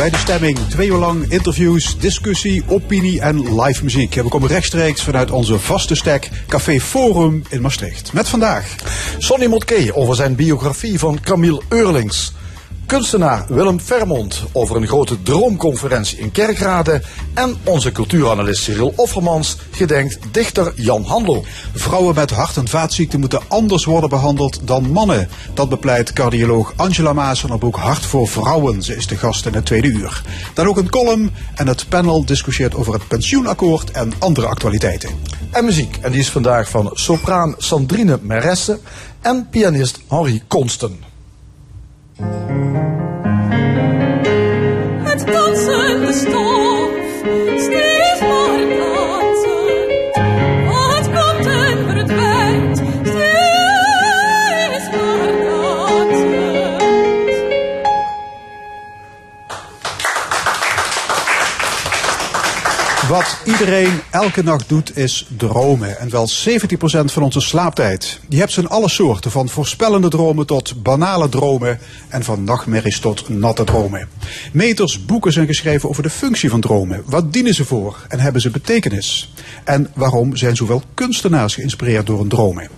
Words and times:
Bij 0.00 0.10
de 0.10 0.16
stemming. 0.16 0.58
Twee 0.58 0.88
uur 0.88 0.96
lang 0.96 1.30
interviews, 1.30 1.98
discussie, 1.98 2.62
opinie 2.66 3.20
en 3.20 3.60
live 3.60 3.84
muziek. 3.84 4.14
We 4.14 4.28
komen 4.28 4.48
rechtstreeks 4.48 5.02
vanuit 5.02 5.30
onze 5.30 5.58
vaste 5.58 5.94
stek 5.94 6.30
Café 6.48 6.80
Forum 6.80 7.42
in 7.48 7.60
Maastricht. 7.60 8.12
Met 8.12 8.28
vandaag 8.28 8.74
Sonny 9.18 9.46
Motke 9.46 9.90
over 9.94 10.14
zijn 10.14 10.34
biografie 10.34 10.98
van 10.98 11.20
Camille 11.20 11.62
Eurlings. 11.68 12.32
Kunstenaar 12.90 13.44
Willem 13.48 13.80
Vermond 13.80 14.42
over 14.52 14.76
een 14.76 14.86
grote 14.86 15.22
droomconferentie 15.22 16.18
in 16.18 16.30
Kerkrade. 16.30 17.02
En 17.34 17.56
onze 17.64 17.92
cultuuranalist 17.92 18.62
Cyril 18.62 18.92
Offermans 18.96 19.56
gedenkt 19.70 20.18
dichter 20.30 20.72
Jan 20.76 21.02
Handel. 21.02 21.44
Vrouwen 21.74 22.14
met 22.14 22.30
hart- 22.30 22.56
en 22.56 22.68
vaatziekten 22.68 23.20
moeten 23.20 23.40
anders 23.48 23.84
worden 23.84 24.10
behandeld 24.10 24.60
dan 24.64 24.92
mannen. 24.92 25.28
Dat 25.54 25.68
bepleit 25.68 26.12
cardioloog 26.12 26.72
Angela 26.76 27.12
Maas 27.12 27.40
van 27.40 27.50
het 27.50 27.60
boek 27.60 27.76
Hart 27.76 28.06
voor 28.06 28.28
Vrouwen. 28.28 28.82
Ze 28.82 28.96
is 28.96 29.06
de 29.06 29.16
gast 29.16 29.46
in 29.46 29.54
het 29.54 29.66
tweede 29.66 29.88
uur. 29.88 30.22
Dan 30.54 30.66
ook 30.66 30.76
een 30.76 30.90
column 30.90 31.30
en 31.54 31.68
het 31.68 31.88
panel 31.88 32.24
discussieert 32.24 32.74
over 32.74 32.92
het 32.92 33.08
pensioenakkoord 33.08 33.90
en 33.90 34.12
andere 34.18 34.46
actualiteiten. 34.46 35.10
En 35.50 35.64
muziek. 35.64 35.96
En 36.00 36.10
die 36.10 36.20
is 36.20 36.30
vandaag 36.30 36.68
van 36.68 36.90
sopraan 36.94 37.54
Sandrine 37.58 38.18
Meresse 38.22 38.78
en 39.20 39.48
pianist 39.50 39.98
Henri 40.08 40.42
Konsten. 40.48 41.09
Het 45.02 45.26
dansende 45.26 46.12
stof, 46.12 46.49
steeds 46.49 46.49
iedereen 63.50 64.00
elke 64.10 64.42
nacht 64.42 64.68
doet 64.68 64.96
is 64.96 65.26
dromen. 65.36 65.98
En 65.98 66.10
wel 66.10 66.28
70% 66.28 66.30
van 67.04 67.22
onze 67.22 67.40
slaaptijd. 67.40 68.20
Je 68.28 68.38
hebt 68.38 68.52
ze 68.52 68.60
in 68.60 68.68
alle 68.68 68.88
soorten. 68.88 69.30
Van 69.30 69.48
voorspellende 69.48 70.08
dromen 70.08 70.46
tot 70.46 70.82
banale 70.82 71.28
dromen. 71.28 71.78
En 72.08 72.24
van 72.24 72.44
nachtmerries 72.44 72.98
tot 72.98 73.28
natte 73.28 73.64
dromen. 73.64 74.08
Meters 74.52 75.04
boeken 75.04 75.32
zijn 75.32 75.46
geschreven 75.46 75.88
over 75.88 76.02
de 76.02 76.10
functie 76.10 76.50
van 76.50 76.60
dromen. 76.60 77.02
Wat 77.06 77.32
dienen 77.32 77.54
ze 77.54 77.64
voor? 77.64 78.06
En 78.08 78.20
hebben 78.20 78.40
ze 78.40 78.50
betekenis? 78.50 79.32
En 79.70 79.90
waarom 79.94 80.36
zijn 80.36 80.56
zoveel 80.56 80.82
kunstenaars 80.94 81.54
geïnspireerd 81.54 82.06
door 82.06 82.20
een 82.20 82.28
dromen? 82.28 82.68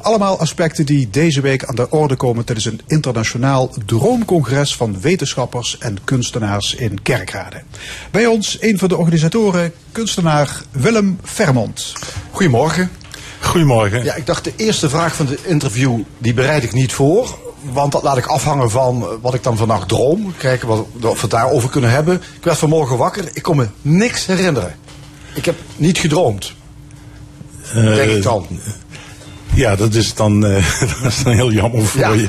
Allemaal 0.00 0.38
aspecten 0.38 0.86
die 0.86 1.10
deze 1.10 1.40
week 1.40 1.64
aan 1.64 1.74
de 1.74 1.90
orde 1.90 2.16
komen 2.16 2.44
tijdens 2.44 2.66
een 2.66 2.80
internationaal 2.86 3.70
droomcongres 3.86 4.76
van 4.76 5.00
wetenschappers 5.00 5.78
en 5.78 5.98
kunstenaars 6.04 6.74
in 6.74 7.02
Kerkrade. 7.02 7.62
Bij 8.10 8.26
ons 8.26 8.56
een 8.60 8.78
van 8.78 8.88
de 8.88 8.96
organisatoren, 8.96 9.72
kunstenaar 9.92 10.62
Willem 10.70 11.18
Vermond. 11.22 11.92
Goedemorgen. 12.30 12.90
Goedemorgen. 13.40 14.04
Ja, 14.04 14.14
ik 14.14 14.26
dacht 14.26 14.44
de 14.44 14.52
eerste 14.56 14.88
vraag 14.88 15.14
van 15.14 15.26
het 15.26 15.44
interview, 15.44 15.98
die 16.18 16.34
bereid 16.34 16.62
ik 16.62 16.72
niet 16.72 16.92
voor. 16.92 17.38
Want 17.72 17.92
dat 17.92 18.02
laat 18.02 18.16
ik 18.16 18.26
afhangen 18.26 18.70
van 18.70 19.06
wat 19.20 19.34
ik 19.34 19.42
dan 19.42 19.56
vannacht 19.56 19.88
droom. 19.88 20.34
Kijken 20.36 20.68
wat, 20.68 20.86
of 21.02 21.14
we 21.14 21.20
het 21.20 21.30
daarover 21.30 21.70
kunnen 21.70 21.90
hebben. 21.90 22.14
Ik 22.14 22.44
werd 22.44 22.58
vanmorgen 22.58 22.96
wakker, 22.96 23.30
ik 23.32 23.42
kon 23.42 23.56
me 23.56 23.68
niks 23.82 24.26
herinneren. 24.26 24.74
Ik 25.34 25.44
heb 25.44 25.56
niet 25.76 25.98
gedroomd. 25.98 26.54
denk 27.74 28.10
ik 28.10 28.22
dan. 28.22 28.46
Ja, 29.54 29.76
dat 29.76 29.94
is 29.94 30.14
dan, 30.14 30.46
eh, 30.46 30.80
dat 31.02 31.12
is 31.12 31.22
dan 31.22 31.32
heel 31.32 31.52
jammer 31.52 31.84
voor 31.86 32.00
Ja. 32.00 32.12
je. 32.12 32.26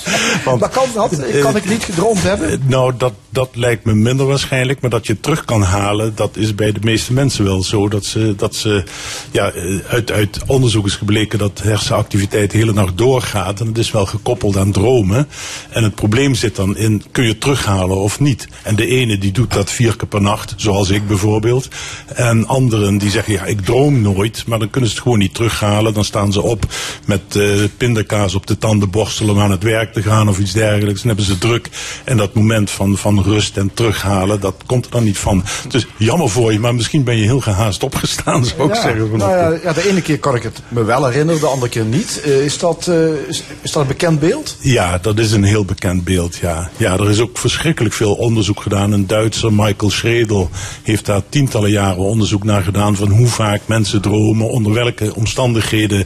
Want, 0.44 0.60
Maar 0.60 0.68
kan 0.68 0.86
dat? 0.94 1.22
Kan 1.40 1.56
ik 1.56 1.68
niet 1.68 1.84
gedroomd 1.84 2.22
hebben? 2.22 2.50
eh, 2.50 2.56
nou, 2.66 2.92
dat, 2.96 3.12
dat 3.30 3.48
lijkt 3.52 3.84
me 3.84 3.94
minder 3.94 4.26
waarschijnlijk. 4.26 4.80
Maar 4.80 4.90
dat 4.90 5.06
je 5.06 5.12
het 5.12 5.22
terug 5.22 5.44
kan 5.44 5.62
halen, 5.62 6.12
dat 6.14 6.36
is 6.36 6.54
bij 6.54 6.72
de 6.72 6.80
meeste 6.82 7.12
mensen 7.12 7.44
wel 7.44 7.62
zo. 7.62 7.88
Dat 7.88 8.04
ze, 8.04 8.34
dat 8.36 8.54
ze 8.54 8.84
ja, 9.30 9.50
eh, 9.50 9.78
uit, 9.88 10.10
uit 10.10 10.40
onderzoek 10.46 10.86
is 10.86 10.94
gebleken 10.94 11.38
dat 11.38 11.60
hersenactiviteit 11.62 12.50
de 12.50 12.56
hele 12.58 12.72
nacht 12.72 12.98
doorgaat. 12.98 13.60
En 13.60 13.66
het 13.66 13.78
is 13.78 13.90
wel 13.90 14.06
gekoppeld 14.06 14.56
aan 14.56 14.72
dromen. 14.72 15.28
En 15.70 15.82
het 15.82 15.94
probleem 15.94 16.34
zit 16.34 16.56
dan 16.56 16.76
in, 16.76 17.02
kun 17.10 17.22
je 17.24 17.30
het 17.30 17.40
terughalen 17.40 17.96
of 17.96 18.20
niet? 18.20 18.48
En 18.62 18.76
de 18.76 18.86
ene 18.86 19.18
die 19.18 19.32
doet 19.32 19.52
dat 19.52 19.70
vier 19.70 19.96
keer 19.96 20.08
per 20.08 20.22
nacht, 20.22 20.54
zoals 20.56 20.90
ik 20.90 21.06
bijvoorbeeld. 21.06 21.68
En 22.14 22.46
anderen 22.46 22.98
die 22.98 23.10
zeggen, 23.10 23.32
ja, 23.32 23.44
ik 23.44 23.60
droom 23.60 24.00
nooit. 24.00 24.44
Maar 24.46 24.58
dan 24.58 24.70
kunnen 24.70 24.90
ze 24.90 24.94
het 24.96 25.04
gewoon 25.04 25.18
niet 25.18 25.34
terughalen. 25.34 25.94
Dan 25.94 26.04
staan 26.04 26.32
ze 26.32 26.42
op 26.42 26.60
met 27.04 27.36
eh, 27.36 27.48
pindakaas 27.76 28.34
op 28.34 28.46
de 28.46 28.58
tanden 28.58 28.90
borstelen 28.90 29.34
om 29.34 29.40
aan 29.40 29.50
het 29.50 29.62
werk 29.62 29.92
te 29.92 30.02
gaan 30.02 30.28
of 30.28 30.38
iets 30.38 30.52
dergelijks. 30.52 31.02
Dan 31.02 31.06
hebben 31.06 31.26
ze 31.26 31.38
druk. 31.38 31.68
En 32.04 32.16
dat 32.16 32.34
moment 32.34 32.70
van, 32.70 32.96
van 32.96 33.22
rust 33.22 33.56
en 33.56 33.70
terughalen, 33.74 34.40
dat 34.40 34.54
komt 34.66 34.84
er 34.84 34.90
dan 34.90 35.04
niet 35.04 35.18
van. 35.18 35.44
Dus 35.68 35.86
jammer 35.96 36.28
voor 36.28 36.52
je, 36.52 36.58
maar 36.58 36.74
misschien 36.74 37.04
ben 37.04 37.16
je 37.16 37.24
heel 37.24 37.40
gehaast 37.40 37.82
opgestaan, 37.82 38.44
zou 38.44 38.68
ik 38.68 38.74
zeggen. 38.74 39.16
nou 39.16 39.30
ja, 39.30 39.58
ja, 39.62 39.72
de 39.72 39.88
ene 39.88 40.02
keer 40.02 40.18
kan 40.18 40.34
ik 40.34 40.42
het 40.42 40.62
me 40.68 40.84
wel 40.84 41.06
herinneren, 41.06 41.40
de 41.40 41.46
andere 41.46 41.70
keer 41.70 41.84
niet. 41.84 42.20
Eh, 42.24 42.44
is, 42.44 42.58
dat, 42.58 42.86
eh, 42.86 43.28
is, 43.28 43.42
is 43.60 43.72
dat 43.72 43.82
een 43.82 43.88
bekend 43.88 44.20
beeld? 44.20 44.56
Ja, 44.60 44.98
dat 44.98 45.18
is 45.18 45.32
een 45.32 45.44
heel 45.44 45.64
bekend 45.64 46.04
beeld, 46.04 46.36
ja. 46.36 46.70
Ja, 46.76 46.92
er 46.92 47.10
is 47.10 47.20
ook 47.20 47.38
verschrikkelijk 47.38 47.94
veel 47.94 48.14
onderzoek 48.14 48.60
gedaan. 48.60 48.92
Een 48.92 49.06
Duitser, 49.06 49.52
Michael 49.52 49.90
Schredel, 49.90 50.50
heeft 50.82 51.06
daar 51.06 51.22
tientallen 51.28 51.70
jaren 51.70 52.02
onderzoek 52.02 52.44
naar 52.44 52.62
gedaan... 52.62 52.96
van 52.96 53.10
hoe 53.10 53.26
vaak 53.26 53.60
mensen 53.66 54.00
dromen, 54.00 54.50
onder 54.50 54.72
welke 54.72 55.14
omstandigheden 55.14 56.04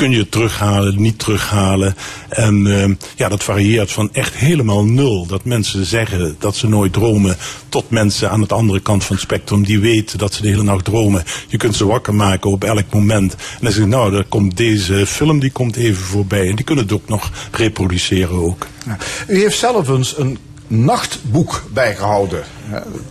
kun 0.00 0.10
je 0.10 0.18
het 0.18 0.30
terughalen, 0.30 1.02
niet 1.02 1.18
terughalen. 1.18 1.96
En 2.28 2.66
eh, 2.66 2.90
ja, 3.16 3.28
dat 3.28 3.42
varieert 3.42 3.92
van 3.92 4.08
echt 4.12 4.34
helemaal 4.34 4.84
nul. 4.84 5.26
Dat 5.26 5.44
mensen 5.44 5.84
zeggen 5.84 6.36
dat 6.38 6.56
ze 6.56 6.68
nooit 6.68 6.92
dromen, 6.92 7.36
tot 7.68 7.90
mensen 7.90 8.30
aan 8.30 8.40
de 8.40 8.54
andere 8.54 8.80
kant 8.80 9.04
van 9.04 9.16
het 9.16 9.24
spectrum... 9.24 9.64
die 9.64 9.80
weten 9.80 10.18
dat 10.18 10.34
ze 10.34 10.42
de 10.42 10.48
hele 10.48 10.62
nacht 10.62 10.84
dromen. 10.84 11.24
Je 11.48 11.56
kunt 11.56 11.76
ze 11.76 11.86
wakker 11.86 12.14
maken 12.14 12.50
op 12.50 12.64
elk 12.64 12.92
moment. 12.92 13.32
En 13.32 13.58
dan 13.60 13.72
zeg 13.72 13.82
ik, 13.82 13.88
nou, 13.88 14.10
daar 14.10 14.24
komt 14.24 14.56
deze 14.56 15.06
film, 15.06 15.38
die 15.38 15.50
komt 15.50 15.76
even 15.76 16.04
voorbij. 16.04 16.48
En 16.48 16.56
die 16.56 16.64
kunnen 16.64 16.84
het 16.84 16.92
ook 16.92 17.08
nog 17.08 17.30
reproduceren 17.50 18.36
ook. 18.36 18.66
Ja. 18.86 18.98
U 19.28 19.40
heeft 19.40 19.58
zelf 19.58 19.88
eens 19.88 20.18
een 20.18 20.38
nachtboek 20.66 21.64
bijgehouden. 21.72 22.42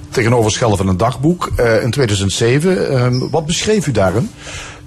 Tegenover 0.10 0.52
schellen 0.52 0.78
van 0.78 0.88
een 0.88 0.98
dagboek 0.98 1.52
eh, 1.56 1.84
in 1.84 1.92
2007. 1.92 2.90
Ehm, 2.90 3.30
wat 3.30 3.46
beschreef 3.46 3.88
u 3.88 3.92
daarin? 3.92 4.30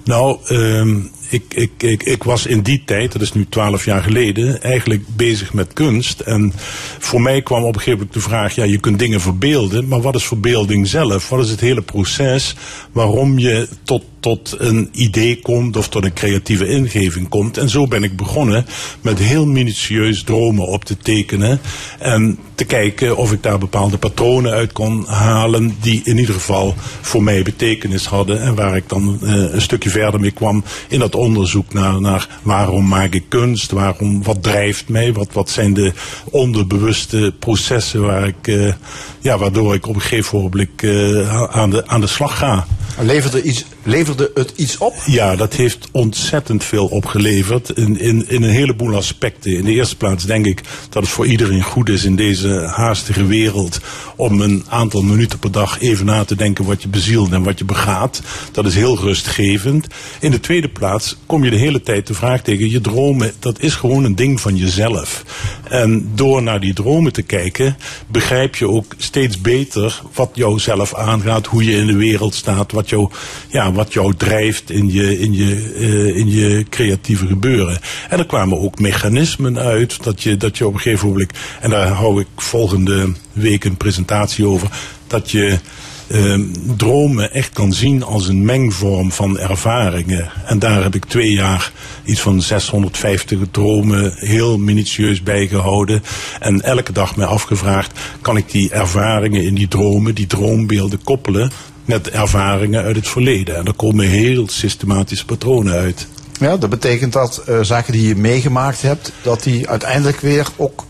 Nou, 0.05 0.39
ehm, 0.47 1.01
ik, 1.33 1.55
ik, 1.55 1.71
ik, 1.79 2.03
ik 2.03 2.23
was 2.23 2.47
in 2.47 2.61
die 2.61 2.83
tijd, 2.85 3.13
dat 3.13 3.23
is 3.23 3.33
nu 3.33 3.47
twaalf 3.49 3.85
jaar 3.85 4.03
geleden, 4.03 4.63
eigenlijk 4.63 5.03
bezig 5.17 5.53
met 5.53 5.73
kunst. 5.73 6.21
En 6.21 6.53
voor 6.99 7.21
mij 7.21 7.43
kwam 7.43 7.63
op 7.63 7.75
een 7.75 7.81
gegeven 7.81 7.99
moment 7.99 8.15
de 8.15 8.21
vraag, 8.21 8.55
ja, 8.55 8.65
je 8.65 8.81
kunt 8.81 8.99
dingen 8.99 9.21
verbeelden, 9.21 9.89
maar 9.89 10.01
wat 10.01 10.15
is 10.15 10.25
verbeelding 10.25 10.89
zelf? 10.89 11.29
Wat 11.29 11.45
is 11.45 11.51
het 11.51 11.61
hele 11.61 11.83
proces 11.83 12.55
waarom 12.93 13.39
je 13.39 13.69
tot, 13.83 14.05
tot 14.21 14.55
een 14.59 14.89
idee 14.93 15.41
komt 15.41 15.77
of 15.77 15.89
tot 15.89 16.05
een 16.05 16.13
creatieve 16.13 16.69
ingeving 16.69 17.29
komt? 17.29 17.57
En 17.57 17.69
zo 17.69 17.87
ben 17.87 18.03
ik 18.03 18.17
begonnen 18.17 18.67
met 19.01 19.19
heel 19.19 19.47
minutieus 19.47 20.23
dromen 20.23 20.67
op 20.67 20.85
te 20.85 20.97
tekenen 20.97 21.61
en 21.99 22.39
te 22.55 22.65
kijken 22.65 23.17
of 23.17 23.33
ik 23.33 23.43
daar 23.43 23.59
bepaalde 23.59 23.99
patronen 23.99 24.53
uit 24.53 24.73
kon 24.73 25.05
halen 25.07 25.77
die 25.81 26.01
in 26.05 26.19
ieder 26.19 26.35
geval 26.35 26.75
voor 27.01 27.23
mij 27.23 27.43
betekenis 27.43 28.07
hadden 28.07 28.41
en 28.41 28.55
waar 28.55 28.77
ik 28.77 28.89
dan 28.89 29.19
eh, 29.23 29.53
een 29.53 29.63
stukje 29.63 29.91
verder 29.91 30.21
mee 30.21 30.31
kwam 30.31 30.65
in 30.89 30.99
dat 30.99 31.15
onderzoek 31.23 31.73
naar, 31.73 32.01
naar 32.01 32.29
waarom 32.43 32.89
maak 32.89 33.13
ik 33.13 33.25
kunst, 33.29 33.71
waarom, 33.71 34.23
wat 34.23 34.43
drijft 34.43 34.89
mij, 34.89 35.13
wat, 35.13 35.29
wat 35.33 35.51
zijn 35.51 35.75
de 35.75 35.93
onderbewuste 36.31 37.35
processen 37.39 38.03
waar 38.03 38.27
ik, 38.27 38.49
eh, 38.49 38.73
ja, 39.21 39.39
waardoor 39.39 39.75
ik 39.75 39.87
op 39.87 39.95
een 39.95 40.01
gegeven 40.01 40.39
moment 40.39 40.69
eh, 40.77 41.45
aan, 41.45 41.71
de, 41.71 41.87
aan 41.87 42.01
de 42.01 42.07
slag 42.07 42.39
ga. 42.39 42.67
Leverde, 43.01 43.43
iets, 43.43 43.65
leverde 43.83 44.31
het 44.35 44.53
iets 44.57 44.79
op? 44.79 44.95
Ja, 45.07 45.37
dat 45.37 45.55
heeft 45.55 45.89
ontzettend 45.93 46.65
veel 46.65 46.87
opgeleverd 46.87 47.71
in, 47.71 48.01
in, 48.01 48.29
in 48.29 48.43
een 48.43 48.51
heleboel 48.51 48.97
aspecten. 48.97 49.57
In 49.57 49.65
de 49.65 49.73
eerste 49.73 49.97
plaats 49.97 50.25
denk 50.25 50.47
ik 50.47 50.61
dat 50.89 51.03
het 51.03 51.13
voor 51.13 51.27
iedereen 51.27 51.63
goed 51.63 51.89
is 51.89 52.05
in 52.05 52.17
deze 52.17 52.73
haastige 52.75 53.27
wereld 53.27 53.81
om 54.17 54.41
een 54.41 54.65
aantal 54.69 55.03
minuten 55.03 55.39
per 55.39 55.53
dag 55.53 55.81
even 55.81 56.07
na 56.07 56.25
te 56.25 56.35
denken 56.35 56.65
wat 56.65 56.83
je 56.83 56.89
bezielt 56.89 57.33
en 57.33 57.43
wat 57.43 57.59
je 57.59 57.65
begaat. 57.65 58.23
Dat 58.53 58.67
is 58.67 58.75
heel 58.75 58.99
rustgevend. 58.99 59.87
In 60.21 60.31
de 60.31 60.41
tweede 60.41 60.69
plaats 60.69 61.17
kom 61.27 61.45
je 61.45 61.51
de 61.51 61.57
hele 61.57 61.83
tijd 61.83 62.07
de 62.07 62.15
vraag 62.15 62.43
tegen, 62.43 62.71
je 62.71 62.81
dromen, 62.81 63.33
dat 63.39 63.61
is 63.61 63.75
gewoon 63.75 64.05
een 64.05 64.15
ding 64.15 64.41
van 64.41 64.57
jezelf. 64.57 65.25
En 65.69 66.11
door 66.15 66.43
naar 66.43 66.61
die 66.61 66.75
dromen 66.75 67.13
te 67.13 67.23
kijken, 67.23 67.77
begrijp 68.07 68.57
je 68.57 68.69
ook 68.69 68.95
steeds 68.97 69.41
beter 69.41 70.03
wat 70.15 70.31
jou 70.35 70.59
zelf 70.59 70.95
aangaat, 70.95 71.47
hoe 71.47 71.65
je 71.65 71.77
in 71.77 71.87
de 71.87 71.97
wereld 71.97 72.35
staat, 72.35 72.73
wat 72.73 72.89
jou, 72.89 73.11
ja, 73.49 73.72
wat 73.73 73.93
jou 73.93 74.15
drijft 74.17 74.71
in 74.71 74.93
je, 74.93 75.19
in, 75.19 75.33
je, 75.33 75.73
eh, 75.77 76.17
in 76.17 76.31
je 76.31 76.65
creatieve 76.69 77.27
gebeuren. 77.27 77.79
En 78.09 78.19
er 78.19 78.27
kwamen 78.27 78.61
ook 78.61 78.79
mechanismen 78.79 79.59
uit 79.59 80.03
dat 80.03 80.23
je, 80.23 80.37
dat 80.37 80.59
je 80.59 80.67
op 80.67 80.75
een 80.75 80.81
gegeven 80.81 81.09
moment, 81.09 81.33
en 81.61 81.71
daar 81.71 81.89
hou 81.89 82.21
ik 82.21 82.27
volgende 82.37 83.13
week 83.33 83.65
een 83.65 83.77
presentatie 83.77 84.47
over, 84.47 84.69
dat 85.07 85.31
je 85.31 85.59
eh, 86.07 86.41
dromen 86.77 87.33
echt 87.33 87.53
kan 87.53 87.73
zien 87.73 88.03
als 88.03 88.29
een 88.29 88.45
mengvorm 88.45 89.13
van 89.13 89.39
ervaringen. 89.39 90.31
En 90.47 90.59
daar 90.59 90.83
heb 90.83 90.95
ik 90.95 91.05
twee 91.05 91.33
jaar 91.33 91.73
iets 92.05 92.21
van 92.21 92.43
650 92.43 93.39
dromen 93.51 94.13
heel 94.17 94.59
minutieus 94.59 95.23
bijgehouden. 95.23 96.03
En 96.41 96.63
elke 96.63 96.93
dag 96.93 97.17
mij 97.17 97.27
afgevraagd, 97.27 98.01
kan 98.21 98.37
ik 98.37 98.51
die 98.51 98.71
ervaringen 98.71 99.45
in 99.45 99.55
die 99.55 99.69
dromen, 99.69 100.15
die 100.15 100.27
droombeelden 100.27 101.03
koppelen 101.03 101.51
met 101.85 102.11
ervaringen 102.11 102.83
uit 102.83 102.97
het 102.97 103.09
verleden. 103.09 103.57
En 103.57 103.65
daar 103.65 103.75
komen 103.75 104.07
heel 104.07 104.49
systematische 104.49 105.25
patronen 105.25 105.73
uit. 105.75 106.07
Ja, 106.41 106.57
dat 106.57 106.71
betekent 106.71 107.13
dat 107.13 107.43
eh, 107.47 107.59
zaken 107.63 107.93
die 107.93 108.09
je 108.09 108.17
meegemaakt 108.17 108.83
hebt, 108.83 109.13
dat 109.23 109.43
die 109.43 109.69
uiteindelijk 109.69 110.21
weer 110.21 110.47
ook 110.57 110.85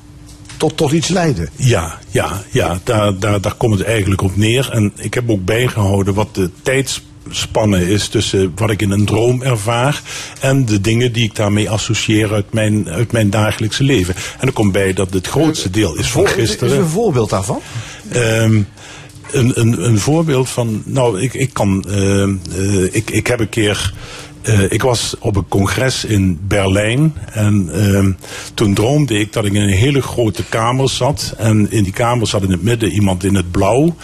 tot, 0.57 0.77
tot 0.77 0.93
iets 0.93 1.09
leiden. 1.09 1.49
Ja, 1.57 1.99
ja, 2.11 2.43
ja 2.51 2.79
daar, 2.85 3.19
daar, 3.19 3.41
daar 3.41 3.55
komt 3.55 3.79
het 3.79 3.87
eigenlijk 3.87 4.23
op 4.23 4.37
neer. 4.37 4.69
En 4.73 4.93
ik 4.97 5.15
heb 5.15 5.31
ook 5.31 5.45
bijgehouden 5.45 6.15
wat 6.15 6.35
de 6.35 6.51
tijdsspanne 6.63 7.91
is 7.91 8.09
tussen 8.09 8.53
wat 8.57 8.71
ik 8.71 8.83
in 8.83 8.91
een 8.91 9.05
droom 9.05 9.43
ervaar 9.43 10.03
en 10.41 10.65
de 10.65 10.81
dingen 10.81 11.13
die 11.13 11.25
ik 11.25 11.37
daarmee 11.37 11.71
associeer 11.71 12.33
uit 12.33 12.53
mijn, 12.53 12.89
uit 12.89 13.13
mijn 13.13 13.31
dagelijkse 13.31 13.83
leven. 13.85 14.15
En 14.39 14.47
er 14.47 14.53
komt 14.53 14.73
bij 14.73 14.93
dat 14.93 15.13
het 15.13 15.27
grootste 15.27 15.71
deel 15.71 15.97
is 15.97 16.11
van 16.11 16.27
Voor- 16.27 16.39
Is 16.39 16.49
gisteren. 16.49 16.75
er 16.75 16.81
een 16.83 16.89
voorbeeld 16.89 17.31
daarvan? 17.31 17.61
Ehm, 18.13 18.61
een, 19.33 19.61
een, 19.61 19.85
een 19.85 19.99
voorbeeld 19.99 20.49
van, 20.49 20.83
nou, 20.85 21.21
ik, 21.21 21.35
ik 21.35 21.51
kan, 21.53 21.85
ehm, 21.89 22.37
eh, 22.51 22.95
ik, 22.95 23.11
ik 23.11 23.27
heb 23.27 23.41
een 23.41 23.49
keer, 23.49 23.95
eh, 24.43 24.73
ik 24.73 24.83
was 24.83 25.17
op 25.19 25.37
een 25.37 25.49
congres 25.49 26.05
in 26.05 26.39
Berlijn 26.47 27.15
en 27.33 27.69
ehm, 27.73 28.13
toen 28.55 28.75
droomde 28.75 29.19
ik 29.19 29.33
dat 29.33 29.45
ik 29.45 29.53
in 29.53 29.63
een 29.63 29.69
hele 29.69 30.03
grote 30.03 30.45
kamer 30.45 30.89
zat 30.89 31.35
en 31.39 31.71
in 31.71 31.83
die 31.83 31.93
kamer 31.93 32.27
zat 32.27 32.43
in 32.43 32.51
het 32.51 32.63
midden 32.63 32.91
iemand 32.91 33.25
in 33.25 33.35
het 33.35 33.51
blauw. 33.51 33.97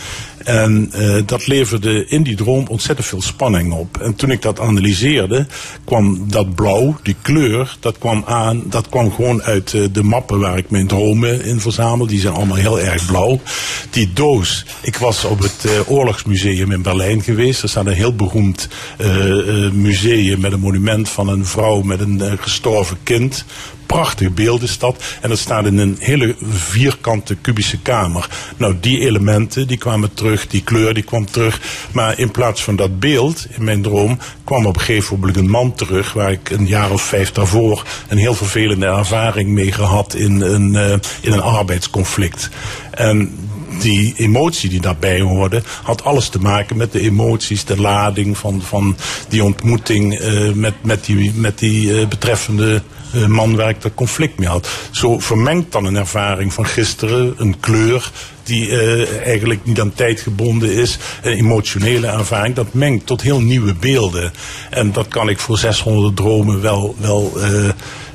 En 0.49 0.89
eh, 0.93 1.23
dat 1.27 1.47
leverde 1.47 2.07
in 2.07 2.23
die 2.23 2.37
droom 2.37 2.67
ontzettend 2.69 3.07
veel 3.07 3.23
spanning 3.23 3.73
op. 3.73 3.99
En 3.99 4.15
toen 4.15 4.31
ik 4.31 4.43
dat 4.43 4.61
analyseerde, 4.61 5.47
kwam 5.85 6.31
dat 6.31 6.55
blauw, 6.55 6.97
die 7.03 7.17
kleur, 7.23 7.77
dat 7.81 7.99
kwam 7.99 8.23
aan, 8.27 8.63
dat 8.67 8.89
kwam 8.89 9.13
gewoon 9.13 9.43
uit 9.43 9.75
eh, 9.75 9.83
de 9.93 10.03
mappen 10.03 10.41
waar 10.41 10.59
ik 10.59 10.71
mijn 10.71 10.87
dromen 10.87 11.45
in 11.45 11.61
verzamel. 11.61 12.07
Die 12.07 12.21
zijn 12.21 12.35
allemaal 12.35 12.57
heel 12.57 12.81
erg 12.81 13.07
blauw. 13.07 13.41
Die 13.91 14.13
doos, 14.13 14.67
ik 14.81 14.97
was 14.97 15.25
op 15.25 15.39
het 15.39 15.65
eh, 15.65 15.91
Oorlogsmuseum 15.91 16.73
in 16.73 16.83
Berlijn 16.83 17.23
geweest. 17.23 17.63
Er 17.63 17.69
staat 17.69 17.87
een 17.87 17.93
heel 17.93 18.15
beroemd 18.15 18.69
museum 19.73 20.41
met 20.41 20.53
een 20.53 20.61
monument 20.61 21.09
van 21.09 21.29
een 21.29 21.47
vrouw 21.47 21.83
met 21.83 22.01
een 22.01 22.39
gestorven 22.39 22.97
kind 23.03 23.45
prachtig 23.89 24.35
beeld 24.35 24.63
is 24.63 24.79
dat. 24.79 25.03
En 25.21 25.29
dat 25.29 25.39
staat 25.39 25.67
in 25.67 25.79
een 25.79 25.97
hele 25.99 26.37
vierkante 26.53 27.35
kubische 27.35 27.79
kamer. 27.79 28.29
Nou, 28.57 28.77
die 28.81 29.01
elementen 29.01 29.67
die 29.67 29.79
kwamen 29.79 30.15
terug, 30.15 30.47
die 30.47 30.63
kleur 30.63 30.95
die 30.95 31.03
kwam 31.03 31.31
terug. 31.31 31.61
Maar 31.93 32.19
in 32.19 32.31
plaats 32.31 32.65
van 32.65 32.77
dat 32.77 33.01
beeld 33.01 33.47
in 33.51 33.65
mijn 33.65 33.83
droom 33.83 34.19
kwam 34.45 34.67
op 34.67 34.75
een 34.75 34.81
gegeven 34.81 35.19
moment 35.19 35.37
een 35.37 35.51
man 35.51 35.75
terug 35.75 36.13
waar 36.13 36.33
ik 36.33 36.51
een 36.51 36.67
jaar 36.67 36.91
of 36.91 37.03
vijf 37.03 37.33
daarvoor 37.33 37.85
een 38.09 38.19
heel 38.19 38.35
vervelende 38.35 38.87
ervaring 38.87 39.51
mee 39.51 39.73
gehad 39.73 40.15
in 40.15 40.41
een, 40.41 40.77
eh, 40.77 40.99
in 41.21 41.33
een 41.33 41.43
arbeidsconflict. 41.43 42.51
En 42.91 43.39
die 43.81 44.15
emotie 44.17 44.71
die 44.71 44.81
daarbij 44.81 45.21
hoorde, 45.21 45.63
had 45.83 46.05
alles 46.05 46.29
te 46.29 46.41
maken 46.41 46.77
met 46.77 46.93
de 46.93 47.01
emoties, 47.01 47.65
de 47.65 47.81
lading 47.81 48.39
van, 48.39 48.63
van 48.63 48.97
die 49.29 49.45
ontmoeting 49.45 50.19
eh, 50.19 50.53
met, 50.53 50.75
met 50.83 51.05
die, 51.05 51.33
met 51.35 51.59
die 51.59 52.01
eh, 52.01 52.09
betreffende 52.09 52.83
man 53.27 53.57
waar 53.57 53.69
ik 53.69 53.83
dat 53.83 53.95
conflict 53.95 54.39
mee 54.39 54.49
had. 54.49 54.69
Zo 54.91 55.19
vermengt 55.19 55.73
dan 55.73 55.85
een 55.85 55.97
ervaring 55.97 56.53
van 56.53 56.67
gisteren, 56.67 57.35
een 57.37 57.61
kleur 57.61 58.11
die 58.49 58.71
eh, 58.71 59.27
eigenlijk 59.27 59.65
niet 59.65 59.81
aan 59.81 59.93
tijd 59.95 60.21
gebonden 60.21 60.73
is, 60.73 60.99
een 61.23 61.33
emotionele 61.33 62.07
ervaring, 62.07 62.55
dat 62.55 62.73
mengt 62.73 63.07
tot 63.07 63.23
heel 63.23 63.41
nieuwe 63.41 63.75
beelden. 63.75 64.33
En 64.71 64.93
dat 64.93 65.09
kan 65.09 65.29
ik 65.29 65.39
voor 65.39 65.59
600 65.59 66.17
dromen 66.17 66.61
wel, 66.61 66.97
wel 66.99 67.33
eh, 67.37 67.69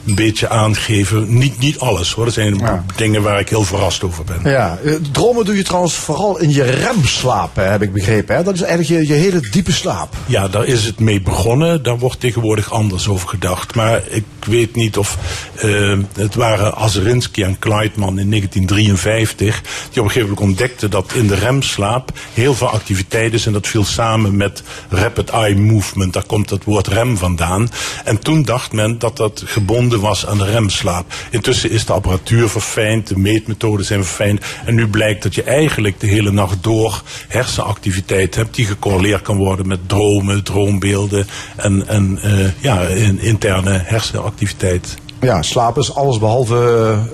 een 0.08 0.16
beetje 0.16 0.50
aangeven. 0.50 1.38
Niet, 1.38 1.60
niet 1.60 1.80
alles 1.80 2.12
hoor, 2.14 2.26
er 2.26 2.32
zijn 2.32 2.58
Ja. 2.58 2.86
dingen 2.96 3.22
waar 3.22 3.40
ik 3.40 3.50
heel 3.50 3.64
verrast 3.64 4.04
over 4.04 4.24
ben. 4.24 4.52
Ja, 4.52 4.78
eh, 4.86 4.94
dromen 5.12 5.46
doe 5.46 5.56
je 5.56 5.64
trouwens 5.64 5.94
vooral 5.94 6.40
in 6.40 6.50
je 6.54 6.64
remslaap, 6.64 7.56
heb 7.56 7.82
ik 7.82 7.94
begrepen. 7.94 8.36
Hè? 8.36 8.44
Dat 8.44 8.54
is 8.54 8.62
eigenlijk 8.62 9.08
je, 9.08 9.14
je 9.14 9.20
hele 9.20 9.40
diepe 9.50 9.72
slaap. 9.72 10.16
Ja, 10.26 10.48
daar 10.48 10.66
is 10.66 10.84
het 10.86 11.00
mee 11.00 11.22
begonnen. 11.22 11.84
Daar 11.84 12.00
wordt 12.00 12.20
tegenwoordig 12.20 12.72
anders 12.72 13.08
over 13.08 13.28
gedacht. 13.30 13.76
Maar 13.76 14.02
ik 14.10 14.24
weet 14.48 14.76
niet 14.76 14.98
of... 14.98 15.18
eh, 15.56 15.98
het 16.16 16.36
waren 16.36 16.76
Azerinsky 16.76 17.44
en 17.44 17.60
Kleitman 17.60 18.20
in 18.20 18.30
1953... 18.30 19.62
die 19.62 19.72
op 19.90 19.96
een 19.96 20.04
gegeven 20.12 20.22
moment 20.22 20.40
ontdekten 20.40 20.90
dat 20.90 21.12
in 21.14 21.28
de 21.28 21.36
remslaap... 21.36 22.12
heel 22.34 22.54
veel 22.54 22.70
activiteit 22.70 23.34
is 23.34 23.46
en 23.46 23.54
dat 23.54 23.68
viel 23.68 23.84
samen 23.86 24.38
met 24.38 24.64
rapid 24.90 25.30
eye 25.30 25.56
movement. 25.56 26.14
Daar 26.14 26.26
komt 26.26 26.50
het 26.50 26.64
woord 26.64 26.88
rem 26.88 27.18
vandaan. 27.18 27.70
En 28.04 28.20
toen 28.20 28.44
dacht 28.44 28.72
men 28.72 29.00
dat 29.00 29.18
dat 29.18 29.42
gebonden 29.46 29.93
was 30.00 30.26
aan 30.26 30.38
de 30.38 30.46
remslaap. 30.46 31.14
Intussen 31.30 31.72
is 31.72 31.86
de 31.86 31.94
apparatuur 31.94 32.50
verfijnd, 32.50 33.08
de 33.08 33.18
meetmethoden 33.18 33.86
zijn 33.86 34.04
verfijnd... 34.04 34.46
en 34.66 34.76
nu 34.76 34.88
blijkt 34.88 35.24
dat 35.24 35.36
je 35.36 35.44
eigenlijk 35.44 36.00
de 36.00 36.08
hele 36.08 36.32
nacht 36.32 36.64
door 36.64 37.02
hersenactiviteit 37.28 38.36
hebt... 38.36 38.56
die 38.56 38.66
gecorreleerd 38.66 39.22
kan 39.22 39.38
worden 39.38 39.68
met 39.68 39.90
dromen, 39.90 40.44
droombeelden... 40.44 41.28
en, 41.56 41.88
en 41.88 42.20
eh, 42.22 42.62
ja, 42.62 42.82
in, 42.82 43.20
interne 43.20 43.82
hersenactiviteit. 43.84 44.98
Ja, 45.24 45.42
slaap 45.42 45.78
is 45.78 45.96
alles 45.96 46.20
behalve 46.20 46.56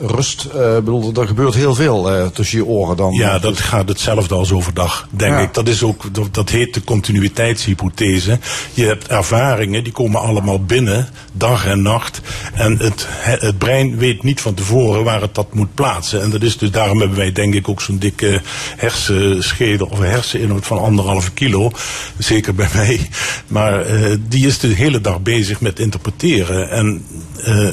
eh, 0.02 0.08
rust. 0.10 0.44
Eh, 0.44 0.76
Ik 0.78 0.84
bedoel, 0.84 1.14
er 1.14 1.28
gebeurt 1.28 1.54
heel 1.56 1.76
veel 1.76 2.12
eh, 2.12 2.28
tussen 2.28 2.58
je 2.58 2.66
oren 2.66 2.98
dan. 2.98 3.14
Ja, 3.14 3.40
dat 3.40 3.60
gaat 3.60 3.90
hetzelfde 3.90 4.36
als 4.36 4.52
overdag, 4.52 5.08
denk 5.12 5.32
Ja. 5.34 5.40
ik. 5.40 5.54
Dat, 5.54 5.68
is 5.68 5.84
ook, 5.84 6.14
dat, 6.14 6.34
dat 6.34 6.50
heet 6.50 6.74
de 6.74 6.84
continuïteitshypothese. 6.84 8.40
Je 8.74 8.86
hebt 8.86 9.08
ervaringen, 9.08 9.84
die 9.84 9.94
komen 9.94 10.22
allemaal 10.22 10.64
binnen, 10.64 11.10
dag 11.34 11.66
en 11.66 11.82
nacht. 11.82 12.22
En 12.54 12.78
het, 12.78 13.06
he- 13.10 13.46
het 13.48 13.58
brein 13.58 13.98
weet 13.98 14.24
niet 14.24 14.42
van 14.42 14.54
tevoren 14.54 15.04
waar 15.04 15.22
het 15.22 15.36
dat 15.36 15.54
moet 15.54 15.74
plaatsen. 15.74 16.22
En 16.22 16.30
dat 16.30 16.42
is 16.42 16.58
dus, 16.58 16.72
daarom 16.72 17.00
hebben 17.00 17.18
wij 17.18 17.32
denk 17.32 17.54
ik 17.54 17.70
ook 17.70 17.82
zo'n 17.82 17.98
dikke 17.98 18.42
hersenschedel 18.78 19.88
of 19.92 20.00
herseninhoud 20.00 20.66
van 20.68 20.80
anderhalve 20.80 21.32
kilo. 21.32 21.72
Zeker 22.18 22.56
bij 22.56 22.70
mij. 22.74 23.10
Maar 23.48 23.84
die 24.30 24.48
is 24.48 24.60
de 24.60 24.68
hele 24.68 25.02
dag 25.02 25.22
bezig 25.22 25.62
met 25.62 25.80
interpreteren. 25.80 26.70
En 26.70 27.06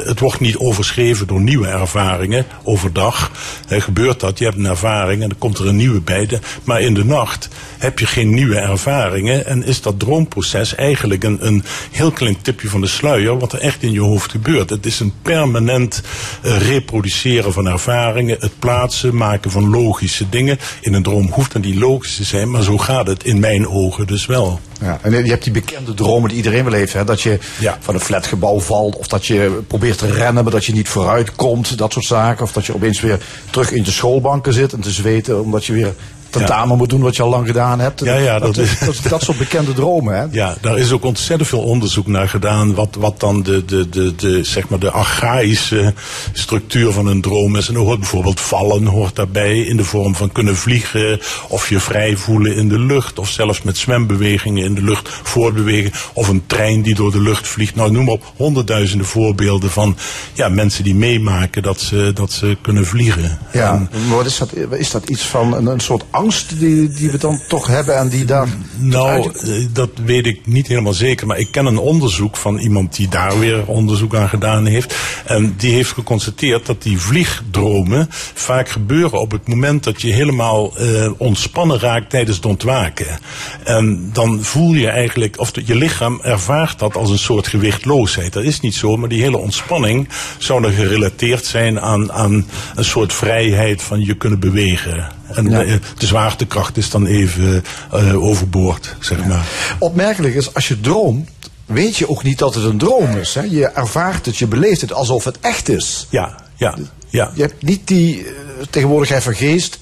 het 0.04 0.20
wordt 0.20 0.25
niet 0.40 0.56
overschreven 0.56 1.26
door 1.26 1.40
nieuwe 1.40 1.66
ervaringen 1.66 2.46
overdag. 2.62 3.30
Gebeurt 3.68 4.20
dat, 4.20 4.38
je 4.38 4.44
hebt 4.44 4.56
een 4.56 4.66
ervaring 4.66 5.22
en 5.22 5.28
dan 5.28 5.38
komt 5.38 5.58
er 5.58 5.66
een 5.66 5.76
nieuwe 5.76 6.00
bij. 6.00 6.26
De, 6.26 6.38
maar 6.64 6.80
in 6.80 6.94
de 6.94 7.04
nacht 7.04 7.48
heb 7.78 7.98
je 7.98 8.06
geen 8.06 8.34
nieuwe 8.34 8.58
ervaringen 8.58 9.46
en 9.46 9.64
is 9.64 9.82
dat 9.82 9.98
droomproces 9.98 10.74
eigenlijk 10.74 11.24
een, 11.24 11.46
een 11.46 11.64
heel 11.90 12.10
klein 12.10 12.42
tipje 12.42 12.68
van 12.68 12.80
de 12.80 12.86
sluier 12.86 13.38
wat 13.38 13.52
er 13.52 13.60
echt 13.60 13.82
in 13.82 13.92
je 13.92 14.00
hoofd 14.00 14.30
gebeurt. 14.30 14.70
Het 14.70 14.86
is 14.86 15.00
een 15.00 15.12
permanent 15.22 16.02
eh, 16.42 16.58
reproduceren 16.58 17.52
van 17.52 17.68
ervaringen, 17.68 18.36
het 18.40 18.58
plaatsen, 18.58 19.16
maken 19.16 19.50
van 19.50 19.70
logische 19.70 20.28
dingen. 20.28 20.58
In 20.80 20.94
een 20.94 21.02
droom 21.02 21.30
hoeft 21.30 21.52
dan 21.52 21.62
niet 21.62 21.74
logisch 21.74 22.16
te 22.16 22.24
zijn, 22.24 22.50
maar 22.50 22.62
zo 22.62 22.78
gaat 22.78 23.06
het 23.06 23.24
in 23.24 23.40
mijn 23.40 23.68
ogen 23.68 24.06
dus 24.06 24.26
wel. 24.26 24.60
Ja, 24.80 24.98
en 25.02 25.24
je 25.24 25.30
hebt 25.30 25.44
die 25.44 25.52
bekende 25.52 25.94
dromen 25.94 26.28
die 26.28 26.36
iedereen 26.36 26.64
wel 26.64 26.72
heeft. 26.72 26.92
Hè? 26.92 27.04
Dat 27.04 27.20
je 27.20 27.38
Ja. 27.58 27.76
van 27.80 27.94
een 27.94 28.00
flatgebouw 28.00 28.60
valt. 28.60 28.96
Of 28.96 29.06
dat 29.08 29.26
je 29.26 29.60
probeert 29.66 29.98
te 29.98 30.10
rennen, 30.12 30.42
maar 30.42 30.52
dat 30.52 30.64
je 30.64 30.72
niet 30.72 30.88
vooruit 30.88 31.34
komt. 31.34 31.78
Dat 31.78 31.92
soort 31.92 32.04
zaken. 32.04 32.44
Of 32.44 32.52
dat 32.52 32.66
je 32.66 32.74
opeens 32.74 33.00
weer 33.00 33.18
terug 33.50 33.70
in 33.72 33.82
de 33.82 33.90
schoolbanken 33.90 34.52
zit 34.52 34.72
en 34.72 34.80
te 34.80 34.90
zweten. 34.90 35.42
Omdat 35.42 35.64
je 35.64 35.72
weer 35.72 35.94
tentamen 36.38 36.76
moet 36.76 36.90
doen 36.90 37.00
wat 37.00 37.16
je 37.16 37.22
al 37.22 37.28
lang 37.28 37.46
gedaan 37.46 37.80
hebt. 37.80 38.00
Ja, 38.04 38.14
ja, 38.16 38.38
dat, 38.38 38.54
dat 38.54 38.64
is- 38.64 38.78
dat, 38.78 38.96
dat 39.08 39.22
soort 39.22 39.38
bekende 39.38 39.72
dromen. 39.72 40.16
Hè? 40.16 40.24
Ja, 40.30 40.56
daar 40.60 40.78
is 40.78 40.92
ook 40.92 41.04
ontzettend 41.04 41.48
veel 41.48 41.62
onderzoek 41.62 42.06
naar 42.06 42.28
gedaan. 42.28 42.74
Wat, 42.74 42.96
wat 42.98 43.20
dan 43.20 43.42
de, 43.42 43.64
de, 43.64 43.88
de, 43.88 44.14
de, 44.14 44.44
zeg 44.44 44.68
maar 44.68 44.78
de 44.78 44.90
archaïsche 44.90 45.94
structuur 46.32 46.92
van 46.92 47.06
een 47.06 47.20
droom 47.20 47.56
is. 47.56 47.68
En 47.68 47.74
hoort 47.74 47.98
bijvoorbeeld 48.00 48.40
vallen 48.40 48.86
hoort 48.86 49.16
daarbij. 49.16 49.58
In 49.58 49.76
de 49.76 49.84
vorm 49.84 50.14
van 50.14 50.32
kunnen 50.32 50.56
vliegen. 50.56 51.20
Of 51.48 51.68
je 51.68 51.80
vrij 51.80 52.16
voelen 52.16 52.56
in 52.56 52.68
de 52.68 52.78
lucht. 52.78 53.18
Of 53.18 53.28
zelfs 53.30 53.62
met 53.62 53.78
zwembewegingen 53.78 54.64
in 54.64 54.74
de 54.74 54.82
lucht 54.82 55.08
voortbewegen. 55.22 55.92
Of 56.12 56.28
een 56.28 56.42
trein 56.46 56.82
die 56.82 56.94
door 56.94 57.12
de 57.12 57.20
lucht 57.22 57.48
vliegt. 57.48 57.74
Nou, 57.74 57.90
noem 57.90 58.04
maar 58.04 58.14
op 58.14 58.32
honderdduizenden 58.36 59.06
voorbeelden 59.06 59.70
van 59.70 59.96
ja, 60.32 60.48
mensen 60.48 60.84
die 60.84 60.94
meemaken 60.94 61.62
dat 61.62 61.80
ze, 61.80 62.10
dat 62.14 62.32
ze 62.32 62.56
kunnen 62.62 62.86
vliegen. 62.86 63.38
Ja, 63.52 63.72
En- 63.72 63.88
maar 64.08 64.16
wat 64.16 64.26
is 64.26 64.38
dat, 64.38 64.50
is 64.70 64.90
dat 64.90 65.08
iets 65.08 65.22
van 65.22 65.54
een, 65.54 65.66
een 65.66 65.80
soort 65.80 66.04
angst 66.10 66.25
die, 66.58 66.88
die 66.88 67.10
we 67.10 67.18
dan 67.18 67.40
toch 67.48 67.66
hebben 67.66 67.96
en 67.96 68.08
die 68.08 68.24
daar. 68.24 68.48
Nou, 68.76 69.30
eh, 69.40 69.50
dat 69.72 69.90
weet 70.04 70.26
ik 70.26 70.46
niet 70.46 70.66
helemaal 70.66 70.92
zeker. 70.92 71.26
Maar 71.26 71.38
ik 71.38 71.50
ken 71.50 71.66
een 71.66 71.78
onderzoek 71.78 72.36
van 72.36 72.58
iemand 72.58 72.96
die 72.96 73.08
daar 73.08 73.38
weer 73.38 73.66
onderzoek 73.66 74.14
aan 74.14 74.28
gedaan 74.28 74.66
heeft. 74.66 74.94
En 75.24 75.54
die 75.56 75.72
heeft 75.72 75.92
geconstateerd 75.92 76.66
dat 76.66 76.82
die 76.82 76.98
vliegdromen 77.00 78.06
vaak 78.34 78.68
gebeuren 78.68 79.20
op 79.20 79.30
het 79.30 79.48
moment 79.48 79.84
dat 79.84 80.02
je 80.02 80.12
helemaal 80.12 80.76
eh, 80.76 81.10
ontspannen 81.16 81.78
raakt 81.80 82.10
tijdens 82.10 82.36
het 82.36 82.46
ontwaken. 82.46 83.18
En 83.64 84.10
dan 84.12 84.44
voel 84.44 84.74
je 84.74 84.88
eigenlijk, 84.88 85.38
of 85.38 85.50
je 85.64 85.74
lichaam 85.74 86.20
ervaart 86.22 86.78
dat 86.78 86.96
als 86.96 87.10
een 87.10 87.18
soort 87.18 87.46
gewichtloosheid. 87.46 88.32
Dat 88.32 88.42
is 88.44 88.60
niet 88.60 88.74
zo, 88.74 88.96
maar 88.96 89.08
die 89.08 89.22
hele 89.22 89.36
ontspanning 89.38 90.08
zou 90.38 90.62
dan 90.62 90.72
gerelateerd 90.72 91.44
zijn 91.44 91.80
aan, 91.80 92.12
aan 92.12 92.46
een 92.74 92.84
soort 92.84 93.12
vrijheid 93.12 93.82
van 93.82 94.04
je 94.04 94.14
kunnen 94.14 94.40
bewegen. 94.40 95.08
En 95.34 95.50
Ja. 95.50 95.62
eh, 95.62 95.70
het 95.70 96.02
is 96.02 96.10
wel 96.10 96.15
zwaartekracht 96.16 96.76
is 96.76 96.90
dan 96.90 97.06
even 97.06 97.64
eh, 97.92 98.22
overboord, 98.22 98.96
zeg 99.00 99.24
maar. 99.24 99.46
Opmerkelijk 99.78 100.34
is, 100.34 100.54
als 100.54 100.68
je 100.68 100.80
droomt, 100.80 101.28
weet 101.66 101.96
je 101.96 102.08
ook 102.08 102.22
niet 102.22 102.38
dat 102.38 102.54
het 102.54 102.64
een 102.64 102.78
droom 102.78 103.16
is. 103.16 103.34
Hè? 103.34 103.40
Je 103.40 103.66
ervaart 103.66 104.26
het, 104.26 104.36
je 104.36 104.46
beleeft 104.46 104.80
het 104.80 104.92
alsof 104.92 105.24
het 105.24 105.40
echt 105.40 105.68
is. 105.68 106.06
Ja, 106.10 106.36
ja, 106.54 106.74
ja. 107.08 107.30
Je 107.34 107.42
hebt 107.42 107.62
niet 107.62 107.88
die 107.88 108.24
eh, 108.24 108.32
tegenwoordigheid 108.70 109.22
van 109.22 109.34
geest 109.34 109.78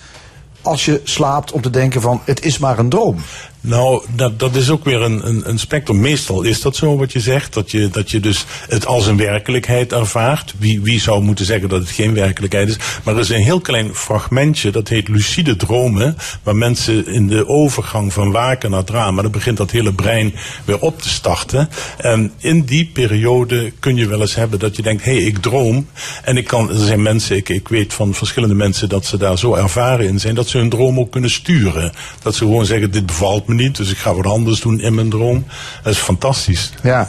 als 0.62 0.84
je 0.84 1.00
slaapt 1.04 1.52
om 1.52 1.60
te 1.60 1.70
denken 1.70 2.00
van 2.00 2.20
het 2.24 2.44
is 2.44 2.58
maar 2.58 2.78
een 2.78 2.88
droom. 2.88 3.16
Nou, 3.66 4.02
dat, 4.14 4.38
dat 4.38 4.54
is 4.54 4.70
ook 4.70 4.84
weer 4.84 5.02
een, 5.02 5.28
een, 5.28 5.48
een 5.48 5.58
spectrum. 5.58 6.00
Meestal 6.00 6.42
is 6.42 6.60
dat 6.60 6.76
zo 6.76 6.96
wat 6.96 7.12
je 7.12 7.20
zegt. 7.20 7.52
Dat 7.52 7.70
je, 7.70 7.88
dat 7.88 8.10
je 8.10 8.20
dus 8.20 8.44
het 8.68 8.86
als 8.86 9.06
een 9.06 9.16
werkelijkheid 9.16 9.92
ervaart. 9.92 10.54
Wie, 10.58 10.82
wie 10.82 11.00
zou 11.00 11.22
moeten 11.22 11.44
zeggen 11.44 11.68
dat 11.68 11.80
het 11.80 11.90
geen 11.90 12.14
werkelijkheid 12.14 12.68
is? 12.68 12.76
Maar 13.04 13.14
er 13.14 13.20
is 13.20 13.28
een 13.28 13.42
heel 13.42 13.60
klein 13.60 13.94
fragmentje, 13.94 14.70
dat 14.70 14.88
heet 14.88 15.08
lucide 15.08 15.56
dromen. 15.56 16.16
Waar 16.42 16.56
mensen 16.56 17.06
in 17.06 17.28
de 17.28 17.48
overgang 17.48 18.12
van 18.12 18.30
waken 18.30 18.70
naar 18.70 18.84
drama, 18.84 19.22
dan 19.22 19.30
begint 19.30 19.56
dat 19.56 19.70
hele 19.70 19.92
brein 19.92 20.34
weer 20.64 20.78
op 20.78 21.02
te 21.02 21.08
starten. 21.08 21.68
En 21.98 22.32
in 22.38 22.64
die 22.64 22.90
periode 22.92 23.72
kun 23.78 23.96
je 23.96 24.06
wel 24.06 24.20
eens 24.20 24.34
hebben 24.34 24.58
dat 24.58 24.76
je 24.76 24.82
denkt, 24.82 25.04
hé, 25.04 25.16
hey, 25.16 25.22
ik 25.22 25.38
droom. 25.38 25.86
En 26.22 26.36
ik 26.36 26.46
kan, 26.46 26.70
er 26.70 26.86
zijn 26.86 27.02
mensen, 27.02 27.36
ik, 27.36 27.48
ik 27.48 27.68
weet 27.68 27.94
van 27.94 28.14
verschillende 28.14 28.54
mensen 28.54 28.88
dat 28.88 29.06
ze 29.06 29.16
daar 29.16 29.38
zo 29.38 29.54
ervaren 29.54 30.06
in 30.06 30.20
zijn, 30.20 30.34
dat 30.34 30.48
ze 30.48 30.58
hun 30.58 30.70
droom 30.70 30.98
ook 30.98 31.10
kunnen 31.10 31.30
sturen. 31.30 31.92
Dat 32.22 32.34
ze 32.34 32.44
gewoon 32.44 32.66
zeggen, 32.66 32.90
dit 32.90 33.06
bevalt 33.06 33.46
me 33.46 33.52
dus 33.56 33.90
ik 33.90 33.96
ga 33.98 34.14
wat 34.14 34.26
anders 34.26 34.60
doen 34.60 34.80
in 34.80 34.94
mijn 34.94 35.10
droom. 35.10 35.44
Dat 35.82 35.92
is 35.92 35.98
fantastisch. 35.98 36.72
Ja, 36.82 37.06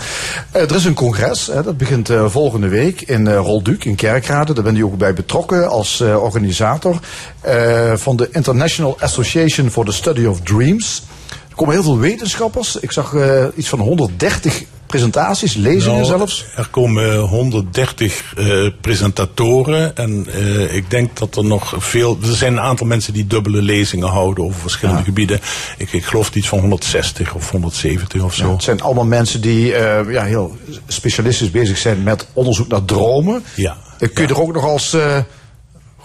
Eh, 0.51 0.61
er 0.61 0.75
is 0.75 0.85
een 0.85 0.93
congres, 0.93 1.47
hè, 1.47 1.63
dat 1.63 1.77
begint 1.77 2.09
eh, 2.09 2.25
volgende 2.27 2.67
week 2.67 3.01
in 3.01 3.25
uh, 3.25 3.35
Rolduc 3.35 3.83
in 3.85 3.95
Kerkrade. 3.95 4.53
Daar 4.53 4.63
ben 4.63 4.75
je 4.75 4.85
ook 4.85 4.97
bij 4.97 5.13
betrokken 5.13 5.69
als 5.69 5.99
eh, 5.99 6.23
organisator 6.23 6.99
eh, 7.41 7.93
van 7.95 8.15
de 8.15 8.29
International 8.31 8.97
Association 8.99 9.69
for 9.71 9.85
the 9.85 9.91
Study 9.91 10.25
of 10.25 10.41
Dreams. 10.41 11.03
Er 11.49 11.55
komen 11.55 11.73
heel 11.73 11.83
veel 11.83 11.97
wetenschappers. 11.99 12.75
Ik 12.75 12.91
zag 12.91 13.13
eh, 13.13 13.45
iets 13.55 13.69
van 13.69 13.79
130 13.79 14.63
presentaties, 14.85 15.53
lezingen 15.53 15.95
Nou, 15.95 16.05
zelfs. 16.05 16.45
Er 16.55 16.67
komen 16.67 17.19
130 17.19 18.33
eh, 18.37 18.67
presentatoren 18.81 19.97
en 19.97 20.27
eh, 20.33 20.75
ik 20.75 20.89
denk 20.89 21.17
dat 21.17 21.35
er 21.35 21.45
nog 21.45 21.73
veel. 21.77 22.17
Er 22.21 22.35
zijn 22.35 22.53
een 22.53 22.59
aantal 22.59 22.87
mensen 22.87 23.13
die 23.13 23.27
dubbele 23.27 23.61
lezingen 23.61 24.07
houden 24.07 24.43
over 24.43 24.59
verschillende 24.59 25.03
gebieden. 25.03 25.39
Ik, 25.77 25.91
ik 25.93 26.05
geloof 26.05 26.35
iets 26.35 26.47
van 26.47 26.59
160 26.59 27.33
of 27.33 27.51
170 27.51 28.23
of 28.23 28.35
zo. 28.35 28.51
Het 28.51 28.63
zijn 28.63 28.81
allemaal 28.81 29.05
mensen 29.05 29.41
die 29.41 29.75
eh, 29.75 30.11
ja, 30.11 30.23
heel 30.23 30.57
specialistisch 30.87 31.51
bezig 31.51 31.77
zijn 31.77 32.03
met 32.03 32.27
onderzoek 32.33 32.67
naar 32.67 32.85
dromen. 32.85 33.43
Ja. 33.55 33.77
Kun 34.13 34.27
je 34.27 34.33
er 34.33 34.41
ook 34.41 34.53
nog 34.53 34.63
als 34.63 34.95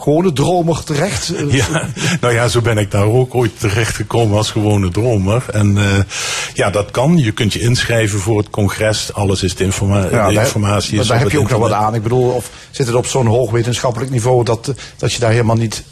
gewone 0.01 0.33
dromer 0.33 0.85
terecht? 0.85 1.35
Eh, 1.35 1.53
Ja, 1.53 1.89
nou 2.21 2.35
ja, 2.35 2.49
zo 2.49 2.61
ben 2.61 2.79
ik 2.79 2.91
daar 2.91 3.05
ook 3.05 3.35
ooit 3.35 3.61
terecht 3.61 3.95
gekomen 3.95 4.37
als 4.37 4.51
gewone 4.51 4.91
dromer. 4.91 5.45
En 5.53 5.79
eh, 5.79 5.85
ja, 6.55 6.71
dat 6.71 6.91
kan. 6.91 7.19
Je 7.19 7.33
kunt 7.33 7.53
je 7.53 7.61
inschrijven 7.61 8.19
voor 8.19 8.39
het 8.39 8.51
congres. 8.51 9.13
Alles 9.15 9.43
is 9.43 9.55
de, 9.55 9.65
informa 9.65 9.97
Ja, 10.11 10.29
de 10.29 10.35
daar- 10.35 10.45
informatie. 10.45 10.93
maar 10.95 11.03
is 11.03 11.09
daar 11.09 11.19
heb 11.19 11.31
je 11.31 11.39
ook 11.39 11.51
nog 11.51 11.61
wat 11.61 11.73
aan. 11.73 11.95
Ik 11.95 12.03
bedoel, 12.03 12.31
of 12.31 12.51
zit 12.71 12.87
het 12.87 12.97
op 12.97 13.07
zo'n 13.07 13.27
hoog 13.27 13.51
wetenschappelijk 13.51 14.11
niveau 14.11 14.45
dat, 14.45 14.69
eh, 14.69 14.75
dat 14.97 15.13
je 15.13 15.19
daar 15.21 15.31
helemaal 15.31 15.57
niet 15.57 15.83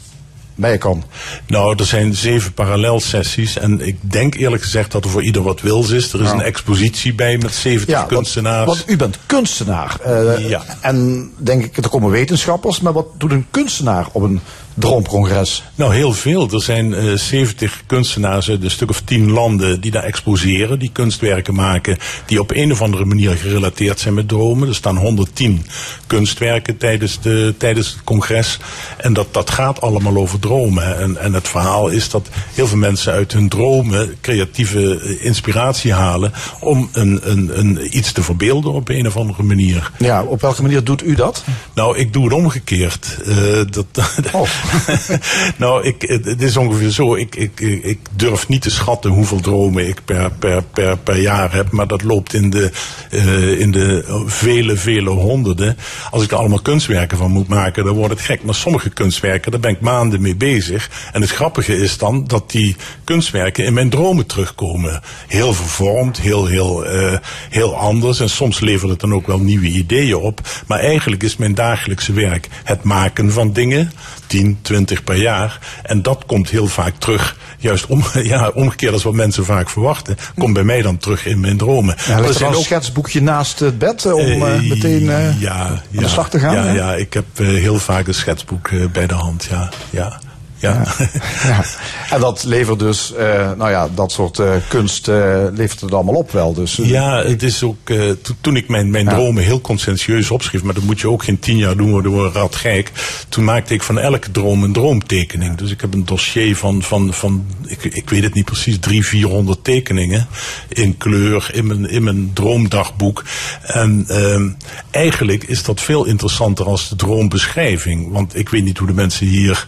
bij 0.59 0.77
kan? 0.77 1.03
Nou, 1.47 1.75
er 1.77 1.85
zijn 1.85 2.15
zeven 2.15 2.53
parallelsessies. 2.53 3.57
En 3.57 3.87
ik 3.87 3.97
denk 4.01 4.35
eerlijk 4.35 4.63
gezegd 4.63 4.91
dat 4.91 5.03
er 5.03 5.09
voor 5.09 5.23
ieder 5.23 5.41
wat 5.41 5.61
wils 5.61 5.89
is. 5.89 6.13
Er 6.13 6.21
is 6.21 6.29
een 6.31 6.41
expositie 6.41 7.13
bij 7.13 7.37
met 7.37 7.53
70 7.53 7.95
want- 7.95 8.07
kunstenaars. 8.07 8.65
Want, 8.65 8.83
u 8.87 8.95
bent 8.97 9.17
kunstenaar. 9.25 9.97
eh, 10.03 10.49
Ja. 10.49 10.63
En 10.81 11.29
denk 11.37 11.63
ik, 11.63 11.77
er 11.77 11.89
komen 11.89 12.09
wetenschappers. 12.11 12.79
Maar 12.79 12.93
wat 12.93 13.05
doet 13.17 13.31
een 13.31 13.45
kunstenaar 13.51 14.07
op 14.11 14.21
een 14.21 14.39
droomcongres? 14.73 15.63
Nou, 15.75 15.93
heel 15.93 16.13
veel. 16.13 16.49
Er 16.51 16.61
zijn 16.61 16.93
eh 16.93 17.13
70 17.13 17.83
kunstenaars 17.85 18.49
uit 18.49 18.63
een 18.63 18.71
stuk 18.71 18.89
of 18.89 19.01
10 19.01 19.31
landen 19.31 19.81
die 19.81 19.91
daar 19.91 20.03
exposeren, 20.03 20.79
die 20.79 20.91
kunstwerken 20.91 21.53
maken, 21.53 21.97
die 22.25 22.39
op 22.39 22.51
een 22.51 22.71
of 22.71 22.81
andere 22.81 23.05
manier 23.05 23.35
gerelateerd 23.35 23.99
zijn 23.99 24.13
met 24.13 24.27
dromen. 24.27 24.67
Er 24.67 24.75
staan 24.75 24.97
110 24.97 25.65
kunstwerken 26.07 26.77
tijdens, 26.77 27.21
de, 27.21 27.53
tijdens 27.57 27.91
het 27.91 28.03
congres. 28.03 28.57
En 28.97 29.13
dat, 29.13 29.33
dat 29.33 29.49
gaat 29.49 29.81
allemaal 29.81 30.15
over 30.15 30.39
dromen. 30.39 30.97
En, 30.97 31.17
en 31.17 31.33
het 31.33 31.47
verhaal 31.47 31.87
is 31.87 32.09
dat 32.09 32.29
heel 32.53 32.67
veel 32.67 32.77
mensen 32.77 33.13
uit 33.13 33.33
hun 33.33 33.49
dromen 33.49 34.15
creatieve 34.21 34.99
eh, 34.99 35.25
inspiratie 35.25 35.93
halen 35.93 36.33
om 36.59 36.89
een, 36.91 37.19
een, 37.23 37.59
een, 37.59 37.97
iets 37.97 38.11
te 38.11 38.23
verbeelden 38.23 38.73
op 38.73 38.89
een 38.89 39.07
of 39.07 39.17
andere 39.17 39.43
manier. 39.43 39.91
Ja, 39.97 40.23
op 40.23 40.41
welke 40.41 40.61
manier 40.61 40.83
doet 40.83 41.03
u 41.03 41.15
dat? 41.15 41.43
Nou, 41.73 41.97
ik 41.97 42.13
doe 42.13 42.23
het 42.23 42.33
omgekeerd. 42.33 43.17
Eh, 43.25 43.35
dat, 43.69 43.85
Oh. 44.31 44.47
nou, 45.57 45.83
ik, 45.83 46.01
het, 46.01 46.41
is 46.41 46.57
ongeveer 46.57 46.89
zo. 46.89 47.15
Ik, 47.15 47.35
ik, 47.35 47.59
ik 47.59 47.99
durf 48.11 48.47
niet 48.47 48.61
te 48.61 48.69
schatten 48.69 49.11
hoeveel 49.11 49.39
dromen 49.39 49.87
ik 49.87 50.01
per, 50.05 50.31
per, 50.31 50.63
per, 50.63 50.97
per 50.97 51.19
jaar 51.19 51.53
heb. 51.53 51.71
Maar 51.71 51.87
dat 51.87 52.03
loopt 52.03 52.33
in 52.33 52.49
de, 52.49 52.71
eh, 53.09 53.59
in 53.59 53.71
de 53.71 54.23
vele, 54.25 54.75
vele 54.75 55.09
honderden. 55.09 55.77
Als 56.11 56.23
ik 56.23 56.31
er 56.31 56.37
allemaal 56.37 56.61
kunstwerken 56.61 57.17
van 57.17 57.31
moet 57.31 57.47
maken, 57.47 57.85
dan 57.85 57.95
wordt 57.95 58.13
het 58.13 58.21
gek. 58.21 58.43
Maar 58.43 58.55
sommige 58.55 58.89
kunstwerken, 58.89 59.51
daar 59.51 59.59
ben 59.59 59.71
ik 59.71 59.81
maanden 59.81 60.21
mee 60.21 60.35
bezig. 60.35 60.89
En 61.11 61.21
het 61.21 61.31
grappige 61.31 61.77
is 61.77 61.97
dan 61.97 62.27
dat 62.27 62.51
die 62.51 62.75
kunstwerken 63.03 63.65
in 63.65 63.73
mijn 63.73 63.89
dromen 63.89 64.25
terugkomen. 64.25 65.01
Heel 65.27 65.53
vervormd, 65.53 66.19
heel, 66.19 66.45
heel, 66.45 66.85
eh, 66.85 67.17
heel 67.49 67.75
anders. 67.75 68.19
En 68.19 68.29
soms 68.29 68.59
levert 68.59 68.91
het 68.91 68.99
dan 68.99 69.13
ook 69.13 69.27
wel 69.27 69.39
nieuwe 69.39 69.67
ideeën 69.67 70.15
op. 70.15 70.41
Maar 70.67 70.79
eigenlijk 70.79 71.23
is 71.23 71.37
mijn 71.37 71.53
dagelijkse 71.53 72.13
werk 72.13 72.47
het 72.63 72.83
maken 72.83 73.31
van 73.31 73.53
dingen. 73.53 73.91
10, 74.29 74.57
20 74.61 75.03
per 75.03 75.15
jaar. 75.15 75.59
En 75.83 76.01
dat 76.01 76.23
komt 76.25 76.49
heel 76.49 76.67
vaak 76.67 76.93
terug. 76.97 77.37
Juist 77.57 77.85
om, 77.85 78.03
ja, 78.23 78.47
omgekeerd 78.53 78.93
als 78.93 79.03
wat 79.03 79.13
mensen 79.13 79.45
vaak 79.45 79.69
verwachten. 79.69 80.17
Komt 80.37 80.53
bij 80.53 80.63
mij 80.63 80.81
dan 80.81 80.97
terug 80.97 81.25
in 81.25 81.39
mijn 81.39 81.57
dromen. 81.57 81.95
Ja, 82.07 82.17
Er 82.17 82.43
al 82.43 82.49
een 82.49 82.55
ook- 82.55 82.63
schetsboekje 82.63 83.21
naast 83.21 83.59
het 83.59 83.77
bed 83.77 84.05
eh, 84.05 84.13
om 84.13 84.25
eh, 84.25 84.55
eh, 84.55 84.61
meteen 84.69 85.03
ja, 85.39 85.53
aan 85.53 85.81
de 85.91 86.07
slag 86.07 86.29
te 86.29 86.39
gaan? 86.39 86.55
Ja, 86.55 86.73
ja 86.73 86.95
ik 86.95 87.13
heb 87.13 87.25
heel 87.37 87.79
vaak 87.79 88.07
een 88.07 88.13
schetsboek 88.13 88.69
bij 88.91 89.07
de 89.07 89.13
hand. 89.13 89.47
Ja, 89.49 89.69
ja, 89.89 90.19
ja. 90.59 90.83
Ja. 91.43 91.63
En 92.09 92.19
dat 92.19 92.43
levert 92.43 92.79
dus, 92.79 93.13
eh, 93.13 93.51
nou 93.57 93.69
ja, 93.69 93.89
dat 93.95 94.11
soort 94.11 94.39
eh, 94.39 94.51
kunst 94.67 95.07
eh, 95.07 95.43
levert 95.53 95.81
het 95.81 95.93
allemaal 95.93 96.13
op 96.15 96.31
wel. 96.31 96.53
Dus, 96.53 96.75
Ja, 96.75 97.23
het 97.23 97.43
is 97.43 97.63
ook. 97.63 97.77
to- 98.21 98.33
toen 98.41 98.55
ik 98.55 98.67
mijn, 98.67 98.89
mijn 98.89 99.05
Ja. 99.05 99.11
dromen 99.11 99.43
heel 99.43 99.61
conscientieus 99.61 100.31
opschreef, 100.31 100.63
maar 100.63 100.73
dat 100.73 100.83
moet 100.83 100.99
je 100.99 101.09
ook 101.09 101.23
geen 101.23 101.39
tien 101.39 101.57
jaar 101.57 101.77
doen, 101.77 101.89
worden 101.91 102.23
we 102.23 102.29
radgek. 102.33 102.91
Toen 103.29 103.43
maakte 103.43 103.73
ik 103.73 103.83
van 103.83 103.99
elke 103.99 104.31
droom 104.31 104.63
een 104.63 104.73
droomtekening. 104.73 105.57
Dus 105.57 105.71
ik 105.71 105.81
heb 105.81 105.93
een 105.93 106.05
dossier 106.05 106.55
van, 106.55 106.83
van, 106.83 107.13
van 107.13 107.45
ik, 107.65 107.83
ik 107.83 108.09
weet 108.09 108.23
het 108.23 108.33
niet 108.33 108.45
precies, 108.45 108.79
drie, 108.79 109.05
vierhonderd 109.05 109.63
tekeningen. 109.63 110.27
In 110.69 110.97
kleur, 110.97 111.49
in 111.53 111.67
mijn, 111.67 111.89
in 111.89 112.03
mijn 112.03 112.31
droomdagboek. 112.33 113.23
En 113.61 114.05
ehm, 114.07 114.49
eigenlijk 114.91 115.43
is 115.43 115.63
dat 115.63 115.81
veel 115.81 116.05
interessanter 116.05 116.65
als 116.65 116.89
de 116.89 116.95
droombeschrijving. 116.95 118.11
Want 118.11 118.35
ik 118.37 118.49
weet 118.49 118.63
niet 118.63 118.77
hoe 118.77 118.87
de 118.87 118.93
mensen 118.93 119.27
hier 119.27 119.67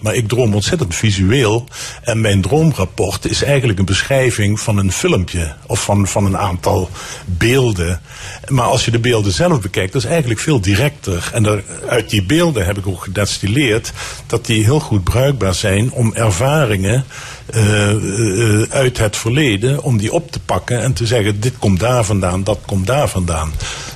maar 0.00 0.14
ik 0.14 0.28
droom 0.28 0.54
ontzettend 0.54 0.94
visueel. 0.94 1.66
En 2.02 2.20
mijn 2.20 2.42
droomrapport 2.42 3.24
is 3.24 3.42
eigenlijk 3.42 3.78
een 3.78 3.84
beschrijving 3.84 4.60
van 4.60 4.78
een 4.78 4.92
filmpje 4.92 5.54
of 5.66 5.82
van, 5.82 6.06
van 6.06 6.24
een 6.24 6.36
aantal 6.36 6.90
beelden. 7.24 8.00
Maar 8.48 8.64
als 8.64 8.84
je 8.84 8.90
de 8.90 8.98
beelden 8.98 9.32
zelf 9.32 9.60
bekijkt, 9.60 9.92
dat 9.92 10.02
is 10.02 10.08
eigenlijk 10.08 10.40
veel 10.40 10.60
directer. 10.60 11.30
En 11.32 11.46
er, 11.46 11.64
uit 11.88 12.10
die 12.10 12.22
beelden 12.22 12.66
heb 12.66 12.78
ik 12.78 12.86
ook 12.86 13.02
gedestilleerd 13.02 13.92
dat 14.26 14.46
die 14.46 14.64
heel 14.64 14.80
goed 14.80 15.04
bruikbaar 15.04 15.54
zijn 15.54 15.92
om 15.92 16.14
ervaringen 16.14 17.04
eh, 17.52 17.90
eh, 17.90 18.62
uit 18.70 18.98
het 18.98 19.16
verleden, 19.16 19.82
om 19.82 19.98
die 19.98 20.12
op 20.12 20.30
te 20.32 20.40
pakken 20.40 20.80
en 20.82 20.92
te 20.92 21.06
zeggen: 21.06 21.40
dit 21.40 21.58
komt 21.58 21.80
daar 21.80 22.04
vandaan, 22.04 22.44
dat 22.44 22.58
komt 22.66 22.86
daar 22.86 23.08
vandaan. 23.08 23.52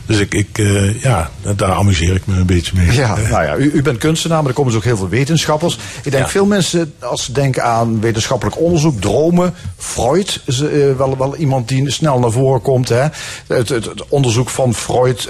Dus 0.06 0.18
ik, 0.18 0.34
ik 0.34 0.58
eh, 0.58 1.02
ja, 1.02 1.30
daar 1.56 1.72
amuseer 1.72 2.14
ik 2.14 2.26
me 2.26 2.36
een 2.36 2.46
beetje 2.46 2.72
mee. 2.76 2.92
Ja, 2.92 3.16
nou 3.16 3.44
ja, 3.44 3.56
u, 3.56 3.70
u 3.74 3.82
bent 3.82 3.98
kunstenaar, 3.98 4.38
maar 4.38 4.48
er 4.48 4.54
komen 4.54 4.70
dus 4.70 4.80
ook 4.80 4.86
heel 4.86 4.96
veel 4.96 5.08
wetenschappers. 5.08 5.78
Ik 6.02 6.10
denk 6.10 6.24
Ja. 6.24 6.30
veel 6.30 6.46
mensen, 6.46 6.94
als 6.98 7.24
ze 7.24 7.32
denken 7.32 7.64
aan 7.64 8.00
wetenschappelijk 8.00 8.60
onderzoek, 8.60 9.00
dromen, 9.00 9.54
Freud 9.76 10.40
is 10.44 10.58
wel, 10.96 11.16
wel 11.18 11.36
iemand 11.36 11.68
die 11.68 11.90
snel 11.90 12.18
naar 12.18 12.30
voren 12.32 12.60
komt. 12.60 12.88
Hè? 12.88 13.02
Het, 13.46 13.68
het, 13.68 13.84
het 13.84 14.08
onderzoek 14.08 14.48
van 14.50 14.74
Freud, 14.74 15.28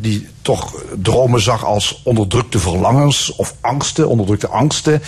die 0.00 0.26
toch 0.46 0.74
dromen 1.02 1.40
zag 1.40 1.64
als 1.64 2.00
onderdrukte 2.02 2.58
verlangens 2.58 3.32
of 3.36 3.54
angsten, 3.60 4.08
onderdrukte 4.08 4.48
angsten. 4.48 5.02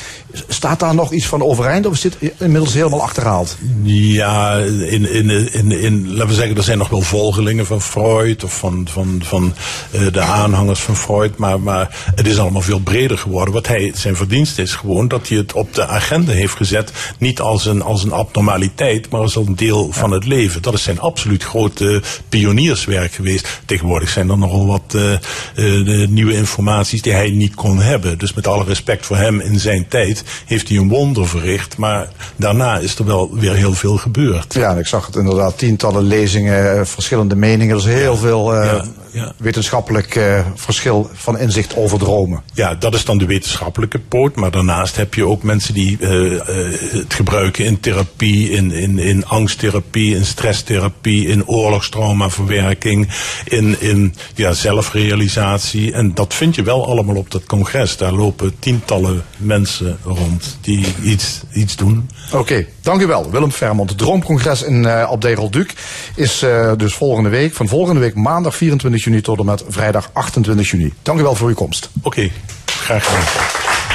Staat 0.48 0.80
daar 0.80 0.94
nog 0.94 1.12
iets 1.12 1.26
van 1.26 1.42
overeind 1.42 1.86
of 1.86 1.92
is 1.92 2.00
dit 2.00 2.16
inmiddels 2.38 2.74
helemaal 2.74 3.02
achterhaald? 3.02 3.56
Ja, 3.82 4.56
in, 4.58 5.12
in, 5.12 5.52
in, 5.52 5.72
in, 5.72 6.08
laten 6.08 6.28
we 6.28 6.34
zeggen, 6.34 6.56
er 6.56 6.62
zijn 6.62 6.78
nog 6.78 6.88
wel 6.88 7.00
volgelingen 7.00 7.66
van 7.66 7.80
Freud 7.80 8.44
of 8.44 8.58
van, 8.58 8.86
van, 8.90 9.20
van 9.24 9.54
eh, 9.90 10.00
de 10.12 10.20
aanhangers 10.20 10.80
van 10.80 10.96
Freud, 10.96 11.36
maar, 11.36 11.60
maar 11.60 11.96
het 12.14 12.26
is 12.26 12.38
allemaal 12.38 12.62
veel 12.62 12.80
breder 12.80 13.18
geworden. 13.18 13.54
Wat 13.54 13.66
hij, 13.66 13.92
zijn 13.94 14.16
verdienste 14.16 14.62
is 14.62 14.74
gewoon 14.74 15.08
dat 15.08 15.28
hij 15.28 15.38
het 15.38 15.52
op 15.52 15.74
de 15.74 15.86
agenda 15.86 16.32
heeft 16.32 16.56
gezet, 16.56 16.92
niet 17.18 17.40
als 17.40 17.66
een, 17.66 17.82
als 17.82 18.04
een 18.04 18.12
abnormaliteit, 18.12 19.10
maar 19.10 19.20
als 19.20 19.36
een 19.36 19.56
deel 19.56 19.88
van 19.90 20.10
het 20.10 20.24
leven. 20.24 20.62
Dat 20.62 20.74
is 20.74 20.82
zijn 20.82 21.00
absoluut 21.00 21.44
grote 21.44 22.02
pionierswerk 22.28 23.12
geweest. 23.12 23.60
Tegenwoordig 23.64 24.08
zijn 24.08 24.30
er 24.30 24.38
nogal 24.38 24.66
wat, 24.66 24.94
eh, 24.94 25.12
de 25.54 26.06
nieuwe 26.08 26.34
informaties 26.34 27.02
die 27.02 27.12
hij 27.12 27.30
niet 27.30 27.54
kon 27.54 27.80
hebben. 27.80 28.18
Dus 28.18 28.34
met 28.34 28.46
alle 28.46 28.64
respect 28.64 29.06
voor 29.06 29.16
hem 29.16 29.40
in 29.40 29.60
zijn 29.60 29.88
tijd 29.88 30.22
heeft 30.46 30.68
hij 30.68 30.78
een 30.78 30.88
wonder 30.88 31.28
verricht. 31.28 31.76
Maar 31.76 32.08
daarna 32.36 32.78
is 32.78 32.98
er 32.98 33.04
wel 33.04 33.30
weer 33.34 33.54
heel 33.54 33.74
veel 33.74 33.96
gebeurd. 33.96 34.54
Ja, 34.54 34.70
en 34.70 34.78
ik 34.78 34.86
zag 34.86 35.06
het 35.06 35.16
inderdaad, 35.16 35.58
tientallen 35.58 36.02
lezingen, 36.02 36.78
eh, 36.78 36.84
verschillende 36.84 37.36
meningen. 37.36 37.76
Er 37.76 37.88
is 37.88 37.94
heel 37.94 38.16
veel 38.16 38.54
eh, 38.54 38.72
Ja, 38.72 38.84
ja. 39.18 39.32
wetenschappelijk 39.36 40.16
eh, 40.16 40.46
verschil 40.54 41.10
van 41.12 41.38
inzicht 41.38 41.76
over 41.76 41.98
dromen. 41.98 42.42
Ja, 42.54 42.74
dat 42.74 42.94
is 42.94 43.04
dan 43.04 43.18
de 43.18 43.26
wetenschappelijke 43.26 43.98
poot. 43.98 44.36
Maar 44.36 44.50
daarnaast 44.50 44.96
heb 44.96 45.14
je 45.14 45.26
ook 45.26 45.42
mensen 45.42 45.74
die 45.74 45.98
eh, 46.00 46.34
eh, 46.34 46.80
het 46.90 47.14
gebruiken 47.14 47.64
in 47.64 47.80
therapie, 47.80 48.50
in, 48.50 48.70
in, 48.70 48.98
in 48.98 49.26
angsttherapie, 49.26 50.14
in 50.14 50.24
stresstherapie, 50.24 51.26
in 51.26 51.46
oorlogstraumaverwerking, 51.46 53.08
in, 53.44 53.80
in 53.80 54.14
ja, 54.34 54.52
zelfrealisatie. 54.52 55.92
En 55.92 56.14
dat 56.14 56.34
vind 56.34 56.54
je 56.54 56.62
wel 56.62 56.86
allemaal 56.86 57.16
op 57.16 57.30
dat 57.30 57.44
congres. 57.44 57.96
Daar 57.96 58.12
lopen 58.12 58.58
tientallen 58.58 59.24
mensen 59.36 59.98
rond 60.04 60.58
die 60.60 60.86
iets, 61.02 61.40
iets 61.52 61.76
doen. 61.76 62.10
Oké, 62.32 62.66
dank 62.88 63.00
u 63.00 63.06
wel. 63.06 63.30
Willem 63.30 63.52
Vermont. 63.52 63.88
Het 63.88 63.98
Droomcongres 63.98 64.62
in 64.62 64.82
uh, 64.82 65.34
Rolduc 65.34 65.70
is 66.14 66.42
uh, 66.42 66.72
dus 66.76 66.94
volgende 66.94 67.28
week, 67.28 67.54
van 67.54 67.68
volgende 67.68 68.00
week 68.00 68.14
maandag 68.14 68.56
24 68.56 69.04
juni 69.04 69.20
tot 69.20 69.38
en 69.38 69.44
met 69.44 69.64
vrijdag 69.68 70.10
28 70.12 70.70
juni. 70.70 70.92
Dank 71.02 71.20
u 71.20 71.22
wel 71.22 71.34
voor 71.34 71.48
uw 71.48 71.54
komst. 71.54 71.90
Oké, 72.02 72.30
graag 72.64 73.04
gedaan. 73.04 73.87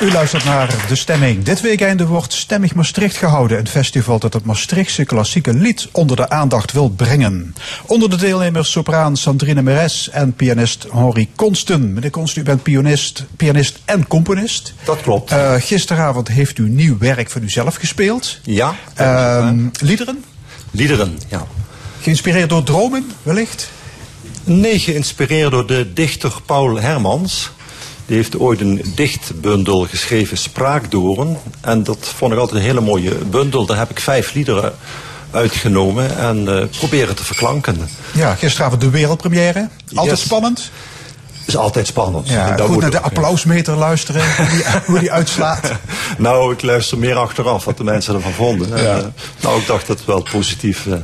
U 0.00 0.12
luistert 0.12 0.44
naar 0.44 0.74
De 0.88 0.96
Stemming. 0.96 1.44
Dit 1.44 1.60
weekende 1.60 2.06
wordt 2.06 2.32
Stemmig 2.32 2.74
Maastricht 2.74 3.16
gehouden. 3.16 3.58
Een 3.58 3.68
festival 3.68 4.18
dat 4.18 4.32
het 4.32 4.44
Maastrichtse 4.44 5.04
klassieke 5.04 5.52
lied 5.54 5.88
onder 5.92 6.16
de 6.16 6.28
aandacht 6.28 6.72
wil 6.72 6.88
brengen. 6.88 7.54
Onder 7.86 8.10
de 8.10 8.16
deelnemers 8.16 8.70
sopraan 8.70 9.16
Sandrine 9.16 9.62
Meres 9.62 10.10
en 10.10 10.32
pianist 10.32 10.86
Henri 10.92 11.28
Konsten. 11.34 11.92
Meneer 11.92 12.10
Konsten, 12.10 12.42
u 12.42 12.44
bent 12.44 12.62
pianist, 12.62 13.24
pianist 13.36 13.78
en 13.84 14.06
componist. 14.06 14.74
Dat 14.84 15.00
klopt. 15.00 15.32
Uh, 15.32 15.54
gisteravond 15.54 16.28
heeft 16.28 16.58
u 16.58 16.68
nieuw 16.68 16.98
werk 16.98 17.30
van 17.30 17.42
uzelf 17.42 17.74
gespeeld. 17.74 18.38
Ja. 18.42 18.74
Uh, 19.00 19.50
liederen? 19.80 20.24
Liederen, 20.70 21.18
ja. 21.28 21.46
Geïnspireerd 22.00 22.48
door 22.48 22.62
dromen, 22.62 23.10
wellicht? 23.22 23.70
Nee, 24.44 24.78
geïnspireerd 24.78 25.50
door 25.50 25.66
de 25.66 25.92
dichter 25.92 26.32
Paul 26.46 26.80
Hermans. 26.80 27.50
Die 28.08 28.16
heeft 28.16 28.38
ooit 28.38 28.60
een 28.60 28.92
dichtbundel 28.94 29.86
geschreven, 29.90 30.36
Spraakdoren. 30.38 31.36
En 31.60 31.82
dat 31.82 31.98
vond 32.16 32.32
ik 32.32 32.38
altijd 32.38 32.56
een 32.58 32.66
hele 32.66 32.80
mooie 32.80 33.14
bundel. 33.14 33.66
Daar 33.66 33.78
heb 33.78 33.90
ik 33.90 34.00
vijf 34.00 34.34
liederen 34.34 34.72
uitgenomen 35.30 36.18
en 36.18 36.44
uh, 36.48 36.62
proberen 36.78 37.16
te 37.16 37.24
verklanken. 37.24 37.88
Ja, 38.14 38.34
gisteravond 38.34 38.80
de 38.80 38.90
wereldpremière. 38.90 39.68
Altijd 39.94 40.16
Yes. 40.18 40.24
spannend. 40.26 40.70
Is 41.48 41.56
altijd 41.56 41.86
spannend. 41.86 42.28
Ja, 42.28 42.56
Dat 42.56 42.68
goed 42.68 42.80
naar 42.80 42.90
de 42.90 43.00
applausmeter 43.00 43.76
luisteren, 43.76 44.22
hoe 44.36 44.48
die, 44.48 44.64
hoe 44.86 44.98
die 44.98 45.12
uitslaat. 45.12 45.70
Nou, 46.18 46.52
ik 46.52 46.62
luister 46.62 46.98
meer 46.98 47.16
achteraf 47.16 47.64
wat 47.64 47.76
de 47.76 47.84
mensen 47.84 48.14
ervan 48.14 48.32
vonden. 48.32 48.76
En, 48.76 48.96
eh, 48.96 49.04
nou, 49.40 49.60
ik 49.60 49.66
dacht 49.66 49.86
dat 49.86 49.96
het 49.98 50.06
wel 50.06 50.22
positief 50.32 50.86
eh, 50.86 50.94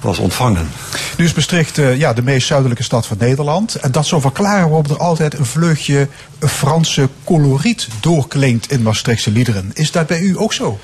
was 0.00 0.18
ontvangen. 0.18 0.68
Nu 1.16 1.24
is 1.24 1.34
Maastricht 1.34 1.78
eh, 1.78 1.98
ja, 1.98 2.12
de 2.12 2.22
meest 2.22 2.46
zuidelijke 2.46 2.82
stad 2.82 3.06
van 3.06 3.16
Nederland. 3.20 3.74
En 3.74 3.92
dat 3.92 4.06
zou 4.06 4.20
verklaren 4.20 4.68
waarom 4.68 4.90
er 4.90 4.98
altijd 4.98 5.38
een 5.38 5.46
vleugje 5.46 6.08
Franse 6.40 7.08
coloriet 7.24 7.88
doorklinkt 8.00 8.70
in 8.70 8.82
Maastrichtse 8.82 9.30
liederen. 9.30 9.70
Is 9.74 9.90
dat 9.90 10.06
bij 10.06 10.20
u 10.20 10.38
ook 10.38 10.52
zo? 10.52 10.78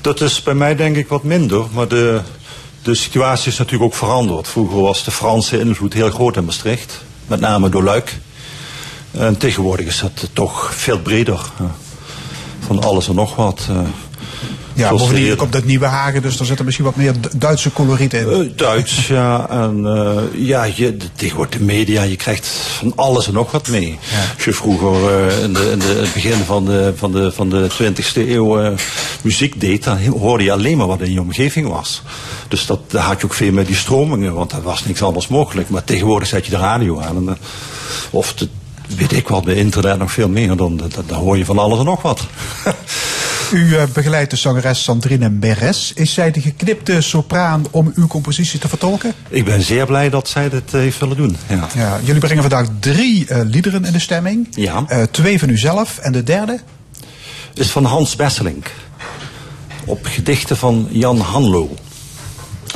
Dat 0.00 0.20
is 0.20 0.42
bij 0.42 0.54
mij 0.54 0.74
denk 0.76 0.96
ik 0.96 1.08
wat 1.08 1.22
minder, 1.22 1.64
maar 1.72 1.88
de, 1.88 2.20
de 2.82 2.94
situatie 2.94 3.52
is 3.52 3.58
natuurlijk 3.58 3.92
ook 3.92 3.98
veranderd. 3.98 4.48
Vroeger 4.48 4.80
was 4.80 5.04
de 5.04 5.10
Franse 5.10 5.60
invloed 5.60 5.92
heel 5.92 6.10
groot 6.10 6.36
in 6.36 6.44
Maastricht, 6.44 7.04
met 7.26 7.40
name 7.40 7.68
door 7.68 7.82
Luik. 7.82 8.18
En 9.10 9.36
tegenwoordig 9.36 9.86
is 9.86 10.00
dat 10.00 10.28
toch 10.32 10.74
veel 10.74 10.98
breder. 10.98 11.40
ja. 11.58 11.74
Van 12.66 12.82
alles 12.82 13.08
en 13.08 13.14
nog 13.14 13.36
wat. 13.36 13.68
Ja, 14.76 14.86
Zoals 14.86 15.02
bovendien 15.02 15.28
de- 15.30 15.36
komt 15.36 15.52
dat 15.52 15.64
Nieuwe 15.64 15.86
Hagen, 15.86 16.22
dus 16.22 16.36
daar 16.36 16.46
zit 16.46 16.58
er 16.58 16.64
misschien 16.64 16.84
wat 16.84 16.96
meer 16.96 17.20
Du- 17.20 17.28
Duitse 17.38 17.72
coloriet 17.72 18.14
in. 18.14 18.28
Eh, 18.30 18.38
Duits, 18.56 19.06
ja. 19.06 19.46
En 19.50 19.86
eh, 19.86 20.46
ja, 20.46 20.64
je, 20.64 20.96
de, 20.96 21.04
tegenwoordig 21.14 21.58
de 21.58 21.64
media, 21.64 22.02
je 22.02 22.16
krijgt 22.16 22.46
van 22.46 22.92
alles 22.96 23.26
en 23.26 23.32
nog 23.32 23.50
wat 23.50 23.68
mee. 23.68 23.98
Als 24.34 24.44
je 24.44 24.52
vroeger 24.52 25.26
eh, 25.26 25.42
in, 25.42 25.52
de, 25.52 25.70
in 25.72 25.78
de, 25.78 25.84
het 25.86 26.12
begin 26.12 26.44
van 26.44 26.64
de, 26.64 26.92
van 26.96 27.12
de, 27.12 27.32
van 27.32 27.48
de 27.48 27.68
20e 27.82 28.28
eeuw 28.28 28.74
muziek 29.22 29.60
deed, 29.60 29.84
dan 29.84 30.04
hoorde 30.06 30.44
je 30.44 30.52
alleen 30.52 30.76
maar 30.76 30.86
wat 30.86 31.00
in 31.00 31.12
je 31.12 31.20
omgeving 31.20 31.68
was. 31.68 32.02
Dus 32.48 32.66
dat, 32.66 32.90
daar 32.90 33.02
had 33.04 33.20
je 33.20 33.26
ook 33.26 33.34
veel 33.34 33.52
met 33.52 33.66
die 33.66 33.76
stromingen, 33.76 34.34
want 34.34 34.52
er 34.52 34.62
was 34.62 34.84
niks 34.84 35.02
anders 35.02 35.28
mogelijk. 35.28 35.68
Maar 35.68 35.84
tegenwoordig 35.84 36.28
zet 36.28 36.44
je 36.44 36.50
de 36.50 36.56
radio 36.58 37.00
aan. 37.00 37.16
En, 37.28 37.38
of 38.10 38.34
de, 38.34 38.48
weet 38.96 39.12
ik 39.12 39.28
wat, 39.28 39.44
bij 39.44 39.54
internet 39.54 39.98
nog 39.98 40.12
veel 40.12 40.28
meer. 40.28 40.56
Dan, 40.56 40.76
dan, 40.76 40.90
dan 41.06 41.18
hoor 41.18 41.38
je 41.38 41.44
van 41.44 41.58
alles 41.58 41.78
en 41.78 41.84
nog 41.84 42.02
wat. 42.02 42.20
U 43.52 43.76
eh, 43.76 43.82
begeleidt 43.92 44.30
de 44.30 44.36
zangeres 44.36 44.82
Sandrine 44.82 45.30
Beres. 45.30 45.92
Is 45.94 46.14
zij 46.14 46.30
de 46.30 46.40
geknipte 46.40 47.00
sopraan 47.00 47.64
om 47.70 47.92
uw 47.94 48.06
compositie 48.06 48.58
te 48.58 48.68
vertolken? 48.68 49.12
ik 49.28 49.44
ben 49.44 49.62
zeer 49.62 49.86
blij 49.86 50.10
dat 50.10 50.28
zij 50.28 50.48
dit 50.48 50.74
eh, 50.74 50.80
heeft 50.80 50.98
willen 50.98 51.16
doen. 51.16 51.36
Ja. 51.48 51.68
Ja, 51.74 51.98
jullie 52.02 52.20
brengen 52.20 52.42
vandaag 52.42 52.66
drie 52.80 53.26
eh, 53.26 53.40
liederen 53.44 53.84
in 53.84 53.92
de 53.92 53.98
stemming. 53.98 54.48
Ja. 54.50 54.84
Twee 55.10 55.38
van 55.38 55.48
uzelf 55.48 55.98
en 55.98 56.12
de 56.12 56.22
derde? 56.22 56.60
is 57.54 57.70
van 57.70 57.84
Hans 57.84 58.16
Besselink. 58.16 58.70
Op 59.84 60.06
gedichten 60.06 60.56
van 60.56 60.88
Jan 60.90 61.20
Hanlo. 61.20 61.74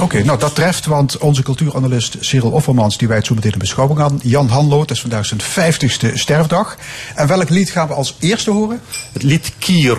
Oké, 0.00 0.24
nou 0.24 0.38
dat 0.38 0.54
treft, 0.54 0.86
want 0.86 1.18
onze 1.18 1.42
cultuuranalist 1.42 2.16
Cyril 2.20 2.50
Offermans, 2.50 2.98
die 2.98 3.08
wij 3.08 3.16
het 3.16 3.26
zo 3.26 3.34
meteen 3.34 3.52
in 3.52 3.58
beschouwing 3.58 4.00
aan, 4.00 4.20
Jan 4.22 4.48
Hanlo, 4.48 4.80
het 4.80 4.90
is 4.90 5.00
vandaag 5.00 5.26
zijn 5.26 5.40
vijftigste 5.40 6.10
sterfdag. 6.14 6.76
En 7.14 7.26
welk 7.26 7.48
lied 7.48 7.70
gaan 7.70 7.88
we 7.88 7.94
als 7.94 8.16
eerste 8.20 8.50
horen? 8.50 8.80
Het 9.12 9.22
lied 9.22 9.52
Kier 9.58 9.98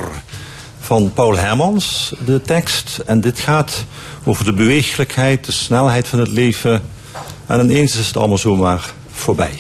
van 0.91 1.13
Paul 1.13 1.37
Hermans, 1.37 2.13
de 2.25 2.41
tekst. 2.41 3.01
En 3.05 3.21
dit 3.21 3.39
gaat 3.39 3.85
over 4.23 4.45
de 4.45 4.53
beweeglijkheid, 4.53 5.45
de 5.45 5.51
snelheid 5.51 6.07
van 6.07 6.19
het 6.19 6.27
leven. 6.27 6.81
En 7.45 7.59
ineens 7.59 7.95
is 7.95 8.07
het 8.07 8.17
allemaal 8.17 8.37
zomaar 8.37 8.93
voorbij. 9.11 9.53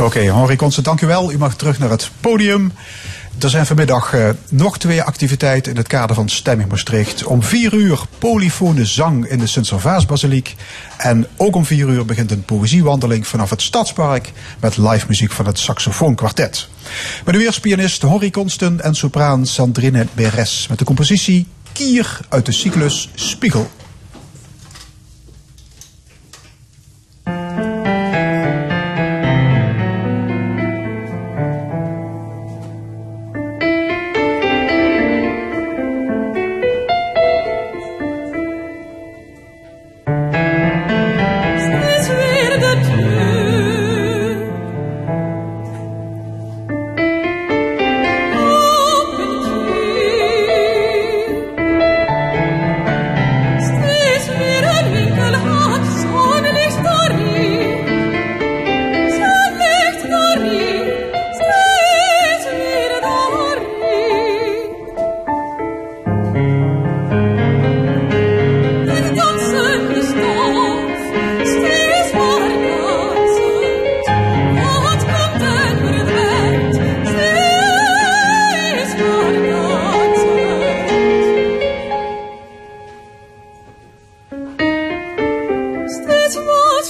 Oké, 0.00 0.18
Henri 0.18 0.56
Constant, 0.56 0.86
dank 0.86 1.00
u 1.00 1.06
wel. 1.06 1.32
U 1.32 1.38
mag 1.38 1.56
terug 1.56 1.78
naar 1.78 1.90
het 1.90 2.10
podium. 2.20 2.72
Er 3.38 3.50
zijn 3.50 3.66
vanmiddag 3.66 4.14
eh, 4.14 4.28
nog 4.48 4.78
twee 4.78 5.02
activiteiten 5.02 5.72
in 5.72 5.78
het 5.78 5.86
kader 5.86 6.16
van 6.16 6.28
Stemming 6.28 6.68
Maastricht. 6.68 7.24
Om 7.24 7.42
vier 7.42 7.74
uur 7.74 8.00
polyfone 8.18 8.84
zang 8.84 9.26
in 9.26 9.38
de 9.38 9.46
Sint-Servaasbasiliek. 9.46 10.54
En 10.96 11.26
ook 11.36 11.56
om 11.56 11.64
vier 11.64 11.88
uur 11.88 12.04
begint 12.04 12.30
een 12.30 12.44
poëziewandeling 12.44 13.26
vanaf 13.26 13.50
het 13.50 13.62
Stadspark 13.62 14.32
met 14.60 14.76
live 14.76 15.04
muziek 15.08 15.32
van 15.32 15.46
het 15.46 15.58
saxofoonkwartet. 15.58 16.68
Maar 17.24 17.34
nu 17.34 17.44
eerst 17.44 17.60
pianist 17.60 18.02
Henri 18.02 18.30
Konsten 18.30 18.80
en 18.80 18.94
sopraan 18.94 19.46
Sandrine 19.46 20.06
Beres 20.14 20.66
met 20.68 20.78
de 20.78 20.84
compositie 20.84 21.46
Kier 21.72 22.20
uit 22.28 22.46
de 22.46 22.52
cyclus 22.52 23.08
Spiegel. 23.14 23.70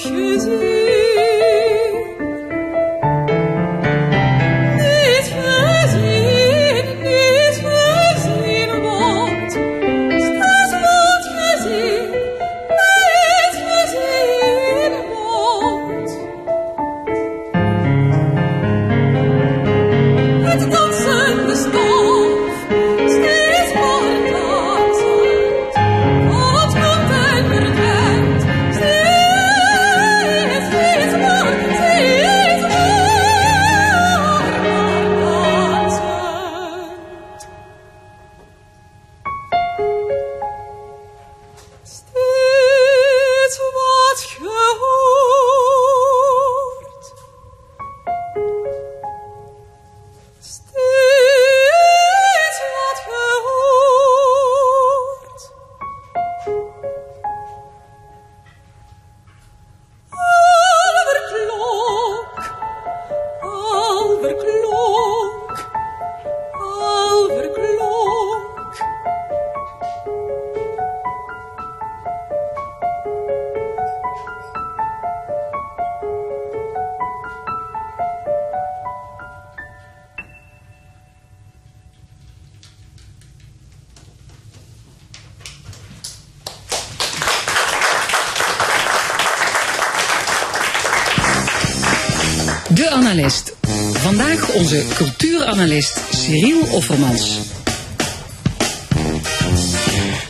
choosing 0.05 0.84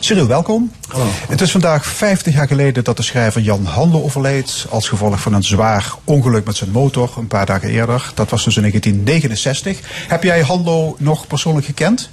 Cyril, 0.05 0.27
welkom. 0.27 0.71
Hallo. 0.87 1.05
Het 1.27 1.41
is 1.41 1.51
vandaag 1.51 1.85
50 1.85 2.33
jaar 2.33 2.47
geleden 2.47 2.83
dat 2.83 2.97
de 2.97 3.03
schrijver 3.03 3.41
Jan 3.41 3.65
Handel 3.65 4.03
overleed. 4.03 4.65
als 4.69 4.89
gevolg 4.89 5.21
van 5.21 5.33
een 5.33 5.43
zwaar 5.43 5.93
ongeluk 6.03 6.45
met 6.45 6.55
zijn 6.55 6.71
motor, 6.71 7.13
een 7.17 7.27
paar 7.27 7.45
dagen 7.45 7.69
eerder. 7.69 8.11
Dat 8.13 8.29
was 8.29 8.43
dus 8.43 8.55
in 8.55 8.61
1969. 8.61 9.79
Heb 10.07 10.23
jij 10.23 10.41
Handel 10.41 10.95
nog 10.99 11.27
persoonlijk 11.27 11.65
gekend? 11.65 12.09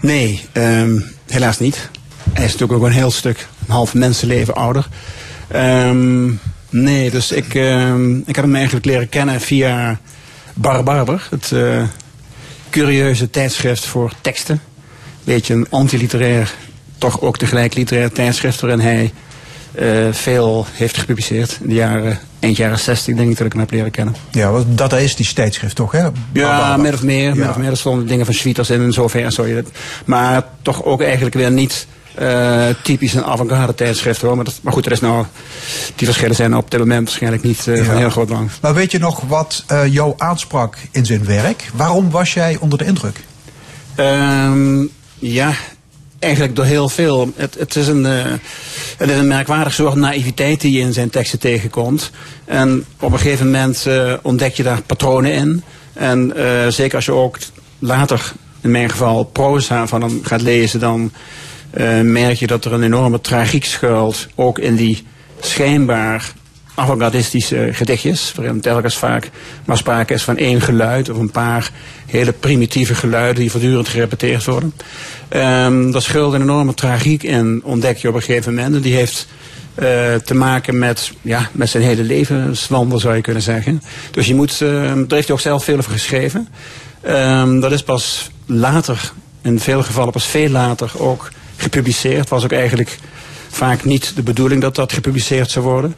Nee, 0.00 0.44
um, 0.52 1.04
helaas 1.26 1.58
niet. 1.58 1.90
Hij 2.32 2.44
is 2.44 2.52
natuurlijk 2.52 2.80
ook 2.80 2.86
een 2.86 2.92
heel 2.92 3.10
stuk, 3.10 3.48
een 3.66 3.72
half 3.72 3.94
mensenleven 3.94 4.54
ouder. 4.54 4.88
Um, 5.54 6.40
nee, 6.70 7.10
dus 7.10 7.32
ik, 7.32 7.54
um, 7.54 8.22
ik 8.26 8.34
heb 8.34 8.44
hem 8.44 8.54
eigenlijk 8.54 8.86
leren 8.86 9.08
kennen 9.08 9.40
via 9.40 10.00
Bar 10.54 10.82
Barber, 10.82 11.28
het 11.30 11.50
uh, 11.50 11.82
curieuze 12.70 13.30
tijdschrift 13.30 13.84
voor 13.84 14.12
teksten. 14.20 14.60
Beetje 15.24 15.54
een 15.54 15.66
antiliterair 15.70 16.54
toch 16.98 17.20
ook 17.20 17.38
tegelijk 17.38 17.74
literair 17.74 18.12
tijdschrift 18.12 18.60
waarin 18.60 18.80
hij 18.80 19.12
uh, 19.80 20.12
veel 20.12 20.66
heeft 20.72 20.98
gepubliceerd. 20.98 21.58
In 21.62 21.68
de 21.68 21.74
jaren, 21.74 22.18
eind 22.40 22.56
jaren 22.56 22.78
60 22.78 23.14
denk 23.14 23.30
ik 23.30 23.36
dat 23.36 23.46
ik 23.46 23.52
hem 23.52 23.60
heb 23.60 23.70
leren 23.70 23.90
kennen. 23.90 24.14
Ja, 24.30 24.52
dat 24.66 24.92
is 24.92 25.16
die 25.16 25.32
tijdschrift 25.32 25.76
toch, 25.76 25.92
hè? 25.92 26.08
Ja, 26.32 26.76
min 26.76 26.94
of 26.94 27.02
meer. 27.02 27.28
Ja. 27.28 27.34
Min 27.34 27.48
of 27.48 27.56
meer. 27.56 27.70
Er 27.70 27.76
stonden 27.76 28.06
dingen 28.06 28.24
van 28.24 28.34
Schwieters 28.34 28.70
in 28.70 28.82
en 28.82 28.92
zover. 28.92 29.32
Zo 29.32 29.46
je 29.46 29.54
dat. 29.54 29.70
Maar 30.04 30.44
toch 30.62 30.84
ook 30.84 31.02
eigenlijk 31.02 31.34
weer 31.34 31.50
niet 31.50 31.86
uh, 32.20 32.66
typisch 32.82 33.14
een 33.14 33.24
avant-garde 33.24 33.74
tijdschrift 33.74 34.20
hoor. 34.20 34.36
Maar, 34.36 34.44
dat, 34.44 34.58
maar 34.62 34.72
goed, 34.72 34.86
er 34.86 34.92
is 34.92 35.00
nou, 35.00 35.26
die 35.94 36.06
verschillen 36.06 36.36
zijn 36.36 36.56
op 36.56 36.70
dit 36.70 36.80
moment 36.80 37.08
waarschijnlijk 37.08 37.42
niet 37.42 37.66
uh, 37.66 37.76
ja. 37.76 37.84
van 37.84 37.96
heel 37.96 38.10
groot 38.10 38.26
belang. 38.26 38.50
Maar 38.60 38.74
weet 38.74 38.92
je 38.92 38.98
nog 38.98 39.20
wat 39.20 39.64
uh, 39.72 39.92
jou 39.92 40.14
aansprak 40.16 40.76
in 40.90 41.06
zijn 41.06 41.24
werk? 41.24 41.70
Waarom 41.74 42.10
was 42.10 42.34
jij 42.34 42.56
onder 42.60 42.78
de 42.78 42.84
indruk? 42.84 43.20
Um, 43.96 44.90
ja, 45.18 45.52
Eigenlijk 46.18 46.56
door 46.56 46.64
heel 46.64 46.88
veel. 46.88 47.32
Het, 47.36 47.54
het, 47.58 47.76
is 47.76 47.88
een, 47.88 48.04
uh, 48.04 48.24
het 48.96 49.10
is 49.10 49.16
een 49.16 49.28
merkwaardig 49.28 49.74
soort 49.74 49.94
naïviteit 49.94 50.60
die 50.60 50.72
je 50.72 50.80
in 50.80 50.92
zijn 50.92 51.10
teksten 51.10 51.38
tegenkomt. 51.38 52.10
En 52.44 52.84
op 53.00 53.12
een 53.12 53.18
gegeven 53.18 53.46
moment 53.46 53.84
uh, 53.88 54.12
ontdek 54.22 54.54
je 54.54 54.62
daar 54.62 54.82
patronen 54.82 55.32
in. 55.32 55.62
En 55.92 56.32
uh, 56.36 56.68
zeker 56.68 56.96
als 56.96 57.04
je 57.04 57.12
ook 57.12 57.38
later, 57.78 58.32
in 58.60 58.70
mijn 58.70 58.90
geval, 58.90 59.24
proza 59.24 59.86
van 59.86 60.02
hem 60.02 60.20
gaat 60.22 60.42
lezen, 60.42 60.80
dan 60.80 61.12
merk 62.02 62.38
je 62.38 62.46
dat 62.46 62.64
er 62.64 62.72
een 62.72 62.82
enorme 62.82 63.20
tragiek 63.20 63.64
schuilt. 63.64 64.26
Ook 64.34 64.58
in 64.58 64.76
die 64.76 65.06
schijnbaar 65.40 66.32
avant-gardistische 66.76 67.68
gedichtjes, 67.72 68.32
waarin 68.36 68.60
telkens 68.60 68.96
vaak 68.96 69.30
maar 69.64 69.76
sprake 69.76 70.14
is 70.14 70.22
van 70.22 70.36
één 70.36 70.60
geluid 70.60 71.10
of 71.10 71.18
een 71.18 71.30
paar 71.30 71.70
hele 72.06 72.32
primitieve 72.32 72.94
geluiden 72.94 73.40
die 73.40 73.50
voortdurend 73.50 73.88
gerepeteerd 73.88 74.44
worden. 74.44 74.74
Um, 75.30 75.90
dat 75.92 76.02
schuilt 76.02 76.32
een 76.32 76.42
enorme 76.42 76.74
tragiek 76.74 77.22
in, 77.22 77.60
ontdek 77.64 77.96
je 77.96 78.08
op 78.08 78.14
een 78.14 78.22
gegeven 78.22 78.54
moment. 78.54 78.74
En 78.74 78.80
die 78.80 78.94
heeft 78.94 79.26
uh, 79.74 80.14
te 80.14 80.34
maken 80.34 80.78
met, 80.78 81.12
ja, 81.22 81.48
met 81.52 81.68
zijn 81.68 81.82
hele 81.82 82.02
levenswandel, 82.02 82.98
zou 82.98 83.14
je 83.14 83.20
kunnen 83.20 83.42
zeggen. 83.42 83.82
Dus 84.10 84.26
je 84.26 84.34
moet, 84.34 84.60
uh, 84.60 84.70
daar 84.70 84.96
heeft 85.08 85.08
hij 85.08 85.30
ook 85.30 85.40
zelf 85.40 85.64
veel 85.64 85.76
over 85.76 85.92
geschreven. 85.92 86.48
Um, 87.08 87.60
dat 87.60 87.72
is 87.72 87.82
pas 87.82 88.30
later, 88.46 89.12
in 89.42 89.60
veel 89.60 89.82
gevallen 89.82 90.12
pas 90.12 90.26
veel 90.26 90.48
later 90.48 90.90
ook 90.98 91.30
gepubliceerd. 91.56 92.28
Was 92.28 92.44
ook 92.44 92.52
eigenlijk 92.52 92.98
vaak 93.50 93.84
niet 93.84 94.12
de 94.14 94.22
bedoeling 94.22 94.60
dat 94.60 94.74
dat 94.74 94.92
gepubliceerd 94.92 95.50
zou 95.50 95.64
worden. 95.64 95.94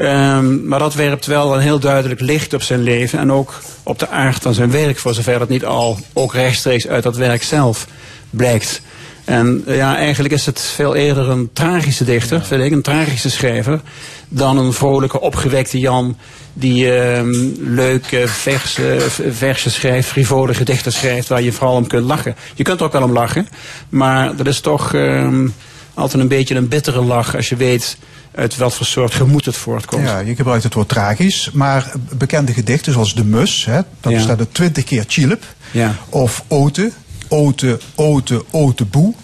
Um, 0.00 0.66
maar 0.68 0.78
dat 0.78 0.94
werpt 0.94 1.26
wel 1.26 1.54
een 1.54 1.60
heel 1.60 1.78
duidelijk 1.78 2.20
licht 2.20 2.54
op 2.54 2.62
zijn 2.62 2.82
leven 2.82 3.18
en 3.18 3.32
ook 3.32 3.60
op 3.82 3.98
de 3.98 4.08
aard 4.08 4.42
van 4.42 4.54
zijn 4.54 4.70
werk, 4.70 4.98
voor 4.98 5.14
zover 5.14 5.38
dat 5.38 5.48
niet 5.48 5.64
al 5.64 5.98
ook 6.12 6.34
rechtstreeks 6.34 6.86
uit 6.88 7.02
dat 7.02 7.16
werk 7.16 7.42
zelf 7.42 7.86
blijkt. 8.30 8.82
En 9.24 9.62
ja, 9.66 9.96
eigenlijk 9.96 10.34
is 10.34 10.46
het 10.46 10.60
veel 10.60 10.94
eerder 10.94 11.28
een 11.28 11.50
tragische 11.52 12.04
dichter, 12.04 12.38
ja. 12.38 12.44
vind 12.44 12.62
ik, 12.62 12.72
een 12.72 12.82
tragische 12.82 13.30
schrijver, 13.30 13.80
dan 14.28 14.58
een 14.58 14.72
vrolijke, 14.72 15.20
opgewekte 15.20 15.78
Jan 15.78 16.16
die 16.52 16.90
um, 16.90 17.54
leuke 17.58 18.28
versen, 18.28 19.00
versen 19.34 19.70
schrijft, 19.70 20.08
frivole 20.08 20.54
gedichten 20.54 20.92
schrijft, 20.92 21.28
waar 21.28 21.42
je 21.42 21.52
vooral 21.52 21.76
om 21.76 21.86
kunt 21.86 22.06
lachen. 22.06 22.36
Je 22.54 22.62
kunt 22.62 22.80
er 22.80 22.86
ook 22.86 22.92
wel 22.92 23.02
om 23.02 23.12
lachen, 23.12 23.48
maar 23.88 24.36
dat 24.36 24.46
is 24.46 24.60
toch 24.60 24.92
um, 24.92 25.54
altijd 25.94 26.22
een 26.22 26.28
beetje 26.28 26.54
een 26.54 26.68
bittere 26.68 27.02
lach 27.02 27.36
als 27.36 27.48
je 27.48 27.56
weet 27.56 27.96
uit 28.34 28.56
wat 28.56 28.74
voor 28.74 28.86
soort 28.86 29.14
gemoed 29.14 29.44
het 29.44 29.56
voortkomt. 29.56 30.06
Ja, 30.06 30.18
je 30.18 30.34
gebruikt 30.34 30.64
het 30.64 30.74
woord 30.74 30.88
tragisch, 30.88 31.50
maar 31.52 31.92
bekende 32.16 32.52
gedichten 32.52 32.92
zoals 32.92 33.14
De 33.14 33.24
Mus, 33.24 33.64
hè, 33.64 33.80
dat 34.00 34.12
ja. 34.12 34.20
staat 34.20 34.40
er 34.40 34.52
twintig 34.52 34.84
keer 34.84 35.04
Chilip, 35.08 35.44
ja. 35.70 35.94
of 36.08 36.44
Ote, 36.48 36.92
Ote, 37.28 37.78
Ote, 37.94 38.44
Ote 38.50 38.84
Boe, 38.84 39.14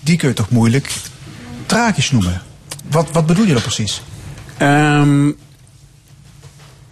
die 0.00 0.16
kun 0.16 0.28
je 0.28 0.34
toch 0.34 0.50
moeilijk 0.50 0.92
tragisch 1.66 2.10
noemen. 2.10 2.42
Wat, 2.90 3.08
wat 3.12 3.26
bedoel 3.26 3.46
je 3.46 3.52
dan 3.52 3.62
precies? 3.62 4.02
Um, 4.58 5.36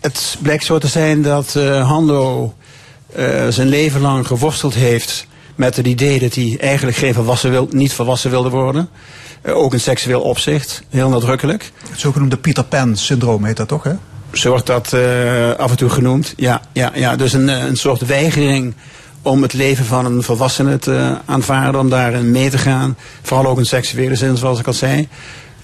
het 0.01 0.37
blijkt 0.42 0.64
zo 0.64 0.79
te 0.79 0.88
zijn 0.88 1.23
dat 1.23 1.55
uh, 1.57 1.88
Hando 1.88 2.55
uh, 3.16 3.49
zijn 3.49 3.68
leven 3.68 4.01
lang 4.01 4.27
geworsteld 4.27 4.75
heeft 4.75 5.27
met 5.55 5.77
het 5.77 5.87
idee 5.87 6.18
dat 6.18 6.35
hij 6.35 6.57
eigenlijk 6.61 6.97
geen 6.97 7.14
volwassen 7.14 7.51
wil, 7.51 7.68
niet 7.71 7.92
volwassen 7.92 8.31
wilde 8.31 8.49
worden. 8.49 8.88
Uh, 9.42 9.57
ook 9.57 9.72
in 9.72 9.81
seksueel 9.81 10.20
opzicht, 10.20 10.83
heel 10.88 11.09
nadrukkelijk. 11.09 11.72
Het 11.90 12.00
zogenoemde 12.00 12.37
Peter 12.37 12.64
Pan-syndroom 12.64 13.44
heet 13.44 13.57
dat 13.57 13.68
toch, 13.68 13.85
hè? 13.85 13.92
Zo 14.33 14.48
wordt 14.48 14.66
dat 14.66 14.92
uh, 14.94 15.52
af 15.52 15.70
en 15.70 15.76
toe 15.76 15.88
genoemd. 15.88 16.35
Ja, 16.37 16.61
ja, 16.72 16.90
ja. 16.94 17.16
dus 17.16 17.33
een, 17.33 17.48
een 17.48 17.76
soort 17.76 18.07
weigering 18.07 18.74
om 19.22 19.42
het 19.42 19.52
leven 19.52 19.85
van 19.85 20.05
een 20.05 20.22
volwassene 20.22 20.78
te 20.78 21.16
aanvaarden, 21.24 21.81
om 21.81 21.90
daarin 21.90 22.31
mee 22.31 22.50
te 22.50 22.59
gaan. 22.59 22.96
Vooral 23.22 23.46
ook 23.46 23.59
in 23.59 23.66
seksuele 23.66 24.14
zin, 24.14 24.37
zoals 24.37 24.59
ik 24.59 24.66
al 24.66 24.72
zei. 24.72 25.09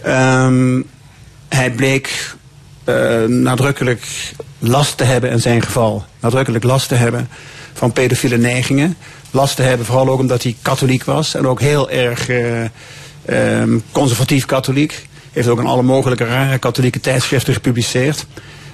Um, 0.06 0.86
hij 1.48 1.70
bleek 1.70 2.36
uh, 2.84 3.24
nadrukkelijk 3.24 4.32
last 4.58 4.96
te 4.96 5.04
hebben 5.04 5.30
in 5.30 5.40
zijn 5.40 5.62
geval. 5.62 6.04
Nadrukkelijk 6.20 6.64
last 6.64 6.88
te 6.88 6.94
hebben 6.94 7.28
van 7.72 7.92
pedofiele 7.92 8.38
neigingen. 8.38 8.96
Last 9.30 9.56
te 9.56 9.62
hebben 9.62 9.86
vooral 9.86 10.08
ook 10.08 10.18
omdat 10.18 10.42
hij 10.42 10.56
katholiek 10.62 11.04
was 11.04 11.34
en 11.34 11.46
ook 11.46 11.60
heel 11.60 11.90
erg 11.90 12.28
uh, 12.28 12.64
um, 13.30 13.82
conservatief 13.92 14.44
katholiek. 14.44 15.08
Heeft 15.32 15.48
ook 15.48 15.58
in 15.58 15.66
alle 15.66 15.82
mogelijke 15.82 16.24
rare 16.24 16.58
katholieke 16.58 17.00
tijdschriften 17.00 17.54
gepubliceerd. 17.54 18.26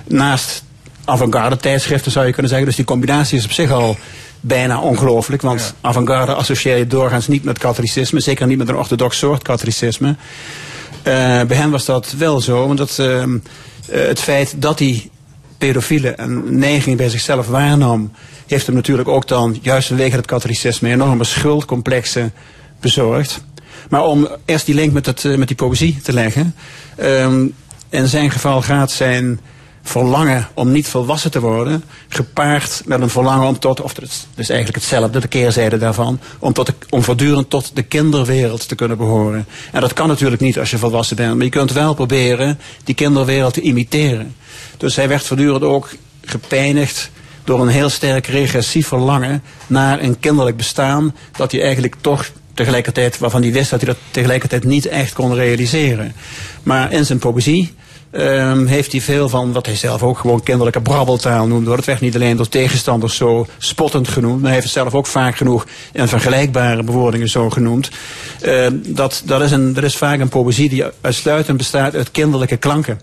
Naast 0.06 0.64
avant-garde 1.04 1.56
tijdschriften 1.56 2.12
zou 2.12 2.26
je 2.26 2.32
kunnen 2.32 2.50
zeggen. 2.50 2.68
Dus 2.68 2.76
die 2.76 2.84
combinatie 2.84 3.38
is 3.38 3.44
op 3.44 3.52
zich 3.52 3.70
al 3.70 3.96
bijna 4.40 4.80
ongelooflijk. 4.80 5.42
Want 5.42 5.60
ja. 5.60 5.88
avant-garde 5.88 6.34
associeer 6.34 6.76
je 6.76 6.86
doorgaans 6.86 7.28
niet 7.28 7.44
met 7.44 7.58
katholicisme. 7.58 8.20
Zeker 8.20 8.46
niet 8.46 8.58
met 8.58 8.68
een 8.68 8.76
orthodox 8.76 9.18
soort 9.18 9.42
katholicisme. 9.42 10.08
Uh, 10.08 10.14
bij 11.42 11.56
hen 11.56 11.70
was 11.70 11.84
dat 11.84 12.14
wel 12.18 12.40
zo. 12.40 12.66
Want 12.66 12.78
dat, 12.78 12.98
uh, 13.00 13.24
het 13.90 14.20
feit 14.20 14.54
dat 14.56 14.78
hij 14.78 15.10
pedofiele 15.58 16.12
een 16.16 16.58
neiging 16.58 16.96
bij 16.96 17.08
zichzelf 17.08 17.46
waarnam... 17.46 18.12
heeft 18.46 18.66
hem 18.66 18.74
natuurlijk 18.74 19.08
ook 19.08 19.28
dan, 19.28 19.58
juist 19.62 19.88
vanwege 19.88 20.16
het 20.16 20.26
katholicisme... 20.26 20.90
enorme 20.90 21.24
schuldcomplexen 21.24 22.32
bezorgd. 22.80 23.44
Maar 23.88 24.02
om 24.02 24.28
eerst 24.44 24.66
die 24.66 24.74
link 24.74 24.92
met, 24.92 25.06
het, 25.06 25.36
met 25.36 25.48
die 25.48 25.56
poëzie 25.56 26.00
te 26.02 26.12
leggen. 26.12 26.54
Um, 27.00 27.54
in 27.88 28.08
zijn 28.08 28.30
geval 28.30 28.62
gaat 28.62 28.90
zijn 28.90 29.40
verlangen 29.84 30.48
om 30.54 30.72
niet 30.72 30.88
volwassen 30.88 31.30
te 31.30 31.40
worden, 31.40 31.84
gepaard 32.08 32.82
met 32.84 33.00
een 33.00 33.10
verlangen 33.10 33.48
om 33.48 33.58
tot, 33.58 33.80
of 33.80 33.96
het 33.96 34.26
is 34.34 34.48
eigenlijk 34.48 34.78
hetzelfde, 34.78 35.20
de 35.20 35.28
keerzijde 35.28 35.78
daarvan, 35.78 36.20
om, 36.38 36.52
tot 36.52 36.72
om 36.90 37.02
voortdurend 37.02 37.50
tot 37.50 37.70
de 37.74 37.82
kinderwereld 37.82 38.68
te 38.68 38.74
kunnen 38.74 38.96
behoren. 38.96 39.46
En 39.72 39.80
dat 39.80 39.92
kan 39.92 40.08
natuurlijk 40.08 40.42
niet 40.42 40.58
als 40.58 40.70
je 40.70 40.78
volwassen 40.78 41.16
bent, 41.16 41.34
maar 41.34 41.44
je 41.44 41.50
kunt 41.50 41.72
wel 41.72 41.94
proberen 41.94 42.58
die 42.84 42.94
kinderwereld 42.94 43.54
te 43.54 43.60
imiteren. 43.60 44.34
Dus 44.76 44.96
hij 44.96 45.08
werd 45.08 45.26
voortdurend 45.26 45.62
ook 45.62 45.90
gepijnigd 46.24 47.10
door 47.44 47.60
een 47.60 47.68
heel 47.68 47.88
sterk 47.88 48.26
regressief 48.26 48.88
verlangen 48.88 49.42
naar 49.66 50.02
een 50.02 50.20
kinderlijk 50.20 50.56
bestaan, 50.56 51.14
dat 51.36 51.52
hij 51.52 51.62
eigenlijk 51.62 51.94
toch 52.00 52.30
tegelijkertijd, 52.54 53.18
waarvan 53.18 53.42
hij 53.42 53.52
wist 53.52 53.70
dat 53.70 53.80
hij 53.80 53.88
dat 53.88 53.98
tegelijkertijd 54.10 54.64
niet 54.64 54.86
echt 54.86 55.12
kon 55.12 55.34
realiseren. 55.34 56.14
Maar 56.62 56.92
in 56.92 57.06
zijn 57.06 57.18
poëzie 57.18 57.74
um, 58.12 58.66
heeft 58.66 58.92
hij 58.92 59.00
veel 59.00 59.28
van 59.28 59.52
wat 59.52 59.66
hij 59.66 59.76
zelf 59.76 60.02
ook 60.02 60.18
gewoon 60.18 60.42
kinderlijke 60.42 60.80
brabbeltaal 60.80 61.46
noemde. 61.46 61.70
Het 61.70 61.84
werd 61.84 62.00
niet 62.00 62.14
alleen 62.14 62.36
door 62.36 62.48
tegenstanders 62.48 63.16
zo 63.16 63.46
spottend 63.58 64.08
genoemd, 64.08 64.34
maar 64.34 64.44
hij 64.44 64.52
heeft 64.52 64.64
het 64.64 64.74
zelf 64.74 64.94
ook 64.94 65.06
vaak 65.06 65.36
genoeg 65.36 65.66
in 65.92 66.08
vergelijkbare 66.08 66.82
bewoordingen 66.82 67.28
zo 67.28 67.50
genoemd. 67.50 67.90
Uh, 68.42 68.66
dat, 68.86 69.22
dat, 69.24 69.40
is 69.40 69.50
een, 69.50 69.72
dat 69.72 69.84
is 69.84 69.96
vaak 69.96 70.20
een 70.20 70.28
poëzie 70.28 70.68
die 70.68 70.84
uitsluitend 71.00 71.56
bestaat 71.56 71.94
uit 71.94 72.10
kinderlijke 72.10 72.56
klanken 72.56 73.00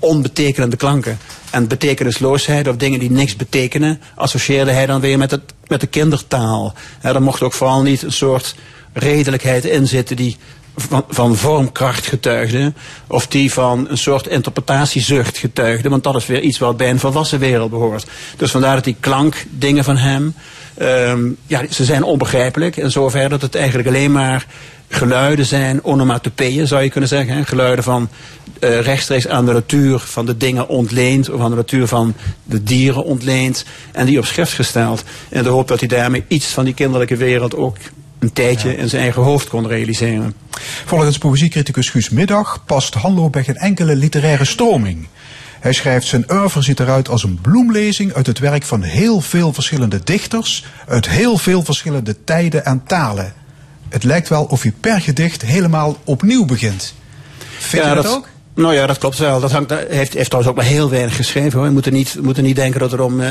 onbetekenende 0.00 0.76
klanken. 0.76 1.18
En 1.50 1.68
betekenisloosheid 1.68 2.68
of 2.68 2.76
dingen 2.76 2.98
die 2.98 3.10
niks 3.10 3.36
betekenen, 3.36 4.00
associeerde 4.14 4.70
hij 4.70 4.86
dan 4.86 5.00
weer 5.00 5.18
met, 5.18 5.30
het, 5.30 5.42
met 5.66 5.80
de 5.80 5.86
kindertaal. 5.86 6.74
Er 7.00 7.22
mocht 7.22 7.42
ook 7.42 7.52
vooral 7.52 7.82
niet 7.82 8.02
een 8.02 8.12
soort 8.12 8.54
redelijkheid 8.92 9.64
in 9.64 9.86
zitten 9.86 10.16
die 10.16 10.36
van, 10.80 11.04
van 11.08 11.36
vormkracht 11.36 12.06
getuigde, 12.06 12.72
of 13.06 13.26
die 13.26 13.52
van 13.52 13.86
een 13.88 13.98
soort 13.98 14.26
interpretatiezucht 14.26 15.38
getuigde, 15.38 15.88
want 15.88 16.04
dat 16.04 16.16
is 16.16 16.26
weer 16.26 16.40
iets 16.40 16.58
wat 16.58 16.76
bij 16.76 16.90
een 16.90 16.98
volwassen 16.98 17.38
wereld 17.38 17.70
behoort. 17.70 18.06
Dus 18.36 18.50
vandaar 18.50 18.74
dat 18.74 18.84
die 18.84 18.96
klankdingen 19.00 19.84
van 19.84 19.96
hem, 19.96 20.34
ehm, 20.74 21.30
ja, 21.46 21.62
ze 21.70 21.84
zijn 21.84 22.02
onbegrijpelijk, 22.02 22.76
in 22.76 22.90
zover 22.90 23.28
dat 23.28 23.42
het 23.42 23.54
eigenlijk 23.54 23.88
alleen 23.88 24.12
maar 24.12 24.46
geluiden 24.88 25.46
zijn, 25.46 25.84
onomatopeeën 25.84 26.66
zou 26.66 26.82
je 26.82 26.90
kunnen 26.90 27.08
zeggen. 27.08 27.34
Hè? 27.34 27.44
Geluiden 27.44 27.84
van 27.84 28.08
eh, 28.60 28.80
rechtstreeks 28.80 29.28
aan 29.28 29.46
de 29.46 29.52
natuur 29.52 29.98
van 29.98 30.26
de 30.26 30.36
dingen 30.36 30.68
ontleend, 30.68 31.30
of 31.30 31.40
aan 31.40 31.50
de 31.50 31.56
natuur 31.56 31.86
van 31.86 32.14
de 32.44 32.62
dieren 32.62 33.04
ontleend, 33.04 33.64
en 33.92 34.06
die 34.06 34.18
op 34.18 34.24
schrift 34.24 34.52
gesteld. 34.52 35.04
En 35.28 35.42
de 35.42 35.48
hoop 35.48 35.68
dat 35.68 35.80
hij 35.80 35.88
daarmee 35.88 36.24
iets 36.28 36.46
van 36.46 36.64
die 36.64 36.74
kinderlijke 36.74 37.16
wereld 37.16 37.56
ook 37.56 37.76
een 38.20 38.32
tijdje 38.32 38.76
in 38.76 38.88
zijn 38.88 39.02
eigen 39.02 39.22
hoofd 39.22 39.48
kon 39.48 39.66
realiseren. 39.66 40.34
Volgens 40.84 41.18
poëziecriticus 41.18 41.90
Guus 41.90 42.08
Middag 42.08 42.62
past 42.66 42.94
Hanlo 42.94 43.30
bij 43.30 43.44
geen 43.44 43.56
enkele 43.56 43.96
literaire 43.96 44.44
stroming. 44.44 45.08
Hij 45.60 45.72
schrijft 45.72 46.06
zijn 46.06 46.32
oeuvre 46.32 46.62
ziet 46.62 46.80
eruit 46.80 47.08
als 47.08 47.22
een 47.22 47.38
bloemlezing 47.40 48.12
uit 48.12 48.26
het 48.26 48.38
werk 48.38 48.62
van 48.62 48.82
heel 48.82 49.20
veel 49.20 49.52
verschillende 49.52 50.00
dichters, 50.04 50.64
uit 50.88 51.08
heel 51.08 51.38
veel 51.38 51.64
verschillende 51.64 52.24
tijden 52.24 52.64
en 52.64 52.82
talen. 52.86 53.32
Het 53.88 54.04
lijkt 54.04 54.28
wel 54.28 54.44
of 54.44 54.62
hij 54.62 54.72
per 54.80 55.00
gedicht 55.00 55.42
helemaal 55.42 55.96
opnieuw 56.04 56.44
begint. 56.44 56.94
Vind 57.58 57.84
je 57.84 57.94
dat, 57.94 58.06
ook? 58.06 58.28
Nou 58.60 58.74
ja, 58.74 58.86
dat 58.86 58.98
klopt 58.98 59.18
wel. 59.18 59.40
Dat 59.40 59.52
hangt, 59.52 59.70
heeft, 59.88 60.14
heeft 60.14 60.30
trouwens 60.30 60.46
ook 60.46 60.56
maar 60.56 60.64
heel 60.64 60.90
weinig 60.90 61.16
geschreven. 61.16 61.58
Hoor. 61.58 61.66
Je 61.66 61.72
moet 61.72 61.86
er 61.86 61.92
niet, 61.92 62.16
moet 62.22 62.36
er 62.36 62.42
niet 62.42 62.56
denken 62.56 62.80
dat 62.80 62.90
het 62.90 63.00
om 63.00 63.20
uh, 63.20 63.28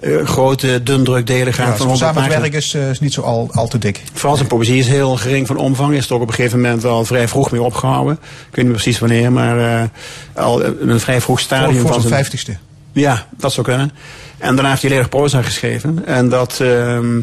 uh, 0.00 0.26
grote, 0.26 0.82
dundrukdelen 0.82 1.54
gaat. 1.54 1.78
Ja, 1.78 1.84
van 1.84 1.96
zijn 1.96 2.14
werk 2.14 2.54
is, 2.54 2.74
uh, 2.74 2.90
is 2.90 3.00
niet 3.00 3.12
zo 3.12 3.20
al, 3.20 3.48
al 3.52 3.68
te 3.68 3.78
dik. 3.78 4.02
Vooral 4.12 4.36
zijn 4.36 4.48
poëzie 4.48 4.78
is 4.78 4.86
heel 4.86 5.16
gering 5.16 5.46
van 5.46 5.56
omvang. 5.56 5.94
Is 5.94 6.08
er 6.08 6.14
ook 6.14 6.22
op 6.22 6.28
een 6.28 6.34
gegeven 6.34 6.60
moment 6.60 6.84
al 6.84 7.04
vrij 7.04 7.28
vroeg 7.28 7.50
mee 7.50 7.62
opgehouden. 7.62 8.18
Ik 8.22 8.54
weet 8.54 8.64
niet 8.64 8.74
precies 8.74 8.98
wanneer, 8.98 9.32
maar 9.32 9.90
al 10.34 10.62
in 10.62 10.88
een 10.88 11.00
vrij 11.00 11.20
vroeg 11.20 11.40
stadium. 11.40 11.72
Voor, 11.72 11.80
voor 11.80 11.90
van 11.90 12.00
zijn 12.00 12.14
vijftigste. 12.14 12.56
Ja, 12.92 13.26
dat 13.36 13.52
zou 13.52 13.66
kunnen. 13.66 13.92
En 14.38 14.54
daarna 14.54 14.70
heeft 14.70 14.82
hij 14.82 14.90
ledig 14.90 15.08
proza 15.08 15.42
geschreven. 15.42 16.06
En 16.06 16.28
dat... 16.28 16.60
ehm 16.60 17.20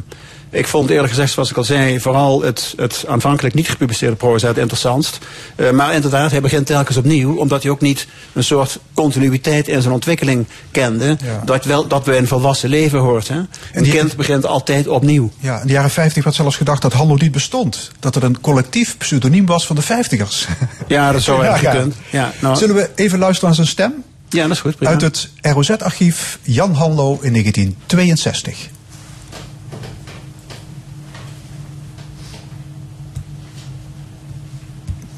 ik 0.55 0.67
vond 0.67 0.89
eerlijk 0.89 1.09
gezegd, 1.09 1.31
zoals 1.31 1.49
ik 1.49 1.57
al 1.57 1.63
zei, 1.63 1.99
vooral 1.99 2.41
het, 2.41 2.73
het 2.77 3.05
aanvankelijk 3.07 3.55
niet 3.55 3.69
gepubliceerde 3.69 4.15
proza 4.15 4.47
het 4.47 4.57
interessantst. 4.57 5.17
Uh, 5.55 5.71
maar 5.71 5.93
inderdaad, 5.93 6.31
hij 6.31 6.41
begint 6.41 6.65
telkens 6.65 6.97
opnieuw, 6.97 7.35
omdat 7.35 7.63
hij 7.63 7.71
ook 7.71 7.81
niet 7.81 8.07
een 8.33 8.43
soort 8.43 8.79
continuïteit 8.93 9.67
in 9.67 9.81
zijn 9.81 9.93
ontwikkeling 9.93 10.45
kende. 10.71 11.17
Ja. 11.23 11.41
Dat, 11.45 11.65
wel, 11.65 11.87
dat 11.87 12.03
bij 12.03 12.17
een 12.17 12.27
volwassen 12.27 12.69
leven 12.69 12.99
hoort. 12.99 13.27
Hè? 13.27 13.35
Een 13.35 13.83
die, 13.83 13.91
kind 13.91 14.15
begint 14.15 14.45
altijd 14.45 14.87
opnieuw. 14.87 15.31
Ja, 15.39 15.59
in 15.61 15.67
de 15.67 15.73
jaren 15.73 15.89
50 15.89 16.23
werd 16.23 16.35
zelfs 16.35 16.55
gedacht 16.55 16.81
dat 16.81 16.93
Hallo 16.93 17.15
niet 17.15 17.31
bestond. 17.31 17.91
Dat 17.99 18.15
het 18.15 18.23
een 18.23 18.41
collectief 18.41 18.97
pseudoniem 18.97 19.45
was 19.45 19.65
van 19.65 19.75
de 19.75 19.81
vijftigers. 19.81 20.47
Ja, 20.87 21.11
dat 21.11 21.21
zou 21.21 21.43
ja, 21.45 21.57
gekund. 21.57 21.95
Ja, 22.09 22.31
nou. 22.41 22.55
Zullen 22.55 22.75
we 22.75 22.89
even 22.95 23.19
luisteren 23.19 23.47
naar 23.47 23.55
zijn 23.55 23.67
stem? 23.67 24.03
Ja, 24.29 24.41
dat 24.41 24.51
is 24.51 24.59
goed. 24.59 24.75
Prima. 24.75 24.91
Uit 24.91 25.01
het 25.01 25.29
ROZ-archief 25.41 26.39
Jan 26.41 26.73
Hanlo 26.73 27.17
in 27.21 27.31
1962. 27.31 28.73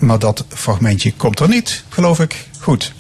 Maar 0.08 0.20
dat 0.20 0.46
fragmentje 0.50 1.14
komt 1.14 1.40
er 1.40 1.48
niet, 1.48 1.84
geloof 1.90 2.20
ik. 2.20 2.48
Goed. 2.60 2.94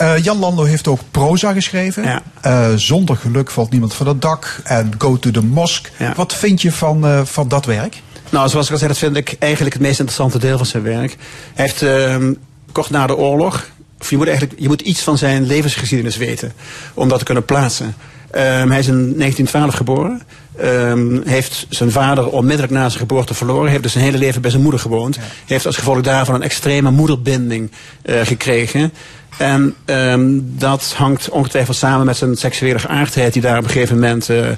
Uh, 0.00 0.18
Jan 0.18 0.38
Lando 0.38 0.64
heeft 0.64 0.88
ook 0.88 1.00
proza 1.10 1.52
geschreven. 1.52 2.02
Ja. 2.02 2.22
Uh, 2.46 2.76
zonder 2.76 3.16
geluk 3.16 3.50
valt 3.50 3.70
niemand 3.70 3.94
van 3.94 4.06
het 4.06 4.22
dak. 4.22 4.60
En 4.64 4.92
Go 4.98 5.18
to 5.18 5.30
the 5.30 5.42
Mosque. 5.42 5.90
Ja. 5.98 6.12
Wat 6.16 6.34
vind 6.34 6.62
je 6.62 6.72
van, 6.72 7.06
uh, 7.06 7.20
van 7.24 7.48
dat 7.48 7.64
werk? 7.64 8.02
Nou, 8.30 8.48
zoals 8.48 8.66
ik 8.66 8.72
al 8.72 8.78
zei, 8.78 8.90
dat 8.90 8.98
vind 8.98 9.16
ik 9.16 9.36
eigenlijk 9.38 9.74
het 9.74 9.82
meest 9.82 9.98
interessante 9.98 10.38
deel 10.38 10.56
van 10.56 10.66
zijn 10.66 10.82
werk. 10.82 11.16
Hij 11.54 11.64
heeft 11.64 11.82
ehm, 11.82 12.32
kort 12.72 12.90
na 12.90 13.06
de 13.06 13.16
oorlog. 13.16 13.68
Of 14.00 14.10
je 14.10 14.16
moet 14.16 14.28
eigenlijk 14.28 14.60
je 14.60 14.68
moet 14.68 14.80
iets 14.80 15.00
van 15.00 15.18
zijn 15.18 15.46
levensgeschiedenis 15.46 16.16
weten. 16.16 16.52
Om 16.94 17.08
dat 17.08 17.18
te 17.18 17.24
kunnen 17.24 17.44
plaatsen. 17.44 17.86
Um, 17.86 18.70
hij 18.70 18.78
is 18.78 18.86
in 18.86 18.94
1912 18.94 19.74
geboren. 19.74 20.22
Um, 20.64 21.22
heeft 21.26 21.66
zijn 21.68 21.90
vader 21.90 22.28
onmiddellijk 22.28 22.72
na 22.72 22.88
zijn 22.88 23.00
geboorte 23.00 23.34
verloren. 23.34 23.70
Heeft 23.70 23.82
dus 23.82 23.92
zijn 23.92 24.04
hele 24.04 24.18
leven 24.18 24.40
bij 24.40 24.50
zijn 24.50 24.62
moeder 24.62 24.80
gewoond. 24.80 25.14
Ja. 25.14 25.22
Heeft 25.46 25.66
als 25.66 25.76
gevolg 25.76 26.00
daarvan 26.00 26.34
een 26.34 26.42
extreme 26.42 26.90
moederbinding 26.90 27.70
uh, 28.04 28.20
gekregen. 28.24 28.92
En 29.38 29.74
um, 29.86 30.52
dat 30.58 30.94
hangt 30.96 31.28
ongetwijfeld 31.28 31.76
samen 31.76 32.06
met 32.06 32.16
zijn 32.16 32.36
seksuele 32.36 32.78
geaardheid 32.78 33.32
die 33.32 33.42
daar 33.42 33.58
op 33.58 33.64
een 33.64 33.70
gegeven 33.70 33.98
moment 33.98 34.28
uh, 34.28 34.48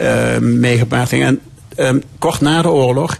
uh, 0.00 0.38
meegepaard 0.38 1.08
ging. 1.08 1.24
En 1.24 1.40
um, 1.76 2.02
kort 2.18 2.40
na 2.40 2.62
de 2.62 2.68
oorlog 2.68 3.18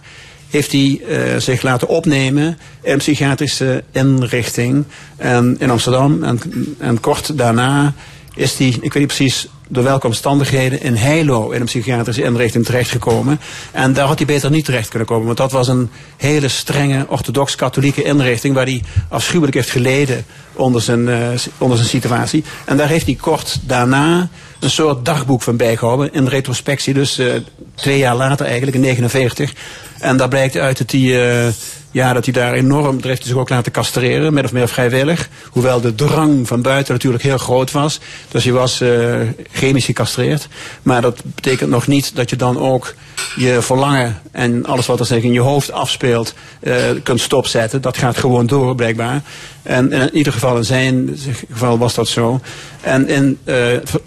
heeft 0.49 0.71
hij 0.71 1.01
uh, 1.09 1.37
zich 1.37 1.61
laten 1.61 1.87
opnemen 1.87 2.57
in 2.81 2.91
een 2.91 2.97
psychiatrische 2.97 3.83
inrichting 3.91 4.85
en, 5.17 5.55
in 5.59 5.69
Amsterdam. 5.69 6.23
En, 6.23 6.39
en 6.77 6.99
kort 6.99 7.37
daarna 7.37 7.93
is 8.35 8.57
hij, 8.57 8.67
ik 8.67 8.93
weet 8.93 8.93
niet 8.93 9.15
precies 9.15 9.47
door 9.71 9.83
welke 9.83 10.07
omstandigheden 10.07 10.81
in 10.81 10.95
Heilo 10.95 11.49
in 11.49 11.59
een 11.59 11.65
psychiatrische 11.65 12.23
inrichting 12.23 12.65
terechtgekomen. 12.65 13.39
En 13.71 13.93
daar 13.93 14.07
had 14.07 14.17
hij 14.17 14.27
beter 14.27 14.51
niet 14.51 14.65
terecht 14.65 14.89
kunnen 14.89 15.07
komen. 15.07 15.25
Want 15.25 15.37
dat 15.37 15.51
was 15.51 15.67
een 15.67 15.89
hele 16.17 16.47
strenge 16.47 17.05
orthodox-katholieke 17.07 18.03
inrichting 18.03 18.55
waar 18.55 18.65
hij 18.65 18.83
afschuwelijk 19.07 19.55
heeft 19.55 19.69
geleden 19.69 20.25
onder 20.53 20.81
zijn, 20.81 21.07
uh, 21.07 21.17
onder 21.57 21.77
zijn 21.77 21.89
situatie. 21.89 22.43
En 22.65 22.77
daar 22.77 22.87
heeft 22.87 23.05
hij 23.05 23.15
kort 23.15 23.59
daarna 23.61 24.29
een 24.59 24.69
soort 24.69 25.05
dagboek 25.05 25.41
van 25.41 25.57
bijgehouden. 25.57 26.13
In 26.13 26.27
retrospectie, 26.27 26.93
dus 26.93 27.19
uh, 27.19 27.33
twee 27.75 27.97
jaar 27.97 28.15
later 28.15 28.45
eigenlijk, 28.45 28.75
in 28.75 28.81
49. 28.81 29.53
En 29.99 30.17
daar 30.17 30.27
blijkt 30.27 30.57
uit 30.57 30.77
dat 30.77 30.91
hij... 30.91 31.01
Uh, 31.01 31.47
ja, 31.91 32.13
dat 32.13 32.25
hij 32.25 32.33
daar 32.33 32.53
enorm, 32.53 32.97
daar 32.97 33.07
heeft 33.07 33.21
hij 33.21 33.31
zich 33.31 33.41
ook 33.41 33.49
laten 33.49 33.71
castreren, 33.71 34.33
min 34.33 34.43
of 34.43 34.51
meer 34.51 34.67
vrijwillig. 34.67 35.29
Hoewel 35.49 35.81
de 35.81 35.95
drang 35.95 36.47
van 36.47 36.61
buiten 36.61 36.93
natuurlijk 36.93 37.23
heel 37.23 37.37
groot 37.37 37.71
was. 37.71 37.99
Dus 38.29 38.43
hij 38.43 38.53
was 38.53 38.81
uh, 38.81 39.15
chemisch 39.51 39.85
gecastreerd. 39.85 40.47
Maar 40.83 41.01
dat 41.01 41.21
betekent 41.23 41.69
nog 41.69 41.87
niet 41.87 42.15
dat 42.15 42.29
je 42.29 42.35
dan 42.35 42.59
ook 42.59 42.93
je 43.35 43.61
verlangen 43.61 44.21
en 44.31 44.65
alles 44.65 44.85
wat 44.85 44.99
er 44.99 45.05
zich 45.05 45.23
in 45.23 45.33
je 45.33 45.39
hoofd 45.39 45.71
afspeelt 45.71 46.33
uh, 46.61 46.75
kunt 47.03 47.21
stopzetten. 47.21 47.81
Dat 47.81 47.97
gaat 47.97 48.17
gewoon 48.17 48.47
door, 48.47 48.75
blijkbaar. 48.75 49.21
En 49.63 49.91
in 49.91 50.15
ieder 50.15 50.33
geval 50.33 50.57
in 50.57 50.65
zijn 50.65 51.17
geval 51.51 51.77
was 51.77 51.93
dat 51.93 52.07
zo. 52.07 52.39
En 52.81 53.07
in 53.07 53.37
uh, 53.45 53.55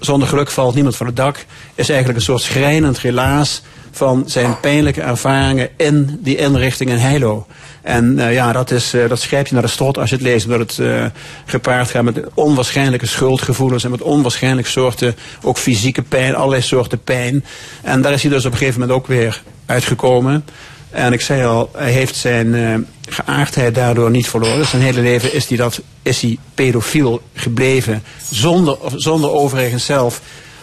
Zonder 0.00 0.28
Geluk 0.28 0.50
valt 0.50 0.74
niemand 0.74 0.96
van 0.96 1.06
het 1.06 1.16
dak 1.16 1.46
is 1.74 1.88
eigenlijk 1.88 2.18
een 2.18 2.24
soort 2.24 2.42
schrijnend 2.42 2.98
relaas 2.98 3.62
van 3.92 4.22
zijn 4.26 4.61
pijnlijke 4.61 5.00
ervaringen 5.00 5.68
in 5.76 6.18
die 6.20 6.37
inrichting 6.37 6.90
in 6.90 6.96
Heilo. 6.96 7.46
En 7.83 8.18
uh, 8.18 8.33
ja, 8.33 8.52
dat, 8.52 8.70
is, 8.70 8.94
uh, 8.94 9.09
dat 9.09 9.20
schrijf 9.20 9.48
je 9.48 9.55
naar 9.55 9.62
de 9.62 9.68
strot 9.68 9.98
als 9.98 10.11
je 10.11 10.14
het 10.14 10.24
leest, 10.24 10.44
omdat 10.44 10.61
het 10.61 10.78
uh, 10.78 11.05
gepaard 11.46 11.90
gaat 11.90 12.02
met 12.02 12.20
onwaarschijnlijke 12.35 13.07
schuldgevoelens 13.07 13.85
en 13.85 13.90
met 13.90 14.02
onwaarschijnlijke 14.02 14.70
soorten, 14.70 15.16
ook 15.42 15.59
fysieke 15.59 16.02
pijn, 16.02 16.35
allerlei 16.35 16.62
soorten 16.62 17.02
pijn. 17.02 17.44
En 17.83 18.02
daar 18.02 18.12
is 18.12 18.22
hij 18.22 18.31
dus 18.31 18.44
op 18.44 18.52
een 18.52 18.59
gegeven 18.59 18.81
moment 18.81 18.98
ook 18.98 19.07
weer 19.07 19.42
uitgekomen. 19.66 20.44
En 20.90 21.12
ik 21.12 21.20
zei 21.20 21.44
al, 21.44 21.70
hij 21.76 21.90
heeft 21.90 22.16
zijn 22.16 22.87
geaardheid 23.09 23.74
daardoor 23.74 24.11
niet 24.11 24.28
verloren. 24.28 24.66
Zijn 24.66 24.83
hele 24.83 25.00
leven 25.00 25.35
is 25.35 25.48
hij, 25.48 25.57
dat, 25.57 25.81
is 26.02 26.20
hij 26.20 26.38
pedofiel 26.55 27.22
gebleven, 27.35 28.02
zonder, 28.31 28.76
zonder 28.96 29.31
overigens 29.31 29.85
zelf 29.85 30.20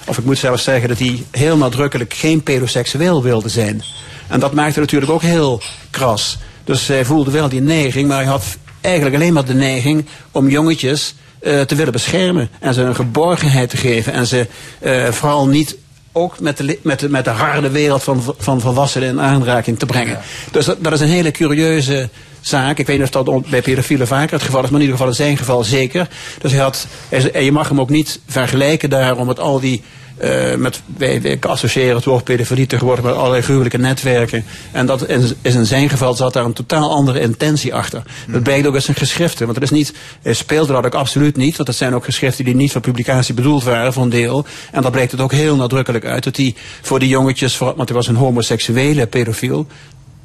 of 0.10 0.18
ik 0.18 0.26
moet 0.26 0.38
zelfs 0.38 0.64
zeggen 0.64 0.90
dat 0.90 1.00
hij 1.00 1.24
heel 1.32 1.58
nadrukkelijk 1.58 2.14
geen 2.14 2.44
pedoseksueel 2.44 3.24
wilde 3.24 3.50
zijn. 3.50 3.84
En 4.28 4.40
dat 4.40 4.54
maakte 4.54 4.80
natuurlijk 4.80 5.12
ook 5.12 5.22
heel 5.22 5.62
kras. 5.90 6.38
Dus 6.64 6.88
hij 6.88 7.06
voelde 7.06 7.32
wel 7.32 7.50
die 7.50 7.62
neiging, 7.62 8.08
maar 8.08 8.18
hij 8.18 8.26
had 8.26 8.44
eigenlijk 8.82 9.16
alleen 9.16 9.34
maar 9.34 9.46
de 9.46 9.54
neiging 9.54 10.06
om 10.32 10.50
jongetjes 10.50 11.16
uh, 11.42 11.62
te 11.62 11.76
willen 11.76 11.94
beschermen. 11.94 12.50
En 12.60 12.74
ze 12.74 12.82
een 12.82 12.96
geborgenheid 12.96 13.70
te 13.70 13.78
geven. 13.78 14.14
En 14.14 14.28
ze 14.28 14.48
uh, 14.82 15.08
vooral 15.08 15.48
niet 15.48 15.76
ook 16.20 16.40
met 16.40 16.58
de, 16.58 16.80
met, 16.82 17.00
de, 17.00 17.10
met 17.10 17.24
de 17.24 17.30
harde 17.30 17.70
wereld 17.70 18.04
van, 18.04 18.24
van 18.38 18.62
volwassenen 18.62 19.10
in 19.10 19.22
aanraking 19.22 19.80
te 19.80 19.86
brengen. 19.86 20.14
Ja. 20.14 20.22
Dus 20.52 20.66
dat, 20.66 20.84
dat 20.84 20.94
is 20.94 21.00
een 21.00 21.08
hele 21.08 21.32
curieuze 21.32 22.10
zaak. 22.42 22.78
Ik 22.78 22.88
weet 22.88 22.98
niet 22.98 23.16
of 23.16 23.24
dat 23.24 23.50
bij 23.50 23.62
pedofielen 23.62 24.08
vaker 24.08 24.34
het 24.34 24.44
geval 24.44 24.64
is, 24.64 24.70
maar 24.70 24.80
in 24.80 24.86
ieder 24.86 24.98
geval 24.98 25.12
in 25.12 25.24
zijn 25.24 25.38
geval 25.38 25.64
zeker. 25.64 26.08
Dus 26.42 26.52
hij 26.52 26.62
had, 26.62 26.88
en 27.34 27.44
je 27.44 27.52
mag 27.52 27.70
hem 27.70 27.80
ook 27.80 27.90
niet 27.90 28.20
vergelijken 28.28 28.90
daarom 28.90 29.28
met 29.28 29.40
al 29.40 29.60
die 29.60 29.82
uh, 30.24 30.56
met, 30.56 30.82
wij, 30.98 31.22
wij 31.22 31.38
associëren 31.40 31.96
het 31.96 32.06
woord 32.06 32.24
pedofilie 32.24 32.68
tegenwoordig 32.68 33.06
met 33.06 33.16
allerlei 33.16 33.42
gruwelijke 33.42 33.78
netwerken. 33.78 34.46
En 34.72 34.86
dat 34.86 35.10
is, 35.10 35.34
is 35.42 35.56
in 35.56 35.66
zijn 35.66 35.90
geval 35.90 36.14
zat 36.14 36.34
daar 36.34 36.46
een 36.46 36.54
totaal 36.54 36.92
andere 36.92 37.20
intentie 37.20 37.74
achter. 37.74 38.04
Dat 38.28 38.44
blijkt 38.44 38.68
ook 38.68 38.74
uit 38.74 38.84
zijn 38.84 38.98
geschriften. 38.98 39.46
Want 39.46 39.58
het 39.58 39.72
is 39.72 39.78
niet, 39.78 39.94
speelde 40.24 40.74
dat 40.74 40.86
ook 40.86 40.96
absoluut 40.96 41.38
niet. 41.38 41.56
Want 41.56 41.68
dat 41.68 41.78
zijn 41.78 41.96
ook 41.96 42.06
geschriften 42.06 42.46
die 42.46 42.56
niet 42.56 42.72
voor 42.72 42.82
publicatie 42.82 43.34
bedoeld 43.34 43.64
waren, 43.64 43.94
voor 43.94 44.04
een 44.04 44.10
deel. 44.10 44.46
En 44.72 44.82
dat 44.82 44.92
blijkt 44.92 45.12
het 45.12 45.22
ook 45.22 45.32
heel 45.32 45.56
nadrukkelijk 45.56 46.06
uit. 46.06 46.24
Dat 46.24 46.38
hij 46.38 46.56
voor 46.82 47.00
die 47.00 47.10
jongetjes, 47.10 47.58
want 47.58 47.90
hij 47.90 47.98
was 47.98 48.08
een 48.08 48.16
homoseksuele 48.16 49.08
pedofiel. 49.08 49.68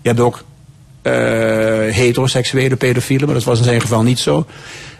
Je 0.02 0.09
hebt 0.09 0.20
ook 0.20 0.44
uh, 1.02 1.12
heteroseksuele 1.94 2.76
pedofielen, 2.76 3.26
maar 3.26 3.35
dat 3.35 3.44
was 3.44 3.59
in 3.59 3.64
zijn 3.64 3.80
geval 3.80 4.02
niet 4.02 4.18
zo. 4.18 4.46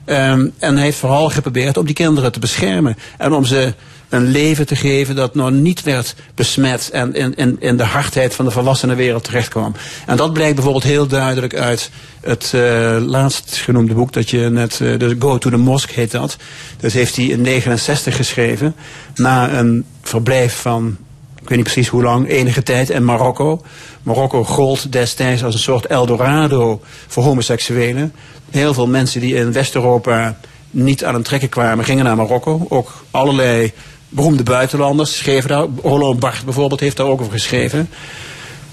Ehm, 0.05 0.49
en 0.59 0.75
hij 0.75 0.85
heeft 0.85 0.99
vooral 0.99 1.31
geprobeerd 1.31 1.77
om 1.77 1.87
die 1.87 1.95
kinderen 1.95 2.33
te 2.33 2.39
beschermen. 2.39 2.97
En 3.19 3.33
om 3.33 3.45
ze 3.45 3.75
een 4.15 4.31
leven 4.31 4.67
te 4.67 4.77
geven 4.77 5.17
dat 5.17 5.35
nog 5.35 5.51
niet 5.51 5.83
werd 5.83 6.15
besmet 6.35 6.91
en 6.91 7.15
in, 7.15 7.35
in, 7.35 7.57
in 7.61 7.77
de 7.77 7.85
hardheid 7.85 8.35
van 8.35 8.45
de 8.45 8.51
volwassene 8.51 8.95
wereld 8.95 9.25
terechtkwam. 9.25 9.75
En 10.07 10.17
dat 10.17 10.33
blijkt 10.33 10.55
bijvoorbeeld 10.55 10.85
heel 10.85 11.07
duidelijk 11.07 11.55
uit 11.55 11.91
het 12.21 12.53
uh, 12.55 12.97
laatst 13.01 13.57
genoemde 13.57 13.95
boek 13.95 14.13
dat 14.13 14.31
je 14.31 14.39
net, 14.39 14.81
uh, 14.83 14.99
de 14.99 15.17
Go 15.19 15.39
to 15.39 15.51
the 15.51 15.57
Mosque 15.57 15.95
heet 15.95 16.11
dat. 16.11 16.37
Dat 16.81 16.93
heeft 16.93 17.17
hij 17.17 17.25
in 17.25 17.41
69 17.41 18.17
geschreven, 18.17 18.75
na 19.15 19.53
een 19.53 19.85
verblijf 20.03 20.61
van 20.61 20.97
ik 21.45 21.51
weet 21.51 21.59
niet 21.59 21.73
precies 21.73 21.89
hoe 21.89 22.03
lang, 22.03 22.29
enige 22.29 22.63
tijd 22.63 22.91
in 22.91 23.05
Marokko. 23.05 23.63
Marokko 24.03 24.45
gold 24.45 24.93
destijds 24.93 25.45
als 25.45 25.55
een 25.55 25.61
soort 25.61 25.87
Eldorado 25.87 26.81
voor 27.07 27.23
homoseksuelen. 27.23 28.13
Heel 28.51 28.75
veel 28.75 28.87
mensen 28.87 29.21
die 29.21 29.35
in 29.35 29.53
West-Europa 29.53 30.37
niet 30.71 31.05
aan 31.05 31.15
het 31.15 31.25
trekken 31.25 31.49
kwamen, 31.49 31.85
gingen 31.85 32.05
naar 32.05 32.17
Marokko. 32.17 32.67
Ook 32.69 33.05
allerlei 33.11 33.73
beroemde 34.15 34.43
buitenlanders 34.43 35.17
schreven 35.17 35.49
daar. 35.49 35.67
Rollo 35.83 36.15
Bart 36.15 36.45
bijvoorbeeld 36.45 36.81
heeft 36.81 36.97
daar 36.97 37.07
ook 37.07 37.21
over 37.21 37.33
geschreven. 37.33 37.91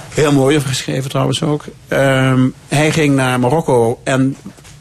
Heel 0.10 0.32
mooi 0.32 0.56
over 0.56 0.70
geschreven 0.70 1.10
trouwens 1.10 1.44
ook. 1.44 1.66
Um, 1.88 2.54
hij 2.68 2.92
ging 2.92 3.16
naar 3.16 3.40
Marokko 3.40 4.00
en 4.04 4.36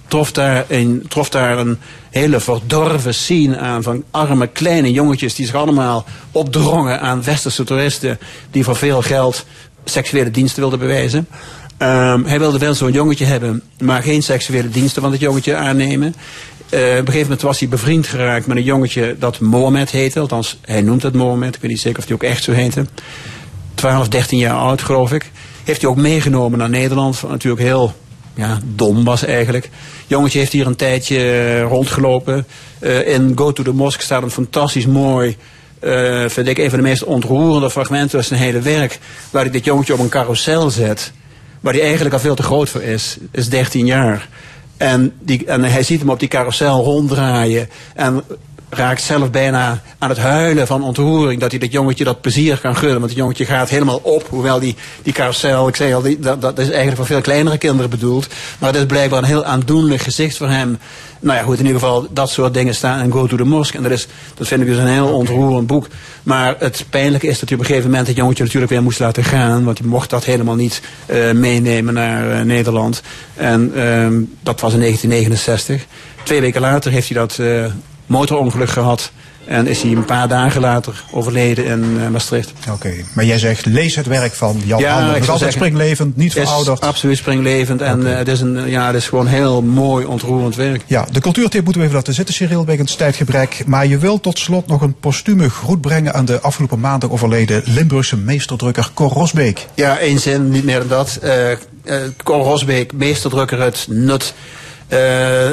trof 0.08 0.32
daar, 0.32 0.64
een, 0.68 1.04
trof 1.08 1.28
daar 1.28 1.58
een 1.58 1.78
hele 2.10 2.40
verdorven 2.40 3.14
scene 3.14 3.58
aan 3.58 3.82
van 3.82 4.04
arme 4.10 4.46
kleine 4.46 4.92
jongetjes 4.92 5.34
die 5.34 5.46
zich 5.46 5.54
allemaal 5.54 6.04
opdrongen 6.32 7.00
aan 7.00 7.24
westerse 7.24 7.64
toeristen 7.64 8.18
die 8.50 8.64
voor 8.64 8.76
veel 8.76 9.02
geld 9.02 9.44
seksuele 9.84 10.30
diensten 10.30 10.60
wilden 10.60 10.78
bewijzen. 10.78 11.28
Um, 11.78 12.24
hij 12.24 12.38
wilde 12.38 12.58
wel 12.58 12.74
zo'n 12.74 12.92
jongetje 12.92 13.24
hebben, 13.24 13.62
maar 13.78 14.02
geen 14.02 14.22
seksuele 14.22 14.68
diensten 14.68 15.02
van 15.02 15.12
het 15.12 15.20
jongetje 15.20 15.56
aannemen. 15.56 16.14
Uh, 16.70 16.80
op 16.80 16.84
een 16.86 16.96
gegeven 16.96 17.22
moment 17.22 17.42
was 17.42 17.58
hij 17.58 17.68
bevriend 17.68 18.06
geraakt 18.06 18.46
met 18.46 18.56
een 18.56 18.62
jongetje 18.62 19.16
dat 19.18 19.40
Mohammed 19.40 19.90
heette. 19.90 20.20
Althans, 20.20 20.58
hij 20.62 20.82
noemt 20.82 21.02
het 21.02 21.14
Mohammed. 21.14 21.54
Ik 21.54 21.60
weet 21.60 21.70
niet 21.70 21.80
zeker 21.80 21.98
of 21.98 22.04
hij 22.04 22.14
ook 22.14 22.22
echt 22.22 22.42
zo 22.42 22.52
heette. 22.52 22.86
12, 23.74 24.08
13 24.08 24.38
jaar 24.38 24.56
oud, 24.56 24.82
geloof 24.82 25.12
ik. 25.12 25.30
Heeft 25.64 25.80
hij 25.80 25.90
ook 25.90 25.96
meegenomen 25.96 26.58
naar 26.58 26.70
Nederland. 26.70 27.20
Wat 27.20 27.30
natuurlijk 27.30 27.62
heel 27.62 27.94
ja, 28.34 28.58
dom 28.64 29.04
was 29.04 29.24
eigenlijk. 29.24 29.70
Jongetje 30.06 30.38
heeft 30.38 30.52
hier 30.52 30.66
een 30.66 30.76
tijdje 30.76 31.16
uh, 31.16 31.62
rondgelopen. 31.62 32.46
Uh, 32.80 33.08
in 33.08 33.32
Go 33.34 33.52
to 33.52 33.62
the 33.62 33.72
Mosque 33.72 34.04
staat 34.04 34.22
een 34.22 34.30
fantastisch 34.30 34.86
mooi... 34.86 35.36
Vind 36.26 36.48
ik 36.48 36.58
een 36.58 36.70
van 36.70 36.78
de 36.78 36.84
meest 36.84 37.04
ontroerende 37.04 37.70
fragmenten 37.70 38.18
uit 38.18 38.26
zijn 38.26 38.40
hele 38.40 38.60
werk. 38.60 38.98
Waar 39.30 39.42
hij 39.42 39.50
dit 39.50 39.64
jongetje 39.64 39.92
op 39.92 39.98
een 39.98 40.08
carousel 40.08 40.70
zet. 40.70 41.12
Waar 41.60 41.72
hij 41.72 41.82
eigenlijk 41.82 42.14
al 42.14 42.20
veel 42.20 42.34
te 42.34 42.42
groot 42.42 42.68
voor 42.68 42.82
is. 42.82 43.16
Is 43.30 43.48
13 43.48 43.86
jaar. 43.86 44.28
En, 44.80 45.12
die, 45.20 45.46
en 45.46 45.64
hij 45.64 45.82
ziet 45.82 46.00
hem 46.00 46.10
op 46.10 46.20
die 46.20 46.28
carousel 46.28 46.82
ronddraaien. 46.82 47.68
En 47.94 48.22
raakt 48.70 49.02
zelf 49.02 49.30
bijna 49.30 49.82
aan 49.98 50.08
het 50.08 50.18
huilen 50.18 50.66
van 50.66 50.82
ontroering. 50.82 51.40
Dat 51.40 51.50
hij 51.50 51.60
dat 51.60 51.72
jongetje 51.72 52.04
dat 52.04 52.20
plezier 52.20 52.58
kan 52.58 52.76
gunnen. 52.76 52.98
Want 52.98 53.10
het 53.10 53.20
jongetje 53.20 53.44
gaat 53.44 53.68
helemaal 53.68 54.00
op. 54.02 54.26
Hoewel 54.28 54.60
die, 54.60 54.76
die 55.02 55.12
carousel, 55.12 55.68
ik 55.68 55.76
zei 55.76 55.94
al, 55.94 56.02
die, 56.02 56.18
dat, 56.18 56.40
dat 56.40 56.58
is 56.58 56.66
eigenlijk 56.66 56.96
voor 56.96 57.06
veel 57.06 57.20
kleinere 57.20 57.58
kinderen 57.58 57.90
bedoeld. 57.90 58.26
Maar 58.58 58.70
het 58.70 58.78
is 58.78 58.86
blijkbaar 58.86 59.18
een 59.18 59.24
heel 59.24 59.44
aandoenlijk 59.44 60.02
gezicht 60.02 60.36
voor 60.36 60.48
hem. 60.48 60.78
Nou 61.20 61.38
ja, 61.38 61.44
goed, 61.44 61.58
in 61.58 61.66
ieder 61.66 61.80
geval, 61.80 62.06
dat 62.10 62.30
soort 62.30 62.54
dingen 62.54 62.74
staan 62.74 63.02
in 63.02 63.12
Go 63.12 63.26
to 63.26 63.36
the 63.36 63.44
Mosque. 63.44 63.76
En 63.76 63.82
dat, 63.82 63.92
is, 63.92 64.06
dat 64.34 64.46
vind 64.46 64.60
ik 64.60 64.66
dus 64.66 64.78
een 64.78 64.86
heel 64.86 65.14
ontroerend 65.14 65.66
boek. 65.66 65.86
Maar 66.22 66.56
het 66.58 66.84
pijnlijke 66.90 67.26
is 67.26 67.38
dat 67.38 67.48
hij 67.48 67.58
op 67.58 67.64
een 67.64 67.68
gegeven 67.68 67.90
moment 67.90 68.08
het 68.08 68.16
jongetje 68.16 68.44
natuurlijk 68.44 68.72
weer 68.72 68.82
moest 68.82 68.98
laten 68.98 69.24
gaan. 69.24 69.64
Want 69.64 69.78
hij 69.78 69.86
mocht 69.86 70.10
dat 70.10 70.24
helemaal 70.24 70.54
niet 70.54 70.80
uh, 71.10 71.30
meenemen 71.30 71.94
naar 71.94 72.38
uh, 72.38 72.40
Nederland. 72.40 73.02
En 73.34 73.72
uh, 73.74 74.06
dat 74.42 74.60
was 74.60 74.72
in 74.72 74.80
1969. 74.80 75.86
Twee 76.22 76.40
weken 76.40 76.60
later 76.60 76.92
heeft 76.92 77.08
hij 77.08 77.18
dat 77.18 77.38
uh, 77.40 77.64
motorongeluk 78.10 78.70
gehad. 78.70 79.12
En 79.44 79.66
is 79.66 79.82
hij 79.82 79.90
een 79.90 80.04
paar 80.04 80.28
dagen 80.28 80.60
later 80.60 81.04
overleden 81.10 81.64
in 81.64 81.96
uh, 81.98 82.08
Maastricht. 82.08 82.52
Oké, 82.60 82.70
okay. 82.70 83.04
maar 83.12 83.24
jij 83.24 83.38
zegt 83.38 83.66
lees 83.66 83.94
het 83.94 84.06
werk 84.06 84.32
van 84.32 84.60
Jan 84.64 84.80
ja. 84.80 85.12
Het 85.12 85.22
is 85.22 85.28
altijd 85.28 85.52
springlevend, 85.52 86.16
niet 86.16 86.32
verouderd. 86.32 86.80
absoluut 86.80 87.16
springlevend. 87.16 87.82
En 87.82 87.98
okay. 88.00 88.12
uh, 88.12 88.18
het, 88.18 88.28
is 88.28 88.40
een, 88.40 88.68
ja, 88.68 88.86
het 88.86 88.96
is 88.96 89.08
gewoon 89.08 89.26
heel 89.26 89.62
mooi, 89.62 90.06
ontroerend 90.06 90.56
werk. 90.56 90.82
Ja, 90.86 91.06
de 91.12 91.20
cultuurtip 91.20 91.62
moeten 91.64 91.80
we 91.80 91.86
even 91.86 91.98
laten 91.98 92.14
zitten, 92.14 92.34
Cyril, 92.34 92.64
wegens 92.64 92.94
tijdgebrek. 92.94 93.62
Maar 93.66 93.86
je 93.86 93.98
wilt 93.98 94.22
tot 94.22 94.38
slot 94.38 94.66
nog 94.66 94.80
een 94.80 94.94
postume 94.94 95.50
groet 95.50 95.80
brengen 95.80 96.14
aan 96.14 96.24
de 96.24 96.40
afgelopen 96.40 96.80
maandag 96.80 97.10
overleden 97.10 97.62
Limburgse 97.64 98.16
meesterdrukker 98.16 98.90
Cor 98.94 99.10
Rosbeek. 99.10 99.66
Ja, 99.74 99.98
één 99.98 100.18
zin, 100.18 100.50
niet 100.50 100.64
meer 100.64 100.78
dan 100.78 100.88
dat. 100.88 101.18
Uh, 101.24 102.06
Cor 102.24 102.42
Rosbeek, 102.44 102.92
meesterdrukker 102.92 103.60
uit 103.60 103.86
Nut. 103.88 104.34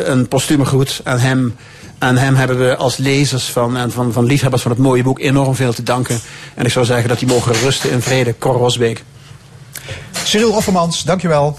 een 0.06 0.28
postume 0.28 0.66
groet 0.66 1.02
aan 1.04 1.20
hem. 1.20 1.56
Aan 2.00 2.18
hem 2.18 2.36
hebben 2.36 2.60
we 2.60 2.76
als 2.76 2.98
lezers 2.98 3.46
van, 3.46 3.78
en 3.78 3.92
van, 3.92 4.14
van 4.14 4.26
liefhebbers 4.26 4.62
van 4.62 4.72
het 4.72 4.80
mooie 4.80 5.04
boek 5.04 5.20
enorm 5.20 5.56
veel 5.56 5.74
te 5.74 5.84
danken. 5.84 6.20
En 6.56 6.66
ik 6.66 6.72
zou 6.72 6.86
zeggen 6.86 7.10
dat 7.10 7.20
die 7.20 7.28
mogen 7.28 7.54
rusten 7.54 7.92
in 7.92 8.02
vrede. 8.02 8.36
Cor 8.38 8.56
Rosbeek. 8.56 9.04
Cyril 10.24 10.52
Offermans, 10.52 11.04
dankjewel. 11.04 11.58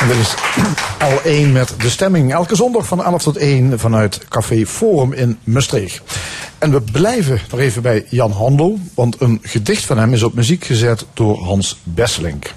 En 0.00 0.08
dit 0.08 0.16
is 0.16 0.34
al 0.98 1.20
één 1.24 1.52
met 1.52 1.74
de 1.78 1.90
stemming. 1.90 2.32
Elke 2.32 2.56
zondag 2.56 2.86
van 2.86 3.04
11 3.04 3.22
tot 3.22 3.36
1 3.36 3.78
vanuit 3.78 4.20
Café 4.28 4.66
Forum 4.66 5.12
in 5.12 5.38
Maastricht. 5.44 6.02
En 6.58 6.70
we 6.70 6.80
blijven 6.80 7.40
nog 7.50 7.60
even 7.60 7.82
bij 7.82 8.06
Jan 8.08 8.32
Handel, 8.32 8.78
want 8.94 9.20
een 9.20 9.38
gedicht 9.42 9.84
van 9.84 9.98
hem 9.98 10.12
is 10.12 10.22
op 10.22 10.34
muziek 10.34 10.64
gezet 10.64 11.04
door 11.14 11.44
Hans 11.44 11.78
Besselink. 11.82 12.54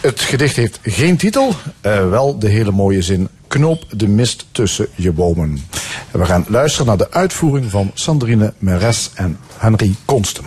Het 0.00 0.20
gedicht 0.20 0.56
heeft 0.56 0.78
geen 0.82 1.16
titel, 1.16 1.48
uh, 1.48 2.10
wel 2.10 2.38
de 2.38 2.48
hele 2.48 2.70
mooie 2.70 3.02
zin 3.02 3.28
Knoop 3.46 3.84
de 3.90 4.08
mist 4.08 4.46
tussen 4.52 4.86
je 4.94 5.12
bomen. 5.12 5.64
En 6.12 6.18
we 6.18 6.24
gaan 6.24 6.44
luisteren 6.48 6.86
naar 6.86 6.96
de 6.96 7.10
uitvoering 7.10 7.70
van 7.70 7.90
Sandrine 7.94 8.52
Meres 8.58 9.10
en 9.14 9.38
Henry 9.56 9.94
Konsten. 10.04 10.44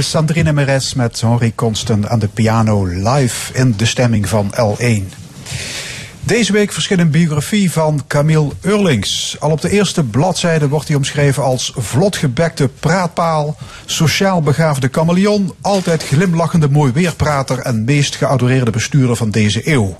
Sandrine 0.00 0.52
Meres 0.52 0.94
met 0.94 1.20
Henri 1.20 1.54
Constant 1.54 2.06
aan 2.06 2.18
de 2.18 2.28
piano 2.28 2.84
live 2.84 3.54
in 3.54 3.74
de 3.76 3.86
stemming 3.86 4.28
van 4.28 4.54
L1. 4.54 5.02
Deze 6.20 6.52
week 6.52 6.72
verscheen 6.72 6.98
een 6.98 7.10
biografie 7.10 7.72
van 7.72 8.02
Camille 8.06 8.50
Eurlings. 8.60 9.36
Al 9.40 9.50
op 9.50 9.60
de 9.60 9.70
eerste 9.70 10.04
bladzijde 10.04 10.68
wordt 10.68 10.88
hij 10.88 10.96
omschreven 10.96 11.42
als 11.42 11.72
vlotgebekte 11.76 12.68
praatpaal, 12.68 13.56
sociaal 13.86 14.42
begaafde 14.42 14.88
chameleon, 14.92 15.54
altijd 15.60 16.02
glimlachende 16.02 16.68
mooi 16.68 16.92
weerprater 16.92 17.58
en 17.58 17.84
meest 17.84 18.16
geadoreerde 18.16 18.70
bestuurder 18.70 19.16
van 19.16 19.30
deze 19.30 19.68
eeuw. 19.68 19.96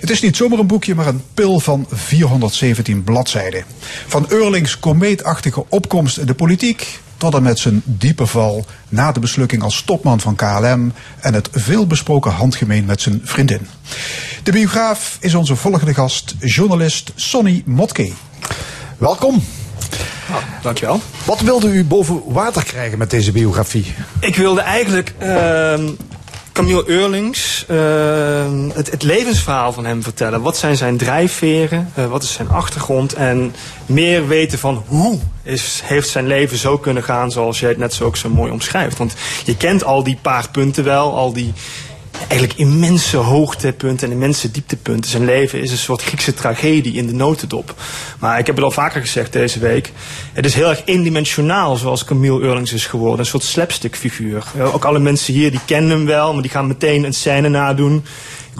Het 0.00 0.10
is 0.10 0.20
niet 0.20 0.36
zomaar 0.36 0.58
een 0.58 0.66
boekje, 0.66 0.94
maar 0.94 1.06
een 1.06 1.22
pil 1.34 1.60
van 1.60 1.86
417 1.90 3.04
bladzijden. 3.04 3.64
Van 4.06 4.26
Eurlings 4.28 4.78
komeetachtige 4.78 5.64
opkomst 5.68 6.18
in 6.18 6.26
de 6.26 6.34
politiek 6.34 7.00
tot 7.20 7.34
en 7.34 7.42
met 7.42 7.58
zijn 7.58 7.82
diepe 7.84 8.26
val 8.26 8.64
na 8.88 9.12
de 9.12 9.20
beslukking 9.20 9.62
als 9.62 9.82
topman 9.82 10.20
van 10.20 10.34
KLM 10.34 10.92
en 11.20 11.34
het 11.34 11.48
veelbesproken 11.52 12.30
handgemeen 12.30 12.84
met 12.84 13.00
zijn 13.00 13.20
vriendin. 13.24 13.66
De 14.42 14.52
biograaf 14.52 15.16
is 15.20 15.34
onze 15.34 15.56
volgende 15.56 15.94
gast, 15.94 16.34
journalist 16.38 17.12
Sonny 17.14 17.62
Motke. 17.66 18.10
Welkom. 18.98 19.44
Dankjewel. 20.62 21.00
Wat 21.24 21.40
wilde 21.40 21.68
u 21.68 21.84
boven 21.84 22.22
water 22.26 22.64
krijgen 22.64 22.98
met 22.98 23.10
deze 23.10 23.32
biografie? 23.32 23.94
Ik 24.20 24.36
wilde 24.36 24.60
eigenlijk 24.60 25.14
ehm 25.18 25.88
Camille 26.60 26.88
Eurlings 26.88 27.64
ehm, 27.68 28.68
het, 28.74 28.90
het 28.90 29.02
levensverhaal 29.02 29.72
van 29.72 29.84
hem 29.84 30.02
vertellen. 30.02 30.42
Wat 30.42 30.56
zijn 30.56 30.76
zijn 30.76 30.96
drijfveren? 30.96 31.92
eh, 31.94 32.06
wat 32.06 32.22
is 32.22 32.32
zijn 32.32 32.48
achtergrond? 32.48 33.12
En 33.12 33.54
meer 33.86 34.28
weten 34.28 34.58
van 34.58 34.84
hoe 34.86 35.18
is, 35.42 35.80
heeft 35.84 36.08
zijn 36.08 36.26
leven 36.26 36.58
zo 36.58 36.78
kunnen 36.78 37.02
gaan 37.02 37.30
zoals 37.30 37.60
jij 37.60 37.68
het 37.68 37.78
net 37.78 37.94
zo 37.94 38.04
ook 38.04 38.16
zo 38.16 38.28
mooi 38.28 38.52
omschrijft. 38.52 38.98
Want 38.98 39.14
je 39.44 39.56
kent 39.56 39.84
al 39.84 40.02
die 40.02 40.18
paar 40.22 40.48
punten 40.50 40.84
wel, 40.84 41.16
al 41.16 41.32
die 41.32 41.52
eigenlijk 42.28 42.58
immense 42.58 43.16
hoogtepunten 43.16 44.06
en 44.06 44.14
immense 44.14 44.50
dieptepunten. 44.50 45.10
Zijn 45.10 45.24
leven 45.24 45.60
is 45.60 45.70
een 45.70 45.78
soort 45.78 46.02
Griekse 46.02 46.34
tragedie 46.34 46.92
in 46.92 47.06
de 47.06 47.12
notendop. 47.12 47.74
Maar 48.18 48.38
ik 48.38 48.46
heb 48.46 48.54
het 48.56 48.64
al 48.64 48.70
vaker 48.70 49.00
gezegd 49.00 49.32
deze 49.32 49.58
week. 49.58 49.92
Het 50.32 50.44
is 50.44 50.54
heel 50.54 50.68
erg 50.68 50.82
eendimensionaal 50.84 51.76
zoals 51.76 52.04
Camille 52.04 52.40
Eurlings 52.40 52.72
is 52.72 52.86
geworden. 52.86 53.18
Een 53.18 53.26
soort 53.26 53.42
slapstick 53.42 53.96
figuur. 53.96 54.44
Ook 54.72 54.84
alle 54.84 54.98
mensen 54.98 55.34
hier 55.34 55.50
die 55.50 55.60
kennen 55.64 55.90
hem 55.90 56.06
wel, 56.06 56.32
maar 56.32 56.42
die 56.42 56.50
gaan 56.50 56.66
meteen 56.66 57.04
een 57.04 57.14
scène 57.14 57.48
nadoen. 57.48 58.04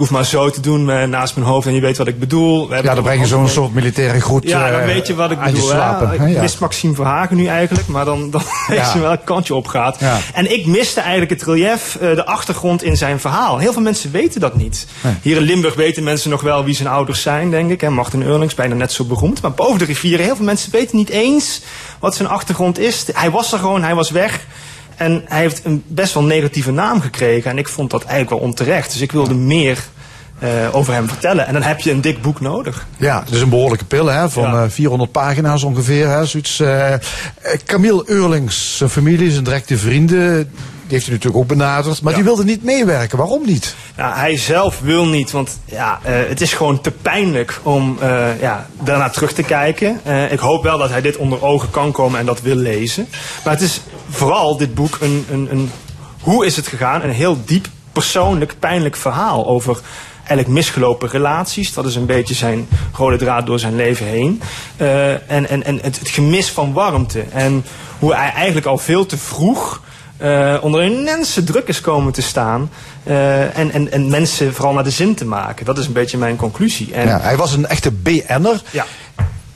Hoef 0.01 0.09
maar 0.09 0.25
zo 0.25 0.49
te 0.49 0.61
doen 0.61 0.89
eh, 0.89 1.03
naast 1.03 1.35
mijn 1.35 1.47
hoofd 1.47 1.67
en 1.67 1.73
je 1.73 1.81
weet 1.81 1.97
wat 1.97 2.07
ik 2.07 2.19
bedoel. 2.19 2.69
We 2.69 2.75
Ja, 2.75 2.93
dan 2.93 3.03
breng 3.03 3.21
je 3.21 3.27
zo'n 3.27 3.47
soort 3.47 3.73
militaire 3.73 4.21
groet 4.21 4.43
ja, 4.43 4.71
dan 4.71 4.79
eh, 4.79 4.85
weet 4.85 5.07
je 5.07 5.15
wat 5.15 5.31
ik 5.31 5.37
aan 5.37 5.51
bedoel. 5.51 5.69
hè? 5.69 5.75
slapen. 5.75 6.09
hè? 6.09 6.27
Ik 6.27 6.39
wist 6.39 6.59
Maxime 6.59 6.93
Verhagen 6.95 7.35
nu 7.35 7.45
eigenlijk, 7.45 7.87
maar 7.87 8.05
dan, 8.05 8.29
dan 8.29 8.41
weet 8.67 8.91
je 8.93 8.99
welk 8.99 9.25
kantje 9.25 9.55
op 9.55 9.67
gaat. 9.67 9.97
En 10.33 10.51
ik 10.53 10.65
miste 10.65 10.99
eigenlijk 10.99 11.31
het 11.31 11.43
relief, 11.43 11.95
eh, 11.95 12.15
de 12.15 12.25
achtergrond 12.25 12.83
in 12.83 12.97
zijn 12.97 13.19
verhaal. 13.19 13.57
Heel 13.57 13.73
veel 13.73 13.81
mensen 13.81 14.11
weten 14.11 14.41
dat 14.41 14.55
niet. 14.55 14.87
Hier 15.21 15.37
in 15.37 15.43
Limburg 15.43 15.75
weten 15.75 16.03
mensen 16.03 16.29
nog 16.29 16.41
wel 16.41 16.63
wie 16.63 16.75
zijn 16.75 16.87
ouders 16.87 17.21
zijn, 17.21 17.49
denk 17.51 17.71
ik. 17.71 17.81
hè. 17.81 17.89
Martin 17.89 18.23
Eurlings, 18.23 18.55
bijna 18.55 18.75
net 18.75 18.91
zo 18.91 19.03
beroemd. 19.03 19.41
Maar 19.41 19.51
boven 19.51 19.79
de 19.79 19.85
rivieren, 19.85 20.25
heel 20.25 20.35
veel 20.35 20.45
mensen 20.45 20.71
weten 20.71 20.97
niet 20.97 21.09
eens 21.09 21.61
wat 21.99 22.15
zijn 22.15 22.29
achtergrond 22.29 22.79
is. 22.79 23.05
Hij 23.13 23.31
was 23.31 23.53
er 23.53 23.59
gewoon, 23.59 23.83
hij 23.83 23.95
was 23.95 24.09
weg. 24.11 24.45
En 24.95 25.21
hij 25.27 25.39
heeft 25.41 25.61
een 25.65 25.83
best 25.87 26.13
wel 26.13 26.23
negatieve 26.23 26.71
naam 26.71 27.01
gekregen. 27.01 27.51
En 27.51 27.57
ik 27.57 27.67
vond 27.67 27.89
dat 27.91 28.01
eigenlijk 28.03 28.29
wel 28.29 28.39
onterecht. 28.49 28.91
Dus 28.91 29.01
ik 29.01 29.11
wilde 29.11 29.33
meer 29.33 29.77
eh, 30.39 30.49
over 30.71 30.93
hem 30.93 31.07
vertellen. 31.07 31.47
En 31.47 31.53
dan 31.53 31.61
heb 31.61 31.79
je 31.79 31.91
een 31.91 32.01
dik 32.01 32.21
boek 32.21 32.39
nodig. 32.41 32.85
Ja, 32.97 33.19
het 33.25 33.33
is 33.33 33.41
een 33.41 33.49
behoorlijke 33.49 33.85
pil 33.85 34.05
hè, 34.07 34.29
van 34.29 34.43
Ja. 34.43 34.63
eh, 34.63 34.69
400 34.69 35.11
pagina's 35.11 35.63
ongeveer. 35.63 36.07
Hè, 36.09 36.25
zoiets, 36.25 36.59
eh, 36.59 36.93
eh, 36.93 36.99
Camille 37.65 38.03
Eurlings, 38.05 38.77
zijn 38.77 38.89
familie, 38.89 39.31
zijn 39.31 39.43
directe 39.43 39.77
vrienden, 39.77 40.37
die 40.37 40.99
heeft 40.99 41.05
hij 41.05 41.15
natuurlijk 41.15 41.43
ook 41.43 41.47
benaderd. 41.47 42.01
Maar 42.01 42.11
Ja. 42.11 42.17
die 42.17 42.27
wilden 42.27 42.45
niet 42.45 42.63
meewerken. 42.63 43.17
Waarom 43.17 43.45
niet? 43.45 43.75
Ja, 43.97 44.15
hij 44.15 44.37
zelf 44.37 44.79
wil 44.79 45.07
niet, 45.07 45.31
want 45.31 45.59
ja, 45.65 45.99
eh, 46.03 46.13
het 46.27 46.41
is 46.41 46.53
gewoon 46.53 46.81
te 46.81 46.91
pijnlijk 46.91 47.59
om 47.63 47.97
eh, 48.01 48.41
ja, 48.41 48.67
daarna 48.83 49.09
terug 49.09 49.33
te 49.33 49.43
kijken. 49.43 49.99
Eh, 50.03 50.31
ik 50.31 50.39
hoop 50.39 50.63
wel 50.63 50.77
dat 50.77 50.89
hij 50.89 51.01
dit 51.01 51.17
onder 51.17 51.43
ogen 51.43 51.69
kan 51.69 51.91
komen 51.91 52.19
en 52.19 52.25
dat 52.25 52.41
wil 52.41 52.55
lezen. 52.55 53.07
Maar 53.43 53.53
het 53.53 53.61
is 53.63 53.81
vooral 54.11 54.57
dit 54.57 54.73
boek 54.73 54.97
een, 55.01 55.25
een, 55.31 55.47
een 55.51 55.71
hoe 56.21 56.45
is 56.45 56.55
het 56.55 56.67
gegaan? 56.67 57.01
Een 57.03 57.09
heel 57.11 57.37
diep, 57.45 57.67
persoonlijk, 57.91 58.55
pijnlijk 58.59 58.95
verhaal 58.95 59.47
over 59.47 59.79
eigenlijk 60.17 60.47
misgelopen 60.47 61.09
relaties. 61.09 61.73
Dat 61.73 61.85
is 61.85 61.95
een 61.95 62.05
beetje 62.05 62.33
zijn 62.33 62.67
rode 62.93 63.17
draad 63.17 63.45
door 63.45 63.59
zijn 63.59 63.75
leven 63.75 64.05
heen. 64.05 64.41
Eh, 64.77 65.11
en 65.31 65.49
en, 65.49 65.63
en 65.63 65.79
het, 65.81 65.99
het 65.99 66.09
gemis 66.09 66.49
van 66.49 66.73
warmte. 66.73 67.23
En 67.33 67.65
hoe 67.99 68.15
hij 68.15 68.31
eigenlijk 68.31 68.65
al 68.65 68.77
veel 68.77 69.05
te 69.05 69.17
vroeg 69.17 69.81
eh, 70.17 70.57
onder 70.61 70.81
een 70.81 70.97
immense 70.97 71.43
druk 71.43 71.67
is 71.67 71.81
komen 71.81 72.13
te 72.13 72.21
staan. 72.21 72.69
eh, 73.03 73.57
en, 73.57 73.71
en, 73.71 73.91
en 73.91 74.09
mensen 74.09 74.53
vooral 74.53 74.73
naar 74.73 74.83
de 74.83 74.89
zin 74.89 75.15
te 75.15 75.25
maken. 75.25 75.65
Dat 75.65 75.77
is 75.77 75.85
een 75.85 75.93
beetje 75.93 76.17
mijn 76.17 76.35
conclusie. 76.35 76.93
En, 76.93 77.07
Ja, 77.07 77.19
hij 77.19 77.37
was 77.37 77.53
een 77.53 77.67
echte 77.67 77.91
BN'er. 77.91 78.61
ja. 78.71 78.85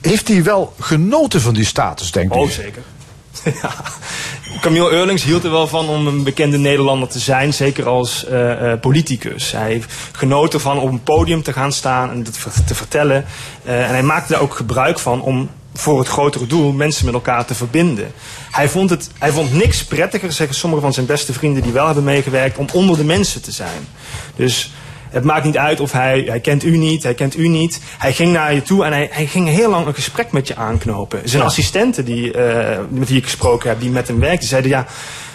Heeft 0.00 0.28
hij 0.28 0.42
wel 0.42 0.74
genoten 0.80 1.40
van 1.40 1.54
die 1.54 1.64
status, 1.64 2.10
denk 2.10 2.32
ik? 2.32 2.38
Oh, 2.38 2.48
zeker. 2.50 2.82
ja. 3.62 3.70
Camille 4.60 4.90
Eurlings 4.90 5.24
hield 5.24 5.44
er 5.44 5.50
wel 5.50 5.66
van 5.66 5.88
om 5.88 6.06
een 6.06 6.24
bekende 6.24 6.58
Nederlander 6.58 7.08
te 7.08 7.18
zijn, 7.18 7.54
zeker 7.54 7.86
als 7.88 8.24
eh, 8.26 8.72
eh, 8.72 8.80
politicus. 8.80 9.52
Hij 9.52 9.70
heeft 9.72 9.92
genoten 10.12 10.60
van 10.60 10.78
op 10.78 10.90
een 10.90 11.02
podium 11.02 11.42
te 11.42 11.52
gaan 11.52 11.72
staan 11.72 12.10
en 12.10 12.26
ver- 12.32 12.64
te 12.64 12.74
vertellen. 12.74 13.24
Eh, 13.64 13.84
en 13.84 13.88
hij 13.88 14.02
maakte 14.02 14.32
daar 14.32 14.42
ook 14.42 14.54
gebruik 14.54 14.98
van 14.98 15.22
om 15.22 15.50
voor 15.74 15.98
het 15.98 16.08
grotere 16.08 16.46
doel 16.46 16.72
mensen 16.72 17.04
met 17.04 17.14
elkaar 17.14 17.44
te 17.44 17.54
verbinden. 17.54 18.12
Hij 18.50 18.68
vond, 18.68 18.90
het, 18.90 19.10
hij 19.18 19.30
vond 19.30 19.52
niks 19.52 19.84
prettiger, 19.84 20.32
zeggen 20.32 20.56
sommige 20.56 20.82
van 20.82 20.92
zijn 20.92 21.06
beste 21.06 21.32
vrienden 21.32 21.62
die 21.62 21.72
wel 21.72 21.86
hebben 21.86 22.04
meegewerkt, 22.04 22.58
om 22.58 22.66
onder 22.72 22.96
de 22.96 23.04
mensen 23.04 23.42
te 23.42 23.52
zijn. 23.52 23.88
Dus 24.36 24.72
het 25.16 25.24
maakt 25.24 25.44
niet 25.44 25.56
uit 25.56 25.80
of 25.80 25.92
hij, 25.92 26.24
hij 26.26 26.40
kent 26.40 26.64
u 26.64 26.76
niet, 26.76 27.02
hij 27.02 27.14
kent 27.14 27.36
u 27.36 27.48
niet. 27.48 27.80
Hij 27.98 28.12
ging 28.12 28.32
naar 28.32 28.54
je 28.54 28.62
toe 28.62 28.84
en 28.84 28.92
hij, 28.92 29.08
hij 29.10 29.26
ging 29.26 29.48
heel 29.48 29.70
lang 29.70 29.86
een 29.86 29.94
gesprek 29.94 30.32
met 30.32 30.48
je 30.48 30.56
aanknopen. 30.56 31.20
Zijn 31.24 31.42
assistenten 31.42 32.04
die, 32.04 32.32
eh, 32.32 32.78
met 32.88 33.08
wie 33.08 33.16
ik 33.16 33.24
gesproken 33.24 33.68
heb, 33.68 33.80
die 33.80 33.90
met 33.90 34.08
hem 34.08 34.18
werkten, 34.18 34.48
zeiden 34.48 34.70
ja, 34.70 34.86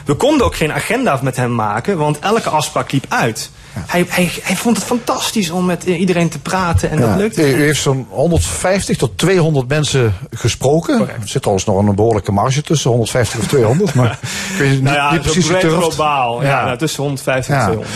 we 0.05 0.13
konden 0.13 0.45
ook 0.45 0.55
geen 0.55 0.71
agenda 0.71 1.19
met 1.21 1.35
hem 1.35 1.55
maken, 1.55 1.97
want 1.97 2.19
elke 2.19 2.49
afspraak 2.49 2.91
liep 2.91 3.05
uit. 3.09 3.51
Hij, 3.73 4.05
hij, 4.09 4.31
hij 4.41 4.55
vond 4.55 4.77
het 4.77 4.85
fantastisch 4.85 5.49
om 5.49 5.65
met 5.65 5.83
iedereen 5.83 6.29
te 6.29 6.39
praten 6.39 6.89
en 6.89 6.99
Ja. 6.99 7.07
dat 7.07 7.17
lukte. 7.17 7.53
U 7.55 7.61
heeft 7.61 7.81
zo'n 7.81 8.07
150 8.09 8.97
tot 8.97 9.17
200 9.17 9.67
mensen 9.67 10.13
gesproken. 10.31 10.97
Correct. 10.97 11.21
Er 11.21 11.27
zit 11.29 11.41
trouwens 11.41 11.67
nog 11.67 11.77
een 11.77 11.95
behoorlijke 11.95 12.31
marge 12.31 12.61
tussen, 12.61 12.89
150 12.89 13.39
of 13.39 13.47
200. 13.47 13.93
Maar 13.93 14.19
weet 14.57 14.69
niet, 14.71 14.81
nou 14.81 14.95
ja, 14.95 15.11
niet 15.11 15.21
precies 15.21 15.45
globaal. 15.47 16.41
Ja, 16.43 16.49
Ja. 16.49 16.65
nou, 16.65 16.77
tussen 16.77 17.03
150 17.03 17.53
en 17.53 17.59
Ja. 17.59 17.65
200. 17.65 17.95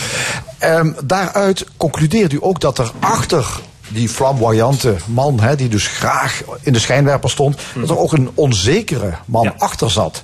Ehm, 0.58 0.92
daaruit 1.04 1.64
concludeert 1.76 2.32
u 2.32 2.38
ook 2.40 2.60
dat 2.60 2.78
er 2.78 2.90
achter 3.00 3.46
die 3.88 4.08
flamboyante 4.08 4.96
man, 5.06 5.40
hè, 5.40 5.56
die 5.56 5.68
dus 5.68 5.86
graag 5.86 6.42
in 6.60 6.72
de 6.72 6.78
schijnwerper 6.78 7.30
stond, 7.30 7.56
dat 7.74 7.90
er 7.90 7.98
ook 7.98 8.12
een 8.12 8.30
onzekere 8.34 9.12
man 9.24 9.52
achter 9.58 9.90
zat. 9.90 10.22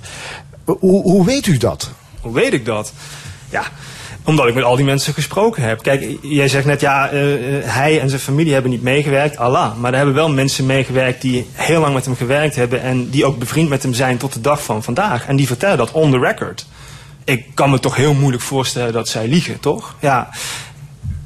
Hoe, 0.65 1.01
hoe 1.01 1.25
weet 1.25 1.45
u 1.47 1.57
dat? 1.57 1.89
Hoe 2.21 2.33
weet 2.33 2.53
ik 2.53 2.65
dat? 2.65 2.93
Ja, 3.49 3.63
Omdat 4.23 4.47
ik 4.47 4.53
met 4.53 4.63
al 4.63 4.75
die 4.75 4.85
mensen 4.85 5.13
gesproken 5.13 5.63
heb. 5.63 5.81
Kijk, 5.81 6.17
jij 6.21 6.47
zegt 6.47 6.65
net, 6.65 6.81
ja, 6.81 7.09
eh, 7.09 7.57
eh, 7.57 7.63
hij 7.65 7.99
en 7.99 8.09
zijn 8.09 8.21
familie 8.21 8.53
hebben 8.53 8.71
niet 8.71 8.81
meegewerkt. 8.81 9.37
Allah. 9.37 9.77
Maar 9.77 9.91
er 9.91 9.97
hebben 9.97 10.15
wel 10.15 10.29
mensen 10.29 10.65
meegewerkt 10.65 11.21
die 11.21 11.47
heel 11.53 11.81
lang 11.81 11.93
met 11.93 12.05
hem 12.05 12.15
gewerkt 12.15 12.55
hebben. 12.55 12.81
En 12.81 13.09
die 13.09 13.25
ook 13.25 13.37
bevriend 13.37 13.69
met 13.69 13.83
hem 13.83 13.93
zijn 13.93 14.17
tot 14.17 14.33
de 14.33 14.41
dag 14.41 14.63
van 14.63 14.83
vandaag. 14.83 15.27
En 15.27 15.35
die 15.35 15.47
vertellen 15.47 15.77
dat 15.77 15.91
on 15.91 16.11
the 16.11 16.19
record. 16.19 16.65
Ik 17.23 17.45
kan 17.53 17.69
me 17.69 17.79
toch 17.79 17.95
heel 17.95 18.13
moeilijk 18.13 18.43
voorstellen 18.43 18.93
dat 18.93 19.07
zij 19.07 19.27
liegen, 19.27 19.59
toch? 19.59 19.95
Ja. 19.99 20.29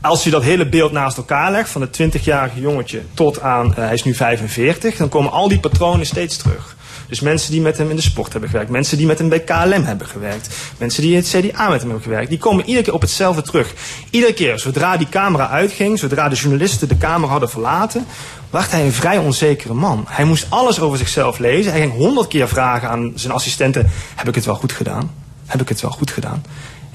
Als 0.01 0.23
je 0.23 0.29
dat 0.29 0.43
hele 0.43 0.69
beeld 0.69 0.91
naast 0.91 1.17
elkaar 1.17 1.51
legt, 1.51 1.69
van 1.69 1.81
het 1.81 2.01
20-jarige 2.01 2.59
jongetje 2.59 3.01
tot 3.13 3.41
aan, 3.41 3.75
eh, 3.75 3.83
hij 3.83 3.93
is 3.93 4.03
nu 4.03 4.13
45, 4.13 4.97
dan 4.97 5.09
komen 5.09 5.31
al 5.31 5.47
die 5.47 5.59
patronen 5.59 6.05
steeds 6.05 6.37
terug. 6.37 6.75
Dus 7.07 7.19
mensen 7.19 7.51
die 7.51 7.61
met 7.61 7.77
hem 7.77 7.89
in 7.89 7.95
de 7.95 8.01
sport 8.01 8.31
hebben 8.31 8.49
gewerkt, 8.49 8.71
mensen 8.71 8.97
die 8.97 9.07
met 9.07 9.17
hem 9.17 9.29
bij 9.29 9.39
KLM 9.39 9.83
hebben 9.83 10.07
gewerkt, 10.07 10.55
mensen 10.77 11.01
die 11.01 11.11
in 11.11 11.17
het 11.17 11.27
CDA 11.27 11.69
met 11.69 11.79
hem 11.79 11.89
hebben 11.89 12.01
gewerkt, 12.01 12.29
die 12.29 12.37
komen 12.37 12.65
iedere 12.65 12.83
keer 12.83 12.93
op 12.93 13.01
hetzelfde 13.01 13.41
terug. 13.41 13.73
Iedere 14.09 14.33
keer, 14.33 14.59
zodra 14.59 14.97
die 14.97 15.09
camera 15.09 15.49
uitging, 15.49 15.99
zodra 15.99 16.29
de 16.29 16.35
journalisten 16.35 16.87
de 16.87 16.97
kamer 16.97 17.29
hadden 17.29 17.49
verlaten, 17.49 18.05
werd 18.49 18.71
hij 18.71 18.85
een 18.85 18.93
vrij 18.93 19.17
onzekere 19.17 19.73
man. 19.73 20.05
Hij 20.07 20.25
moest 20.25 20.45
alles 20.49 20.79
over 20.79 20.97
zichzelf 20.97 21.39
lezen. 21.39 21.71
Hij 21.71 21.81
ging 21.81 21.93
honderd 21.93 22.27
keer 22.27 22.47
vragen 22.47 22.89
aan 22.89 23.11
zijn 23.15 23.33
assistenten, 23.33 23.89
heb 24.15 24.27
ik 24.27 24.35
het 24.35 24.45
wel 24.45 24.55
goed 24.55 24.71
gedaan? 24.71 25.11
Heb 25.45 25.61
ik 25.61 25.69
het 25.69 25.81
wel 25.81 25.91
goed 25.91 26.11
gedaan? 26.11 26.43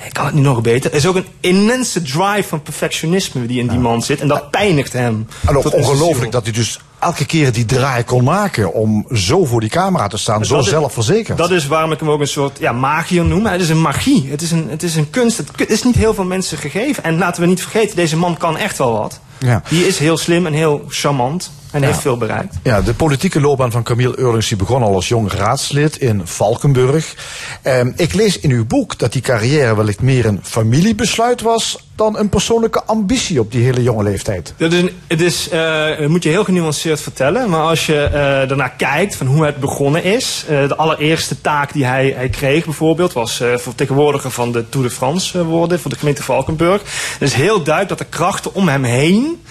Ik 0.06 0.12
kan 0.12 0.24
het 0.24 0.34
niet 0.34 0.44
nog 0.44 0.60
beter. 0.60 0.90
Er 0.90 0.96
is 0.96 1.06
ook 1.06 1.16
een 1.16 1.26
immense 1.40 2.02
drive 2.02 2.42
van 2.48 2.62
perfectionisme 2.62 3.46
die 3.46 3.58
in 3.60 3.68
die 3.68 3.78
man 3.78 4.02
zit. 4.02 4.20
En 4.20 4.28
dat 4.28 4.50
pijnigt 4.50 4.92
hem. 4.92 5.26
En 5.46 5.56
ook 5.56 5.62
ziel. 5.62 5.72
ongelooflijk 5.72 6.32
dat 6.32 6.42
hij 6.42 6.52
dus 6.52 6.78
elke 6.98 7.24
keer 7.24 7.52
die 7.52 7.64
draai 7.64 8.04
kon 8.04 8.24
maken 8.24 8.72
om 8.72 9.06
zo 9.14 9.44
voor 9.44 9.60
die 9.60 9.70
camera 9.70 10.06
te 10.06 10.16
staan, 10.16 10.44
zo 10.44 10.58
is- 10.58 10.68
zelfverzekerd. 10.68 11.38
Dat 11.38 11.50
is 11.50 11.66
waarom 11.66 11.92
ik 11.92 12.00
hem 12.00 12.10
ook 12.10 12.20
een 12.20 12.26
soort 12.26 12.58
ja, 12.58 12.72
magier 12.72 13.24
noem. 13.24 13.46
Het 13.46 13.60
is 13.60 13.68
een 13.68 13.80
magie. 13.80 14.26
Het 14.30 14.42
is 14.42 14.50
een, 14.50 14.66
het 14.70 14.82
is 14.82 14.96
een 14.96 15.10
kunst. 15.10 15.36
Het 15.56 15.70
is 15.70 15.82
niet 15.82 15.94
heel 15.96 16.14
veel 16.14 16.24
mensen 16.24 16.58
gegeven. 16.58 17.04
En 17.04 17.18
laten 17.18 17.42
we 17.42 17.48
niet 17.48 17.62
vergeten, 17.62 17.96
deze 17.96 18.16
man 18.16 18.36
kan 18.36 18.56
echt 18.56 18.78
wel 18.78 18.92
wat. 18.92 19.20
Ja. 19.38 19.62
Die 19.68 19.86
is 19.86 19.98
heel 19.98 20.16
slim 20.16 20.46
en 20.46 20.52
heel 20.52 20.84
charmant. 20.88 21.50
En 21.72 21.80
Ja. 21.80 21.86
heeft 21.86 22.00
veel 22.00 22.16
bereikt. 22.16 22.54
Ja, 22.62 22.80
de 22.82 22.94
politieke 22.94 23.40
loopbaan 23.40 23.70
van 23.70 23.82
Camille 23.82 24.18
Eurlings 24.18 24.48
die 24.48 24.56
begon 24.56 24.82
al 24.82 24.94
als 24.94 25.08
jong 25.08 25.32
raadslid 25.32 25.96
in 25.96 26.20
Valkenburg. 26.24 27.14
Ehm, 27.62 27.92
ik 27.96 28.14
lees 28.14 28.38
in 28.38 28.50
uw 28.50 28.66
boek 28.66 28.98
dat 28.98 29.12
die 29.12 29.22
carrière 29.22 29.76
wellicht 29.76 30.00
meer 30.00 30.26
een 30.26 30.40
familiebesluit 30.42 31.40
was 31.40 31.78
dan 31.96 32.18
een 32.18 32.28
persoonlijke 32.28 32.82
ambitie 32.84 33.40
op 33.40 33.52
die 33.52 33.64
hele 33.64 33.82
jonge 33.82 34.02
leeftijd. 34.02 34.54
Dat 34.56 34.72
is, 34.72 34.80
een- 34.80 34.90
het 35.06 35.20
is, 35.20 35.48
eh, 35.48 35.86
dat 35.98 36.08
moet 36.08 36.22
je 36.22 36.28
heel 36.28 36.44
genuanceerd 36.44 37.00
vertellen. 37.00 37.50
Maar 37.50 37.60
als 37.62 37.86
je 37.86 38.02
eh 38.04 38.12
daarnaar 38.48 38.72
kijkt 38.76 39.16
van 39.16 39.26
hoe 39.26 39.44
het 39.44 39.56
begonnen 39.56 40.04
is. 40.04 40.44
eh, 40.48 40.68
de 40.68 40.76
allereerste 40.76 41.40
taak 41.40 41.72
die 41.72 41.84
hij, 41.84 42.12
hij 42.16 42.28
kreeg 42.28 42.64
bijvoorbeeld 42.64 43.12
was 43.12 43.40
eh, 43.40 43.56
vertegenwoordiger 43.56 44.30
van 44.30 44.52
de 44.52 44.68
Tour 44.68 44.86
de 44.88 44.92
France 44.94 45.44
worden 45.44 45.80
voor 45.80 45.90
de 45.90 45.96
gemeente 45.98 46.22
Valkenburg. 46.22 46.82
Het 47.18 47.28
is 47.28 47.34
heel 47.34 47.62
duidelijk 47.62 47.88
dat 47.98 47.98
de 47.98 48.16
krachten 48.16 48.54
om 48.54 48.68
hem 48.68 48.84
heen 48.84 49.42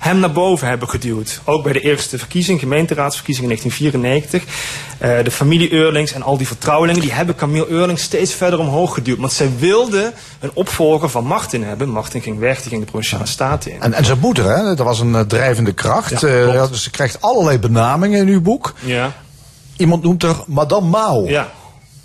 hem 0.00 0.18
naar 0.18 0.32
boven 0.32 0.68
hebben 0.68 0.88
geduwd. 0.88 1.40
Ook 1.44 1.62
bij 1.62 1.72
de 1.72 1.80
eerste 1.80 2.18
verkiezing, 2.18 2.60
gemeenteraadsverkiezing 2.60 3.50
in 3.50 3.58
1994. 3.58 4.54
Eh, 4.98 5.24
de 5.24 5.30
familie 5.30 5.72
Eurlings 5.72 6.12
en 6.12 6.22
al 6.22 6.36
die 6.36 6.46
vertrouwelingen, 6.46 7.00
die 7.00 7.12
hebben 7.12 7.34
Camille 7.34 7.68
Eurlings 7.68 8.02
steeds 8.02 8.34
verder 8.34 8.58
omhoog 8.58 8.94
geduwd. 8.94 9.18
Want 9.18 9.32
zij 9.32 9.50
wilden 9.58 10.12
een 10.40 10.50
opvolger 10.54 11.08
van 11.08 11.24
Martin 11.24 11.64
hebben. 11.64 11.88
Martin 11.88 12.22
ging 12.22 12.38
weg, 12.38 12.60
die 12.60 12.68
ging 12.68 12.80
de 12.84 12.90
Provinciale 12.90 13.26
Staten 13.26 13.72
in. 13.72 13.82
En, 13.82 13.92
en 13.92 14.04
zijn 14.04 14.18
moeder, 14.18 14.44
hè, 14.56 14.74
dat 14.74 14.86
was 14.86 15.00
een 15.00 15.14
eh, 15.14 15.20
drijvende 15.20 15.72
kracht. 15.72 16.20
Ja, 16.20 16.28
Eh, 16.28 16.68
dus 16.70 16.82
ze 16.82 16.90
krijgt 16.90 17.20
allerlei 17.20 17.58
benamingen 17.58 18.20
in 18.20 18.28
uw 18.28 18.40
boek. 18.40 18.74
Ja. 18.80 19.12
Iemand 19.76 20.02
noemt 20.02 20.22
haar 20.22 20.36
Madame 20.46 20.86
Mao. 20.88 21.28
Ja, 21.28 21.50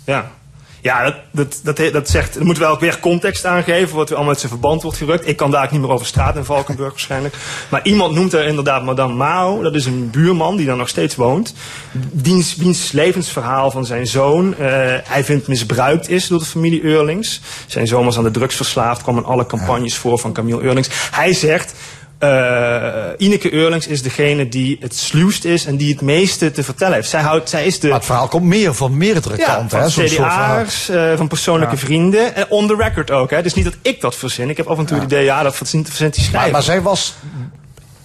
ja. 0.04 0.30
Ja, 0.86 1.04
dat, 1.04 1.60
dat, 1.62 1.76
dat, 1.76 1.92
dat 1.92 2.08
zegt, 2.08 2.36
er 2.36 2.44
moet 2.44 2.58
wel 2.58 2.70
ook 2.70 2.80
weer 2.80 3.00
context 3.00 3.44
aangeven, 3.44 3.96
wat 3.96 4.08
weer 4.08 4.16
allemaal 4.16 4.32
uit 4.32 4.40
zijn 4.40 4.52
verband 4.52 4.82
wordt 4.82 4.98
gerukt. 4.98 5.28
Ik 5.28 5.36
kan 5.36 5.50
daar 5.50 5.64
ook 5.64 5.70
niet 5.70 5.80
meer 5.80 5.90
over 5.90 6.06
straat 6.06 6.36
in 6.36 6.44
Valkenburg 6.44 6.90
waarschijnlijk. 6.98 7.34
Maar 7.68 7.80
iemand 7.84 8.14
noemt 8.14 8.32
er 8.32 8.46
inderdaad 8.46 8.84
Madame 8.84 9.14
Mao, 9.14 9.62
dat 9.62 9.74
is 9.74 9.86
een 9.86 10.10
buurman 10.10 10.56
die 10.56 10.66
daar 10.66 10.76
nog 10.76 10.88
steeds 10.88 11.14
woont. 11.14 11.54
Diens, 12.12 12.56
wiens 12.56 12.92
levensverhaal 12.92 13.70
van 13.70 13.86
zijn 13.86 14.06
zoon, 14.06 14.54
eh, 14.54 14.66
hij 15.04 15.24
vindt 15.24 15.48
misbruikt 15.48 16.08
is 16.08 16.28
door 16.28 16.38
de 16.38 16.44
familie 16.44 16.82
Eurlings. 16.82 17.40
Zijn 17.66 17.86
zoon 17.86 18.04
was 18.04 18.16
aan 18.16 18.24
de 18.24 18.30
drugs 18.30 18.56
verslaafd, 18.56 19.02
kwam 19.02 19.16
in 19.16 19.24
alle 19.24 19.46
campagnes 19.46 19.96
voor 19.96 20.18
van 20.18 20.32
Camille 20.32 20.62
Eurlings. 20.62 20.88
Hij 21.10 21.32
zegt, 21.32 21.74
eh 22.18 22.94
Ineke 23.16 23.52
Eurlings 23.52 23.86
is 23.86 24.02
degene 24.02 24.48
die 24.48 24.76
het 24.80 24.94
sluwst 24.96 25.44
is 25.44 25.64
en 25.66 25.76
die 25.76 25.92
het 25.92 26.00
meeste 26.00 26.50
te 26.50 26.62
vertellen 26.62 26.94
heeft. 26.94 27.08
Zij, 27.08 27.20
houdt, 27.20 27.48
zij 27.48 27.66
is 27.66 27.80
de... 27.80 27.86
Maar 27.88 27.96
het 27.96 28.06
verhaal 28.06 28.28
komt 28.28 28.44
meer 28.44 28.74
van 28.74 28.96
meerdere 28.96 29.36
Ja, 29.36 29.44
kanten. 29.44 29.90
van 29.90 30.02
hè. 30.02 30.08
CDA'ers, 30.08 30.88
eh, 30.88 31.16
van 31.16 31.28
persoonlijke 31.28 31.76
vrienden. 31.76 32.34
En 32.34 32.46
on 32.48 32.66
the 32.66 32.74
record 32.78 33.10
ook. 33.10 33.30
Hè. 33.30 33.42
Dus 33.42 33.54
niet 33.54 33.64
dat 33.64 33.76
ik 33.82 34.00
dat 34.00 34.14
verzin. 34.14 34.50
Ik 34.50 34.56
heb 34.56 34.66
af 34.66 34.78
en 34.78 34.86
toe 34.86 34.96
het 34.96 35.04
idee, 35.06 35.24
ja, 35.24 35.42
dat 35.42 35.56
verzint, 35.56 35.88
verzint 35.88 36.14
die 36.14 36.22
Maar, 36.22 36.30
schrijver. 36.30 36.52
maar 36.52 36.62
zij 36.62 36.82
was 36.82 37.14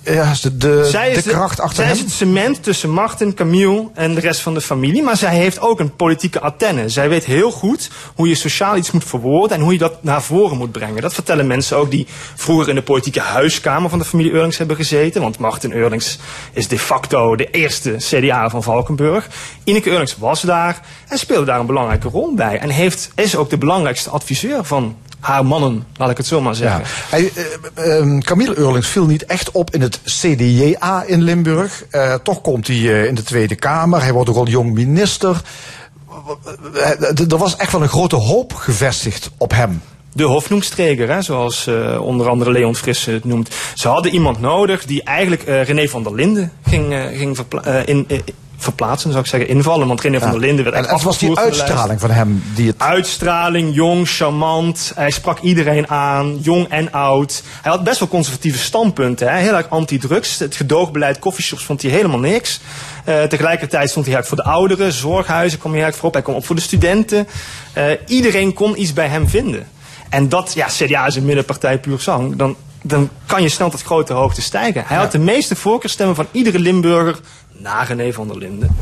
ja, 0.03 0.33
de, 0.41 0.57
de, 0.57 0.85
zij 0.85 1.11
is 1.11 1.23
de 1.23 1.29
kracht 1.29 1.59
achter 1.59 1.75
zij 1.75 1.85
hem. 1.85 1.95
is 1.95 2.01
het 2.01 2.11
cement 2.11 2.63
tussen 2.63 2.89
Martin, 2.89 3.33
Camille 3.33 3.89
en 3.93 4.13
de 4.15 4.19
rest 4.19 4.41
van 4.41 4.53
de 4.53 4.61
familie. 4.61 5.03
Maar 5.03 5.17
zij 5.17 5.35
heeft 5.35 5.59
ook 5.59 5.79
een 5.79 5.95
politieke 5.95 6.39
antenne. 6.39 6.89
Zij 6.89 7.09
weet 7.09 7.25
heel 7.25 7.51
goed 7.51 7.89
hoe 8.15 8.27
je 8.27 8.35
sociaal 8.35 8.77
iets 8.77 8.91
moet 8.91 9.03
verwoorden 9.03 9.57
en 9.57 9.63
hoe 9.63 9.73
je 9.73 9.77
dat 9.77 10.03
naar 10.03 10.21
voren 10.21 10.57
moet 10.57 10.71
brengen. 10.71 11.01
Dat 11.01 11.13
vertellen 11.13 11.47
mensen 11.47 11.77
ook 11.77 11.91
die 11.91 12.07
vroeger 12.35 12.69
in 12.69 12.75
de 12.75 12.81
politieke 12.81 13.19
huiskamer 13.19 13.89
van 13.89 13.99
de 13.99 14.05
familie 14.05 14.31
Eurlings 14.31 14.57
hebben 14.57 14.75
gezeten. 14.75 15.21
Want 15.21 15.37
Martin 15.37 15.71
Eurlings 15.71 16.19
is 16.53 16.67
de 16.67 16.79
facto 16.79 17.35
de 17.35 17.49
eerste 17.49 17.95
CDA 17.97 18.49
van 18.49 18.63
Valkenburg. 18.63 19.27
Ineke 19.63 19.89
Eurlings 19.89 20.17
was 20.17 20.41
daar 20.41 20.81
en 21.07 21.17
speelde 21.17 21.45
daar 21.45 21.59
een 21.59 21.65
belangrijke 21.65 22.07
rol 22.07 22.33
bij. 22.35 22.59
En 22.59 22.69
heeft, 22.69 23.09
is 23.15 23.35
ook 23.35 23.49
de 23.49 23.57
belangrijkste 23.57 24.09
adviseur 24.09 24.63
van 24.63 24.95
haar 25.21 25.45
mannen, 25.45 25.85
laat 25.97 26.09
ik 26.09 26.17
het 26.17 26.25
zo 26.25 26.41
maar 26.41 26.51
Ja. 26.53 26.57
zeggen. 26.57 26.83
Hij, 27.09 27.31
eh, 27.75 27.97
eh, 27.99 28.17
Camille 28.19 28.57
Eurlings 28.57 28.87
viel 28.87 29.05
niet 29.05 29.25
echt 29.25 29.51
op 29.51 29.73
in 29.73 29.81
het 29.81 29.99
CDJA 30.03 31.03
in 31.03 31.21
Limburg. 31.21 31.83
Eh, 31.89 32.13
toch 32.23 32.41
komt 32.41 32.67
hij 32.67 32.75
eh, 32.77 33.05
in 33.05 33.15
de 33.15 33.23
Tweede 33.23 33.55
Kamer. 33.55 34.01
Hij 34.01 34.13
wordt 34.13 34.29
ook 34.29 34.35
al 34.35 34.47
jong 34.47 34.73
minister. 34.73 35.41
Er 37.29 37.37
was 37.37 37.55
echt 37.55 37.71
wel 37.71 37.81
een 37.81 37.89
grote 37.89 38.15
hoop 38.15 38.53
gevestigd 38.53 39.29
op 39.37 39.51
hem. 39.51 39.81
de 40.13 40.23
hofnoemstreger, 40.23 41.09
hè, 41.09 41.21
zoals 41.21 41.67
eh, 41.67 42.01
onder 42.01 42.29
andere 42.29 42.51
Leon 42.51 42.75
Frisse 42.75 43.11
het 43.11 43.25
noemt. 43.25 43.49
Ze 43.75 43.87
hadden 43.87 44.13
iemand 44.13 44.39
nodig 44.39 44.85
die 44.85 45.03
eigenlijk 45.03 45.43
eh, 45.43 45.63
René 45.63 45.87
van 45.87 46.03
der 46.03 46.15
Linden 46.15 46.51
ging, 46.65 46.93
eh, 46.93 47.17
ging 47.17 47.37
eh, 47.63 47.79
in, 47.85 48.07
verplaatsen, 48.63 49.11
zou 49.11 49.23
ik 49.23 49.29
zeggen, 49.29 49.49
invallen. 49.49 49.87
Want 49.87 50.01
René 50.01 50.19
van 50.19 50.31
der 50.31 50.39
Linden 50.39 50.63
werd 50.63 50.75
En 50.75 50.83
echt 50.83 50.93
het 50.93 51.01
was 51.01 51.17
die 51.17 51.37
uitstraling 51.37 51.99
van 51.99 52.11
hem 52.11 52.43
die 52.55 52.67
het... 52.67 52.75
Uitstraling, 52.79 53.75
jong, 53.75 54.09
charmant. 54.09 54.91
Hij 54.95 55.09
sprak 55.09 55.39
iedereen 55.39 55.89
aan, 55.89 56.37
jong 56.41 56.67
en 56.69 56.91
oud. 56.91 57.43
Hij 57.61 57.71
had 57.71 57.83
best 57.83 57.99
wel 57.99 58.07
conservatieve 58.07 58.57
standpunten. 58.57 59.31
Hè? 59.31 59.37
Heel 59.37 59.55
erg 59.55 59.69
anti-drugs. 59.69 60.39
Het 60.39 60.55
gedoogbeleid, 60.55 61.19
coffeeshops 61.19 61.63
vond 61.63 61.81
hij 61.81 61.91
helemaal 61.91 62.19
niks. 62.19 62.59
Eh, 63.05 63.23
tegelijkertijd 63.23 63.89
stond 63.89 64.05
hij 64.05 64.15
uit 64.15 64.27
voor 64.27 64.37
de 64.37 64.43
ouderen, 64.43 64.91
zorghuizen 64.91 65.59
kwam 65.59 65.73
hij 65.73 65.83
uit 65.83 65.95
voor 65.95 66.07
op. 66.07 66.13
Hij 66.13 66.23
kwam 66.23 66.35
op 66.35 66.45
voor 66.45 66.55
de 66.55 66.61
studenten. 66.61 67.27
Eh, 67.73 67.83
iedereen 68.07 68.53
kon 68.53 68.81
iets 68.81 68.93
bij 68.93 69.07
hem 69.07 69.27
vinden. 69.27 69.67
En 70.09 70.29
dat, 70.29 70.53
ja, 70.53 70.67
CDA 70.67 71.05
is 71.05 71.15
een 71.15 71.25
middenpartij 71.25 71.79
puur 71.79 71.99
zang. 71.99 72.35
Dan, 72.35 72.55
dan 72.81 73.09
kan 73.25 73.41
je 73.41 73.49
snel 73.49 73.69
tot 73.69 73.81
grote 73.81 74.13
hoogte 74.13 74.41
stijgen. 74.41 74.83
Hij 74.85 74.97
had 74.97 75.11
de 75.11 75.19
meeste 75.19 75.55
voorkeurstemmen 75.55 76.15
van 76.15 76.27
iedere 76.31 76.59
Limburger 76.59 77.19
na 77.51 77.83
René 77.83 78.13
van 78.13 78.27
der 78.27 78.37
Linden. 78.37 78.75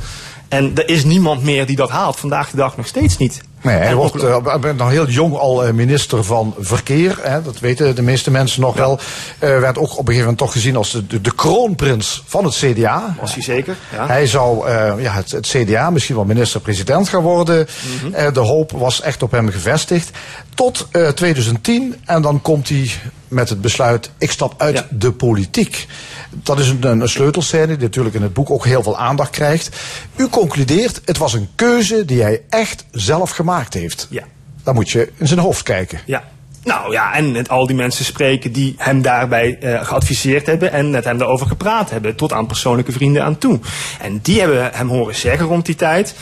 En 0.50 0.72
er 0.76 0.90
is 0.90 1.04
niemand 1.04 1.44
meer 1.44 1.66
die 1.66 1.76
dat 1.76 1.90
haalt. 1.90 2.20
Vandaag 2.20 2.50
de 2.50 2.58
dag 2.58 2.78
nog 2.78 2.88
steeds 2.88 3.18
niet. 3.18 3.42
Nee, 3.62 3.76
hij 3.76 3.96
wordt 3.96 4.62
bent 4.62 4.78
nog 4.78 4.90
heel 4.90 5.08
jong 5.08 5.36
al 5.36 5.66
eh, 5.66 5.74
minister 5.74 6.24
van 6.24 6.56
Verkeer. 6.60 7.18
Hè, 7.22 7.42
dat 7.42 7.60
weten 7.60 7.96
de 7.96 8.02
meeste 8.02 8.32
mensen 8.32 8.62
nog 8.62 8.76
wel. 8.76 9.00
Eh, 9.40 9.60
werd 9.60 9.78
ook 9.78 9.92
op 9.92 9.98
een 9.98 9.98
gegeven 9.98 10.20
moment 10.20 10.38
toch 10.38 10.52
gezien 10.52 10.76
als 10.76 10.92
de, 10.92 11.08
de, 11.08 11.22
de 11.22 11.36
kroonprins 11.36 12.24
van 12.26 12.44
het 12.46 12.56
CDA. 12.56 13.16
Was 13.20 13.34
hij 13.34 13.44
zeker? 13.44 13.76
Ja. 13.94 14.08
Hij 14.08 14.28
zou 14.28 14.72
ja, 15.02 15.14
het, 15.14 15.32
het 15.32 15.48
CDA 15.48 15.90
misschien 15.90 16.16
wel 16.16 16.26
minister-president 16.26 17.10
gaan 17.10 17.22
worden. 17.22 17.68
Mhm. 18.02 18.34
De 18.34 18.40
hoop 18.40 18.72
was 18.72 19.02
echt 19.02 19.24
op 19.24 19.32
hem 19.32 19.50
gevestigd. 19.50 20.12
Tot 20.56 20.88
eh, 20.92 21.08
2010 21.08 21.96
en 22.06 22.22
dan 22.22 22.42
komt 22.42 22.70
hij 22.70 22.92
met 23.30 23.50
het 23.50 23.62
besluit: 23.62 24.12
ik 24.18 24.32
stap 24.32 24.54
uit 24.58 24.76
Ja. 24.78 24.88
de 24.90 25.12
politiek. 25.12 25.88
Dat 26.32 26.60
is 26.60 26.68
een, 26.70 26.88
een, 26.88 27.02
een 27.02 27.10
sleutelscène 27.10 27.68
die 27.68 27.78
natuurlijk 27.78 28.16
in 28.16 28.22
het 28.22 28.34
boek 28.34 28.50
ook 28.50 28.66
heel 28.66 28.84
veel 28.84 28.98
aandacht 28.98 29.30
krijgt. 29.32 29.70
U 30.16 30.28
concludeert: 30.28 31.02
het 31.06 31.18
was 31.18 31.34
een 31.34 31.48
keuze 31.56 32.06
die 32.06 32.22
hij 32.22 32.42
echt 32.50 32.86
zelf 32.92 33.30
gemaakt 33.30 33.74
heeft. 33.74 34.08
Ja. 34.10 34.24
Dan 34.64 34.76
moet 34.76 34.90
je 34.90 35.12
in 35.18 35.28
zijn 35.28 35.40
hoofd 35.40 35.64
kijken. 35.64 36.00
Ja. 36.06 36.24
Nou 36.64 36.92
ja, 36.92 37.14
en 37.14 37.32
met 37.32 37.50
al 37.50 37.68
die 37.68 37.76
mensen 37.76 38.06
spreken 38.06 38.52
die 38.52 38.76
hem 38.78 39.02
daarbij 39.02 39.58
eh, 39.60 39.86
geadviseerd 39.86 40.46
hebben 40.46 40.72
en 40.72 40.90
met 40.90 41.04
hem 41.04 41.18
daarover 41.18 41.48
gepraat 41.48 41.90
hebben, 41.90 42.16
tot 42.16 42.34
aan 42.34 42.48
persoonlijke 42.48 42.92
vrienden 42.92 43.24
aan 43.24 43.38
toe. 43.38 43.60
En 44.02 44.20
die 44.22 44.40
hebben 44.40 44.70
hem 44.74 44.88
horen 44.90 45.16
zeggen 45.16 45.46
rond 45.46 45.66
die 45.66 45.76
tijd. 45.76 46.16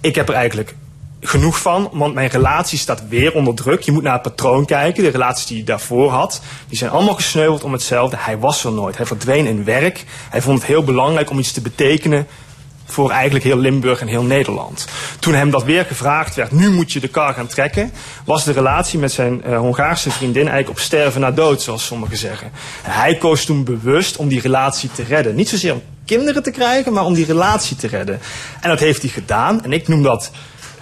Ik 0.00 0.14
heb 0.14 0.28
er 0.28 0.34
eigenlijk 0.34 0.74
genoeg 1.26 1.58
van, 1.60 1.90
want 1.92 2.14
mijn 2.14 2.28
relatie 2.28 2.78
staat 2.78 3.08
weer 3.08 3.32
onder 3.32 3.54
druk. 3.54 3.80
Je 3.80 3.92
moet 3.92 4.02
naar 4.02 4.12
het 4.12 4.22
patroon 4.22 4.64
kijken. 4.64 5.02
De 5.02 5.08
relaties 5.10 5.46
die 5.46 5.56
hij 5.56 5.66
daarvoor 5.66 6.10
had, 6.10 6.40
die 6.68 6.78
zijn 6.78 6.90
allemaal 6.90 7.14
gesneuveld 7.14 7.64
om 7.64 7.72
hetzelfde. 7.72 8.16
Hij 8.18 8.38
was 8.38 8.64
er 8.64 8.72
nooit. 8.72 8.96
Hij 8.96 9.06
verdween 9.06 9.46
in 9.46 9.64
werk. 9.64 10.04
Hij 10.30 10.42
vond 10.42 10.58
het 10.58 10.66
heel 10.66 10.84
belangrijk 10.84 11.30
om 11.30 11.38
iets 11.38 11.52
te 11.52 11.60
betekenen 11.60 12.26
voor 12.84 13.10
eigenlijk 13.10 13.44
heel 13.44 13.56
Limburg 13.56 14.00
en 14.00 14.06
heel 14.06 14.22
Nederland. 14.22 14.86
Toen 15.18 15.34
hem 15.34 15.50
dat 15.50 15.64
weer 15.64 15.84
gevraagd 15.84 16.34
werd, 16.34 16.52
nu 16.52 16.70
moet 16.70 16.92
je 16.92 17.00
de 17.00 17.08
kar 17.08 17.34
gaan 17.34 17.46
trekken, 17.46 17.92
was 18.24 18.44
de 18.44 18.52
relatie 18.52 18.98
met 18.98 19.12
zijn 19.12 19.42
eh, 19.42 19.58
Hongaarse 19.58 20.10
vriendin 20.10 20.48
eigenlijk 20.48 20.70
op 20.70 20.78
sterven 20.78 21.20
na 21.20 21.30
dood, 21.30 21.62
zoals 21.62 21.86
sommigen 21.86 22.16
zeggen. 22.16 22.50
En 22.82 22.92
hij 22.92 23.16
koos 23.16 23.44
toen 23.44 23.64
bewust 23.64 24.16
om 24.16 24.28
die 24.28 24.40
relatie 24.40 24.90
te 24.94 25.02
redden. 25.02 25.34
Niet 25.34 25.48
zozeer 25.48 25.72
om 25.72 25.82
kinderen 26.04 26.42
te 26.42 26.50
krijgen, 26.50 26.92
maar 26.92 27.04
om 27.04 27.14
die 27.14 27.24
relatie 27.24 27.76
te 27.76 27.86
redden. 27.86 28.20
En 28.60 28.68
dat 28.68 28.80
heeft 28.80 29.02
hij 29.02 29.10
gedaan. 29.10 29.64
En 29.64 29.72
ik 29.72 29.88
noem 29.88 30.02
dat 30.02 30.30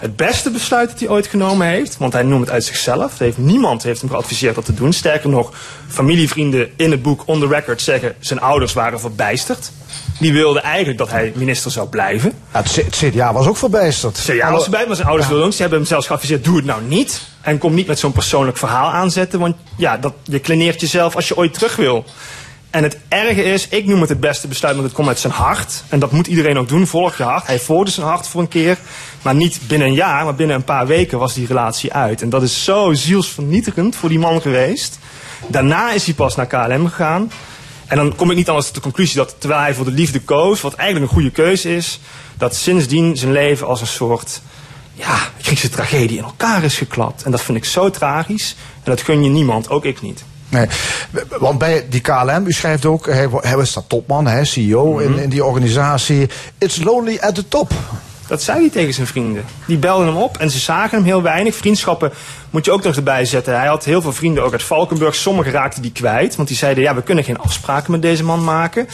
het 0.03 0.15
beste 0.15 0.49
besluit 0.49 0.89
dat 0.89 0.99
hij 0.99 1.09
ooit 1.09 1.27
genomen 1.27 1.67
heeft. 1.67 1.97
Want 1.97 2.13
hij 2.13 2.23
noemt 2.23 2.41
het 2.41 2.49
uit 2.49 2.63
zichzelf. 2.63 3.17
Heeft, 3.17 3.37
niemand 3.37 3.83
heeft 3.83 4.01
hem 4.01 4.09
geadviseerd 4.09 4.55
dat 4.55 4.65
te 4.65 4.73
doen. 4.73 4.93
Sterker 4.93 5.29
nog, 5.29 5.51
familievrienden 5.87 6.71
in 6.75 6.91
het 6.91 7.01
boek 7.01 7.23
On 7.25 7.39
the 7.39 7.47
Record 7.47 7.81
zeggen... 7.81 8.15
zijn 8.19 8.39
ouders 8.39 8.73
waren 8.73 8.99
verbijsterd. 8.99 9.71
Die 10.19 10.33
wilden 10.33 10.63
eigenlijk 10.63 10.97
dat 10.97 11.09
hij 11.09 11.31
minister 11.35 11.71
zou 11.71 11.87
blijven. 11.87 12.33
Ja, 12.53 12.61
het, 12.61 12.75
het 12.75 12.95
CDA 12.95 13.33
was 13.33 13.47
ook 13.47 13.57
verbijsterd. 13.57 14.19
CDA 14.25 14.51
was 14.51 14.63
erbij, 14.63 14.85
maar 14.87 14.95
zijn 14.95 15.07
ouders 15.07 15.29
wilden 15.29 15.47
ook. 15.47 15.53
Ze 15.53 15.61
hebben 15.61 15.79
hem 15.79 15.87
zelfs 15.87 16.07
geadviseerd, 16.07 16.43
doe 16.43 16.55
het 16.55 16.65
nou 16.65 16.81
niet. 16.87 17.21
En 17.41 17.57
kom 17.57 17.73
niet 17.73 17.87
met 17.87 17.99
zo'n 17.99 18.11
persoonlijk 18.11 18.57
verhaal 18.57 18.91
aanzetten. 18.91 19.39
Want 19.39 19.55
ja, 19.77 19.97
dat, 19.97 20.13
je 20.23 20.39
kleneert 20.39 20.81
jezelf 20.81 21.15
als 21.15 21.27
je 21.27 21.37
ooit 21.37 21.53
terug 21.53 21.75
wil. 21.75 22.05
En 22.73 22.83
het 22.83 22.97
erge 23.07 23.43
is, 23.43 23.67
ik 23.67 23.85
noem 23.85 23.99
het 23.99 24.09
het 24.09 24.19
beste 24.19 24.47
besluit, 24.47 24.73
want 24.73 24.87
het 24.87 24.95
komt 24.95 25.07
uit 25.07 25.19
zijn 25.19 25.33
hart. 25.33 25.83
En 25.89 25.99
dat 25.99 26.11
moet 26.11 26.27
iedereen 26.27 26.57
ook 26.57 26.67
doen, 26.67 26.87
volg 26.87 27.17
je 27.17 27.23
hart. 27.23 27.47
Hij 27.47 27.59
volgde 27.59 27.91
zijn 27.91 28.05
hart 28.05 28.27
voor 28.27 28.41
een 28.41 28.47
keer. 28.47 28.77
Maar 29.21 29.35
niet 29.35 29.59
binnen 29.67 29.87
een 29.87 29.93
jaar, 29.93 30.23
maar 30.23 30.35
binnen 30.35 30.55
een 30.55 30.63
paar 30.63 30.87
weken 30.87 31.19
was 31.19 31.33
die 31.33 31.47
relatie 31.47 31.93
uit. 31.93 32.21
En 32.21 32.29
dat 32.29 32.43
is 32.43 32.63
zo 32.63 32.93
zielsvernietigend 32.93 33.95
voor 33.95 34.09
die 34.09 34.19
man 34.19 34.41
geweest. 34.41 34.99
Daarna 35.47 35.91
is 35.91 36.05
hij 36.05 36.13
pas 36.13 36.35
naar 36.35 36.45
KLM 36.45 36.87
gegaan. 36.87 37.31
En 37.85 37.97
dan 37.97 38.15
kom 38.15 38.29
ik 38.29 38.35
niet 38.35 38.49
anders 38.49 38.65
tot 38.65 38.75
de 38.75 38.81
conclusie 38.81 39.15
dat 39.15 39.35
terwijl 39.37 39.61
hij 39.61 39.73
voor 39.73 39.85
de 39.85 39.91
liefde 39.91 40.19
koos, 40.19 40.61
wat 40.61 40.73
eigenlijk 40.73 41.11
een 41.11 41.17
goede 41.17 41.31
keuze 41.31 41.75
is, 41.75 41.99
dat 42.37 42.55
sindsdien 42.55 43.17
zijn 43.17 43.31
leven 43.31 43.67
als 43.67 43.81
een 43.81 43.87
soort 43.87 44.41
ja, 44.93 45.17
Griekse 45.41 45.69
tragedie 45.69 46.17
in 46.17 46.23
elkaar 46.23 46.63
is 46.63 46.77
geklapt. 46.77 47.23
En 47.23 47.31
dat 47.31 47.41
vind 47.41 47.57
ik 47.57 47.65
zo 47.65 47.89
tragisch. 47.89 48.55
En 48.75 48.91
dat 48.91 49.01
gun 49.01 49.23
je 49.23 49.29
niemand, 49.29 49.69
ook 49.69 49.85
ik 49.85 50.01
niet. 50.01 50.23
Nee, 50.53 50.67
want 51.39 51.57
bij 51.57 51.85
die 51.89 52.01
KLM, 52.01 52.43
u 52.45 52.51
schrijft 52.51 52.85
ook, 52.85 53.05
hij, 53.05 53.27
hij 53.41 53.55
was 53.55 53.73
dat 53.73 53.83
topman, 53.87 54.27
hè, 54.27 54.45
CEO 54.45 54.93
Mhm. 54.93 55.01
in, 55.03 55.17
in 55.17 55.29
die 55.29 55.45
organisatie. 55.45 56.29
It's 56.57 56.83
lonely 56.83 57.17
at 57.21 57.35
the 57.35 57.47
top. 57.47 57.71
Dat 58.27 58.41
zei 58.43 58.59
hij 58.59 58.69
tegen 58.69 58.93
zijn 58.93 59.07
vrienden. 59.07 59.45
Die 59.67 59.77
belden 59.77 60.07
hem 60.07 60.15
op 60.17 60.37
en 60.37 60.49
ze 60.49 60.59
zagen 60.59 60.97
hem 60.97 61.05
heel 61.05 61.21
weinig. 61.21 61.55
Vriendschappen 61.55 62.11
moet 62.49 62.65
je 62.65 62.71
ook 62.71 62.83
nog 62.83 62.95
erbij 62.95 63.25
zetten. 63.25 63.57
Hij 63.57 63.67
had 63.67 63.85
heel 63.85 64.01
veel 64.01 64.13
vrienden 64.13 64.43
ook 64.43 64.51
uit 64.51 64.63
Valkenburg. 64.63 65.15
Sommigen 65.15 65.51
raakten 65.51 65.81
die 65.81 65.91
kwijt. 65.91 66.35
Want 66.35 66.47
die 66.47 66.57
zeiden, 66.57 66.83
ja, 66.83 66.95
we 66.95 67.01
kunnen 67.01 67.23
geen 67.23 67.37
afspraken 67.39 67.91
met 67.91 68.01
deze 68.01 68.23
man 68.23 68.43
maken. 68.43 68.87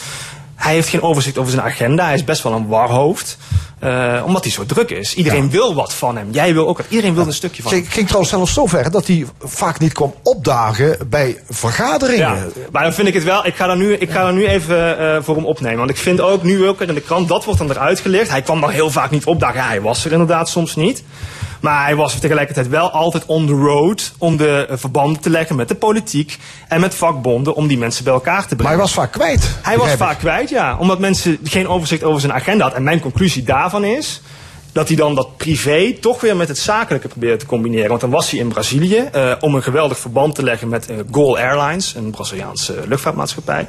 Hij 0.60 0.74
heeft 0.74 0.88
geen 0.88 1.01
overzicht 1.01 1.38
over 1.38 1.51
zijn 1.51 1.66
agenda. 1.66 2.05
Hij 2.05 2.14
is 2.14 2.24
best 2.24 2.43
wel 2.43 2.53
een 2.53 2.68
warhoofd. 2.68 3.38
Eh, 3.80 4.24
omdat 4.26 4.43
hij 4.43 4.51
zo 4.51 4.66
druk 4.66 4.89
is. 4.89 5.16
Iedereen 5.16 5.49
wil 5.49 5.74
wat 5.74 5.93
van 5.93 6.18
hem. 6.18 6.28
Jij 6.32 6.53
wil 6.53 6.68
ook 6.68 6.78
wat. 6.78 6.86
Iedereen 6.89 7.16
wil 7.16 7.26
een 7.26 7.34
stukje 7.34 7.62
van 7.62 7.72
hem. 7.72 7.82
Het 7.82 7.93
ging 7.93 8.05
trouwens 8.05 8.32
zelfs 8.32 8.53
zo 8.53 8.66
ver 8.66 8.91
dat 8.91 9.07
hij 9.07 9.26
vaak 9.39 9.80
niet 9.80 9.93
kwam 9.93 10.14
opdagen 10.24 11.10
bij 11.10 11.43
vergaderingen. 11.49 12.36
Ja, 12.36 12.45
maar 12.72 12.84
dan 12.84 12.93
vind 12.93 13.07
ik 13.07 13.14
het 13.14 13.24
wel. 13.24 13.45
Ik 13.45 13.55
ga 13.55 13.68
daar 13.68 13.78
nu, 13.78 13.93
ik 13.93 14.10
ga 14.10 14.24
daar 14.24 14.34
nu 14.34 14.47
even 14.47 14.99
eh, 14.99 15.18
voor 15.22 15.36
hem 15.36 15.45
opnemen. 15.45 15.78
Want 15.78 15.89
ik 15.89 15.97
vind 15.97 16.22
ook 16.22 16.43
nu 16.43 16.68
ook 16.68 16.82
in 16.82 16.93
de 16.93 17.01
krant, 17.01 17.28
dat 17.28 17.45
wordt 17.45 17.60
dan 17.60 17.70
eruit 17.70 17.99
gelicht. 17.99 18.30
Hij 18.30 18.41
kwam 18.41 18.62
dan 18.62 18.70
heel 18.70 18.89
vaak 18.89 19.12
niet 19.12 19.26
opdagen. 19.26 19.60
Ja, 19.60 19.68
hij 19.68 19.82
was 19.82 20.05
er 20.05 20.12
inderdaad 20.12 20.49
soms 20.49 20.76
niet. 20.76 21.03
Maar 21.60 21.84
hij 21.84 21.95
was 21.95 22.20
tegelijkertijd 22.20 22.68
wel 22.68 22.91
altijd 22.91 23.26
on 23.26 23.47
the 23.47 23.53
road 23.53 24.14
om 24.18 24.38
de 24.38 24.66
eh, 24.70 24.78
verbanden 24.78 25.22
te 25.22 25.30
leggen 25.30 25.55
met 25.55 25.68
de 25.68 25.76
politiek 25.76 26.38
en 26.68 26.80
met 26.82 26.95
vakbonden 26.95 27.55
om 27.55 27.68
die 27.68 27.78
mensen 27.78 28.03
bij 28.03 28.14
elkaar 28.14 28.41
te 28.41 28.47
Maar 28.47 28.55
brengen. 28.55 28.72
hij 28.72 28.82
was 28.82 28.93
vaak 28.93 29.12
kwijt. 29.12 29.49
Hij 29.62 29.78
was 29.78 29.91
vaak 29.91 30.18
kwijt, 30.20 30.49
ja. 30.49 30.78
Omdat 30.78 30.99
mensen 30.99 31.38
geen 31.43 31.68
overzicht 31.68 32.03
over 32.03 32.20
zijn 32.20 32.34
agenda 32.34 32.62
hadden. 32.62 32.80
En 32.80 32.86
mijn 32.86 32.99
conclusie 32.99 33.43
daarvan 33.43 33.84
is 33.84 34.22
dat 34.72 34.88
hij 34.88 34.97
dan 34.97 35.15
dat 35.15 35.38
privé 35.38 35.93
toch 35.93 36.22
weer 36.22 36.36
met 36.36 36.47
het 36.47 36.57
zakelijke 36.57 37.07
probeerde 37.07 37.38
te 37.38 37.45
combineren. 37.45 37.89
Want 37.89 38.01
dan 38.01 38.09
was 38.09 38.32
hij 38.32 38.39
in 38.39 38.47
Brazilië 38.47 38.97
eh, 38.97 39.32
om 39.39 39.55
een 39.55 39.63
geweldig 39.63 39.97
verband 39.97 40.36
te 40.36 40.43
leggen 40.43 40.70
met 40.70 40.89
eh, 40.89 40.97
Gol 41.11 41.38
Airlines, 41.38 41.95
een 41.95 42.11
Braziliaanse 42.11 42.84
luchtvaartmaatschappij. 42.88 43.67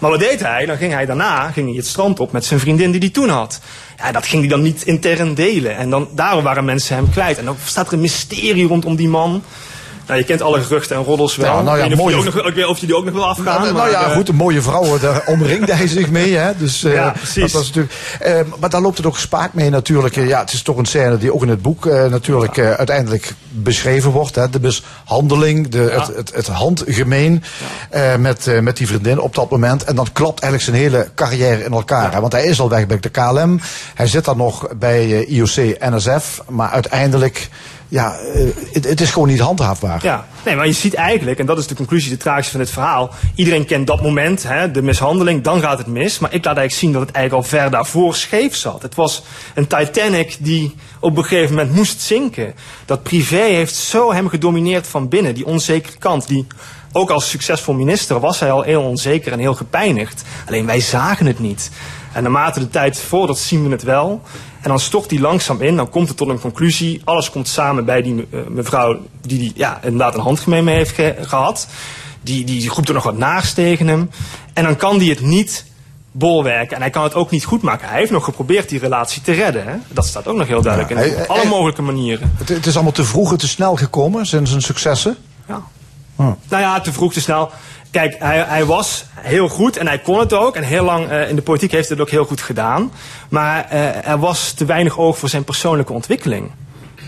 Maar 0.00 0.10
wat 0.10 0.20
deed 0.20 0.40
hij? 0.40 0.66
Dan 0.66 0.76
ging 0.76 0.92
hij 0.92 1.06
daarna 1.06 1.50
ging 1.50 1.66
hij 1.66 1.76
het 1.76 1.86
strand 1.86 2.20
op 2.20 2.32
met 2.32 2.44
zijn 2.44 2.60
vriendin 2.60 2.90
die 2.90 3.00
hij 3.00 3.10
toen 3.10 3.28
had. 3.28 3.60
Ja, 3.96 4.12
dat 4.12 4.26
ging 4.26 4.42
hij 4.42 4.50
dan 4.50 4.62
niet 4.62 4.82
intern 4.82 5.34
delen. 5.34 5.76
En 5.76 5.90
dan, 5.90 6.08
daarom 6.14 6.44
waren 6.44 6.64
mensen 6.64 6.96
hem 6.96 7.10
kwijt. 7.10 7.38
En 7.38 7.44
dan 7.44 7.56
staat 7.64 7.86
er 7.86 7.92
een 7.92 8.00
mysterie 8.00 8.66
rondom 8.66 8.96
die 8.96 9.08
man. 9.08 9.42
Nou, 10.06 10.18
je 10.18 10.24
kent 10.26 10.42
alle 10.42 10.60
geruchten 10.60 10.96
en 10.96 11.02
roddels 11.02 11.36
wel. 11.36 11.56
Ja, 11.56 11.62
nou 11.62 11.78
ja, 11.78 11.82
ik, 11.82 11.88
weet 11.88 11.98
mooie- 11.98 12.16
ook 12.16 12.24
nog, 12.24 12.46
ik 12.46 12.54
weet 12.54 12.66
of 12.66 12.78
je 12.78 12.86
die 12.86 12.96
ook 12.96 13.04
nog 13.04 13.14
wil 13.14 13.26
afgaan. 13.28 13.44
Nou, 13.44 13.60
nou 13.62 13.74
maar, 13.74 13.90
ja, 13.90 14.04
eh, 14.04 14.16
goed, 14.16 14.28
een 14.28 14.34
mooie 14.34 14.62
vrouw, 14.62 14.98
daar 14.98 15.22
omringde 15.34 15.74
hij 15.74 15.86
zich 15.86 16.10
mee. 16.10 16.36
Hè? 16.36 16.56
Dus, 16.56 16.84
eh, 16.84 16.92
Ja, 16.94 17.10
precies. 17.10 17.42
Dat 17.42 17.52
was 17.52 17.66
natuurlijk, 17.66 17.94
eh, 18.20 18.40
maar 18.58 18.70
daar 18.70 18.80
loopt 18.80 18.96
het 18.96 19.06
ook 19.06 19.18
spaak 19.18 19.52
mee 19.54 19.70
natuurlijk. 19.70 20.14
Ja, 20.14 20.40
het 20.40 20.52
is 20.52 20.62
toch 20.62 20.76
een 20.76 20.84
scène 20.84 21.18
die 21.18 21.34
ook 21.34 21.42
in 21.42 21.48
het 21.48 21.62
boek 21.62 21.84
natuurlijk 21.84 22.58
uiteindelijk 22.58 23.34
beschreven 23.48 24.10
wordt. 24.10 24.34
Hè? 24.34 24.50
De 24.50 24.60
mishandeling, 24.60 25.68
de, 25.68 25.78
het, 25.78 26.16
het, 26.16 26.32
het 26.34 26.46
handgemeen 26.46 27.42
met, 28.18 28.60
met 28.60 28.76
die 28.76 28.86
vriendin 28.86 29.20
op 29.20 29.34
dat 29.34 29.50
moment. 29.50 29.84
En 29.84 29.94
dan 29.94 30.08
klapt 30.12 30.40
eigenlijk 30.42 30.62
zijn 30.62 30.76
hele 30.92 31.08
carrière 31.14 31.64
in 31.64 31.72
elkaar. 31.72 32.12
Hè? 32.12 32.20
Want 32.20 32.32
hij 32.32 32.44
is 32.44 32.60
al 32.60 32.68
weg 32.68 32.86
bij 32.86 33.00
de 33.00 33.08
KLM. 33.08 33.60
Hij 33.94 34.06
zit 34.06 34.24
dan 34.24 34.36
nog 34.36 34.68
bij 34.78 35.24
IOC, 35.24 35.56
NSF. 35.78 36.42
Maar 36.48 36.70
uiteindelijk, 36.70 37.48
ja, 37.92 38.16
eh, 38.16 38.44
het, 38.72 38.84
het 38.84 39.00
is 39.00 39.10
gewoon 39.10 39.28
niet 39.28 39.40
handhaafbaar. 39.40 40.00
Ja, 40.02 40.26
nee, 40.44 40.56
maar 40.56 40.66
je 40.66 40.72
ziet 40.72 40.94
eigenlijk, 40.94 41.38
en 41.38 41.46
dat 41.46 41.58
is 41.58 41.66
de 41.66 41.74
conclusie, 41.74 42.10
de 42.10 42.16
tragische 42.16 42.50
van 42.50 42.60
dit 42.60 42.70
verhaal. 42.70 43.10
Iedereen 43.34 43.66
kent 43.66 43.86
dat 43.86 44.02
moment, 44.02 44.42
hè, 44.42 44.70
de 44.70 44.82
mishandeling, 44.82 45.42
dan 45.42 45.60
gaat 45.60 45.78
het 45.78 45.86
mis. 45.86 46.18
Maar 46.18 46.34
ik 46.34 46.44
laat 46.44 46.56
eigenlijk 46.56 46.74
zien 46.74 46.92
dat 46.92 47.00
het 47.00 47.10
eigenlijk 47.10 47.44
al 47.44 47.58
ver 47.58 47.70
daarvoor 47.70 48.14
scheef 48.14 48.56
zat. 48.56 48.82
Het 48.82 48.94
was 48.94 49.22
een 49.54 49.66
Titanic 49.66 50.36
die 50.38 50.74
op 51.00 51.16
een 51.16 51.24
gegeven 51.24 51.54
moment 51.54 51.74
moest 51.74 52.00
zinken. 52.00 52.54
Dat 52.84 53.02
privé 53.02 53.42
heeft 53.42 53.74
zo 53.74 54.12
hem 54.12 54.28
gedomineerd 54.28 54.86
van 54.86 55.08
binnen, 55.08 55.34
die 55.34 55.46
onzekere 55.46 55.98
kant. 55.98 56.28
Die, 56.28 56.46
ook 56.92 57.10
als 57.10 57.30
succesvol 57.30 57.74
minister 57.74 58.20
was 58.20 58.40
hij 58.40 58.52
al 58.52 58.62
heel 58.62 58.82
onzeker 58.82 59.32
en 59.32 59.38
heel 59.38 59.54
gepijnigd. 59.54 60.22
Alleen 60.46 60.66
wij 60.66 60.80
zagen 60.80 61.26
het 61.26 61.38
niet. 61.38 61.70
En 62.12 62.22
naarmate 62.22 62.60
de 62.60 62.68
tijd 62.68 63.00
vordert 63.00 63.38
zien 63.38 63.64
we 63.64 63.70
het 63.70 63.82
wel. 63.82 64.22
En 64.60 64.68
dan 64.68 64.80
stort 64.80 65.10
hij 65.10 65.20
langzaam 65.20 65.60
in, 65.60 65.76
dan 65.76 65.88
komt 65.90 66.08
het 66.08 66.16
tot 66.16 66.28
een 66.28 66.40
conclusie. 66.40 67.00
Alles 67.04 67.30
komt 67.30 67.48
samen 67.48 67.84
bij 67.84 68.02
die 68.02 68.26
eh, 68.32 68.38
mevrouw 68.48 68.98
die, 69.20 69.38
die 69.38 69.52
ja, 69.54 69.78
inderdaad 69.82 70.14
een 70.14 70.20
handgemeen 70.20 70.64
mee 70.64 70.74
heeft 70.74 70.94
ge- 70.94 71.16
gehad. 71.20 71.66
Die, 72.22 72.44
die, 72.44 72.60
die 72.60 72.70
roept 72.70 72.88
er 72.88 72.94
nog 72.94 73.02
wat 73.04 73.16
naast 73.16 73.54
tegen 73.54 73.86
hem. 73.86 74.10
En 74.52 74.64
dan 74.64 74.76
kan 74.76 74.96
hij 74.96 75.06
het 75.06 75.20
niet 75.20 75.64
bolwerken. 76.12 76.76
En 76.76 76.82
hij 76.82 76.90
kan 76.90 77.02
het 77.02 77.14
ook 77.14 77.30
niet 77.30 77.44
goed 77.44 77.62
maken. 77.62 77.88
Hij 77.88 77.98
heeft 77.98 78.10
nog 78.10 78.24
geprobeerd 78.24 78.68
die 78.68 78.78
relatie 78.78 79.22
te 79.22 79.32
redden. 79.32 79.66
Hè? 79.66 79.74
Dat 79.88 80.06
staat 80.06 80.26
ook 80.26 80.36
nog 80.36 80.46
heel 80.46 80.62
duidelijk 80.62 80.92
Ja, 80.94 81.00
in. 81.00 81.12
hij- 81.12 81.22
Op 81.22 81.28
alle 81.30 81.40
hij- 81.40 81.48
mogelijke 81.48 81.82
manieren. 81.82 82.32
Het, 82.36 82.48
het 82.48 82.66
is 82.66 82.74
allemaal 82.74 82.92
te 82.92 83.04
vroeg 83.04 83.30
en 83.32 83.38
te 83.38 83.48
snel 83.48 83.76
gekomen, 83.76 84.26
zijn 84.26 84.46
zijn 84.46 84.62
successen. 84.62 85.16
Ja. 85.48 85.62
Nou 86.16 86.36
ja, 86.62 86.80
te 86.80 86.92
vroeg, 86.92 87.12
te 87.12 87.20
snel. 87.20 87.50
Kijk, 87.92 88.16
hij, 88.18 88.44
hij 88.46 88.64
was 88.64 89.04
heel 89.14 89.48
goed 89.48 89.76
en 89.76 89.86
hij 89.86 89.98
kon 89.98 90.18
het 90.18 90.32
ook. 90.32 90.56
En 90.56 90.62
heel 90.62 90.84
lang 90.84 91.08
eh, 91.08 91.28
in 91.28 91.36
de 91.36 91.42
politiek 91.42 91.70
heeft 91.70 91.88
hij 91.88 91.96
het 91.96 92.06
ook 92.06 92.12
heel 92.12 92.24
goed 92.24 92.40
gedaan. 92.40 92.92
Maar 93.28 93.66
eh, 93.70 94.08
er 94.08 94.18
was 94.18 94.52
te 94.52 94.64
weinig 94.64 94.98
oog 94.98 95.18
voor 95.18 95.28
zijn 95.28 95.44
persoonlijke 95.44 95.92
ontwikkeling. 95.92 96.50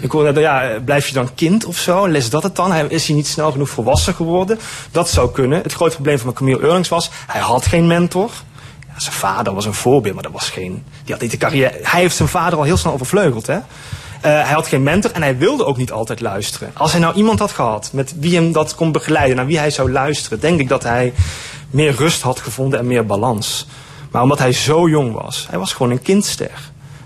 Ik 0.00 0.10
hoorde 0.10 0.40
ja, 0.40 0.80
blijf 0.84 1.06
je 1.06 1.14
dan 1.14 1.34
kind 1.34 1.64
of 1.64 1.76
zo? 1.76 2.08
Les 2.08 2.30
dat 2.30 2.42
het 2.42 2.56
dan? 2.56 2.90
Is 2.90 3.06
hij 3.06 3.16
niet 3.16 3.26
snel 3.26 3.52
genoeg 3.52 3.68
volwassen 3.68 4.14
geworden? 4.14 4.58
Dat 4.90 5.08
zou 5.08 5.30
kunnen. 5.30 5.62
Het 5.62 5.72
grote 5.72 5.94
probleem 5.94 6.18
van 6.18 6.32
Camille 6.32 6.60
Eurlings 6.60 6.88
was, 6.88 7.10
hij 7.26 7.40
had 7.40 7.66
geen 7.66 7.86
mentor. 7.86 8.30
Zijn 8.96 9.14
vader 9.14 9.54
was 9.54 9.64
een 9.64 9.74
voorbeeld, 9.74 10.14
maar 10.14 10.22
dat 10.22 10.32
was 10.32 10.50
geen... 10.50 10.84
Die 11.04 11.12
had 11.12 11.20
niet 11.20 11.30
de 11.30 11.36
carrière... 11.36 11.78
Hij 11.82 12.00
heeft 12.00 12.16
zijn 12.16 12.28
vader 12.28 12.58
al 12.58 12.64
heel 12.64 12.76
snel 12.76 12.92
overvleugeld, 12.92 13.46
hè? 13.46 13.58
Eh, 14.24 14.30
hij 14.30 14.52
had 14.52 14.66
geen 14.66 14.82
mentor 14.82 15.10
en 15.10 15.22
hij 15.22 15.38
wilde 15.38 15.64
ook 15.64 15.76
niet 15.76 15.92
altijd 15.92 16.20
luisteren. 16.20 16.70
Als 16.74 16.92
hij 16.92 17.00
nou 17.00 17.14
iemand 17.14 17.38
had 17.38 17.52
gehad 17.52 17.90
met 17.92 18.14
wie 18.18 18.34
hem 18.34 18.52
dat 18.52 18.74
kon 18.74 18.92
begeleiden, 18.92 19.36
naar 19.36 19.46
wie 19.46 19.58
hij 19.58 19.70
zou 19.70 19.92
luisteren, 19.92 20.40
denk 20.40 20.60
ik 20.60 20.68
dat 20.68 20.82
hij 20.82 21.12
meer 21.70 21.94
rust 21.94 22.22
had 22.22 22.40
gevonden 22.40 22.78
en 22.78 22.86
meer 22.86 23.06
balans. 23.06 23.66
Maar 24.10 24.22
omdat 24.22 24.38
hij 24.38 24.52
zo 24.52 24.88
jong 24.88 25.12
was, 25.12 25.46
hij 25.50 25.58
was 25.58 25.72
gewoon 25.72 25.92
een 25.92 26.02
kindster. 26.02 26.50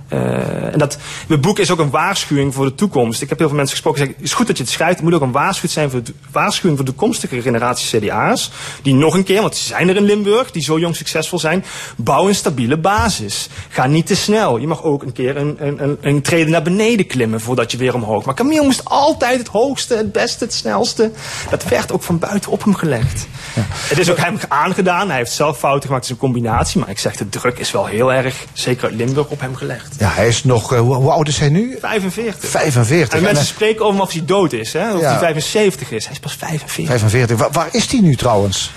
Eh, 0.09 0.72
en 0.72 0.78
dat, 0.78 0.98
het 1.28 1.40
boek 1.40 1.59
is 1.59 1.70
ook 1.70 1.78
een 1.78 1.90
waarschuwing 1.90 2.54
voor 2.54 2.64
de 2.64 2.74
toekomst. 2.74 3.22
Ik 3.22 3.28
heb 3.28 3.38
heel 3.38 3.46
veel 3.46 3.56
mensen 3.56 3.74
gesproken 3.74 4.00
die 4.00 4.09
zeggen, 4.09 4.24
het 4.24 4.32
is 4.32 4.38
goed 4.38 4.46
dat 4.46 4.56
je 4.56 4.62
het 4.62 4.72
schrijft. 4.72 4.94
Het 4.94 5.04
moet 5.04 5.14
ook 5.14 5.20
een 5.20 5.32
waarschuwing 5.32 5.72
zijn 5.72 5.90
voor 5.90 6.02
de, 6.02 6.12
waarschuwing 6.32 6.76
voor 6.76 6.86
de 6.86 6.92
toekomstige 6.92 7.42
generatie 7.42 8.00
CDA's. 8.00 8.50
Die 8.82 8.94
nog 8.94 9.14
een 9.14 9.24
keer, 9.24 9.40
want 9.40 9.56
ze 9.56 9.64
zijn 9.64 9.88
er 9.88 9.96
in 9.96 10.02
Limburg, 10.02 10.50
die 10.50 10.62
zo 10.62 10.78
jong 10.78 10.96
succesvol 10.96 11.38
zijn. 11.38 11.64
Bouw 11.96 12.28
een 12.28 12.34
stabiele 12.34 12.78
basis. 12.78 13.48
Ga 13.68 13.86
niet 13.86 14.06
te 14.06 14.16
snel. 14.16 14.59
Je 14.59 14.66
mag 14.66 14.82
ook 14.82 15.02
een 15.02 15.12
keer 15.12 15.36
een, 15.36 15.56
een, 15.59 15.82
een, 15.82 15.98
een 16.00 16.22
treden 16.22 16.50
naar 16.50 16.62
beneden 16.62 17.06
klimmen 17.06 17.40
voordat 17.40 17.70
je 17.70 17.78
weer 17.78 17.94
omhoog. 17.94 18.24
Maar 18.24 18.34
Camille 18.34 18.62
moest 18.62 18.84
altijd 18.84 19.38
het 19.38 19.48
hoogste, 19.48 19.94
het 19.94 20.12
beste, 20.12 20.44
het 20.44 20.54
snelste. 20.54 21.11
Dat 21.50 21.64
werd 21.64 21.92
ook 21.92 22.02
van 22.02 22.18
buiten 22.18 22.50
op 22.50 22.64
hem 22.64 22.74
gelegd. 22.74 23.26
Het 23.61 23.98
is 23.98 24.11
ook 24.11 24.16
hem 24.16 24.38
aangedaan. 24.48 25.09
Hij 25.09 25.16
heeft 25.16 25.32
zelf 25.32 25.59
fouten 25.59 25.88
gemaakt. 25.88 26.06
Het 26.06 26.16
is 26.16 26.22
een 26.22 26.32
combinatie. 26.32 26.80
Maar 26.80 26.90
ik 26.90 26.98
zeg, 26.98 27.16
de 27.16 27.28
druk 27.28 27.59
is 27.59 27.70
wel 27.70 27.86
heel 27.86 28.12
erg, 28.12 28.44
zeker 28.52 28.84
uit 28.84 28.94
Limburg, 28.94 29.28
op 29.28 29.40
hem 29.40 29.54
gelegd. 29.54 29.97
Ja, 29.99 30.11
hij 30.11 30.28
is 30.28 30.44
nog, 30.44 30.72
eh, 30.72 30.80
hoe, 30.80 30.94
hoe 30.94 31.11
oud 31.11 31.28
is 31.28 31.38
hij 31.38 31.49
nu? 31.49 31.76
45. 31.80 32.51
45. 32.51 33.09
En 33.12 33.16
En, 33.18 33.22
mensen 33.24 33.44
eh, 33.44 33.51
spreken 33.51 33.84
over 33.84 34.01
of 34.01 34.12
hij 34.12 34.24
dood 34.24 34.53
is, 34.53 34.72
hè? 34.72 34.94
of 34.94 35.01
Ja. 35.01 35.11
hij 35.11 35.18
75 35.18 35.90
is. 35.90 36.05
Hij 36.05 36.12
is 36.12 36.20
pas 36.20 36.34
45. 36.34 36.86
45. 36.86 37.36
Waar, 37.38 37.51
waar 37.53 37.68
is 37.72 37.90
hij 37.90 38.01
nu 38.01 38.16
trouwens? 38.16 38.70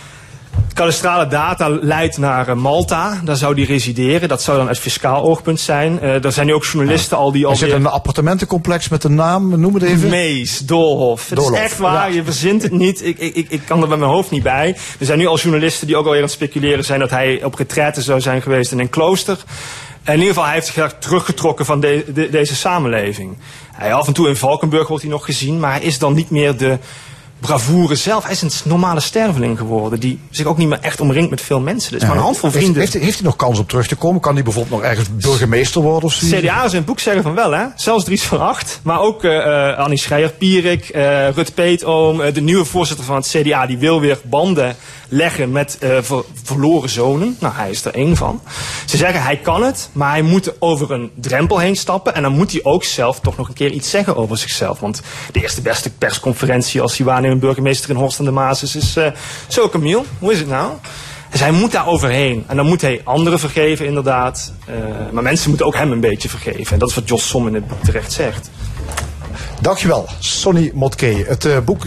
Kadastrale 0.74 1.28
data 1.28 1.69
leidt 1.69 2.17
naar 2.17 2.47
eh, 2.47 2.55
Malta. 2.55 3.22
Daar 3.24 3.36
zou 3.36 3.55
die 3.55 3.65
resideren. 3.65 4.30
Dat 4.30 4.41
zou 4.41 4.57
dan 4.57 4.67
uit 4.67 4.80
fiscaal 4.80 5.24
oogpunt 5.24 5.59
zijn. 5.59 5.99
Eh 5.99 6.26
er 6.26 6.32
zijn 6.32 6.45
nu 6.45 6.53
ook 6.53 6.65
journalisten 6.65 7.17
al 7.17 7.32
die 7.32 7.43
Er 7.43 7.49
al 7.49 7.55
zit 7.55 7.72
een 7.72 7.86
appartementencomplex 7.86 8.89
met 8.89 9.03
een 9.03 9.15
naam, 9.15 9.59
noem 9.59 9.74
het 9.74 9.84
even. 9.84 10.09
Mees, 10.09 10.59
Doolhof. 10.59 11.30
Het 11.30 11.38
Doolhof, 11.38 11.57
is 11.57 11.63
echt 11.63 11.78
waar, 11.78 12.09
ja. 12.09 12.15
je 12.15 12.24
verzint 12.24 12.61
het 12.61 12.72
niet. 12.72 13.05
Ik, 13.05 13.17
ik, 13.19 13.36
ik, 13.36 13.49
ik 13.49 13.61
kan 13.65 13.82
er 13.82 13.88
bij 13.88 13.97
mijn 13.97 14.11
hoofd 14.11 14.32
niet 14.32 14.43
bij. 14.43 14.76
Er 14.99 15.05
zijn 15.05 15.17
nu 15.17 15.28
al 15.28 15.38
journalisten 15.38 15.88
die 15.88 15.95
ook 15.95 16.03
alweer 16.05 16.19
aan 16.19 16.26
het 16.26 16.34
speculeren 16.36 16.84
zijn 16.86 16.99
dat 16.99 17.09
hij 17.09 17.43
op 17.43 17.55
retraite 17.55 18.01
zou 18.01 18.22
zijn 18.22 18.41
geweest 18.41 18.72
in 18.72 18.80
een 18.80 18.89
klooster. 18.89 19.38
In 20.06 20.12
ieder 20.14 20.28
geval, 20.28 20.43
hij 20.45 20.54
heeft 20.54 20.74
zich 20.74 20.95
teruggetrokken 20.99 21.66
van 21.66 21.80
de- 21.80 22.06
de- 22.14 22.30
deze 22.30 22.56
samenleving. 22.56 23.38
Hij, 23.72 23.93
af 23.93 24.08
en 24.08 24.14
toe 24.14 24.28
in 24.28 24.36
Valkenburg 24.36 24.88
wordt 24.88 25.04
hij 25.04 25.12
nog 25.12 25.26
gezien, 25.26 25.60
maar 25.60 25.72
hij 25.72 25.82
is 25.82 25.99
dan 25.99 26.14
niet 26.14 26.30
meer 26.30 26.58
de 26.58 26.78
bravoure 27.42 27.96
zelf. 27.96 28.24
Hij 28.24 28.32
is 28.32 28.42
een 28.42 28.52
normale 28.64 29.00
sterveling 29.00 29.58
geworden, 29.58 30.00
die 30.00 30.20
zich 30.30 30.46
ook 30.46 30.58
niet 30.58 30.68
meer 30.68 30.80
echt 30.82 31.00
omringt 31.02 31.30
met 31.30 31.42
veel 31.42 31.60
mensen. 31.60 31.92
Dus 31.92 32.02
maar 32.02 32.12
een 32.12 32.18
handvol 32.22 32.52
vrienden. 32.52 32.80
heeft, 32.82 32.94
heeft 32.94 33.18
hij 33.18 33.24
nog 33.26 33.36
kans 33.36 33.60
om 33.60 33.66
terug 33.66 33.88
te 33.88 33.96
komen? 33.96 34.22
Kan 34.22 34.34
hij 34.34 34.44
bijvoorbeeld 34.44 34.82
nog 34.82 34.89
ergens 34.89 35.08
burgemeester 35.16 35.82
worden 35.82 36.04
of 36.04 36.14
zoiets? 36.14 36.39
CDA 36.39 36.64
in 36.64 36.76
het 36.76 36.86
boek 36.86 37.00
zeggen 37.00 37.24
van 37.24 37.34
wel, 37.36 37.52
hè? 37.52 37.66
Zelfs 37.76 38.04
Dries 38.06 38.24
van 38.24 38.39
Acht. 38.42 38.80
Maar 38.84 39.00
ook 39.00 39.24
eh 39.24 39.70
eh, 39.70 39.78
Annie 39.78 39.98
Schreier-Pierik, 39.98 40.89
eh 40.89 41.30
Rut 41.30 41.54
Peetoom, 41.54 42.22
de 42.34 42.42
nieuwe 42.42 42.66
voorzitter 42.66 43.06
van 43.06 43.16
het 43.16 43.28
CDA, 43.28 43.66
die 43.66 43.78
wil 43.78 44.00
weer 44.00 44.20
banden 44.24 44.76
leggen 45.10 45.52
met 45.52 45.78
ver- 45.80 46.24
verloren 46.44 46.89
zonen. 46.89 47.36
Nou, 47.39 47.54
hij 47.54 47.70
is 47.70 47.86
er 47.86 47.94
één 47.94 48.16
van. 48.16 48.42
Ze 48.86 48.98
zeggen 48.98 49.24
hij 49.24 49.38
kan 49.38 49.64
het, 49.64 49.89
maar 49.92 50.10
hij 50.12 50.22
moet 50.22 50.54
over 50.62 50.92
een 50.92 51.12
drempel 51.16 51.58
heen 51.58 51.76
stappen. 51.76 52.16
En 52.16 52.22
dan 52.22 52.32
moet 52.32 52.52
hij 52.52 52.60
ook 52.64 52.84
zelf 52.84 53.20
toch 53.20 53.38
nog 53.38 53.48
een 53.48 53.54
keer 53.54 53.72
iets 53.72 53.89
zeggen 53.89 54.16
over 54.18 54.38
zichzelf. 54.38 54.80
Want 54.80 55.02
de 55.32 55.42
eerste 55.42 55.62
beste 55.62 55.89
persconferentie 55.89 56.82
als 56.82 56.98
hij 56.98 57.06
waarnemend 57.32 57.39
burgemeester 57.39 57.89
in 57.89 57.95
Horst 57.95 58.19
aan 58.19 58.25
de 58.25 58.32
Maas 58.32 58.63
is, 58.63 58.75
is 58.75 58.95
eh, 58.95 59.11
zo 59.47 59.69
Camille, 59.69 60.03
hoe 60.19 60.32
is 60.32 60.39
het 60.39 60.47
nou? 60.47 60.71
Dus 61.29 61.39
hij 61.39 61.51
moet 61.51 61.71
daar 61.71 61.88
overheen. 61.88 62.43
En 62.47 62.55
dan 62.55 62.65
moet 62.65 62.82
hij 62.82 63.01
anderen 63.03 63.39
vergeven, 63.39 63.86
inderdaad. 63.86 64.53
Eh, 64.65 64.75
maar 65.11 65.23
mensen 65.23 65.49
moeten 65.49 65.67
ook 65.67 65.75
hem 65.75 65.91
een 65.91 65.99
beetje 65.99 66.29
vergeven. 66.29 66.73
En 66.73 66.79
dat 66.79 66.89
is 66.89 66.95
wat 66.95 67.07
Jos 67.07 67.27
Som 67.27 67.47
in 67.47 67.53
het 67.53 67.67
boek 67.67 67.84
terecht 67.84 68.11
zegt. 68.11 68.49
Dankjewel, 69.61 70.07
Sonny 70.19 70.71
Motke. 70.73 71.23
Het 71.27 71.45
eh, 71.45 71.57
boek, 71.59 71.86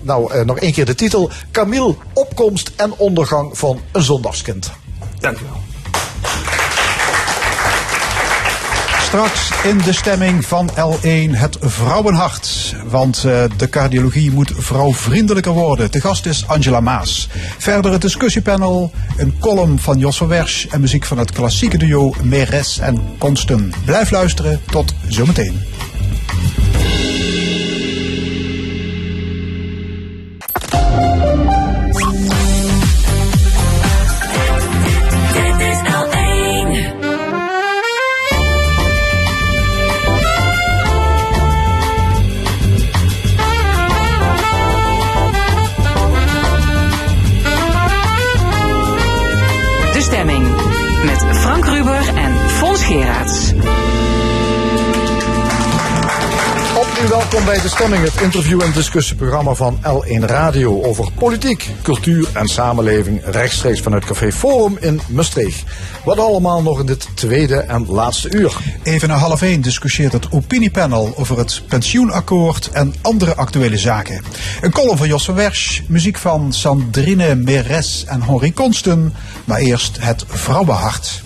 nou 0.00 0.44
nog 0.44 0.58
één 0.58 0.72
keer 0.72 0.84
de 0.84 0.94
titel. 0.94 1.30
Camille, 1.50 1.94
opkomst 2.12 2.72
en 2.76 2.92
ondergang 2.96 3.58
van 3.58 3.80
een 3.92 4.02
zondagskind. 4.02 4.70
Dank 5.20 5.38
Straks 9.16 9.50
in 9.64 9.78
de 9.78 9.92
stemming 9.92 10.46
van 10.46 10.70
L1 10.70 11.30
het 11.30 11.56
vrouwenhart. 11.60 12.74
Want 12.86 13.24
eh, 13.24 13.44
de 13.56 13.68
cardiologie 13.68 14.30
moet 14.30 14.52
vrouwvriendelijker 14.56 15.52
worden. 15.52 15.90
De 15.90 16.00
gast 16.00 16.26
is 16.26 16.48
Angela 16.48 16.80
Maas. 16.80 17.28
Verder 17.58 17.92
het 17.92 18.00
discussiepanel, 18.00 18.90
een 19.16 19.38
column 19.38 19.78
van 19.78 19.98
Jos 19.98 20.16
van 20.16 20.28
Wersch 20.28 20.66
en 20.66 20.80
muziek 20.80 21.04
van 21.04 21.18
het 21.18 21.32
klassieke 21.32 21.78
duo 21.78 22.12
Meres 22.22 22.78
en 22.78 23.00
Konsten. 23.18 23.72
Blijf 23.84 24.10
luisteren, 24.10 24.60
tot 24.70 24.94
zometeen. 25.08 25.60
Welkom 57.36 57.54
bij 57.54 57.62
De 57.62 57.76
Stemming, 57.76 58.04
het 58.04 58.20
interview- 58.20 58.62
en 58.62 58.72
discussieprogramma 58.72 59.54
van 59.54 59.78
L1 59.82 60.24
Radio 60.24 60.82
over 60.82 61.12
politiek, 61.12 61.70
cultuur 61.82 62.28
en 62.32 62.46
samenleving 62.46 63.20
rechtstreeks 63.24 63.80
vanuit 63.80 64.04
Café 64.04 64.32
Forum 64.32 64.76
in 64.80 65.00
Maastricht. 65.08 65.64
Wat 66.04 66.18
allemaal 66.18 66.62
nog 66.62 66.80
in 66.80 66.86
dit 66.86 67.08
tweede 67.14 67.56
en 67.56 67.86
laatste 67.86 68.30
uur. 68.30 68.56
Even 68.82 69.08
na 69.08 69.14
half 69.14 69.42
één 69.42 69.60
discussieert 69.60 70.12
het 70.12 70.32
opiniepanel 70.32 71.12
over 71.16 71.38
het 71.38 71.62
pensioenakkoord 71.68 72.70
en 72.70 72.94
andere 73.02 73.34
actuele 73.34 73.78
zaken. 73.78 74.22
Een 74.60 74.72
column 74.72 74.96
van 74.96 75.08
Jos 75.08 75.24
van 75.24 75.34
Wersch, 75.34 75.80
muziek 75.86 76.16
van 76.16 76.52
Sandrine 76.52 77.34
Meres 77.34 78.04
en 78.04 78.22
Henri 78.22 78.52
Konsten. 78.52 79.14
Maar 79.44 79.58
eerst 79.58 79.96
het 80.00 80.24
vrouwenhart. 80.28 81.22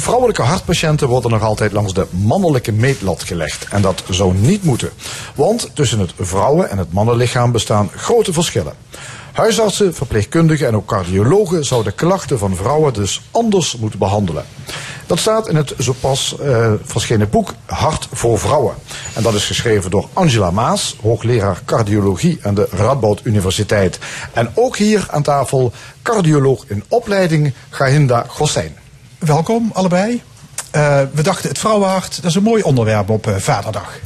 Vrouwelijke 0.00 0.42
hartpatiënten 0.42 1.08
worden 1.08 1.30
nog 1.30 1.42
altijd 1.42 1.72
langs 1.72 1.92
de 1.92 2.06
mannelijke 2.10 2.72
meetlat 2.72 3.22
gelegd. 3.22 3.66
En 3.70 3.82
dat 3.82 4.02
zou 4.10 4.34
niet 4.34 4.62
moeten. 4.62 4.90
Want 5.34 5.70
tussen 5.74 5.98
het 5.98 6.12
vrouwen- 6.18 6.70
en 6.70 6.78
het 6.78 6.92
mannenlichaam 6.92 7.52
bestaan 7.52 7.90
grote 7.96 8.32
verschillen. 8.32 8.72
Huisartsen, 9.32 9.94
verpleegkundigen 9.94 10.66
en 10.66 10.76
ook 10.76 10.86
cardiologen 10.86 11.64
zouden 11.64 11.94
klachten 11.94 12.38
van 12.38 12.56
vrouwen 12.56 12.92
dus 12.92 13.22
anders 13.30 13.76
moeten 13.76 13.98
behandelen. 13.98 14.44
Dat 15.06 15.18
staat 15.18 15.48
in 15.48 15.56
het 15.56 15.74
zo 15.78 15.94
pas 16.00 16.36
eh, 16.38 16.72
verschenen 16.82 17.30
boek 17.30 17.54
Hart 17.66 18.08
voor 18.12 18.38
Vrouwen. 18.38 18.74
En 19.14 19.22
dat 19.22 19.34
is 19.34 19.44
geschreven 19.44 19.90
door 19.90 20.08
Angela 20.12 20.50
Maas, 20.50 20.96
hoogleraar 21.02 21.62
cardiologie 21.64 22.38
aan 22.42 22.54
de 22.54 22.68
Radboud 22.70 23.20
Universiteit. 23.24 23.98
En 24.32 24.50
ook 24.54 24.76
hier 24.76 25.06
aan 25.10 25.22
tafel 25.22 25.72
cardioloog 26.02 26.64
in 26.66 26.84
opleiding 26.88 27.54
Gahinda 27.70 28.24
Gossijn. 28.28 28.76
Welkom 29.18 29.70
allebei. 29.72 30.22
Eh, 30.70 31.00
we 31.12 31.22
dachten 31.22 31.48
het 31.48 31.58
vrouwenhart, 31.58 32.16
dat 32.16 32.24
is 32.24 32.34
een 32.34 32.42
mooi 32.42 32.62
onderwerp 32.62 33.10
op 33.10 33.26
eh, 33.26 33.34
Vaderdag. 33.36 33.98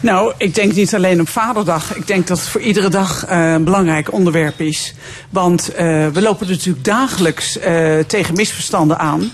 Nou, 0.00 0.32
ik 0.36 0.54
denk 0.54 0.74
niet 0.74 0.94
alleen 0.94 1.20
op 1.20 1.28
Vaderdag. 1.28 1.94
Ik 1.96 2.06
denk 2.06 2.26
dat 2.26 2.38
het 2.38 2.48
voor 2.48 2.60
iedere 2.60 2.88
dag 2.88 3.26
eh, 3.26 3.52
een 3.52 3.64
belangrijk 3.64 4.12
onderwerp 4.12 4.60
is. 4.60 4.94
Want 5.30 5.70
we 6.12 6.18
lopen 6.20 6.48
natuurlijk 6.48 6.84
dagelijks 6.84 7.58
tegen 8.06 8.34
misverstanden 8.34 8.98
aan. 8.98 9.30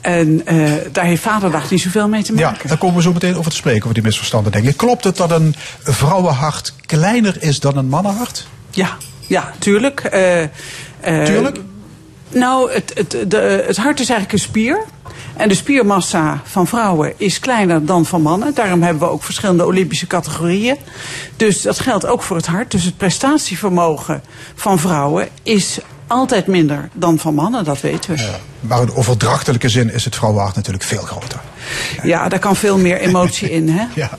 En 0.00 0.42
daar 0.92 1.04
heeft 1.04 1.22
Vaderdag 1.22 1.70
niet 1.70 1.80
zoveel 1.80 2.08
mee 2.08 2.22
te 2.22 2.36
Ja, 2.36 2.50
maken. 2.50 2.68
daar 2.68 2.78
komen 2.78 2.96
we 2.96 3.02
zo 3.02 3.12
meteen 3.12 3.36
over 3.36 3.50
te 3.50 3.56
spreken, 3.56 3.82
over 3.82 3.94
die 3.94 4.02
misverstanden 4.02 4.52
denk 4.52 4.64
ik. 4.66 4.76
Klopt 4.76 5.04
het 5.04 5.16
dat 5.16 5.30
een 5.30 5.54
vrouwenhart 5.82 6.74
kleiner 6.86 7.42
is 7.42 7.60
dan 7.60 7.76
een 7.76 7.88
mannenhart? 7.88 8.46
Ja, 8.70 8.96
ja, 9.26 9.52
tuurlijk. 9.58 10.00
Eh, 10.00 10.44
Tuurlijk? 11.24 11.58
Nou, 12.32 12.72
het, 12.72 12.92
het, 12.94 13.30
de, 13.30 13.64
het 13.66 13.76
hart 13.76 14.00
is 14.00 14.08
eigenlijk 14.08 14.32
een 14.32 14.48
spier. 14.48 14.84
En 15.36 15.48
de 15.48 15.54
spiermassa 15.54 16.40
van 16.44 16.66
vrouwen 16.66 17.12
is 17.16 17.38
kleiner 17.38 17.86
dan 17.86 18.06
van 18.06 18.22
mannen. 18.22 18.54
Daarom 18.54 18.82
hebben 18.82 19.02
we 19.02 19.08
ook 19.08 19.22
verschillende 19.22 19.66
Olympische 19.66 20.06
categorieën. 20.06 20.76
Dus 21.36 21.62
dat 21.62 21.78
geldt 21.78 22.06
ook 22.06 22.22
voor 22.22 22.36
het 22.36 22.46
hart. 22.46 22.70
Dus 22.70 22.84
het 22.84 22.96
prestatievermogen 22.96 24.22
van 24.54 24.78
vrouwen 24.78 25.28
is 25.42 25.78
altijd 26.12 26.46
minder 26.46 26.88
dan 26.92 27.18
van 27.18 27.34
mannen, 27.34 27.64
dat 27.64 27.80
weten 27.80 28.14
we. 28.14 28.30
Maar 28.60 28.82
in 28.82 28.94
overdrachtelijke 28.94 29.68
zin 29.68 29.92
is 29.92 30.04
het 30.04 30.16
vrouwenhart 30.16 30.56
natuurlijk 30.56 30.84
veel 30.84 31.02
groter. 31.02 31.40
Ja, 32.02 32.28
daar 32.28 32.38
kan 32.38 32.56
veel 32.56 32.78
meer 32.78 32.98
emotie 32.98 33.50
in, 33.50 33.68
hè? 33.68 33.84
Ja. 34.02 34.10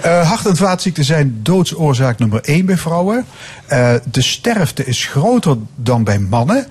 Eh, 0.00 0.28
hart- 0.28 0.46
en 0.46 0.56
vaatziekten 0.56 1.04
zijn 1.04 1.40
doodsoorzaak 1.42 2.18
nummer 2.18 2.40
één 2.44 2.66
bij 2.66 2.76
vrouwen. 2.76 3.26
Eh, 3.66 3.94
de 4.10 4.22
sterfte 4.22 4.84
is 4.84 5.04
groter 5.04 5.56
dan 5.74 6.04
bij 6.04 6.18
mannen. 6.18 6.66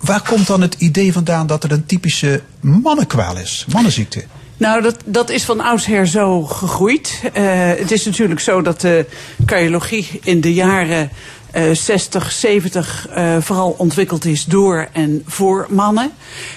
Waar 0.00 0.22
komt 0.22 0.46
dan 0.46 0.60
het 0.60 0.74
idee 0.74 1.12
vandaan 1.12 1.46
dat 1.46 1.62
het 1.62 1.72
een 1.72 1.86
typische 1.86 2.42
mannenkwaal 2.60 3.38
is? 3.38 3.66
Mannenziekte? 3.72 4.24
Nou, 4.56 4.82
dat, 4.82 4.96
dat 5.04 5.30
is 5.30 5.44
van 5.44 5.60
oudsher 5.60 6.06
zo 6.06 6.42
gegroeid. 6.42 7.20
Eh, 7.32 7.44
het 7.76 7.90
is 7.90 8.04
natuurlijk 8.04 8.40
zo 8.40 8.62
dat 8.62 8.80
de 8.80 9.06
cardiologie 9.46 10.20
in 10.22 10.40
de 10.40 10.54
jaren 10.54 11.10
eh 11.50 11.70
60, 11.72 12.32
70 12.32 13.08
eh, 13.08 13.36
vooral 13.40 13.74
ontwikkeld 13.78 14.24
is 14.24 14.44
door 14.44 14.88
en 14.92 15.22
voor 15.26 15.66
mannen. 15.70 16.10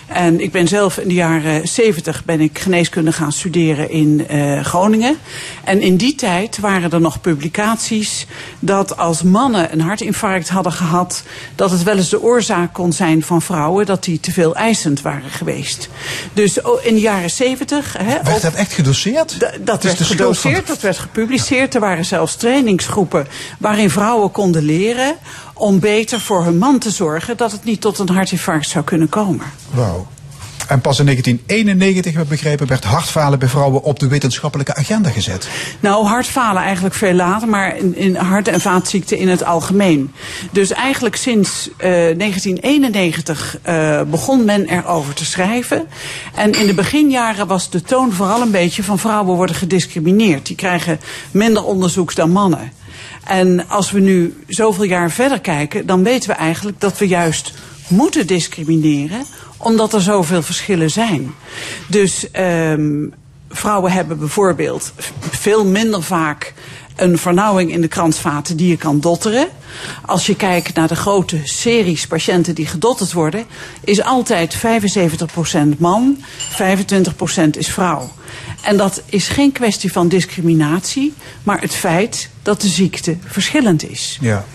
En 0.08 0.39
ik 0.39 0.52
ben 0.52 0.68
zelf 0.68 0.98
in 0.98 1.08
de 1.08 1.14
jaren 1.14 1.68
70 1.68 2.26
ben 2.26 2.42
ik 2.42 2.60
geneeskunde 2.60 3.12
gaan 3.12 3.32
studeren 3.32 3.89
in 3.89 4.28
eh, 4.28 4.60
Groningen. 4.64 5.18
En 5.64 5.82
in 5.82 5.98
die 5.98 6.16
tijd 6.16 6.60
waren 6.60 6.92
er 6.92 7.02
nog 7.02 7.22
publicaties 7.22 8.26
dat 8.60 8.98
als 8.98 9.24
mannen 9.24 9.74
een 9.74 9.82
hartinfarct 9.82 10.50
hadden 10.50 10.72
gehad, 10.72 11.24
dat 11.56 11.72
het 11.72 11.84
wel 11.84 11.98
eens 11.98 12.10
de 12.10 12.22
oorzaak 12.22 12.74
kon 12.74 12.94
zijn 12.94 13.24
van 13.24 13.42
vrouwen 13.42 13.86
dat 13.86 14.04
die 14.04 14.20
te 14.20 14.32
veel 14.32 14.56
eisend 14.56 15.02
waren 15.02 15.30
geweest. 15.30 15.89
Dus 16.34 16.62
oh, 16.62 16.86
in 16.86 16.94
de 16.94 17.02
jaren 17.02 17.30
70. 17.32 17.98
Hè, 17.98 18.24
Werd 18.24 18.42
dat 18.42 18.54
echt 18.54 18.74
gedoseerd? 18.74 19.39
Dat 19.62 19.84
is 19.84 19.94
werd 19.94 20.08
gedoseerd, 20.08 20.68
dat 20.68 20.82
werd 20.82 20.98
gepubliceerd. 20.98 21.74
Er 21.74 21.80
waren 21.80 22.06
zelfs 22.06 22.36
trainingsgroepen 22.36 23.28
waarin 23.60 23.89
vrouwen 23.89 24.32
konden 24.32 24.64
leren 24.64 24.80
om 25.54 25.80
beter 25.80 26.20
voor 26.20 26.44
hun 26.44 26.58
man 26.58 26.80
te 26.80 26.90
zorgen 26.90 27.38
dat 27.38 27.52
het 27.52 27.64
niet 27.64 27.82
tot 27.82 28.00
een 28.00 28.10
hartinfarct 28.10 28.70
zou 28.70 28.84
kunnen 28.84 29.10
komen. 29.10 29.46
Wauw. 29.70 30.08
En 30.72 30.82
pas 30.82 31.00
in 31.00 31.06
1991, 31.06 32.14
heb 32.14 32.24
ik 32.24 32.30
begrepen, 32.30 32.68
werd 32.68 32.84
hartfalen 32.84 33.40
bij 33.40 33.48
vrouwen 33.48 33.84
op 33.84 34.00
de 34.00 34.08
wetenschappelijke 34.08 34.76
agenda 34.76 35.10
gezet. 35.10 35.50
Nou, 35.80 36.06
hartfalen 36.06 36.62
eigenlijk 36.62 36.96
veel 36.96 37.14
later, 37.14 37.48
maar 37.48 37.78
in, 37.78 37.96
in 37.96 38.16
hart- 38.16 38.48
en 38.48 38.62
vaatziekten 38.62 39.18
in 39.18 39.30
het 39.30 39.44
algemeen. 39.44 40.14
Dus 40.52 40.72
eigenlijk 40.72 41.16
sinds 41.16 41.70
eh, 41.78 41.90
1991 41.90 43.58
eh, 43.62 44.02
begon 44.02 44.46
men 44.46 44.68
erover 44.68 45.14
te 45.14 45.26
schrijven. 45.26 45.88
En 46.36 46.52
in 46.52 46.68
de 46.68 46.74
beginjaren 46.74 47.48
was 47.48 47.70
de 47.70 47.82
toon 47.82 48.12
vooral 48.12 48.42
een 48.42 48.52
beetje 48.52 48.84
van 48.84 49.00
vrouwen 49.00 49.36
worden 49.36 49.56
gediscrimineerd. 49.56 50.46
Die 50.46 50.56
krijgen 50.56 51.00
minder 51.32 51.64
onderzoek 51.64 52.16
dan 52.16 52.32
mannen. 52.32 52.72
En 53.24 53.69
als 53.69 53.91
we 53.91 53.99
nu 53.99 54.43
zoveel 54.47 54.84
jaar 54.84 55.11
verder 55.11 55.39
kijken, 55.39 55.86
dan 55.86 56.03
weten 56.03 56.30
we 56.30 56.36
eigenlijk 56.36 56.80
dat 56.80 56.97
we 56.97 57.07
juist 57.07 57.53
moeten 57.88 58.28
discrimineren, 58.28 59.26
omdat 59.57 59.93
er 59.93 60.01
zoveel 60.01 60.41
verschillen 60.41 60.91
zijn. 60.91 61.34
Dus 61.88 62.32
ehm, 62.32 63.07
vrouwen 63.49 63.91
hebben 63.91 64.19
bijvoorbeeld 64.19 64.93
veel 65.19 65.65
minder 65.65 66.03
vaak 66.03 66.53
een 66.96 67.18
vernauwing 67.18 67.72
in 67.72 67.82
de 67.82 67.88
kransvaten 67.88 68.58
die 68.58 68.68
je 68.68 68.78
kan 68.78 69.00
dotteren. 69.00 69.48
Als 70.06 70.26
je 70.26 70.36
kijkt 70.36 70.76
naar 70.76 70.88
de 70.88 70.96
grote 70.96 71.39
series 71.44 72.08
patiënten 72.08 72.56
die 72.56 72.66
gedotterd 72.66 73.14
worden, 73.14 73.46
is 73.84 74.02
altijd 74.02 74.56
75% 74.56 74.60
man, 75.78 76.18
25% 76.18 77.50
is 77.58 77.68
vrouw. 77.68 78.12
En 78.62 78.78
dat 78.78 79.02
is 79.06 79.28
geen 79.28 79.52
kwestie 79.52 79.92
van 79.92 80.08
discriminatie, 80.08 81.14
maar 81.44 81.62
het 81.62 81.76
feit 81.76 82.30
dat 82.42 82.62
de 82.62 82.68
ziekte 82.68 83.18
verschillend 83.26 83.89
is. 83.89 84.18
Ja. 84.22 84.46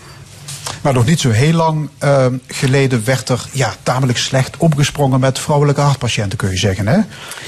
Maar 0.83 0.93
nog 0.93 1.07
niet 1.07 1.20
zo 1.20 1.31
heel 1.31 1.53
lang 1.53 1.89
eh, 1.99 2.27
geleden 2.47 3.05
werd 3.05 3.29
er 3.29 3.49
ja, 3.53 3.74
tamelijk 3.83 4.18
slecht 4.18 4.57
omgesprongen 4.57 5.20
met 5.20 5.39
vrouwelijke 5.39 5.81
hartpatiënten, 5.81 6.39
kun 6.39 6.51
je 6.51 6.57
zeggen. 6.57 6.87
Hè? 6.87 6.99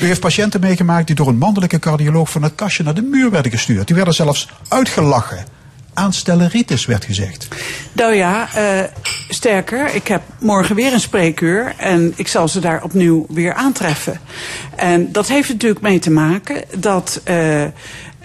U 0.01 0.07
heeft 0.07 0.20
patiënten 0.20 0.61
meegemaakt 0.61 1.07
die 1.07 1.16
door 1.16 1.29
een 1.29 1.39
mannelijke 1.39 1.79
cardioloog 1.79 2.31
van 2.31 2.43
het 2.43 2.55
kastje 2.55 2.83
naar 2.83 2.95
de 2.95 3.03
muur 3.03 3.31
werden 3.31 3.53
gestuurd. 3.53 3.87
Die 3.87 3.97
werden 3.97 4.14
zelfs 4.14 4.49
uitgelachen. 4.68 5.45
Aanstelleritis 5.95 6.87
werd 6.87 7.05
gezegd. 7.05 7.49
Nou 7.93 8.14
ja, 8.14 8.55
eh, 8.55 8.85
sterker, 9.29 9.95
ik 9.95 10.09
heb 10.09 10.22
morgen 10.41 10.74
weer 10.74 10.93
een 10.93 11.01
spreekuur 11.01 11.74
en 11.76 12.12
ik 12.16 12.29
zal 12.29 12.49
ze 12.49 12.61
daar 12.61 12.83
opnieuw 12.83 13.26
weer 13.29 13.55
aantreffen. 13.55 14.20
En 14.76 15.12
dat 15.12 15.29
heeft 15.29 15.49
natuurlijk 15.49 15.81
mee 15.81 15.99
te 15.99 16.11
maken 16.11 16.64
dat 16.76 17.20
eh, 17.24 17.64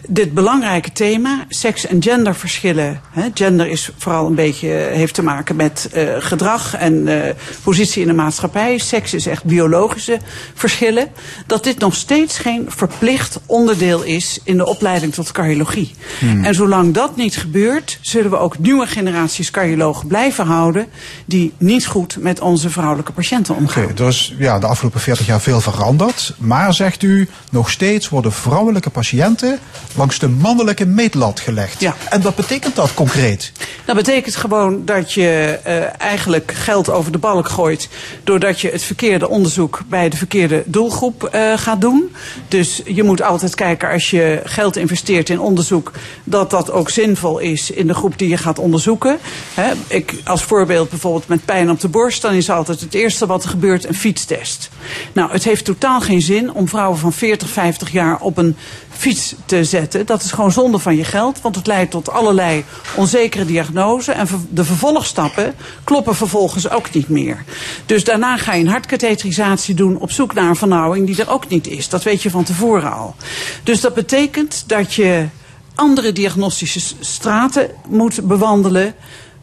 dit 0.08 0.34
belangrijke 0.34 0.92
thema, 0.92 1.46
seks- 1.48 1.86
en 1.86 2.02
genderverschillen. 2.02 3.02
Hè, 3.12 3.30
gender 3.34 3.68
is 3.68 3.90
vooral 3.98 4.26
een 4.26 4.36
beetje, 4.36 4.68
heeft 4.68 5.14
te 5.14 5.24
maken 5.24 5.56
met 5.56 5.90
eh, 5.92 6.04
gedrag 6.20 6.76
en 6.76 7.08
eh, 7.08 7.34
positie 7.64 8.02
in 8.02 8.08
de 8.08 8.14
maatschappij. 8.14 8.78
Seks 8.78 9.14
is 9.14 9.26
echt 9.26 9.44
biologische 9.44 10.20
verschillen. 10.54 11.08
Dat 11.48 11.64
dit 11.64 11.80
nog 11.80 11.96
steeds 11.96 12.38
geen 12.38 12.66
verplicht 12.68 13.40
onderdeel 13.46 14.04
is 14.04 14.40
in 14.44 14.58
de 14.58 14.66
opleiding 14.66 15.14
tot 15.14 15.32
cardiologie. 15.32 15.96
En 16.44 16.56
zolang 16.56 16.94
dat 16.94 17.16
niet 17.16 17.38
gebeurt, 17.38 17.98
zullen 18.02 18.30
we 18.30 18.38
ook 18.38 18.60
nieuwe 18.60 18.88
generaties 18.88 19.52
cardiologen 19.52 20.08
blijven 20.08 20.46
houden. 20.46 20.88
die 21.26 21.54
niet 21.58 21.86
goed 21.86 22.18
met 22.20 22.40
onze 22.40 22.70
vrouwelijke 22.70 23.12
patiënten 23.12 23.56
omgaan. 23.56 24.08
Is 24.08 24.36
ja, 24.38 24.60
de 24.60 24.68
afgelopen 24.68 25.00
40 25.00 25.26
jaar 25.26 25.42
veel 25.42 25.62
veranderd. 25.62 26.34
Maar 26.38 26.74
zegt 26.74 27.04
u, 27.04 27.30
nog 27.50 27.72
steeds 27.72 28.10
worden 28.10 28.32
vrouwelijke 28.32 28.90
patiënten 28.90 29.60
langs 29.96 30.20
de 30.20 30.30
mannelijke 30.30 30.86
meetlat 30.86 31.40
gelegd. 31.40 31.80
Ja. 31.80 31.96
En 32.10 32.22
wat 32.22 32.36
betekent 32.36 32.76
dat 32.76 32.94
concreet? 32.94 33.52
Dat 33.86 33.96
betekent 33.96 34.36
gewoon 34.36 34.86
dat 34.86 35.14
je 35.14 35.60
eh, 35.64 36.02
eigenlijk 36.02 36.52
geld 36.52 36.90
over 36.90 37.12
de 37.12 37.18
balk 37.18 37.50
gooit. 37.50 37.90
doordat 38.24 38.62
je 38.62 38.70
het 38.70 38.84
verkeerde 38.84 39.30
onderzoek 39.30 39.82
bij 39.88 40.10
de 40.10 40.18
verkeerde 40.18 40.64
doelgroep 40.66 41.24
eh, 41.24 41.54
gaat 41.58 41.82
doen. 41.82 42.16
Dus 42.48 42.82
je 42.86 43.04
moet 43.04 43.22
altijd 43.22 43.56
kijken 43.56 43.90
als 43.90 44.10
je 44.10 44.42
geld 44.44 44.76
investeert 44.76 45.30
in 45.30 45.40
onderzoek. 45.40 45.92
dat 46.24 46.50
dat 46.50 46.72
ook 46.72 46.90
zinvol 46.90 47.40
is 47.40 47.72
in 47.72 47.88
de 47.88 47.94
groep 47.94 48.18
die 48.18 48.30
je 48.30 48.38
gaat 48.38 48.60
onderzoeken. 48.60 49.18
Hè, 49.54 49.72
ik, 49.88 50.14
als 50.26 50.44
voorbeeld 50.44 50.90
bijvoorbeeld 50.90 51.28
met 51.28 51.46
pijn 51.46 51.70
op 51.70 51.80
de 51.80 51.88
borst. 51.88 52.22
dan 52.22 52.34
is 52.34 52.50
altijd 52.50 52.80
het 52.80 52.94
eerste 52.94 53.26
wat 53.26 53.44
er 53.44 53.50
gebeurt 53.50 53.88
een 53.88 53.96
fietstest. 53.96 54.70
Nou, 55.14 55.32
het 55.32 55.44
heeft 55.44 55.66
totaal 55.66 56.02
geen 56.02 56.22
zin 56.22 56.54
om 56.54 56.68
vrouwen 56.68 56.98
van 56.98 57.14
40, 57.14 57.50
50 57.50 57.92
jaar 57.92 58.20
op 58.20 58.38
een 58.38 58.56
fiets 58.90 59.36
te 59.46 59.64
zetten. 59.64 59.83
Dat 60.06 60.24
is 60.24 60.32
gewoon 60.32 60.52
zonde 60.52 60.80
van 60.80 60.96
je 60.96 61.04
geld, 61.04 61.42
want 61.42 61.56
het 61.56 61.68
leidt 61.68 61.92
tot 61.92 62.10
allerlei 62.10 62.66
onzekere 62.96 63.46
diagnoses. 63.46 64.16
En 64.16 64.28
de 64.50 64.64
vervolgstappen 64.64 65.56
kloppen 65.84 66.16
vervolgens 66.16 66.70
ook 66.70 66.94
niet 66.94 67.10
meer. 67.10 67.44
Dus 67.86 68.04
daarna 68.04 68.38
ga 68.38 68.54
je 68.54 68.64
een 68.64 68.70
hartkatheterisatie 68.70 69.76
doen 69.76 69.98
op 70.00 70.12
zoek 70.12 70.34
naar 70.34 70.50
een 70.50 70.56
vernauwing 70.56 71.06
die 71.06 71.22
er 71.22 71.30
ook 71.30 71.48
niet 71.48 71.68
is. 71.68 71.90
Dat 71.90 72.04
weet 72.04 72.22
je 72.22 72.30
van 72.30 72.44
tevoren 72.44 72.94
al. 72.94 73.16
Dus 73.64 73.82
dat 73.82 73.94
betekent 73.94 74.64
dat 74.68 74.94
je 74.94 75.28
andere 75.76 76.12
diagnostische 76.12 76.96
straten 77.00 77.70
moet 77.88 78.28
bewandelen 78.28 78.96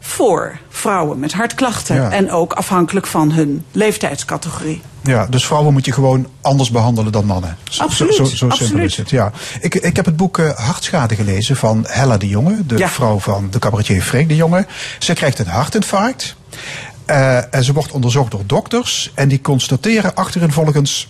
voor 0.03 0.57
vrouwen 0.69 1.19
met 1.19 1.33
hartklachten. 1.33 1.95
Ja. 1.95 2.11
En 2.11 2.31
ook 2.31 2.53
afhankelijk 2.53 3.07
van 3.07 3.31
hun 3.31 3.65
leeftijdscategorie. 3.71 4.81
Ja, 5.03 5.25
dus 5.25 5.45
vrouwen 5.45 5.73
moet 5.73 5.85
je 5.85 5.91
gewoon 5.91 6.27
anders 6.41 6.71
behandelen 6.71 7.11
dan 7.11 7.25
mannen. 7.25 7.57
Zo, 7.69 7.83
Absoluut, 7.83 8.15
Zo, 8.15 8.23
zo, 8.23 8.29
zo 8.29 8.35
simpel 8.35 8.57
absoluut. 8.65 8.89
is 8.91 8.97
het, 8.97 9.09
ja. 9.09 9.31
Ik, 9.61 9.75
ik 9.75 9.95
heb 9.95 10.05
het 10.05 10.15
boek 10.17 10.37
eh, 10.37 10.49
Hartschade 10.49 11.15
gelezen 11.15 11.55
van 11.55 11.85
Hella 11.89 12.17
de 12.17 12.27
Jonge, 12.27 12.65
de 12.65 12.77
Ja. 12.77 12.87
vrouw 12.89 13.19
van 13.19 13.47
de 13.51 13.59
cabaretier 13.59 14.01
Freek 14.01 14.27
de 14.27 14.35
Jonge. 14.35 14.65
Ze 14.99 15.13
krijgt 15.13 15.39
een 15.39 15.47
hartinfarct. 15.47 16.35
eh, 17.05 17.53
en 17.55 17.63
ze 17.63 17.73
wordt 17.73 17.91
onderzocht 17.91 18.31
door 18.31 18.43
dokters. 18.45 19.11
En 19.15 19.27
die 19.27 19.41
constateren 19.41 20.15
achterin 20.15 20.51
volgens 20.51 21.07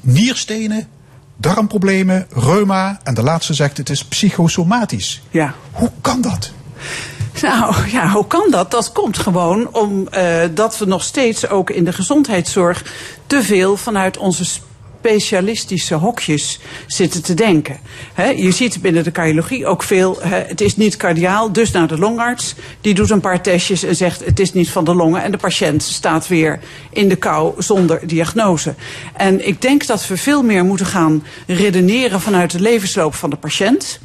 nierstenen, 0.00 0.88
darmproblemen, 1.36 2.26
reuma. 2.34 3.00
En 3.02 3.14
de 3.14 3.22
laatste 3.22 3.54
zegt 3.54 3.76
het 3.76 3.90
is 3.90 4.04
psychosomatisch. 4.04 5.22
Ja. 5.30 5.54
Hoe 5.72 5.90
kan 6.00 6.20
dat? 6.20 6.50
Nou 7.42 7.90
ja, 7.90 8.08
hoe 8.08 8.26
kan 8.26 8.50
dat? 8.50 8.70
Dat 8.70 8.92
komt 8.92 9.18
gewoon 9.18 9.74
omdat 9.74 10.56
dat 10.56 10.78
we 10.78 10.84
nog 10.84 11.02
steeds 11.02 11.48
ook 11.48 11.70
in 11.70 11.84
de 11.84 11.92
gezondheidszorg 11.92 12.84
te 13.26 13.42
veel 13.42 13.76
vanuit 13.76 14.16
onze 14.16 14.44
specialistische 15.00 15.94
hokjes 15.94 16.58
zitten 16.86 17.22
te 17.22 17.34
denken. 17.34 17.78
Je 18.36 18.50
ziet 18.50 18.82
binnen 18.82 19.04
de 19.04 19.12
cardiologie 19.12 19.66
ook 19.66 19.82
veel, 19.82 20.18
het 20.22 20.60
is 20.60 20.76
niet 20.76 20.96
cardiaal, 20.96 21.52
dus 21.52 21.70
naar 21.70 21.88
de 21.88 21.98
longarts. 21.98 22.54
Die 22.80 22.94
doet 22.94 23.10
een 23.10 23.20
paar 23.20 23.42
testjes 23.42 23.82
en 23.82 23.96
zegt 23.96 24.24
het 24.24 24.40
is 24.40 24.52
niet 24.52 24.70
van 24.70 24.84
de 24.84 24.94
longen. 24.94 25.22
En 25.22 25.30
de 25.30 25.36
patiënt 25.36 25.82
staat 25.82 26.28
weer 26.28 26.60
in 26.90 27.08
de 27.08 27.16
kou 27.16 27.62
zonder 27.62 28.06
diagnose. 28.06 28.74
En 29.16 29.46
ik 29.46 29.62
denk 29.62 29.86
dat 29.86 30.06
we 30.06 30.16
veel 30.16 30.42
meer 30.42 30.64
moeten 30.64 30.86
gaan 30.86 31.24
redeneren 31.46 32.20
vanuit 32.20 32.50
de 32.50 32.60
levensloop 32.60 33.14
van 33.14 33.30
de 33.30 33.36
patiënt. 33.36 34.00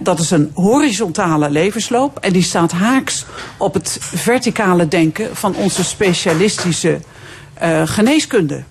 Dat 0.00 0.18
is 0.18 0.30
een 0.30 0.50
horizontale 0.54 1.50
levensloop 1.50 2.18
en 2.18 2.32
die 2.32 2.42
staat 2.42 2.72
haaks 2.72 3.24
op 3.56 3.74
het 3.74 3.98
verticale 4.00 4.88
denken 4.88 5.36
van 5.36 5.54
onze 5.54 5.84
specialistische 5.84 7.00
eh, 7.54 7.82
geneeskunde. 7.84 8.62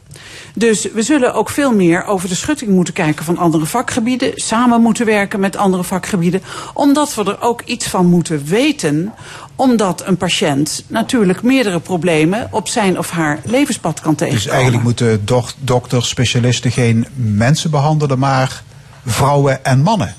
Dus 0.58 0.88
we 0.94 1.02
zullen 1.02 1.34
ook 1.34 1.50
veel 1.50 1.74
meer 1.74 2.06
over 2.06 2.30
de 2.30 2.36
schutting 2.36 2.72
moeten 2.72 2.94
kijken 2.94 3.26
van 3.26 3.38
andere 3.38 3.66
vakgebieden. 3.66 4.32
Samen 4.36 4.82
moeten 4.82 5.06
werken 5.06 5.40
met 5.40 5.56
andere 5.56 5.84
vakgebieden. 5.84 6.42
Omdat 6.74 7.16
we 7.16 7.24
er 7.24 7.42
ook 7.42 7.62
iets 7.62 7.88
van 7.88 8.06
moeten 8.06 8.46
weten. 8.46 9.14
Omdat 9.56 10.06
een 10.06 10.18
patiënt 10.18 10.84
natuurlijk 10.88 11.42
meerdere 11.44 11.80
problemen 11.80 12.48
op 12.52 12.68
zijn 12.68 12.98
of 12.98 13.10
haar 13.10 13.40
levenspad 13.44 14.00
kan 14.00 14.16
tegenkomen. 14.16 14.44
Dus 14.44 14.54
eigenlijk 14.54 14.84
moeten 14.84 15.26
dok- 15.26 15.54
dokters, 15.60 16.10
specialisten 16.10 16.72
geen 16.72 17.08
mensen 17.16 17.72
behandelen, 17.72 18.20
maar 18.20 18.64
vrouwen 19.06 19.66
en 19.66 19.82
mannen. 19.82 20.16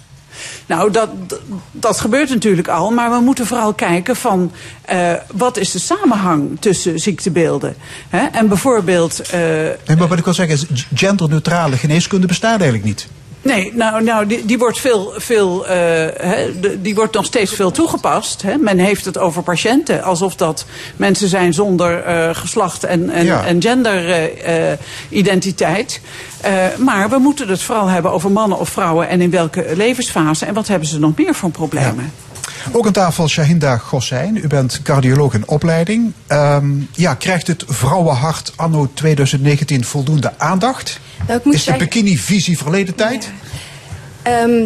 Nou, 0.66 0.90
dat, 0.90 1.08
dat 1.72 2.00
gebeurt 2.00 2.28
natuurlijk 2.28 2.68
al, 2.68 2.90
maar 2.90 3.10
we 3.10 3.20
moeten 3.20 3.46
vooral 3.46 3.74
kijken 3.74 4.16
van 4.16 4.52
uh, 4.92 5.12
wat 5.32 5.56
is 5.56 5.70
de 5.70 5.78
samenhang 5.78 6.56
tussen 6.60 6.98
ziektebeelden. 6.98 7.76
Hè? 8.08 8.26
En 8.26 8.48
bijvoorbeeld. 8.48 9.20
Uh, 9.34 9.40
nee, 9.40 9.96
maar 9.98 10.08
wat 10.08 10.18
ik 10.18 10.24
wil 10.24 10.34
zeggen 10.34 10.54
is, 10.54 10.84
genderneutrale 10.94 11.76
geneeskunde 11.76 12.26
bestaat 12.26 12.60
eigenlijk 12.60 12.84
niet. 12.84 13.08
Nee, 13.42 13.72
nou, 13.74 14.02
nou 14.02 14.26
die, 14.26 14.44
die 14.44 14.58
wordt 14.58 14.80
veel, 14.80 15.12
veel 15.16 15.64
uh, 15.64 15.70
hè, 16.16 16.60
die 16.80 16.94
wordt 16.94 17.14
nog 17.14 17.24
steeds 17.24 17.54
veel 17.54 17.70
toegepast. 17.70 18.44
Men 18.60 18.78
heeft 18.78 19.04
het 19.04 19.18
over 19.18 19.42
patiënten, 19.42 20.02
alsof 20.02 20.36
dat 20.36 20.64
mensen 20.96 21.28
zijn 21.28 21.54
zonder 21.54 22.08
uh, 22.08 22.34
geslacht 22.34 22.84
en, 22.84 23.10
en, 23.10 23.24
Ja. 23.24 23.44
en 23.44 23.62
genderidentiteit. 23.62 26.00
Uh, 26.46 26.52
maar 26.78 27.08
we 27.10 27.18
moeten 27.18 27.48
het 27.48 27.62
vooral 27.62 27.86
hebben 27.86 28.12
over 28.12 28.30
mannen 28.30 28.58
of 28.58 28.68
vrouwen 28.68 29.08
en 29.08 29.20
in 29.20 29.30
welke 29.30 29.66
levensfase 29.76 30.46
en 30.46 30.54
wat 30.54 30.68
hebben 30.68 30.88
ze 30.88 30.98
nog 30.98 31.12
meer 31.16 31.34
voor 31.34 31.50
problemen. 31.50 32.04
Ja. 32.04 32.10
Ook 32.72 32.86
aan 32.86 32.92
tafel 32.92 33.28
Shahinda 33.28 33.76
Gossijn. 33.76 34.36
U 34.36 34.46
bent 34.46 34.80
cardioloog 34.82 35.34
in 35.34 35.48
opleiding. 35.48 36.12
Um, 36.28 36.88
ja, 36.92 37.14
krijgt 37.14 37.46
het 37.46 37.64
vrouwenhart 37.66 38.52
anno 38.56 38.88
2019 38.94 39.84
voldoende 39.84 40.32
aandacht? 40.38 41.00
Nou, 41.26 41.38
ik 41.38 41.44
moet 41.44 41.54
is 41.54 41.64
de 41.64 41.70
zeggen- 41.70 41.88
bikini-visie 41.88 42.58
verleden 42.58 42.94
tijd? 42.94 43.30
Ehm, 44.22 44.64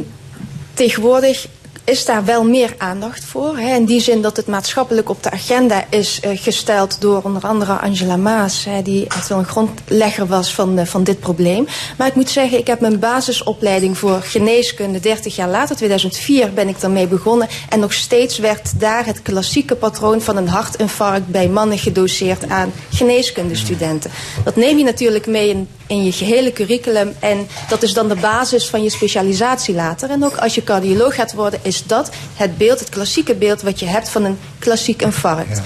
tegenwoordig 0.75 1.47
is 1.85 2.05
daar 2.05 2.25
wel 2.25 2.45
meer 2.45 2.75
aandacht 2.79 3.25
voor. 3.25 3.59
Hè, 3.59 3.75
in 3.75 3.85
die 3.85 4.01
zin 4.01 4.23
dat 4.23 4.37
het 4.37 4.47
maatschappelijk 4.47 5.09
op 5.09 5.23
de 5.23 5.31
agenda 5.31 5.85
is 5.91 6.21
eh, 6.21 6.31
gesteld 6.35 7.01
door 7.01 7.23
onder 7.23 7.43
andere 7.43 7.73
Angela 7.73 8.17
Maas, 8.17 8.65
hè, 8.65 8.83
die 8.83 9.07
echt 9.07 9.29
wel 9.29 9.39
een 9.39 9.45
grondlegger 9.45 10.27
was 10.27 10.55
van, 10.55 10.79
eh, 10.79 10.87
van 10.87 11.05
dit 11.05 11.21
probleem. 11.21 11.67
Maar 11.99 12.07
ik 12.07 12.15
moet 12.15 12.31
zeggen, 12.31 12.59
ik 12.59 12.67
heb 12.67 12.81
mijn 12.81 12.99
basisopleiding 12.99 13.99
voor 13.99 14.21
geneeskunde 14.23 15.01
30 15.01 15.37
jaar 15.37 15.49
later, 15.49 15.77
2004 15.77 16.53
ben 16.53 16.69
ik 16.69 16.81
daarmee 16.81 17.07
begonnen. 17.07 17.49
En 17.69 17.81
nog 17.81 17.93
steeds 17.93 18.39
werd 18.39 18.81
daar 18.81 19.07
het 19.07 19.23
klassieke 19.23 19.75
patroon 19.75 20.21
van 20.21 20.37
een 20.37 20.49
hartinfarct 20.49 21.27
bij 21.27 21.49
mannen 21.49 21.79
gedoseerd 21.79 22.49
aan 22.49 22.73
geneeskundestudenten. 22.91 24.11
Dat 24.45 24.57
neem 24.57 24.79
je 24.79 24.85
natuurlijk 24.85 25.27
mee 25.27 25.49
in, 25.49 25.69
in 25.87 26.05
je 26.05 26.13
gehele 26.13 26.53
curriculum 26.53 27.15
en 27.21 27.47
dat 27.69 27.83
is 27.83 27.93
dan 27.93 28.09
de 28.09 28.15
basis 28.15 28.69
van 28.69 28.83
je 28.83 28.91
specialisatie 28.91 29.75
later. 29.75 30.11
En 30.11 30.25
ook 30.25 30.37
als 30.37 30.55
je 30.55 30.65
cardioloog 30.65 31.15
gaat 31.15 31.33
worden, 31.33 31.61
is 31.71 31.83
dat 31.87 32.11
het 32.35 32.59
beeld, 32.59 32.79
het 32.79 32.89
klassieke 32.89 33.35
beeld 33.35 33.63
wat 33.63 33.81
je 33.81 33.87
hebt 33.87 34.09
van 34.09 34.25
een 34.25 34.39
klassiek 34.59 35.03
infarct. 35.03 35.61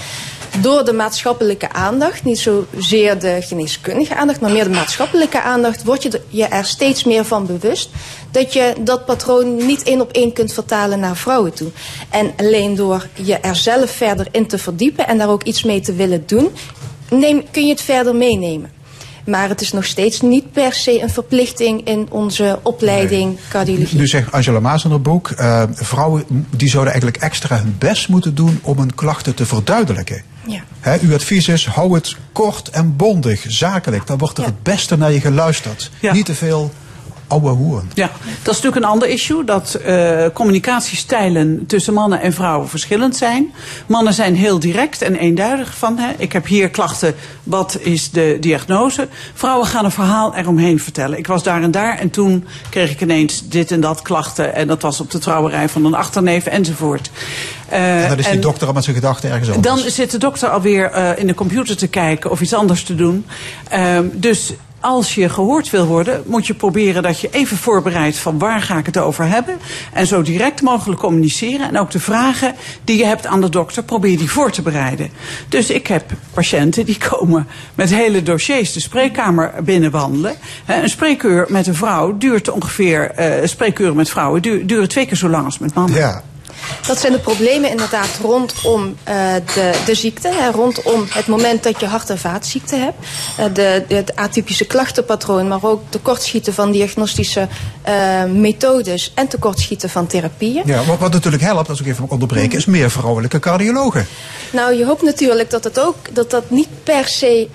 Door 0.60 0.84
de 0.84 0.92
maatschappelijke 0.92 1.72
aandacht, 1.72 2.24
niet 2.24 2.38
zozeer 2.38 3.18
de 3.18 3.38
geneeskundige 3.40 4.14
aandacht, 4.14 4.40
maar 4.40 4.50
meer 4.50 4.64
de 4.64 4.70
maatschappelijke 4.70 5.42
aandacht, 5.42 5.84
word 5.84 6.02
je 6.02 6.20
je 6.28 6.44
er 6.44 6.64
steeds 6.64 7.04
meer 7.04 7.24
van 7.24 7.46
bewust 7.46 7.88
dat 8.30 8.52
je 8.52 8.74
dat 8.80 9.04
patroon 9.04 9.66
niet 9.66 9.82
één 9.82 10.00
op 10.00 10.12
één 10.12 10.32
kunt 10.32 10.52
vertalen 10.52 11.00
naar 11.00 11.16
vrouwen 11.16 11.54
toe. 11.54 11.70
En 12.10 12.32
alleen 12.36 12.74
door 12.74 13.06
je 13.14 13.36
er 13.36 13.56
zelf 13.56 13.90
verder 13.90 14.26
in 14.30 14.46
te 14.46 14.58
verdiepen 14.58 15.06
en 15.06 15.18
daar 15.18 15.28
ook 15.28 15.42
iets 15.42 15.62
mee 15.62 15.80
te 15.80 15.94
willen 15.94 16.26
doen, 16.26 16.50
neem, 17.10 17.44
kun 17.50 17.66
je 17.66 17.72
het 17.72 17.82
verder 17.82 18.14
meenemen. 18.14 18.73
Maar 19.24 19.48
het 19.48 19.60
is 19.60 19.72
nog 19.72 19.84
steeds 19.84 20.20
niet 20.20 20.52
per 20.52 20.72
se 20.72 21.02
een 21.02 21.10
verplichting 21.10 21.86
in 21.86 22.06
onze 22.10 22.58
opleiding 22.62 23.38
cardiologie. 23.48 23.98
Nu 23.98 24.06
zegt 24.06 24.32
Angela 24.32 24.60
Maas 24.60 24.84
in 24.84 24.90
haar 24.90 25.00
boek, 25.00 25.30
eh, 25.30 25.62
vrouwen 25.72 26.46
die 26.50 26.68
zouden 26.68 26.92
eigenlijk 26.92 27.22
extra 27.22 27.56
hun 27.56 27.76
best 27.78 28.08
moeten 28.08 28.34
doen 28.34 28.58
om 28.62 28.78
hun 28.78 28.94
klachten 28.94 29.34
te 29.34 29.46
verduidelijken. 29.46 30.22
Ja. 30.46 30.60
Hè, 30.80 30.98
uw 31.00 31.14
advies 31.14 31.48
is, 31.48 31.66
hou 31.66 31.94
het 31.94 32.16
kort 32.32 32.68
en 32.68 32.96
bondig, 32.96 33.44
zakelijk. 33.48 34.06
Dan 34.06 34.18
wordt 34.18 34.38
er 34.38 34.44
het 34.44 34.62
beste 34.62 34.96
naar 34.96 35.12
je 35.12 35.20
geluisterd. 35.20 35.90
Niet 36.12 36.24
te 36.24 36.34
veel 36.34 36.72
hoeren. 37.28 37.90
Ja, 37.94 38.10
dat 38.42 38.54
is 38.54 38.60
natuurlijk 38.60 38.76
een 38.76 38.90
ander 38.90 39.08
issue. 39.08 39.44
Dat 39.44 39.74
eh, 39.74 40.24
communicatiestijlen 40.32 41.66
tussen 41.66 41.94
mannen 41.94 42.20
en 42.20 42.32
vrouwen 42.32 42.68
verschillend 42.68 43.16
zijn. 43.16 43.52
Mannen 43.86 44.14
zijn 44.14 44.36
heel 44.36 44.58
direct 44.58 45.02
en 45.02 45.14
eenduidig 45.14 45.76
van... 45.76 45.98
Hè, 45.98 46.12
ik 46.16 46.32
heb 46.32 46.46
hier 46.46 46.70
klachten, 46.70 47.14
wat 47.42 47.78
is 47.80 48.10
de 48.10 48.36
diagnose? 48.40 49.08
Vrouwen 49.34 49.66
gaan 49.66 49.84
een 49.84 49.90
verhaal 49.90 50.34
eromheen 50.34 50.80
vertellen. 50.80 51.18
Ik 51.18 51.26
was 51.26 51.42
daar 51.42 51.62
en 51.62 51.70
daar 51.70 51.98
en 51.98 52.10
toen 52.10 52.46
kreeg 52.70 52.90
ik 52.90 53.00
ineens 53.00 53.48
dit 53.48 53.70
en 53.70 53.80
dat 53.80 54.02
klachten. 54.02 54.54
En 54.54 54.66
dat 54.66 54.82
was 54.82 55.00
op 55.00 55.10
de 55.10 55.18
trouwerij 55.18 55.68
van 55.68 55.84
een 55.84 55.94
achterneef 55.94 56.46
enzovoort. 56.46 57.10
Eh, 57.68 58.02
en 58.02 58.08
dan 58.08 58.18
is 58.18 58.28
die 58.28 58.38
dokter 58.38 58.66
al 58.66 58.72
met 58.72 58.84
zijn 58.84 58.96
gedachten 58.96 59.30
ergens 59.30 59.50
anders. 59.50 59.82
dan 59.82 59.90
zit 59.90 60.10
de 60.10 60.18
dokter 60.18 60.48
alweer 60.48 60.90
eh 60.90 61.18
in 61.18 61.26
de 61.26 61.34
computer 61.34 61.76
te 61.76 61.86
kijken 61.86 62.30
of 62.30 62.40
iets 62.40 62.54
anders 62.54 62.84
te 62.84 62.94
doen. 62.94 63.26
Ehm, 63.68 64.04
dus 64.12 64.52
als 64.84 65.14
je 65.14 65.28
gehoord 65.28 65.70
wil 65.70 65.86
worden, 65.86 66.22
moet 66.26 66.46
je 66.46 66.54
proberen 66.54 67.02
dat 67.02 67.20
je 67.20 67.28
even 67.30 67.56
voorbereidt 67.56 68.16
van 68.16 68.38
waar 68.38 68.60
ga 68.62 68.78
ik 68.78 68.86
het 68.86 68.98
over 68.98 69.28
hebben. 69.28 69.58
En 69.92 70.06
zo 70.06 70.22
direct 70.22 70.62
mogelijk 70.62 71.00
communiceren. 71.00 71.68
En 71.68 71.78
ook 71.78 71.90
de 71.90 72.00
vragen 72.00 72.54
die 72.84 72.98
je 72.98 73.04
hebt 73.04 73.26
aan 73.26 73.40
de 73.40 73.48
dokter, 73.48 73.82
probeer 73.82 74.18
die 74.18 74.30
voor 74.30 74.50
te 74.50 74.62
bereiden. 74.62 75.10
Dus 75.48 75.70
ik 75.70 75.86
heb 75.86 76.04
patiënten 76.34 76.84
die 76.84 76.98
komen 77.10 77.46
met 77.74 77.94
hele 77.94 78.22
dossiers 78.22 78.72
de 78.72 78.80
spreekkamer 78.80 79.52
binnenwandelen. 79.64 80.34
Een 80.66 80.88
spreekuur 80.88 81.46
met 81.48 81.66
een 81.66 81.74
vrouw 81.74 82.16
duurt 82.18 82.50
ongeveer, 82.50 83.10
eh 83.10 83.46
spreekuren 83.46 83.96
met 83.96 84.10
vrouwen 84.10 84.42
du- 84.42 84.64
duren 84.66 84.88
twee 84.88 85.06
keer 85.06 85.16
zo 85.16 85.28
lang 85.28 85.44
als 85.44 85.58
met 85.58 85.74
mannen. 85.74 85.98
Ja. 85.98 86.22
Dat 86.86 86.98
zijn 86.98 87.12
de 87.12 87.18
problemen 87.18 87.70
inderdaad 87.70 88.08
rondom 88.22 88.96
eh, 89.04 89.14
de, 89.54 89.82
de 89.86 89.94
ziekte. 89.94 90.28
Hè, 90.28 90.50
rondom 90.50 91.06
het 91.08 91.26
moment 91.26 91.62
dat 91.62 91.80
je 91.80 91.86
hart- 91.86 92.10
en 92.10 92.18
vaatziekte 92.18 92.76
hebt. 92.76 93.06
Eh, 93.36 93.44
de, 93.44 93.84
de, 93.88 93.94
het 93.94 94.16
atypische 94.16 94.64
klachtenpatroon, 94.64 95.48
maar 95.48 95.64
ook 95.64 95.82
tekortschieten 95.88 96.54
van 96.54 96.70
diagnostische 96.70 97.48
eh, 97.82 98.24
methodes 98.24 99.12
en 99.14 99.28
tekortschieten 99.28 99.90
van 99.90 100.06
therapieën. 100.06 100.62
Ja, 100.66 100.84
wat, 100.84 100.98
wat 100.98 101.12
natuurlijk 101.12 101.42
helpt, 101.42 101.68
als 101.68 101.80
ik 101.80 101.86
even 101.86 102.02
mag 102.02 102.10
onderbreken, 102.10 102.58
is 102.58 102.64
meer 102.64 102.90
vrouwelijke 102.90 103.38
cardiologen. 103.38 104.06
Nou, 104.52 104.74
je 104.74 104.84
hoopt 104.84 105.02
natuurlijk 105.02 105.50
dat 105.50 105.64
het 105.64 105.80
ook 105.80 105.96
dat 106.12 106.30
dat 106.30 106.50
niet 106.50 106.68
per 106.82 107.08
se 107.08 107.48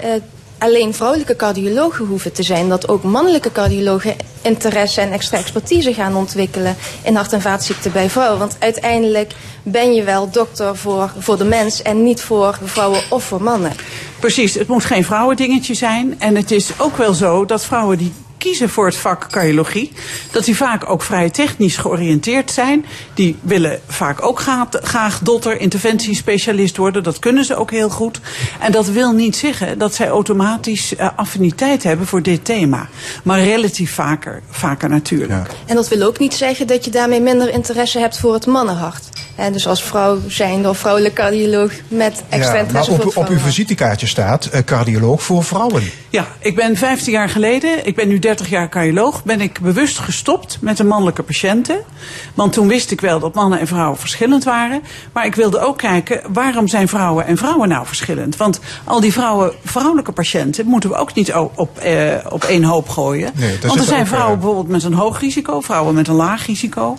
alleen 0.59 0.93
vrouwelijke 0.93 1.35
cardiologen 1.35 2.05
hoeven 2.05 2.31
te 2.31 2.43
zijn. 2.43 2.69
Dat 2.69 2.87
ook 2.87 3.03
mannelijke 3.03 3.51
cardiologen 3.51 4.15
interesse 4.41 5.01
en 5.01 5.11
extra 5.11 5.37
expertise 5.37 5.93
gaan 5.93 6.15
ontwikkelen 6.15 6.75
in 7.03 7.15
hart- 7.15 7.33
en 7.33 7.41
vaatziekten 7.41 7.91
bij 7.91 8.09
vrouwen. 8.09 8.39
Want 8.39 8.55
uiteindelijk 8.59 9.33
ben 9.63 9.93
je 9.93 10.03
wel 10.03 10.29
dokter 10.29 10.77
voor, 10.77 11.11
voor 11.17 11.37
de 11.37 11.43
mens 11.43 11.81
en 11.81 12.03
niet 12.03 12.21
voor 12.21 12.59
vrouwen 12.63 13.01
of 13.09 13.23
voor 13.23 13.43
mannen. 13.43 13.71
Precies, 14.19 14.53
het 14.53 14.67
moet 14.67 14.85
geen 14.85 15.05
vrouwendingetje 15.05 15.73
zijn. 15.73 16.15
En 16.19 16.35
het 16.35 16.51
is 16.51 16.69
ook 16.77 16.97
wel 16.97 17.13
zo 17.13 17.45
dat 17.45 17.65
vrouwen 17.65 17.97
die 17.97 18.13
kiezen 18.39 18.69
voor 18.69 18.85
het 18.85 18.95
vak 18.95 19.27
cardiologie, 19.31 19.91
dat 20.31 20.45
die 20.45 20.55
vaak 20.55 20.89
ook 20.89 21.01
vrij 21.01 21.29
technisch 21.29 21.77
georiënteerd 21.77 22.51
zijn. 22.51 22.85
Die 23.13 23.35
willen 23.41 23.79
vaak 23.87 24.23
ook 24.23 24.39
graag, 24.39 24.67
graag 24.71 25.19
dotter, 25.19 25.59
interventiespecialist 25.59 26.77
worden. 26.77 27.03
Dat 27.03 27.19
kunnen 27.19 27.45
ze 27.45 27.55
ook 27.55 27.71
heel 27.71 27.89
goed. 27.89 28.19
En 28.59 28.71
dat 28.71 28.87
wil 28.87 29.11
niet 29.11 29.35
zeggen 29.35 29.77
dat 29.77 29.95
zij 29.95 30.07
automatisch 30.07 30.95
eh, 30.95 31.09
affiniteit 31.15 31.83
hebben 31.83 32.07
voor 32.07 32.21
dit 32.21 32.45
thema. 32.45 32.89
Maar 33.23 33.43
relatief 33.43 33.93
vaker, 33.93 34.41
vaker 34.49 34.89
natuurlijk. 34.89 35.47
En 35.65 35.75
dat 35.75 35.87
wil 35.87 36.07
ook 36.07 36.19
niet 36.19 36.33
zeggen 36.33 36.67
dat 36.67 36.85
je 36.85 36.91
daarmee 36.91 37.21
minder 37.21 37.49
interesse 37.49 37.99
hebt 37.99 38.19
voor 38.19 38.33
het 38.33 38.45
mannenhart. 38.45 39.03
En 39.35 39.53
dus 39.53 39.67
als 39.67 39.83
vrouw 39.83 40.19
zijnde 40.27 40.69
of 40.69 40.77
vrouwelijk 40.77 41.13
cardioloog 41.13 41.71
met 41.87 42.23
extra 42.29 42.39
Ja, 42.39 42.51
maar 42.51 42.59
interesse 42.59 42.91
voor 42.91 42.99
op, 42.99 43.05
het 43.05 43.17
op 43.17 43.27
uw 43.27 43.37
visitekaartje 43.39 44.07
staat 44.07 44.45
eh, 44.45 44.63
cardioloog 44.63 45.23
voor 45.23 45.43
vrouwen. 45.43 45.83
Ja, 46.09 46.27
ik 46.39 46.55
ben 46.55 46.77
15 46.77 47.11
jaar 47.11 47.29
geleden, 47.29 47.85
ik 47.85 47.95
ben 47.95 48.07
nu 48.07 48.19
30 48.29 48.49
jaar 48.49 48.69
cardioloog, 48.69 49.23
ben 49.23 49.41
ik 49.41 49.59
bewust 49.61 49.99
gestopt 49.99 50.57
met 50.61 50.77
de 50.77 50.83
mannelijke 50.83 51.23
patiënten. 51.23 51.79
Want 52.33 52.53
toen 52.53 52.67
wist 52.67 52.91
ik 52.91 53.01
wel 53.01 53.19
dat 53.19 53.33
mannen 53.33 53.59
en 53.59 53.67
vrouwen 53.67 53.97
verschillend 53.97 54.43
waren. 54.43 54.81
Maar 55.13 55.25
ik 55.25 55.35
wilde 55.35 55.59
ook 55.59 55.77
kijken, 55.77 56.21
waarom 56.33 56.67
zijn 56.67 56.87
vrouwen 56.87 57.25
en 57.25 57.37
vrouwen 57.37 57.69
nou 57.69 57.85
verschillend? 57.85 58.37
Want 58.37 58.59
al 58.83 58.99
die 58.99 59.13
vrouwen, 59.13 59.51
vrouwelijke 59.63 60.11
patiënten 60.11 60.65
moeten 60.65 60.89
we 60.89 60.95
ook 60.95 61.13
niet 61.13 61.33
op, 61.33 61.77
eh, 61.77 62.15
op 62.29 62.43
één 62.43 62.63
hoop 62.63 62.89
gooien. 62.89 63.31
Nee, 63.35 63.57
Want 63.61 63.79
er 63.79 63.85
zijn 63.85 64.01
ook, 64.01 64.07
vrouwen 64.07 64.33
eh, 64.33 64.39
bijvoorbeeld 64.39 64.67
met 64.67 64.83
een 64.83 64.93
hoog 64.93 65.19
risico, 65.19 65.61
vrouwen 65.61 65.93
met 65.93 66.07
een 66.07 66.15
laag 66.15 66.45
risico. 66.45 66.97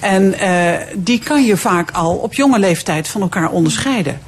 En 0.00 0.38
eh, 0.38 0.86
die 0.96 1.18
kan 1.18 1.44
je 1.44 1.56
vaak 1.56 1.90
al 1.90 2.14
op 2.14 2.34
jonge 2.34 2.58
leeftijd 2.58 3.08
van 3.08 3.20
elkaar 3.20 3.50
onderscheiden. 3.50 4.20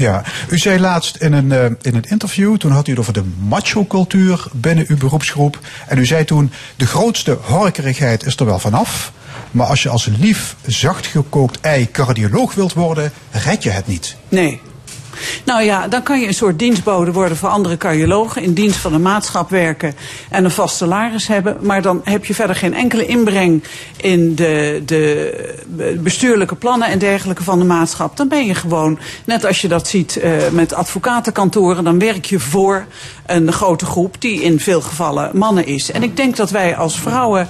Ja, 0.00 0.22
u 0.48 0.58
zei 0.58 0.80
laatst 0.80 1.16
in 1.16 1.32
een, 1.32 1.52
eh, 1.52 1.64
in 1.64 1.94
een 1.94 2.04
interview, 2.08 2.56
toen 2.56 2.70
had 2.70 2.86
u 2.86 2.90
het 2.90 3.00
over 3.00 3.12
de 3.12 3.24
macho-cultuur 3.48 4.46
binnen 4.52 4.84
uw 4.88 4.96
beroepsgroep. 4.96 5.58
En 5.86 5.98
u 5.98 6.06
zei 6.06 6.24
toen, 6.24 6.52
de 6.76 6.86
grootste 6.86 7.38
horkerigheid 7.40 8.26
is 8.26 8.36
er 8.36 8.44
wel 8.44 8.58
vanaf. 8.58 9.12
Maar 9.50 9.66
als 9.66 9.82
je 9.82 9.88
als 9.88 10.06
lief, 10.06 10.56
zacht 10.66 11.06
gekookt 11.06 11.60
ei 11.60 11.90
cardioloog 11.90 12.54
wilt 12.54 12.72
worden, 12.72 13.12
red 13.30 13.62
je 13.62 13.70
het 13.70 13.86
niet. 13.86 14.16
Nee. 14.28 14.60
Nou 15.44 15.62
ja, 15.62 15.88
dan 15.88 16.02
kan 16.02 16.20
je 16.20 16.26
een 16.26 16.34
soort 16.34 16.58
dienstbode 16.58 17.12
worden 17.12 17.36
voor 17.36 17.48
andere 17.48 17.76
cardiologen. 17.76 18.42
In 18.42 18.52
dienst 18.52 18.76
van 18.76 18.94
een 18.94 19.02
maatschap 19.02 19.50
werken 19.50 19.94
en 20.30 20.44
een 20.44 20.50
vast 20.50 20.76
salaris 20.76 21.26
hebben. 21.26 21.56
Maar 21.60 21.82
dan 21.82 22.00
heb 22.04 22.24
je 22.24 22.34
verder 22.34 22.56
geen 22.56 22.74
enkele 22.74 23.06
inbreng 23.06 23.64
in 23.96 24.34
de, 24.34 24.82
de 24.86 25.98
bestuurlijke 26.00 26.54
plannen 26.54 26.88
en 26.88 26.98
dergelijke 26.98 27.42
van 27.42 27.58
de 27.58 27.64
maatschap. 27.64 28.16
Dan 28.16 28.28
ben 28.28 28.46
je 28.46 28.54
gewoon, 28.54 28.98
net 29.24 29.46
als 29.46 29.60
je 29.60 29.68
dat 29.68 29.88
ziet 29.88 30.16
eh, 30.16 30.32
met 30.52 30.72
advocatenkantoren, 30.72 31.84
dan 31.84 31.98
werk 31.98 32.24
je 32.24 32.40
voor 32.40 32.86
een 33.26 33.52
grote 33.52 33.86
groep 33.86 34.20
die 34.20 34.42
in 34.42 34.60
veel 34.60 34.80
gevallen 34.80 35.30
mannen 35.32 35.66
is. 35.66 35.90
En 35.90 36.02
ik 36.02 36.16
denk 36.16 36.36
dat 36.36 36.50
wij 36.50 36.76
als 36.76 36.98
vrouwen 36.98 37.48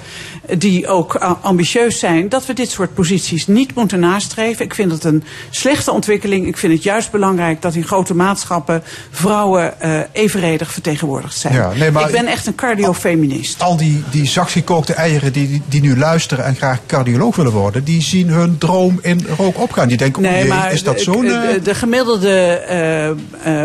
die 0.59 0.86
ook 0.88 1.22
a- 1.22 1.38
ambitieus 1.43 1.99
zijn, 1.99 2.28
dat 2.28 2.47
we 2.47 2.53
dit 2.53 2.70
soort 2.70 2.95
posities 2.95 3.47
niet 3.47 3.74
moeten 3.74 4.01
nastreven. 4.01 4.64
Ik 4.64 4.74
vind 4.74 4.93
het 4.93 5.05
een 5.05 5.24
slechte 5.51 5.93
ontwikkeling. 5.93 6.47
Ik 6.47 6.57
vind 6.57 6.72
het 6.72 6.82
juist 6.82 7.11
belangrijk 7.11 7.62
dat 7.62 7.74
in 7.74 7.84
grote 7.84 8.14
maatschappen 8.14 8.82
vrouwen 9.11 9.80
eh, 9.80 10.01
evenredig 10.12 10.72
vertegenwoordigd 10.72 11.36
zijn. 11.36 11.55
Ja, 11.55 11.72
nee, 11.76 11.91
maar- 11.91 12.07
ik 12.07 12.12
ben 12.12 12.26
echt 12.26 12.47
een 12.47 12.55
cardiofeminist. 12.55 13.62
Al 13.62 13.76
die, 13.76 14.03
die 14.11 14.26
zachtgekookte 14.26 14.93
eieren 14.95 15.32
die, 15.32 15.62
die, 15.68 15.80
nu 15.80 15.97
luisteren 15.99 16.45
en 16.45 16.57
graag 16.57 16.78
cardioloog 16.86 17.36
willen 17.36 17.53
worden, 17.53 17.84
die 17.84 18.03
zien 18.03 18.28
hun 18.28 18.59
droom 18.59 18.99
in 19.03 19.26
rook 19.36 19.59
opgaan. 19.61 19.88
Die 19.88 19.97
denken, 19.97 20.22
Nee, 20.22 20.51
oh 20.51 20.62
jee, 20.64 20.72
is 20.72 20.82
dat 20.82 21.01
zo'n... 21.01 21.24
de, 21.24 21.32
eh, 21.34 21.64
de 21.64 21.74
gemiddelde 21.74 22.30
eh, 22.30 23.09
eh, 23.09 23.16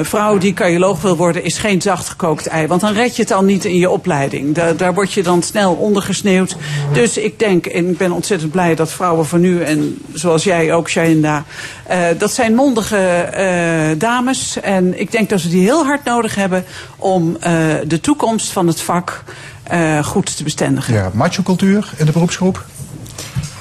vrouw 0.01 0.38
die 0.38 0.53
cardioloog 0.53 1.01
wil 1.01 1.15
worden, 1.15 1.43
is 1.43 1.57
geen 1.57 1.82
zachtgekookt 1.82 2.47
ei. 2.47 2.67
Want 2.67 2.82
dan 2.82 2.93
red 2.93 3.15
je 3.15 3.21
het 3.21 3.32
al 3.32 3.43
niet 3.43 3.65
in 3.65 3.78
je 3.78 3.89
opleiding. 3.89 4.55
Daar, 4.55 4.78
daar 4.78 4.93
word 4.93 5.13
je 5.13 5.23
dan 5.23 5.43
snel 5.43 5.73
ondergesneeuwd. 5.73 6.55
Dus 6.93 7.17
ik 7.17 7.39
denk, 7.39 7.65
en 7.65 7.89
ik 7.89 7.97
ben 7.97 8.11
ontzettend 8.11 8.51
blij 8.51 8.76
dat 8.76 8.91
vrouwen 8.91 9.26
van 9.26 9.39
nu, 9.41 9.61
en 9.63 9.97
zoals 10.13 10.43
jij 10.43 10.73
ook, 10.73 10.89
Shainda, 10.89 11.43
eh, 11.88 11.99
dat 12.17 12.32
zijn 12.32 12.55
mondige 12.55 12.97
eh, 12.97 13.99
dames. 13.99 14.59
En 14.61 14.99
ik 14.99 15.11
denk 15.11 15.30
dat 15.30 15.41
we 15.41 15.49
die 15.49 15.63
heel 15.63 15.86
hard 15.86 16.03
nodig 16.03 16.36
hebben 16.36 16.65
om 16.97 17.38
eh, 17.39 17.51
de 17.86 17.99
toekomst 17.99 18.51
van 18.51 18.67
het 18.67 18.82
vak 18.82 19.23
eh, 19.63 20.03
goed 20.03 20.38
te 20.38 20.43
bestendigen. 20.43 20.93
Ja, 20.93 21.11
macho-cultuur 21.13 21.89
in 21.97 22.05
de 22.05 22.11
beroepsgroep? 22.11 22.65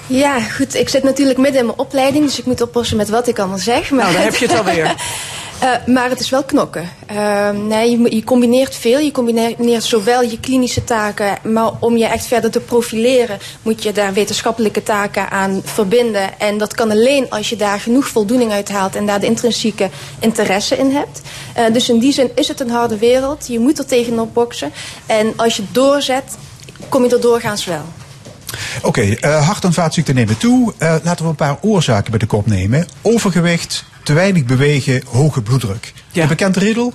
Ja, 0.07 0.41
goed. 0.41 0.75
Ik 0.75 0.89
zit 0.89 1.03
natuurlijk 1.03 1.39
midden 1.39 1.61
in 1.61 1.67
mijn 1.67 1.79
opleiding, 1.79 2.25
dus 2.25 2.39
ik 2.39 2.47
moet 2.47 2.61
oppassen 2.61 2.97
met 2.97 3.09
wat 3.09 3.29
ik 3.29 3.39
allemaal 3.39 3.59
zeg. 3.59 3.91
Maar 3.91 4.01
Nou, 4.01 4.13
daar 4.13 4.23
heb 4.25 4.35
je 4.35 4.47
het 4.47 4.59
alweer. 4.59 4.95
Eh, 5.59 5.87
maar 5.87 6.09
het 6.09 6.21
is 6.21 6.31
wel 6.31 6.43
knokken. 6.43 6.89
Uh, 7.13 7.51
nee, 7.51 7.91
je, 7.91 8.17
je 8.17 8.25
combineert 8.25 8.75
veel. 8.75 8.99
Je 8.99 9.13
combineert 9.13 9.85
zowel 9.85 10.23
je 10.23 10.41
klinische 10.41 10.85
taken, 10.85 11.39
maar 11.43 11.73
om 11.81 11.97
je 11.97 12.05
echt 12.05 12.27
verder 12.27 12.51
te 12.51 12.61
profileren, 12.61 13.39
moet 13.63 13.83
je 13.83 13.93
daar 13.93 14.13
wetenschappelijke 14.13 14.83
taken 14.83 15.31
aan 15.31 15.63
verbinden. 15.65 16.39
En 16.39 16.59
dat 16.59 16.75
kan 16.75 16.91
alleen 16.91 17.31
als 17.31 17.49
je 17.49 17.57
daar 17.57 17.81
genoeg 17.81 18.07
voldoening 18.09 18.53
uit 18.53 18.69
haalt 18.69 18.97
en 18.97 19.07
daar 19.07 19.21
de 19.21 19.27
intrinsieke 19.27 19.91
interesse 20.19 20.77
in 20.77 20.91
hebt. 20.91 21.21
Uh, 21.59 21.73
dus 21.73 21.89
in 21.89 21.99
die 21.99 22.13
zin 22.13 22.31
is 22.35 22.49
het 22.49 22.61
een 22.61 22.71
harde 22.71 22.99
wereld. 22.99 23.47
Je 23.47 23.59
moet 23.59 23.79
er 23.79 23.87
tegenop 23.87 24.35
boksen. 24.35 24.73
En 25.07 25.33
als 25.37 25.57
je 25.57 25.63
doorzet, 25.73 26.37
kom 26.89 27.05
je 27.05 27.11
er 27.11 27.21
doorgaans 27.21 27.65
wel. 27.65 27.85
Oké, 28.83 29.03
uh, 29.03 29.47
hart- 29.47 29.65
en 29.65 29.73
vaatziekten 29.73 30.15
nemen 30.15 30.39
toe. 30.39 30.73
Uh, 30.79 30.95
laten 31.03 31.25
we 31.25 31.31
een 31.31 31.37
paar 31.37 31.57
oorzaken 31.61 32.11
bij 32.11 32.19
de 32.19 32.27
kop 32.27 32.47
nemen. 32.47 32.87
Overgewicht, 33.03 33.85
te 34.03 34.13
weinig 34.13 34.45
bewegen, 34.45 35.03
hoge 35.07 35.43
bloeddruk. 35.43 35.93
Ja. 36.13 36.23
Een 36.23 36.29
bekend 36.29 36.57
riddel? 36.57 36.93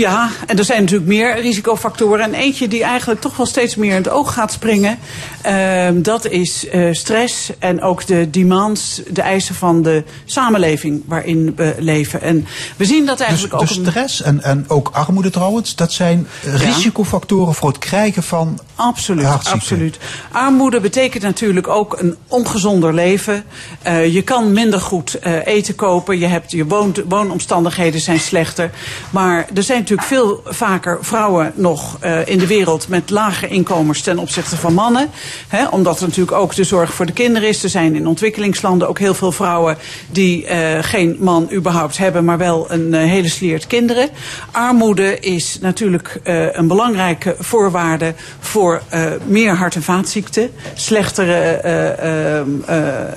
Ja, 0.00 0.30
en 0.46 0.58
er 0.58 0.64
zijn 0.64 0.80
natuurlijk 0.80 1.08
meer 1.08 1.40
risicofactoren. 1.40 2.24
En 2.24 2.34
eentje 2.34 2.68
die 2.68 2.82
eigenlijk 2.82 3.20
toch 3.20 3.36
wel 3.36 3.46
steeds 3.46 3.76
meer 3.76 3.90
in 3.90 3.96
het 3.96 4.08
oog 4.08 4.32
gaat 4.32 4.52
springen, 4.52 4.98
uh, 5.46 5.88
dat 5.94 6.26
is 6.26 6.64
uh, 6.64 6.94
stress 6.94 7.50
en 7.58 7.82
ook 7.82 8.06
de 8.06 8.30
demands, 8.30 9.02
de 9.08 9.22
eisen 9.22 9.54
van 9.54 9.82
de 9.82 10.04
samenleving 10.24 11.02
waarin 11.06 11.52
we 11.56 11.74
leven. 11.78 12.22
En 12.22 12.46
we 12.76 12.84
zien 12.84 13.06
dat 13.06 13.20
eigenlijk 13.20 13.52
dus, 13.52 13.60
ook. 13.60 13.68
Dus 13.68 13.86
stress 13.86 14.22
en, 14.22 14.42
en 14.42 14.64
ook 14.68 14.90
armoede 14.92 15.30
trouwens, 15.30 15.74
dat 15.74 15.92
zijn 15.92 16.26
ja. 16.44 16.56
risicofactoren 16.56 17.54
voor 17.54 17.68
het 17.68 17.78
krijgen 17.78 18.22
van 18.22 18.60
Absoluut, 18.80 19.26
absoluut. 19.26 19.98
Armoede 20.32 20.80
betekent 20.80 21.22
natuurlijk 21.22 21.68
ook 21.68 22.00
een 22.00 22.16
ongezonder 22.28 22.94
leven. 22.94 23.44
Uh, 23.86 24.14
je 24.14 24.22
kan 24.22 24.52
minder 24.52 24.80
goed 24.80 25.18
uh, 25.26 25.46
eten 25.46 25.74
kopen, 25.74 26.18
je, 26.18 26.26
hebt, 26.26 26.50
je 26.50 26.66
woont, 26.66 27.00
woonomstandigheden 27.08 28.00
zijn 28.00 28.20
slechter. 28.20 28.70
Maar 29.10 29.46
er 29.54 29.62
zijn 29.62 29.84
natuurlijk 29.90 30.22
veel 30.44 30.54
vaker 30.54 30.98
vrouwen 31.00 31.52
nog 31.54 31.98
uh, 32.04 32.26
in 32.26 32.38
de 32.38 32.46
wereld 32.46 32.88
met 32.88 33.10
lage 33.10 33.48
inkomens 33.48 34.00
ten 34.00 34.18
opzichte 34.18 34.56
van 34.56 34.74
mannen. 34.74 35.10
Hè, 35.48 35.68
omdat 35.68 36.00
er 36.00 36.06
natuurlijk 36.06 36.36
ook 36.36 36.54
de 36.54 36.64
zorg 36.64 36.94
voor 36.94 37.06
de 37.06 37.12
kinderen 37.12 37.48
is. 37.48 37.62
Er 37.62 37.68
zijn 37.68 37.94
in 37.94 38.06
ontwikkelingslanden 38.06 38.88
ook 38.88 38.98
heel 38.98 39.14
veel 39.14 39.32
vrouwen 39.32 39.76
die 40.10 40.44
uh, 40.44 40.78
geen 40.80 41.16
man 41.18 41.48
überhaupt 41.52 41.98
hebben, 41.98 42.24
maar 42.24 42.38
wel 42.38 42.70
een 42.70 42.92
uh, 42.92 43.00
hele 43.00 43.28
sliert 43.28 43.66
kinderen. 43.66 44.08
Armoede 44.50 45.18
is 45.18 45.58
natuurlijk 45.60 46.20
een 46.52 46.68
belangrijke 46.68 47.34
voorwaarde 47.38 48.14
voor 48.40 48.82
meer 49.26 49.54
hart- 49.54 49.74
en 49.74 49.82
vaatziekten. 49.82 50.50
Slechtere, 50.74 51.60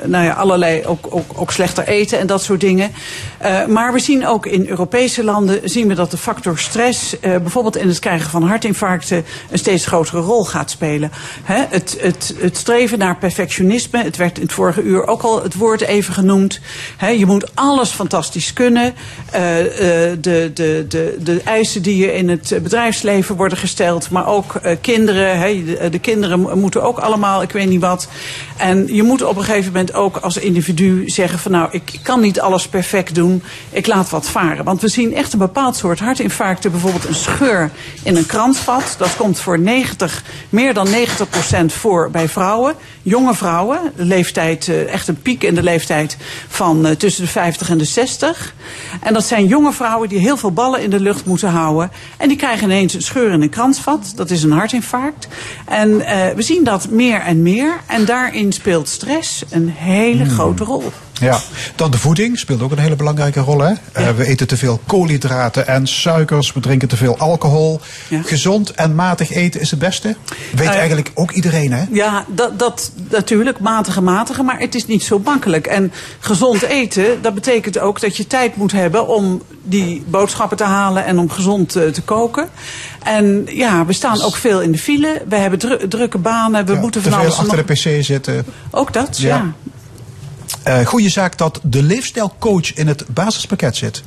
nou 0.05 0.23
ja, 0.23 0.33
allerlei, 0.33 0.85
ook, 0.85 1.07
ook, 1.09 1.31
ook 1.35 1.51
slechter 1.51 1.87
eten 1.87 2.19
en 2.19 2.27
dat 2.27 2.43
soort 2.43 2.61
dingen. 2.61 2.91
maar 3.67 3.93
we 3.93 3.99
zien 3.99 4.27
ook 4.27 4.45
in 4.45 4.67
Europese 4.67 5.23
landen 5.23 5.59
zien 5.63 5.87
we 5.87 5.93
dat 5.93 6.11
de 6.11 6.17
factor 6.17 6.52
stress, 6.59 7.13
uh, 7.13 7.19
bijvoorbeeld 7.21 7.77
in 7.77 7.87
het 7.87 7.99
krijgen 7.99 8.29
van 8.29 8.43
hartinfarcten, 8.43 9.25
een 9.49 9.57
steeds 9.57 9.85
grotere 9.85 10.21
rol 10.21 10.45
gaat 10.45 10.71
spelen. 10.71 11.11
He, 11.43 11.65
het, 11.69 11.97
het, 11.99 12.35
het 12.37 12.57
streven 12.57 12.97
naar 12.97 13.17
perfectionisme, 13.17 14.03
het 14.03 14.17
werd 14.17 14.37
in 14.37 14.43
het 14.43 14.53
vorige 14.53 14.81
uur 14.81 15.07
ook 15.07 15.21
al 15.21 15.43
het 15.43 15.55
woord 15.55 15.81
even 15.81 16.13
genoemd. 16.13 16.59
Je 17.17 17.25
moet 17.25 17.55
alles 17.55 17.89
fantastisch 17.89 18.53
kunnen. 18.53 18.93
Uh, 19.35 19.59
uh, 19.59 19.67
de, 20.21 20.51
de, 20.53 20.85
de, 20.87 21.17
de 21.19 21.41
eisen 21.45 21.81
die 21.81 21.97
je 21.97 22.13
in 22.13 22.29
het 22.29 22.59
bedrijfsleven 22.63 23.35
worden 23.35 23.57
gesteld, 23.57 24.09
maar 24.09 24.27
ook 24.27 24.61
kinderen. 24.81 25.65
De, 25.65 25.89
de, 25.89 25.99
kinderen 25.99 26.59
moeten 26.59 26.83
ook 26.83 26.97
allemaal, 26.97 27.41
ik 27.41 27.51
weet 27.51 27.69
niet 27.69 27.81
wat. 27.81 28.07
En 28.57 28.95
je 28.95 29.03
moet 29.03 29.23
op 29.23 29.37
een 29.37 29.43
gegeven 29.43 29.71
moment 29.71 29.93
ook 29.93 30.17
als 30.17 30.37
individu 30.37 31.09
zeggen 31.09 31.39
van 31.39 31.51
nou, 31.51 31.67
ik 31.71 31.99
kan 32.03 32.21
niet 32.21 32.39
alles 32.39 32.67
perfect 32.67 33.15
doen, 33.15 33.43
ik 33.69 33.87
laat 33.87 34.09
wat 34.09 34.29
varen. 34.29 34.63
Want 34.63 34.81
we 34.81 34.87
zien 34.87 35.15
echt 35.15 35.33
een 35.33 35.39
bepaald 35.39 35.75
soort 35.75 35.99
hartinfarcten, 36.43 36.71
bijvoorbeeld 36.71 37.05
een 37.05 37.21
scheur 37.21 37.71
in 38.03 38.15
een 38.15 38.25
kransvat. 38.25 38.95
Dat 38.97 39.15
komt 39.15 39.39
voor 39.39 39.59
90, 39.59 40.23
meer 40.49 40.73
dan 40.73 40.89
90 40.89 41.29
procent 41.29 41.73
voor 41.73 42.09
bij 42.11 42.29
vrouwen. 42.29 42.75
Jonge 43.01 43.35
vrouwen, 43.35 43.79
leeftijd, 43.95 44.87
echt 44.87 45.07
een 45.07 45.21
piek 45.21 45.43
in 45.43 45.55
de 45.55 45.63
leeftijd 45.63 46.17
van 46.47 46.85
uh, 46.85 46.91
tussen 46.91 47.23
de 47.23 47.29
50 47.29 47.69
en 47.69 47.77
de 47.77 47.85
60. 47.85 48.53
En 49.01 49.13
dat 49.13 49.23
zijn 49.23 49.45
jonge 49.45 49.73
vrouwen 49.73 50.09
die 50.09 50.19
heel 50.19 50.37
veel 50.37 50.51
ballen 50.51 50.81
in 50.81 50.89
de 50.89 50.99
lucht 50.99 51.25
moeten 51.25 51.49
houden. 51.49 51.91
En 52.17 52.27
die 52.27 52.37
krijgen 52.37 52.63
ineens 52.63 52.93
een 52.93 53.01
scheur 53.01 53.31
in 53.31 53.41
een 53.41 53.49
kransvat. 53.49 54.13
Dat 54.15 54.29
is 54.29 54.43
een 54.43 54.51
hartinfarct. 54.51 55.27
En 55.65 55.89
uh, 55.89 56.05
we 56.35 56.41
zien 56.41 56.63
dat 56.63 56.89
meer 56.89 57.19
en 57.19 57.41
meer. 57.41 57.79
En 57.85 58.05
daarin 58.05 58.51
speelt 58.51 58.89
stress 58.89 59.43
een 59.49 59.69
hele 59.69 60.23
hmm. 60.23 60.33
grote 60.33 60.63
rol. 60.63 60.91
Ja, 61.23 61.39
dan 61.75 61.91
de 61.91 61.97
voeding 61.97 62.39
speelt 62.39 62.61
ook 62.61 62.71
een 62.71 62.77
hele 62.77 62.95
belangrijke 62.95 63.39
rol. 63.39 63.59
Hè? 63.59 63.67
Ja. 63.67 63.77
Uh, 63.97 64.09
we 64.09 64.25
eten 64.25 64.47
te 64.47 64.57
veel 64.57 64.79
koolhydraten 64.85 65.67
en 65.67 65.87
suikers, 65.87 66.53
we 66.53 66.59
drinken 66.59 66.87
te 66.87 66.97
veel 66.97 67.17
alcohol. 67.17 67.79
Ja. 68.07 68.21
Gezond 68.21 68.71
en 68.71 68.95
matig 68.95 69.31
eten 69.31 69.61
is 69.61 69.71
het 69.71 69.79
beste. 69.79 70.15
Weet 70.55 70.67
uh, 70.67 70.75
eigenlijk 70.75 71.11
ook 71.13 71.31
iedereen, 71.31 71.73
hè? 71.73 71.83
Ja, 71.91 72.25
dat, 72.27 72.59
dat 72.59 72.91
natuurlijk, 73.09 73.59
matige, 73.59 74.01
matige, 74.01 74.43
maar 74.43 74.59
het 74.59 74.75
is 74.75 74.87
niet 74.87 75.03
zo 75.03 75.21
makkelijk. 75.23 75.67
En 75.67 75.91
gezond 76.19 76.61
eten, 76.61 77.21
dat 77.21 77.33
betekent 77.33 77.79
ook 77.79 78.01
dat 78.01 78.17
je 78.17 78.27
tijd 78.27 78.55
moet 78.55 78.71
hebben 78.71 79.07
om 79.07 79.41
die 79.63 80.03
boodschappen 80.07 80.57
te 80.57 80.63
halen 80.63 81.05
en 81.05 81.19
om 81.19 81.29
gezond 81.29 81.75
uh, 81.75 81.87
te 81.87 82.01
koken. 82.01 82.49
En 83.03 83.45
ja, 83.45 83.85
we 83.85 83.93
staan 83.93 84.21
ook 84.21 84.35
veel 84.35 84.61
in 84.61 84.71
de 84.71 84.77
file. 84.77 85.21
We 85.27 85.35
hebben 85.35 85.59
dru 85.59 85.87
drukke 85.87 86.17
banen, 86.17 86.65
we 86.65 86.73
ja, 86.73 86.79
moeten 86.79 87.01
te 87.01 87.09
van 87.09 87.19
veel 87.19 87.27
alles 87.27 87.39
achter 87.39 87.57
nog... 87.57 87.65
de 87.65 87.73
pc 87.73 88.03
zitten. 88.03 88.45
Ook 88.71 88.93
dat, 88.93 89.17
ja. 89.17 89.35
ja. 89.35 89.53
Uh, 90.67 90.85
goede 90.85 91.09
zaak 91.09 91.37
dat 91.37 91.59
de 91.63 91.83
leefstijlcoach 91.83 92.73
in 92.73 92.87
het 92.87 93.05
basispakket 93.07 93.75
zit. 93.75 94.03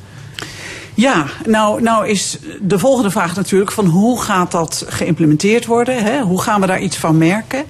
Ja, 0.97 1.25
nou, 1.45 1.81
nou 1.81 2.07
is 2.07 2.37
de 2.61 2.79
volgende 2.79 3.11
vraag 3.11 3.35
natuurlijk 3.35 3.71
van 3.71 3.85
hoe 3.85 4.21
gaat 4.21 4.51
dat 4.51 4.85
geïmplementeerd 4.87 5.65
worden? 5.65 6.03
Hè? 6.03 6.21
Hoe 6.21 6.41
gaan 6.41 6.61
we 6.61 6.67
daar 6.67 6.81
iets 6.81 6.97
van 6.97 7.17
merken? 7.17 7.63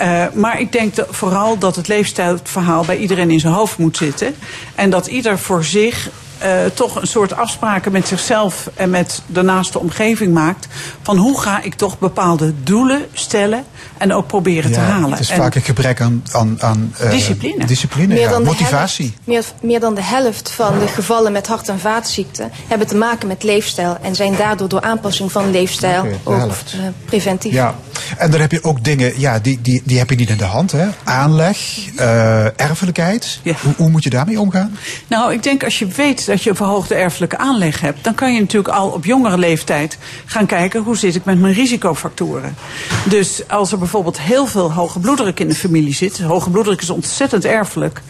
Uh, 0.00 0.24
maar 0.32 0.60
ik 0.60 0.72
denk 0.72 0.94
vooral 1.10 1.58
dat 1.58 1.76
het 1.76 1.88
leefstijlverhaal 1.88 2.84
bij 2.84 2.96
iedereen 2.96 3.30
in 3.30 3.40
zijn 3.40 3.52
hoofd 3.52 3.78
moet 3.78 3.96
zitten. 3.96 4.34
En 4.74 4.90
dat 4.90 5.06
ieder 5.06 5.38
voor 5.38 5.64
zich 5.64 6.10
uh, 6.42 6.64
toch 6.74 7.00
een 7.00 7.06
soort 7.06 7.36
afspraken 7.36 7.92
met 7.92 8.08
zichzelf 8.08 8.70
en 8.74 8.90
met 8.90 9.22
de 9.26 9.42
naaste 9.42 9.78
omgeving 9.78 10.32
maakt. 10.32 10.68
Van 11.02 11.16
hoe 11.16 11.40
ga 11.40 11.62
ik 11.62 11.74
toch 11.74 11.98
bepaalde 11.98 12.52
doelen 12.62 13.06
stellen 13.12 13.64
en 13.98 14.12
ook 14.12 14.26
proberen 14.26 14.70
ja, 14.70 14.76
te 14.76 14.80
halen. 14.80 15.10
Het 15.10 15.20
is 15.20 15.30
en 15.30 15.36
vaak 15.36 15.54
een 15.54 15.62
gebrek 15.62 16.00
aan, 16.00 16.22
aan, 16.32 16.56
aan 16.62 16.94
uh, 17.02 17.10
discipline. 17.10 17.66
discipline 17.66 18.06
meer 18.06 18.22
ja. 18.22 18.30
dan 18.30 18.42
de 18.42 18.48
motivatie. 18.48 19.14
Helft, 19.24 19.24
meer, 19.24 19.70
meer, 19.70 19.80
dan 19.80 19.94
de 19.94 20.02
helft 20.02 20.50
van 20.50 20.78
de 20.78 20.86
gevallen 20.86 21.32
met 21.32 21.46
hart- 21.46 21.68
en 21.68 21.78
vaatziekten 21.78 22.50
hebben 22.68 22.86
te 22.86 22.96
maken 22.96 23.28
met 23.28 23.42
leefstijl. 23.42 23.96
En 24.02 24.14
zijn 24.14 24.36
daardoor 24.36 24.68
door 24.68 24.80
aanpassing 24.80 25.32
van 25.32 25.50
leefstijl 25.50 26.00
okay, 26.00 26.20
ook 26.24 26.50
uh, 26.50 26.82
preventief. 27.04 27.52
Ja. 27.52 27.74
En 28.18 28.30
dan 28.30 28.40
heb 28.40 28.52
je 28.52 28.64
ook 28.64 28.84
dingen, 28.84 29.20
ja, 29.20 29.38
die, 29.38 29.58
die, 29.62 29.82
die 29.84 29.98
heb 29.98 30.10
je 30.10 30.16
niet 30.16 30.30
in 30.30 30.36
de 30.36 30.44
hand. 30.44 30.72
Hè? 30.72 30.86
Aanleg, 31.04 31.58
uh, 31.98 32.60
erfelijkheid. 32.60 33.40
Ja. 33.42 33.54
Hoe, 33.62 33.74
hoe 33.76 33.90
moet 33.90 34.04
je 34.04 34.10
daarmee 34.10 34.40
omgaan? 34.40 34.76
Nou, 35.06 35.32
ik 35.32 35.42
denk 35.42 35.64
als 35.64 35.78
je 35.78 35.86
weet 35.86 36.26
dat 36.26 36.42
je 36.42 36.50
een 36.50 36.56
verhoogde 36.56 36.94
erfelijke 36.94 37.38
aanleg 37.38 37.80
hebt, 37.80 38.04
dan 38.04 38.14
kan 38.14 38.34
je 38.34 38.40
natuurlijk 38.40 38.74
al 38.74 38.88
op 38.88 39.04
jongere 39.04 39.38
leeftijd 39.38 39.98
gaan 40.24 40.46
kijken 40.46 40.82
hoe 40.82 40.96
zit 40.96 41.14
ik 41.14 41.24
met 41.24 41.40
mijn 41.40 41.54
risicofactoren. 41.54 42.54
Dus 43.08 43.48
als 43.48 43.72
er 43.72 43.78
bijvoorbeeld 43.78 44.20
heel 44.20 44.46
veel 44.46 44.72
hoge 44.72 44.98
bloeddruk 44.98 45.40
in 45.40 45.48
de 45.48 45.54
familie 45.54 45.94
zit, 45.94 46.20
hoge 46.20 46.50
bloeddruk 46.50 46.82
is 46.82 46.90
ontzettend 46.90 47.44
erfelijk. 47.44 48.02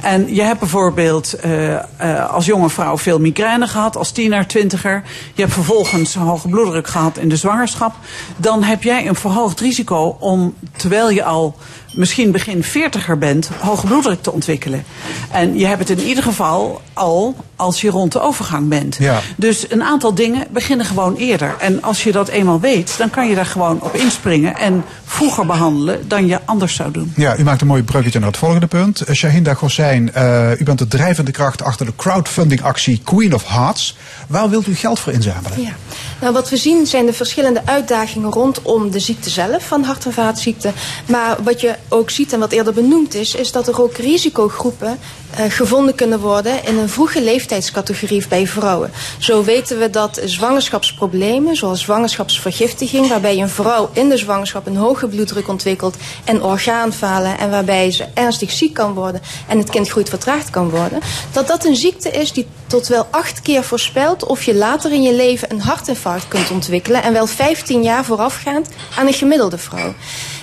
En 0.00 0.34
je 0.34 0.42
hebt 0.42 0.58
bijvoorbeeld 0.58 1.34
uh, 1.44 1.68
uh, 1.68 2.30
als 2.30 2.46
jonge 2.46 2.70
vrouw 2.70 2.98
veel 2.98 3.18
migraine 3.18 3.66
gehad, 3.66 3.96
als 3.96 4.10
tiener, 4.10 4.46
twintiger. 4.46 5.02
Je 5.34 5.42
hebt 5.42 5.54
vervolgens 5.54 6.14
hoge 6.14 6.48
bloeddruk 6.48 6.86
gehad 6.86 7.18
in 7.18 7.28
de 7.28 7.36
zwangerschap. 7.36 7.94
Dan 8.36 8.62
heb 8.62 8.82
jij 8.82 9.06
een 9.08 9.14
verhoogd 9.30 9.60
risico 9.60 10.16
om, 10.20 10.54
terwijl 10.76 11.10
je 11.10 11.24
al 11.24 11.54
misschien 11.96 12.30
begin 12.30 12.62
veertiger 12.62 13.18
bent, 13.18 13.50
hoge 13.58 13.86
bloeddruk 13.86 14.22
te 14.22 14.32
ontwikkelen. 14.32 14.84
En 15.30 15.58
je 15.58 15.66
hebt 15.66 15.88
het 15.88 16.00
in 16.00 16.06
ieder 16.06 16.22
geval 16.22 16.80
al 16.92 17.34
als 17.56 17.80
je 17.80 17.90
rond 17.90 18.12
de 18.12 18.20
overgang 18.20 18.68
bent. 18.68 18.96
Ja. 18.98 19.20
Dus 19.36 19.70
een 19.70 19.82
aantal 19.82 20.14
dingen 20.14 20.46
beginnen 20.50 20.86
gewoon 20.86 21.16
eerder. 21.16 21.54
En 21.58 21.82
als 21.82 22.02
je 22.02 22.12
dat 22.12 22.28
eenmaal 22.28 22.60
weet, 22.60 22.94
dan 22.98 23.10
kan 23.10 23.28
je 23.28 23.34
daar 23.34 23.46
gewoon 23.46 23.80
op 23.80 23.94
inspringen 23.94 24.56
en 24.56 24.84
vroeger 25.04 25.46
behandelen 25.46 26.08
dan 26.08 26.26
je 26.26 26.38
anders 26.44 26.74
zou 26.74 26.90
doen. 26.90 27.12
Ja, 27.16 27.38
u 27.38 27.42
maakt 27.42 27.60
een 27.60 27.66
mooi 27.66 27.82
bruggetje 27.82 28.18
naar 28.18 28.28
het 28.28 28.36
volgende 28.36 28.66
punt. 28.66 29.08
Uh, 29.08 29.14
Shahinda 29.14 29.54
Gossijn, 29.54 30.10
uh, 30.16 30.50
u 30.60 30.64
bent 30.64 30.78
de 30.78 30.88
drijvende 30.88 31.30
kracht 31.30 31.62
achter 31.62 31.86
de 31.86 31.92
crowdfunding-actie 31.96 33.00
Queen 33.04 33.34
of 33.34 33.48
Hearts. 33.48 33.96
Waar 34.26 34.48
wilt 34.48 34.66
u 34.66 34.74
geld 34.74 34.98
voor 34.98 35.12
inzamelen? 35.12 35.62
Ja. 35.62 35.72
Nou, 36.20 36.32
wat 36.32 36.50
we 36.50 36.56
zien 36.56 36.86
zijn 36.86 37.06
de 37.06 37.12
verschillende 37.12 37.62
uitdagingen 37.64 38.30
rondom 38.30 38.90
de 38.90 38.98
ziekte 38.98 39.30
zelf 39.30 39.66
van 39.66 39.84
hart- 39.84 40.06
en 40.06 40.12
vaatziekten. 40.12 40.72
Maar 41.06 41.36
wat 41.42 41.60
je 41.60 41.74
ook 41.88 42.10
ziet 42.10 42.32
en 42.32 42.38
wat 42.38 42.52
eerder 42.52 42.72
benoemd 42.72 43.14
is, 43.14 43.34
is 43.34 43.52
dat 43.52 43.68
er 43.68 43.82
ook 43.82 43.96
risicogroepen 43.96 44.98
uh, 45.38 45.44
gevonden 45.48 45.94
kunnen 45.94 46.20
worden 46.20 46.64
in 46.64 46.78
een 46.78 46.88
vroege 46.88 47.22
leeftijdscategorie 47.22 48.28
bij 48.28 48.46
vrouwen. 48.46 48.90
Zo 49.18 49.44
weten 49.44 49.78
we 49.78 49.90
dat 49.90 50.20
zwangerschapsproblemen, 50.24 51.56
zoals 51.56 51.80
zwangerschapsvergiftiging, 51.80 53.08
waarbij 53.08 53.40
een 53.40 53.48
vrouw 53.48 53.90
in 53.92 54.08
de 54.08 54.16
zwangerschap 54.16 54.66
een 54.66 54.76
hoge 54.76 54.96
hoge 54.96 55.08
bloeddruk 55.08 55.48
ontwikkelt 55.48 55.96
en 56.24 56.42
orgaanfalen 56.42 57.38
en 57.38 57.50
waarbij 57.50 57.90
ze 57.90 58.06
ernstig 58.14 58.50
ziek 58.50 58.74
kan 58.74 58.94
worden 58.94 59.20
en 59.48 59.58
het 59.58 59.70
kind 59.70 59.88
groeit 59.88 60.08
vertraagd 60.08 60.50
kan 60.50 60.70
worden, 60.70 61.00
dat 61.32 61.46
dat 61.46 61.64
een 61.64 61.76
ziekte 61.76 62.10
is 62.10 62.32
die 62.32 62.46
tot 62.66 62.86
wel 62.86 63.06
acht 63.10 63.42
keer 63.42 63.64
voorspelt 63.64 64.24
of 64.24 64.42
je 64.42 64.54
later 64.54 64.92
in 64.92 65.02
je 65.02 65.14
leven 65.14 65.50
een 65.50 65.60
hartinfarct 65.60 66.28
kunt 66.28 66.50
ontwikkelen 66.50 67.02
en 67.02 67.12
wel 67.12 67.26
15 67.26 67.82
jaar 67.82 68.04
voorafgaand 68.04 68.68
aan 68.98 69.06
een 69.06 69.12
gemiddelde 69.12 69.58
vrouw. 69.58 69.94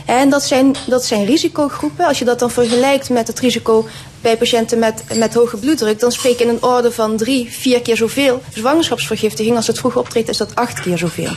En 0.05 0.30
dat 0.30 0.43
zijn, 0.43 0.75
dat 0.88 1.05
zijn 1.05 1.25
risicogroepen. 1.25 2.05
Als 2.05 2.19
je 2.19 2.25
dat 2.25 2.39
dan 2.39 2.51
vergelijkt 2.51 3.09
met 3.09 3.27
het 3.27 3.39
risico 3.39 3.85
bij 4.21 4.38
patiënten 4.38 4.80
met, 4.80 5.03
met 5.15 5.34
hoge 5.34 5.57
bloeddruk, 5.57 5.99
dan 5.99 6.11
spreek 6.11 6.38
je 6.38 6.43
in 6.43 6.49
een 6.49 6.63
orde 6.63 6.91
van 6.91 7.17
drie, 7.17 7.51
vier 7.51 7.81
keer 7.81 7.97
zoveel 7.97 8.41
zwangerschapsvergiftiging. 8.53 9.55
Als 9.55 9.67
het 9.67 9.80
vroeg 9.80 9.95
optreedt, 9.95 10.30
is 10.30 10.38
dat 10.38 10.55
acht 10.55 10.81
keer 10.81 10.97
zoveel. 10.97 11.31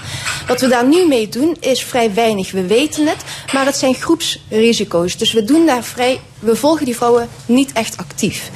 Wat 0.47 0.61
we 0.61 0.69
daar 0.69 0.87
nu 0.87 1.07
mee 1.07 1.29
doen, 1.29 1.57
is 1.61 1.85
vrij 1.85 2.15
weinig. 2.15 2.51
We 2.51 2.67
weten 2.67 3.07
het, 3.07 3.25
maar 3.53 3.67
het 3.67 3.77
zijn 3.77 3.95
groepsrisico's. 3.95 5.17
Dus 5.17 5.33
we 5.33 5.45
doen 5.45 5.67
daar 5.67 5.85
vrij, 5.85 6.21
we 6.39 6.57
volgen 6.57 6.85
die 6.85 6.97
vrouwen 6.97 7.29
niet 7.47 7.73
echt 7.73 7.97
actief. 7.97 8.51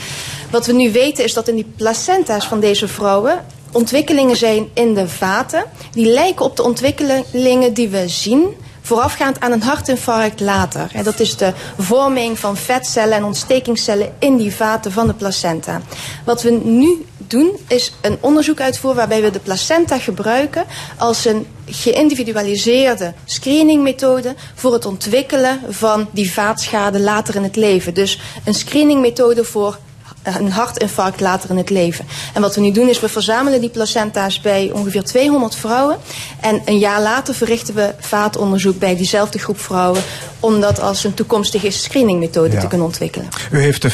Wat 0.50 0.66
we 0.66 0.72
nu 0.72 0.92
weten 0.92 1.24
is 1.24 1.32
dat 1.32 1.48
in 1.48 1.54
die 1.54 1.72
placenta's 1.76 2.46
van 2.46 2.60
deze 2.60 2.88
vrouwen 2.88 3.44
ontwikkelingen 3.72 4.36
zijn 4.36 4.68
in 4.74 4.94
de 4.94 5.08
vaten. 5.08 5.64
Die 5.92 6.06
lijken 6.06 6.44
op 6.44 6.56
de 6.56 6.62
ontwikkelingen 6.62 7.74
die 7.74 7.88
we 7.88 8.08
zien 8.08 8.54
voorafgaand 8.82 9.40
aan 9.40 9.52
een 9.52 9.62
hartinfarct 9.62 10.40
later. 10.40 10.90
En 10.92 11.04
dat 11.04 11.20
is 11.20 11.36
de 11.36 11.52
vorming 11.78 12.38
van 12.38 12.56
vetcellen 12.56 13.16
en 13.16 13.24
ontstekingscellen 13.24 14.12
in 14.18 14.36
die 14.36 14.54
vaten 14.54 14.92
van 14.92 15.06
de 15.06 15.14
placenta. 15.14 15.80
Wat 16.24 16.42
we 16.42 16.50
nu 16.50 17.04
doen 17.16 17.56
is 17.68 17.92
een 18.00 18.18
onderzoek 18.20 18.60
uitvoeren 18.60 18.98
waarbij 18.98 19.22
we 19.22 19.30
de 19.30 19.38
placenta 19.38 19.98
gebruiken 19.98 20.64
als 20.98 21.24
een 21.24 21.46
geïndividualiseerde 21.66 23.14
screeningmethode 23.24 24.34
voor 24.54 24.72
het 24.72 24.86
ontwikkelen 24.86 25.60
van 25.68 26.08
die 26.10 26.32
vaatschade 26.32 27.00
later 27.00 27.34
in 27.34 27.42
het 27.42 27.56
leven. 27.56 27.94
Dus 27.94 28.20
een 28.44 28.54
screeningmethode 28.54 29.44
voor 29.44 29.78
een 30.22 30.50
hartinfarct 30.50 31.20
later 31.20 31.50
in 31.50 31.56
het 31.56 31.70
leven. 31.70 32.06
En 32.34 32.40
wat 32.40 32.54
we 32.54 32.60
nu 32.60 32.72
doen 32.72 32.88
is 32.88 33.00
we 33.00 33.08
verzamelen 33.08 33.60
die 33.60 33.70
placenta's 33.70 34.40
bij 34.40 34.70
ongeveer 34.72 35.04
200 35.04 35.56
vrouwen. 35.56 35.96
En 36.40 36.62
een 36.64 36.78
jaar 36.78 37.00
later 37.02 37.34
verrichten 37.34 37.74
we 37.74 37.94
vaatonderzoek 37.98 38.78
bij 38.78 38.96
diezelfde 38.96 39.38
groep 39.38 39.60
vrouwen. 39.60 40.02
Om 40.40 40.60
dat 40.60 40.80
als 40.80 41.04
een 41.04 41.14
toekomstige 41.14 41.70
screeningmethode 41.70 42.54
Ja. 42.54 42.60
te 42.60 42.66
kunnen 42.66 42.86
ontwikkelen. 42.86 43.28
U 43.50 43.60
heeft 43.60 43.82
de 43.82 43.90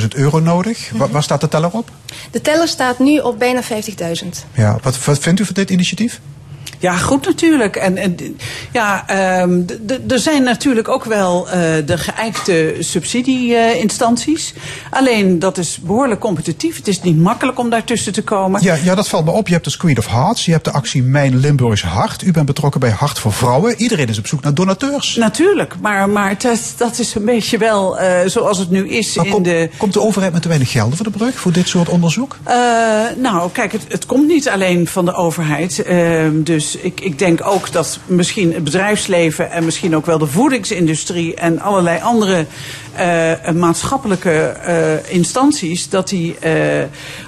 75.000 0.00 0.08
euro 0.14 0.38
nodig. 0.38 0.90
Wa- 0.94 1.08
waar 1.08 1.22
staat 1.22 1.40
de 1.40 1.48
teller 1.48 1.70
op? 1.70 1.90
De 2.30 2.40
teller 2.40 2.68
staat 2.68 2.98
nu 2.98 3.18
op 3.18 3.38
bijna 3.38 3.62
50.000. 3.62 4.26
Ja, 4.54 4.78
wat, 4.82 5.04
wat 5.04 5.18
vindt 5.18 5.40
u 5.40 5.44
van 5.44 5.54
dit 5.54 5.70
initiatief? 5.70 6.20
Ja, 6.78 6.96
goed 6.96 7.26
natuurlijk. 7.26 7.76
En, 7.76 7.96
en 7.96 8.16
ja, 8.72 9.08
ehm, 9.08 9.60
er 10.08 10.18
zijn 10.18 10.42
natuurlijk 10.42 10.88
ook 10.88 11.04
wel 11.04 11.48
eh, 11.48 11.60
de 11.86 11.98
geëikte 11.98 12.76
subsidieinstanties. 12.78 14.54
Alleen 14.90 15.38
dat 15.38 15.58
is 15.58 15.78
behoorlijk 15.82 16.20
competitief. 16.20 16.76
Het 16.76 16.88
is 16.88 17.02
niet 17.02 17.18
makkelijk 17.18 17.58
om 17.58 17.70
daartussen 17.70 18.12
te 18.12 18.22
komen. 18.22 18.62
Ja, 18.62 18.74
ja, 18.74 18.94
dat 18.94 19.08
valt 19.08 19.24
me 19.24 19.30
op. 19.30 19.46
Je 19.46 19.52
hebt 19.52 19.64
de 19.64 19.70
Squid 19.70 19.98
of 19.98 20.06
Hearts, 20.06 20.44
je 20.44 20.52
hebt 20.52 20.64
de 20.64 20.72
actie 20.72 21.02
Mijn 21.02 21.36
Limburgs 21.36 21.82
Hart. 21.82 22.22
U 22.22 22.32
bent 22.32 22.46
betrokken 22.46 22.80
bij 22.80 22.90
Hart 22.90 23.18
voor 23.18 23.32
Vrouwen. 23.32 23.74
Iedereen 23.76 24.08
is 24.08 24.18
op 24.18 24.26
zoek 24.26 24.42
naar 24.42 24.54
donateurs. 24.54 25.14
Natuurlijk, 25.14 25.74
maar, 25.80 26.08
maar 26.08 26.38
dat, 26.38 26.74
dat 26.76 26.98
is 26.98 27.14
een 27.14 27.24
beetje 27.24 27.58
wel 27.58 27.98
eh, 27.98 28.28
zoals 28.28 28.58
het 28.58 28.70
nu 28.70 28.88
is 28.88 29.14
Maar 29.14 29.24
in 29.26 29.32
komt, 29.32 29.44
de... 29.44 29.70
komt 29.76 29.92
de 29.92 30.00
overheid 30.00 30.32
met 30.32 30.42
te 30.42 30.48
weinig 30.48 30.70
gelden 30.70 30.96
voor 30.96 31.06
de 31.06 31.18
brug, 31.18 31.34
voor 31.34 31.52
dit 31.52 31.68
soort 31.68 31.88
onderzoek? 31.88 32.38
Eh, 32.42 32.54
nou, 33.16 33.50
kijk, 33.52 33.72
het, 33.72 33.84
het 33.88 34.06
komt 34.06 34.26
niet 34.26 34.48
alleen 34.48 34.86
van 34.86 35.04
de 35.04 35.14
overheid. 35.14 35.82
Ehm, 35.82 36.42
dus 36.72 36.82
ik, 36.82 37.00
ik 37.00 37.18
denk 37.18 37.46
ook 37.46 37.72
dat 37.72 37.98
misschien 38.06 38.54
het 38.54 38.64
bedrijfsleven 38.64 39.50
en 39.50 39.64
misschien 39.64 39.96
ook 39.96 40.06
wel 40.06 40.18
de 40.18 40.26
voedingsindustrie 40.26 41.34
en 41.34 41.60
allerlei 41.60 42.00
andere 42.00 42.46
eh, 42.96 43.52
maatschappelijke 43.52 44.30
eh, 44.30 45.12
instanties, 45.12 45.88
dat 45.88 46.08
die 46.08 46.38
eh, 46.38 46.84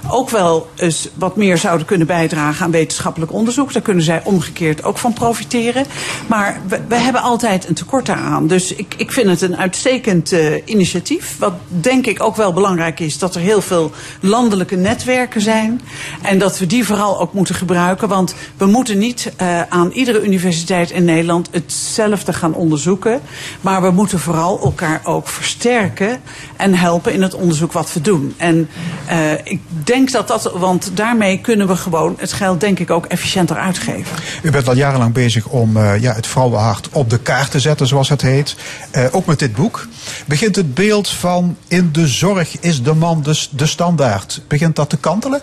ook 0.09 0.31
wel 0.31 0.69
eens 0.77 1.09
wat 1.15 1.36
meer 1.36 1.59
zouden 1.59 1.86
kunnen 1.86 2.07
bijdragen 2.07 2.65
aan 2.65 2.70
wetenschappelijk 2.70 3.32
onderzoek. 3.32 3.73
Daar 3.73 3.82
kunnen 3.82 4.05
zij 4.05 4.20
omgekeerd 4.24 4.85
ook 4.85 4.99
van 4.99 5.12
profiteren. 5.12 5.86
Maar 6.27 6.61
we, 6.69 6.81
we 6.89 6.95
hebben 6.95 7.23
altijd 7.23 7.69
een 7.69 7.74
tekort 7.74 8.07
daaraan. 8.07 8.47
Dus 8.47 8.74
ik, 8.74 8.95
ik 8.97 9.12
vind 9.12 9.28
het 9.28 9.40
een 9.40 9.57
uitstekend 9.57 10.35
initiatief. 10.65 11.39
Wat 11.39 11.53
denk 11.66 12.07
ik 12.07 12.23
ook 12.23 12.36
wel 12.36 12.53
belangrijk 12.53 13.01
is, 13.01 13.19
dat 13.19 13.35
er 13.35 13.40
heel 13.40 13.61
veel 13.61 13.93
landelijke 14.20 14.77
netwerken 14.77 15.40
zijn. 15.40 15.81
En 16.23 16.39
dat 16.39 16.59
we 16.59 16.66
die 16.66 16.85
vooral 16.85 17.20
ook 17.20 17.32
moeten 17.32 17.55
gebruiken. 17.55 18.09
Want 18.09 18.35
we 18.57 18.66
moeten 18.66 18.99
niet 18.99 19.32
aan 19.69 19.90
iedere 19.90 20.23
universiteit 20.23 20.90
in 20.90 21.05
Nederland 21.05 21.49
hetzelfde 21.51 22.32
gaan 22.32 22.55
onderzoeken. 22.55 23.20
Maar 23.61 23.82
we 23.82 23.90
moeten 23.90 24.19
vooral 24.19 24.61
elkaar 24.62 25.01
ook 25.05 25.28
versterken 25.60 26.20
en 26.56 26.74
helpen 26.74 27.12
in 27.12 27.22
het 27.22 27.35
onderzoek 27.35 27.72
wat 27.72 27.93
we 27.93 28.01
doen. 28.01 28.35
En 28.36 28.68
eh, 29.06 29.32
ik 29.32 29.60
denk 29.85 30.12
dat 30.12 30.28
dat, 30.28 30.52
want 30.55 30.90
daarmee 30.94 31.40
kunnen 31.40 31.66
we 31.66 31.76
gewoon 31.76 32.14
het 32.18 32.32
geld 32.32 32.60
denk 32.60 32.78
ik 32.78 32.90
ook 32.90 33.06
efficiënter 33.06 33.56
uitgeven. 33.56 34.16
U 34.43 34.51
bent 34.51 34.68
al 34.68 34.74
jarenlang 34.74 35.12
bezig 35.12 35.47
om 35.47 35.76
eh, 35.76 36.01
ja, 36.01 36.14
het 36.14 36.26
vrouwenhart 36.26 36.89
op 36.93 37.10
de 37.10 37.18
kaart 37.18 37.51
te 37.51 37.60
zetten, 37.60 37.86
zoals 37.86 38.09
het 38.09 38.22
heet. 38.22 38.56
Eh, 38.90 39.05
ook 39.10 39.26
met 39.26 39.39
dit 39.39 39.55
boek. 39.55 39.86
Begint 40.26 40.56
het 40.56 40.74
beeld 40.74 41.09
van 41.09 41.56
in 41.68 41.89
de 41.93 42.06
zorg 42.06 42.60
is 42.60 42.82
de 42.82 42.94
man 42.94 43.22
dus 43.22 43.51
de 43.52 43.66
standaard. 43.66 44.40
Begint 44.48 44.76
dat 44.76 44.90
te 44.90 44.97
kantelen? 44.97 45.40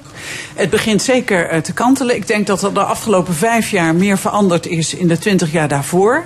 Het 0.56 0.70
begint 0.70 1.02
zeker 1.02 1.62
te 1.62 1.74
kantelen. 1.74 2.16
Ik 2.16 2.28
denk 2.28 2.48
dat 2.48 2.64
er 2.64 2.74
de 2.74 2.84
afgelopen 2.84 3.36
vijf 3.36 3.70
jaar 3.70 3.96
meer 3.96 4.18
veranderd 4.18 4.66
is 4.66 4.94
in 4.94 5.08
de 5.08 5.18
twintig 5.18 5.52
jaar 5.52 5.68
daarvoor. 5.68 6.24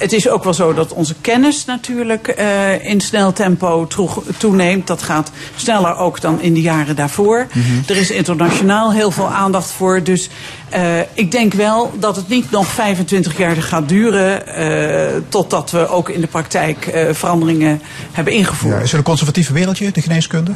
Het 0.00 0.12
is 0.12 0.28
ook 0.28 0.44
wel 0.44 0.54
zo 0.54 0.74
dat 0.74 0.92
onze 0.92 1.14
kennis 1.20 1.64
natuurlijk 1.64 2.28
eh, 2.28 2.84
in 2.84 3.00
snel 3.00 3.32
tempo 3.32 3.88
toeneemt. 4.36 4.86
Dat 4.86 5.02
gaat 5.02 5.30
sneller 5.56 5.96
ook 5.96 6.20
dan 6.20 6.40
in 6.40 6.54
de 6.54 6.60
jaren 6.60 6.96
daarvoor. 6.96 7.46
Er 7.86 7.96
is 7.96 8.10
internationaal 8.10 8.92
heel 8.92 9.10
veel 9.10 9.28
aandacht 9.28 9.70
voor. 9.70 10.02
Dus 10.02 10.28
eh, 10.68 10.98
ik 11.12 11.30
denk 11.30 11.52
wel 11.52 11.92
dat 11.98 12.16
het 12.16 12.28
niet 12.28 12.50
nog 12.50 12.66
25 12.66 13.38
jaar 13.38 13.56
gaat 13.56 13.88
duren... 13.88 14.46
eh, 14.46 15.20
totdat 15.28 15.70
we 15.70 15.88
ook 15.88 16.08
in 16.08 16.20
de 16.20 16.26
praktijk 16.26 17.08
veranderingen 17.12 17.82
hebben 18.12 18.32
ingevoerd. 18.32 18.74
Ja, 18.74 18.80
is 18.80 18.90
het 18.90 18.98
een 18.98 19.06
conservatief 19.06 19.50
wereldje, 19.50 19.90
de 19.90 20.02
geneeskunde? 20.02 20.52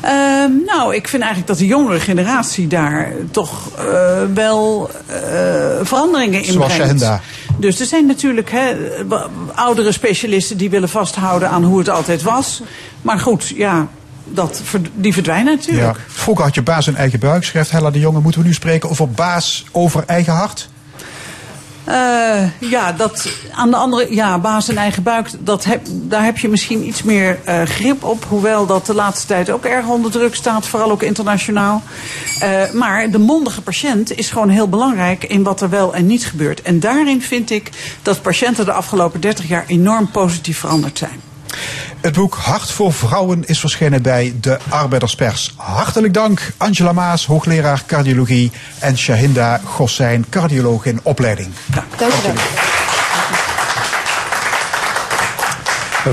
Ehm, 0.00 0.50
nou, 0.66 0.94
ik 0.94 1.08
vind 1.08 1.22
eigenlijk 1.22 1.46
dat 1.46 1.58
de 1.58 1.66
jongere 1.66 2.00
generatie 2.00 2.66
daar 2.66 3.12
toch 3.30 3.70
wel 4.34 4.90
veranderingen 5.82 6.42
in 6.42 6.52
Zoals 6.52 6.76
brengt. 6.76 7.20
Dus 7.58 7.80
er 7.80 7.86
zijn 7.86 8.06
natuurlijk 8.06 8.50
hè, 8.50 8.74
oudere 9.54 9.92
specialisten 9.92 10.56
die 10.56 10.70
willen 10.70 10.88
vasthouden 10.88 11.50
aan 11.50 11.64
hoe 11.64 11.78
het 11.78 11.88
altijd 11.88 12.22
was. 12.22 12.62
Maar 13.02 13.18
goed, 13.18 13.48
ja, 13.48 13.88
dat, 14.24 14.62
die 14.94 15.12
verdwijnen 15.12 15.56
natuurlijk. 15.56 15.98
Vroeger 16.08 16.44
had 16.44 16.54
je 16.54 16.62
baas 16.62 16.86
in 16.86 16.96
eigen 16.96 17.20
buik, 17.20 17.44
schrijft 17.44 17.70
Hella 17.70 17.90
de 17.90 17.98
Jonge. 17.98 18.20
Moeten 18.20 18.40
we 18.40 18.46
nu 18.46 18.54
spreken 18.54 18.90
over 18.90 19.10
baas 19.10 19.64
over 19.72 20.02
eigen 20.06 20.32
hart? 20.32 20.68
Eh, 21.84 22.42
ja, 22.70 22.92
dat 22.92 23.28
aan 23.52 23.70
de 23.70 23.76
andere, 23.76 24.14
ja, 24.14 24.38
baas 24.38 24.68
en 24.68 24.76
eigen 24.76 25.02
buik, 25.02 25.30
dat 25.38 25.66
daar 25.90 26.24
heb 26.24 26.38
je 26.38 26.48
misschien 26.48 26.86
iets 26.86 27.02
meer 27.02 27.38
eh, 27.44 27.62
grip 27.62 28.04
op. 28.04 28.24
Hoewel 28.28 28.66
dat 28.66 28.86
de 28.86 28.94
laatste 28.94 29.26
tijd 29.26 29.50
ook 29.50 29.64
erg 29.64 29.86
onder 29.86 30.10
druk 30.10 30.34
staat, 30.34 30.66
vooral 30.66 30.90
ook 30.90 31.02
internationaal. 31.02 31.82
Eh, 32.40 32.70
maar 32.72 33.10
de 33.10 33.18
mondige 33.18 33.62
patiënt 33.62 34.16
is 34.16 34.30
gewoon 34.30 34.48
heel 34.48 34.68
belangrijk 34.68 35.24
in 35.24 35.42
wat 35.42 35.60
er 35.60 35.70
wel 35.70 35.94
en 35.94 36.06
niet 36.06 36.26
gebeurt. 36.26 36.62
En 36.62 36.80
daarin 36.80 37.22
vind 37.22 37.50
ik 37.50 37.70
dat 38.02 38.22
patiënten 38.22 38.64
de 38.64 38.72
afgelopen 38.72 39.20
30 39.20 39.48
jaar 39.48 39.64
enorm 39.66 40.10
positief 40.10 40.58
veranderd 40.58 40.98
zijn. 40.98 41.29
Het 42.00 42.14
boek 42.14 42.34
Hart 42.34 42.70
voor 42.70 42.92
Vrouwen 42.92 43.44
is 43.44 43.60
verschenen 43.60 44.02
bij 44.02 44.34
de 44.40 44.58
Arbeiderspers. 44.68 45.54
Hartelijk 45.56 46.14
dank 46.14 46.52
Angela 46.56 46.92
Maas, 46.92 47.26
hoogleraar 47.26 47.82
cardiologie 47.86 48.50
en 48.78 48.98
Shahinda 48.98 49.60
Gossijn, 49.64 50.26
cardioloog 50.28 50.84
in 50.84 51.00
opleiding. 51.02 51.48
Dank 51.96 52.12
u 52.12 52.16
wel. 52.22 52.34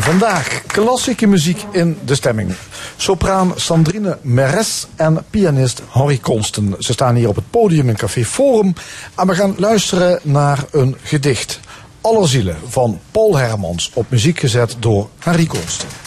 Vandaag 0.02 0.62
klassieke 0.66 1.28
muziek 1.28 1.64
in 1.72 1.98
de 2.06 2.16
stemming. 2.16 2.56
Sopraan 2.98 3.54
Sandrine 3.56 4.18
Meres 4.22 4.88
en 4.96 5.26
pianist 5.30 5.82
Henri 5.92 6.20
Konsten. 6.20 6.76
Ze 6.80 6.94
staan 6.94 7.16
hier 7.16 7.28
op 7.28 7.36
het 7.36 7.50
podium 7.50 7.90
in 7.90 7.96
Café 7.96 8.26
Forum. 8.26 8.74
En 9.16 9.28
we 9.28 9.36
gaan 9.36 9.56
luisteren 9.58 10.20
naar 10.22 10.60
een 10.72 10.98
gedicht. 11.04 11.60
Allerzielen 12.08 12.58
van 12.68 13.00
Paul 13.12 13.38
Hermans. 13.38 13.92
Op 13.94 14.06
muziek 14.10 14.40
gezet 14.40 14.76
door 14.80 15.10
Henri 15.20 15.48
Konsten. 15.48 16.07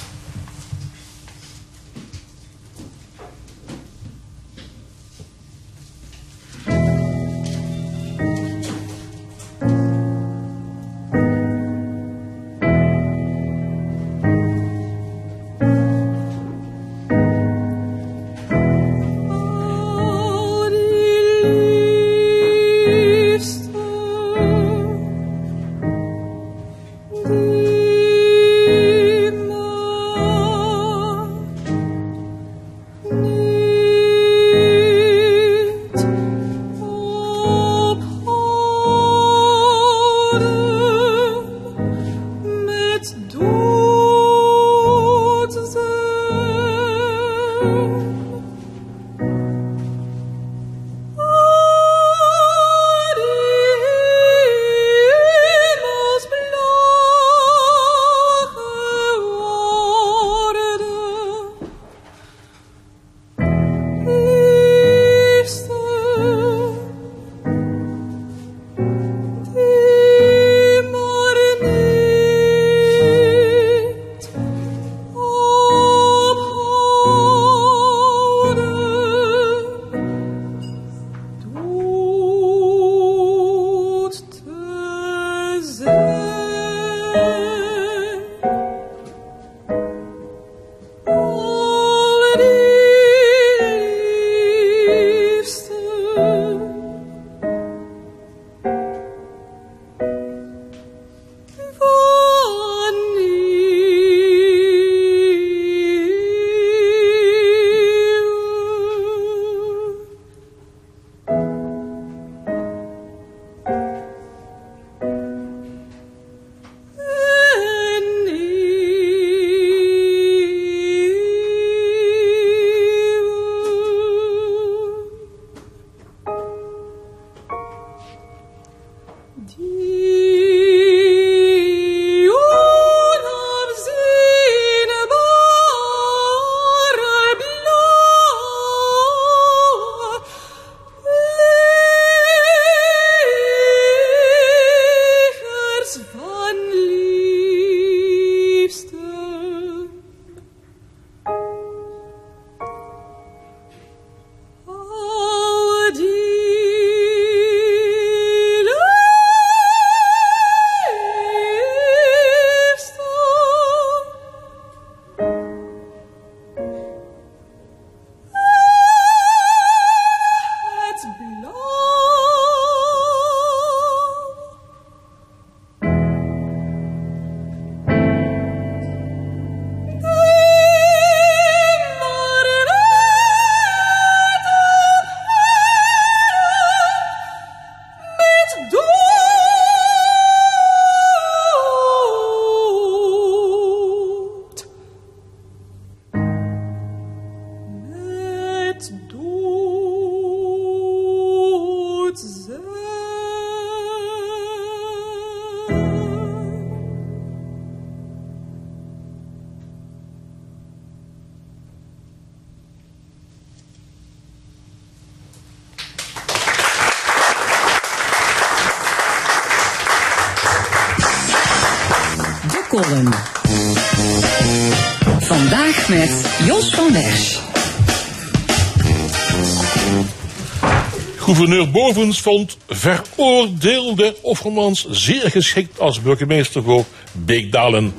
Vond 232.19 232.57
veroordeelde 232.69 234.17
Offermans 234.21 234.87
zeer 234.91 235.31
geschikt 235.31 235.81
als 235.81 236.03
burgemeester 236.03 236.63
voor 236.63 236.85
Beekdalen. 237.13 237.95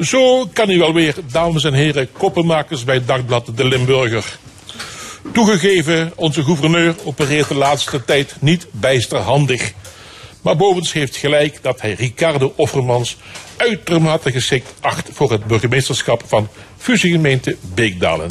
Zo 0.00 0.46
kan 0.52 0.70
u 0.70 0.78
wel 0.78 0.94
weer, 0.94 1.14
dames 1.32 1.64
en 1.64 1.74
heren, 1.74 2.12
koppenmakers 2.12 2.84
bij 2.84 3.04
Dagblad 3.04 3.50
de 3.54 3.64
Limburger. 3.64 4.38
Toegegeven, 5.32 6.12
onze 6.16 6.42
gouverneur 6.42 6.94
opereert 7.04 7.48
de 7.48 7.54
laatste 7.54 8.04
tijd 8.04 8.36
niet 8.40 8.66
bijster 8.70 9.18
handig. 9.18 9.72
Maar 10.42 10.56
Bovens 10.56 10.92
heeft 10.92 11.16
gelijk 11.16 11.62
dat 11.62 11.80
hij 11.80 11.92
Ricardo 11.92 12.52
Offermans 12.56 13.16
uitermate 13.56 14.32
geschikt 14.32 14.74
acht 14.80 15.08
voor 15.12 15.32
het 15.32 15.46
burgemeesterschap 15.46 16.22
van 16.26 16.48
fusiegemeente 16.76 17.56
Beekdalen. 17.74 18.30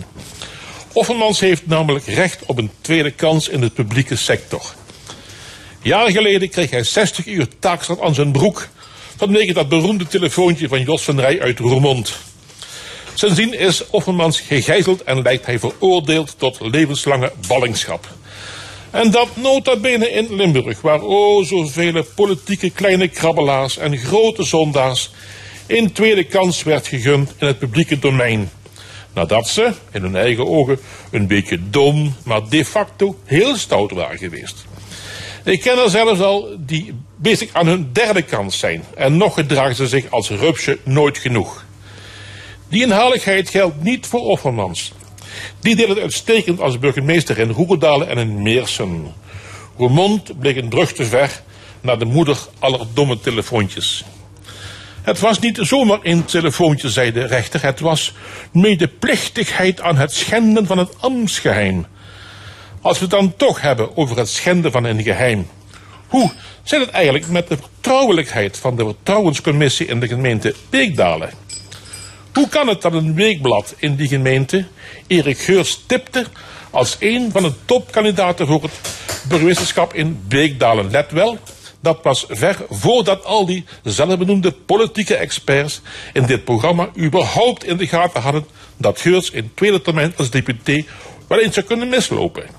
Offermans 0.93 1.39
heeft 1.39 1.67
namelijk 1.67 2.05
recht 2.05 2.45
op 2.45 2.57
een 2.57 2.71
tweede 2.81 3.11
kans 3.11 3.49
in 3.49 3.61
de 3.61 3.69
publieke 3.69 4.15
sector. 4.15 4.73
Jaren 5.85 6.11
geleden 6.11 6.49
kreeg 6.49 6.69
hij 6.69 6.83
60 6.83 7.25
uur 7.25 7.47
taakstraf 7.59 8.01
aan 8.01 8.13
zijn 8.13 8.31
broek 8.31 8.67
vanwege 9.17 9.53
dat 9.53 9.69
beroemde 9.69 10.07
telefoontje 10.07 10.67
van 10.67 10.81
Jos 10.81 11.03
van 11.03 11.19
Rij 11.19 11.41
uit 11.41 11.59
Roermond. 11.59 12.17
Sindsdien 13.13 13.59
is 13.59 13.89
Offermans 13.89 14.39
gegijzeld 14.39 15.03
en 15.03 15.21
lijkt 15.21 15.45
hij 15.45 15.59
veroordeeld 15.59 16.35
tot 16.37 16.57
levenslange 16.61 17.31
ballingschap. 17.47 18.07
En 18.91 19.11
dat 19.11 19.27
nota 19.35 19.75
bene 19.75 20.09
in 20.09 20.35
Limburg, 20.35 20.81
waar 20.81 21.01
o 21.01 21.43
zoveel 21.43 22.05
politieke 22.15 22.69
kleine 22.69 23.07
krabbelaars 23.07 23.77
en 23.77 23.97
grote 23.97 24.43
zondaars 24.43 25.11
een 25.67 25.91
tweede 25.91 26.23
kans 26.23 26.63
werd 26.63 26.87
gegund 26.87 27.33
in 27.37 27.47
het 27.47 27.59
publieke 27.59 27.99
domein. 27.99 28.49
Nadat 29.13 29.47
ze, 29.47 29.73
in 29.91 30.01
hun 30.01 30.15
eigen 30.15 30.47
ogen, 30.47 30.79
een 31.11 31.27
beetje 31.27 31.69
dom, 31.69 32.15
maar 32.23 32.49
de 32.49 32.65
facto 32.65 33.19
heel 33.25 33.57
stout 33.57 33.91
waren 33.91 34.17
geweest. 34.17 34.65
Ik 35.45 35.61
ken 35.61 35.77
er 35.77 35.89
zelfs 35.89 36.19
al 36.19 36.55
die 36.59 36.93
bezig 37.15 37.49
aan 37.53 37.67
hun 37.67 37.89
derde 37.93 38.21
kans 38.21 38.59
zijn. 38.59 38.83
En 38.95 39.17
nog 39.17 39.33
gedragen 39.33 39.75
ze 39.75 39.87
zich 39.87 40.11
als 40.11 40.29
rupsje 40.29 40.79
nooit 40.83 41.17
genoeg. 41.17 41.65
Die 42.69 42.81
inhaligheid 42.81 43.49
geldt 43.49 43.83
niet 43.83 44.05
voor 44.05 44.19
Offermans. 44.19 44.93
Die 45.59 45.75
deed 45.75 45.87
het 45.87 45.99
uitstekend 45.99 46.59
als 46.59 46.79
burgemeester 46.79 47.37
in 47.37 47.49
Roegeldalen 47.49 48.09
en 48.09 48.17
in 48.17 48.41
Meersen. 48.41 49.13
Roermond 49.77 50.39
bleek 50.39 50.57
een 50.57 50.69
brug 50.69 50.93
te 50.93 51.05
ver 51.05 51.41
naar 51.81 51.99
de 51.99 52.05
moeder 52.05 52.37
aller 52.59 52.87
domme 52.93 53.19
telefoontjes. 53.19 54.03
Het 55.01 55.19
was 55.19 55.39
niet 55.39 55.57
zomaar 55.61 55.99
een 56.03 56.25
telefoontje, 56.25 56.89
zei 56.89 57.11
de 57.11 57.25
rechter. 57.25 57.61
Het 57.61 57.79
was 57.79 58.13
medeplichtigheid 58.51 59.81
aan 59.81 59.97
het 59.97 60.13
schenden 60.13 60.65
van 60.65 60.77
het 60.77 61.01
ambtsgeheim. 61.01 61.85
Als 62.85 62.99
we 62.99 63.07
dan 63.07 63.33
toch 63.35 63.61
hebben 63.61 63.97
over 63.97 64.17
het 64.17 64.29
schenden 64.29 64.71
van 64.71 64.83
een 64.83 65.03
geheim. 65.03 65.47
Hoe 66.07 66.31
zit 66.63 66.79
het 66.79 66.89
eigenlijk 66.89 67.27
met 67.27 67.47
de 67.47 67.57
vertrouwelijkheid 67.57 68.57
van 68.57 68.75
de 68.75 68.85
vertrouwenscommissie 68.85 69.85
in 69.85 69.99
de 69.99 70.07
gemeente 70.07 70.55
Beekdalen? 70.69 71.29
Hoe 72.33 72.49
kan 72.49 72.67
het 72.67 72.81
dat 72.81 72.93
een 72.93 73.13
weekblad 73.13 73.73
in 73.77 73.95
die 73.95 74.07
gemeente 74.07 74.65
Erik 75.07 75.37
Geurs 75.37 75.83
tipte 75.85 76.25
als 76.69 76.97
een 76.99 77.31
van 77.31 77.43
de 77.43 77.51
topkandidaten 77.65 78.47
voor 78.47 78.61
het 78.61 78.79
burgemeesterschap 79.27 79.93
in 79.93 80.23
Beekdalen? 80.27 80.91
Let 80.91 81.11
wel, 81.11 81.37
dat 81.79 81.99
was 82.03 82.25
ver 82.29 82.65
voordat 82.69 83.25
al 83.25 83.45
die 83.45 83.65
zelfbenoemde 83.83 84.51
politieke 84.51 85.15
experts 85.15 85.81
in 86.13 86.25
dit 86.25 86.43
programma 86.43 86.89
überhaupt 86.97 87.63
in 87.63 87.77
de 87.77 87.87
gaten 87.87 88.21
hadden 88.21 88.45
dat 88.77 89.01
Geurs 89.01 89.29
in 89.29 89.51
tweede 89.55 89.81
termijn 89.81 90.13
als 90.17 90.29
deputé 90.29 90.83
wel 91.27 91.39
eens 91.39 91.53
zou 91.53 91.65
kunnen 91.65 91.89
mislopen. 91.89 92.54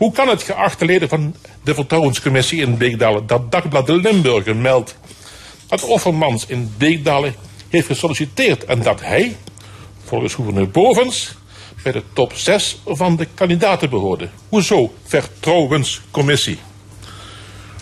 Hoe 0.00 0.12
kan 0.12 0.28
het 0.28 0.42
geachte 0.42 0.84
leden 0.84 1.08
van 1.08 1.34
de 1.64 1.74
vertrouwenscommissie 1.74 2.60
in 2.60 2.76
Beekdalen 2.76 3.26
dat 3.26 3.52
Dagblad 3.52 3.86
de 3.86 3.96
Limburger 3.96 4.56
meldt 4.56 4.96
dat 5.66 5.84
Offermans 5.84 6.46
in 6.46 6.74
Beekdalen 6.78 7.34
heeft 7.68 7.86
gesolliciteerd 7.86 8.64
en 8.64 8.82
dat 8.82 9.00
hij, 9.00 9.36
volgens 10.04 10.34
gouverneur 10.34 10.70
Bovens, 10.70 11.34
bij 11.82 11.92
de 11.92 12.02
top 12.12 12.32
6 12.34 12.80
van 12.86 13.16
de 13.16 13.26
kandidaten 13.34 13.90
behoorde. 13.90 14.28
Hoezo 14.48 14.94
vertrouwenscommissie? 15.04 16.58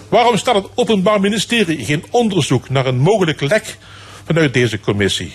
Waarom 0.08 0.36
staat 0.36 0.54
het 0.54 0.68
Openbaar 0.74 1.20
Ministerie 1.20 1.84
geen 1.84 2.04
onderzoek 2.10 2.68
naar 2.68 2.86
een 2.86 2.98
mogelijk 2.98 3.40
lek 3.40 3.76
vanuit 4.24 4.54
deze 4.54 4.80
commissie? 4.80 5.32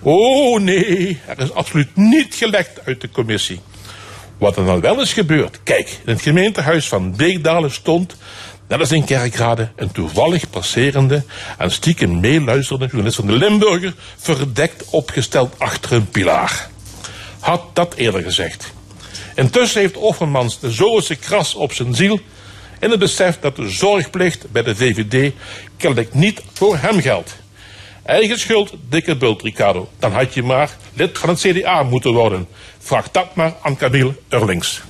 Oh 0.00 0.60
nee, 0.60 1.20
er 1.26 1.38
is 1.38 1.52
absoluut 1.52 1.96
niet 1.96 2.34
gelekt 2.34 2.86
uit 2.86 3.00
de 3.00 3.10
commissie. 3.10 3.60
Wat 4.38 4.56
er 4.56 4.64
dan 4.64 4.80
wel 4.80 5.00
is 5.00 5.12
gebeurd. 5.12 5.60
Kijk, 5.62 5.88
in 6.04 6.12
het 6.12 6.22
gemeentehuis 6.22 6.88
van 6.88 7.16
Beekdalen 7.16 7.70
stond, 7.70 8.16
net 8.68 8.80
als 8.80 8.92
in 8.92 9.04
Kerkrade, 9.04 9.68
een 9.76 9.92
toevallig 9.92 10.50
passerende 10.50 11.22
en 11.58 11.70
stiekem 11.70 12.20
meeluisterende 12.20 12.86
journalist 12.86 13.16
van 13.16 13.26
de 13.26 13.32
Limburger, 13.32 13.94
verdekt 14.16 14.84
opgesteld 14.90 15.54
achter 15.58 15.92
een 15.92 16.08
pilaar. 16.08 16.68
Had 17.40 17.62
dat 17.72 17.94
eerder 17.94 18.22
gezegd. 18.22 18.72
Intussen 19.34 19.80
heeft 19.80 19.96
Offermans 19.96 20.60
de 20.60 20.70
zoze 20.70 21.16
kras 21.16 21.54
op 21.54 21.72
zijn 21.72 21.94
ziel 21.94 22.20
in 22.80 22.90
het 22.90 22.98
besef 22.98 23.38
dat 23.40 23.56
de 23.56 23.68
zorgplicht 23.68 24.50
bij 24.50 24.62
de 24.62 24.76
VVD 24.76 25.32
kennelijk 25.76 26.14
niet 26.14 26.42
voor 26.52 26.76
hem 26.76 27.00
geldt. 27.00 27.36
Eigen 28.04 28.38
schuld, 28.38 28.72
dikke 28.88 29.16
bult, 29.16 29.42
Ricardo. 29.42 29.88
Dan 29.98 30.12
had 30.12 30.34
je 30.34 30.42
maar 30.42 30.76
lid 30.92 31.18
van 31.18 31.28
het 31.28 31.38
CDA 31.40 31.82
moeten 31.82 32.12
worden. 32.12 32.48
Vraag 32.78 33.10
dat 33.10 33.34
maar 33.34 33.54
aan 33.62 33.76
Camille 33.76 34.14
Eurlings. 34.28 34.82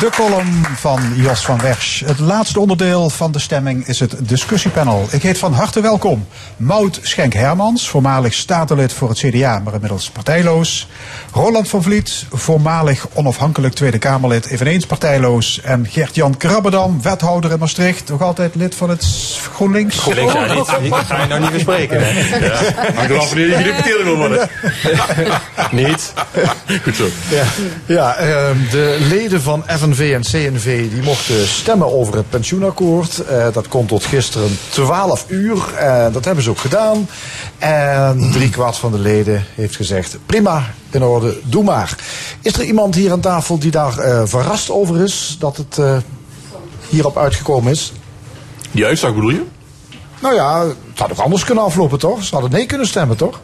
De 0.00 0.10
column 0.10 0.64
van 0.76 1.00
Jos 1.14 1.44
van 1.44 1.60
Wersch. 1.60 2.00
Het 2.04 2.18
laatste 2.18 2.60
onderdeel 2.60 3.10
van 3.10 3.32
de 3.32 3.38
stemming 3.38 3.86
is 3.86 4.00
het 4.00 4.14
discussiepanel. 4.18 5.08
Ik 5.10 5.22
heet 5.22 5.38
van 5.38 5.52
harte 5.52 5.80
welkom 5.80 6.26
Mout 6.56 6.98
Schenk-Hermans, 7.02 7.88
voormalig 7.88 8.32
statenlid 8.32 8.92
voor 8.92 9.08
het 9.08 9.18
CDA, 9.18 9.60
maar 9.64 9.74
inmiddels 9.74 10.10
partijloos. 10.10 10.88
Roland 11.32 11.68
van 11.68 11.82
Vliet, 11.82 12.26
voormalig 12.32 13.06
onafhankelijk 13.12 13.74
Tweede 13.74 13.98
Kamerlid, 13.98 14.46
eveneens 14.46 14.86
partijloos. 14.86 15.60
En 15.60 15.86
Gert-Jan 15.90 16.36
Krabbedam, 16.36 17.02
wethouder 17.02 17.50
in 17.50 17.58
Maastricht, 17.58 18.08
nog 18.08 18.22
altijd 18.22 18.54
lid 18.54 18.74
van 18.74 18.90
het 18.90 19.06
GroenLinks. 19.54 19.98
GroenLinks, 19.98 20.32
ja, 20.32 20.54
niet, 20.54 20.80
niet, 20.80 20.90
dat 20.90 21.04
ga 21.04 21.22
je 21.22 21.28
nou 21.28 21.40
niet 21.40 21.52
bespreken. 21.52 22.00
Hè? 22.00 22.12
Hangt 22.94 23.10
eraf 23.10 23.28
wanneer 23.28 23.48
je 23.48 23.54
gedeputeerde 23.54 24.04
wil 24.04 24.16
worden. 24.16 24.48
Niet. 25.70 26.12
Goed 26.82 26.96
zo. 27.02 27.08
Ja, 27.28 27.44
ja 27.86 28.14
ehm, 28.14 28.56
de 28.70 28.96
leden 29.08 29.42
van 29.42 29.62
FNV 29.94 30.14
en 30.14 30.22
CNV 30.22 30.90
die 30.90 31.02
mochten 31.02 31.48
stemmen 31.48 31.92
over 31.92 32.16
het 32.16 32.30
pensioenakkoord. 32.30 33.18
Eh, 33.18 33.46
dat 33.52 33.68
kon 33.68 33.86
tot 33.86 34.04
gisteren 34.04 34.58
12 34.70 35.24
uur. 35.28 35.74
En 35.74 36.12
dat 36.12 36.24
hebben 36.24 36.44
ze 36.44 36.50
ook 36.50 36.58
gedaan. 36.58 37.08
En 37.58 38.30
driekwart 38.32 38.76
van 38.76 38.92
de 38.92 38.98
leden 38.98 39.44
heeft 39.54 39.76
gezegd: 39.76 40.18
prima, 40.26 40.74
in 40.90 41.02
orde, 41.02 41.38
doe 41.44 41.64
maar. 41.64 41.96
Is 42.42 42.52
er 42.52 42.64
iemand 42.64 42.94
hier 42.94 43.12
aan 43.12 43.20
tafel 43.20 43.58
die 43.58 43.70
daar 43.70 43.98
eh, 43.98 44.22
verrast 44.24 44.70
over 44.70 45.02
is 45.02 45.36
dat 45.38 45.56
het 45.56 45.78
eh, 45.78 45.96
hierop 46.88 47.18
uitgekomen 47.18 47.72
is? 47.72 47.92
Die 48.70 48.84
uitslag 48.84 49.14
bedoel 49.14 49.30
je? 49.30 49.42
Nou 50.20 50.34
ja, 50.34 50.66
het 50.66 50.98
had 50.98 51.10
ook 51.10 51.18
anders 51.18 51.44
kunnen 51.44 51.64
aflopen, 51.64 51.98
toch? 51.98 52.24
Ze 52.24 52.32
hadden 52.34 52.50
nee 52.50 52.66
kunnen 52.66 52.86
stemmen, 52.86 53.16
toch? 53.16 53.40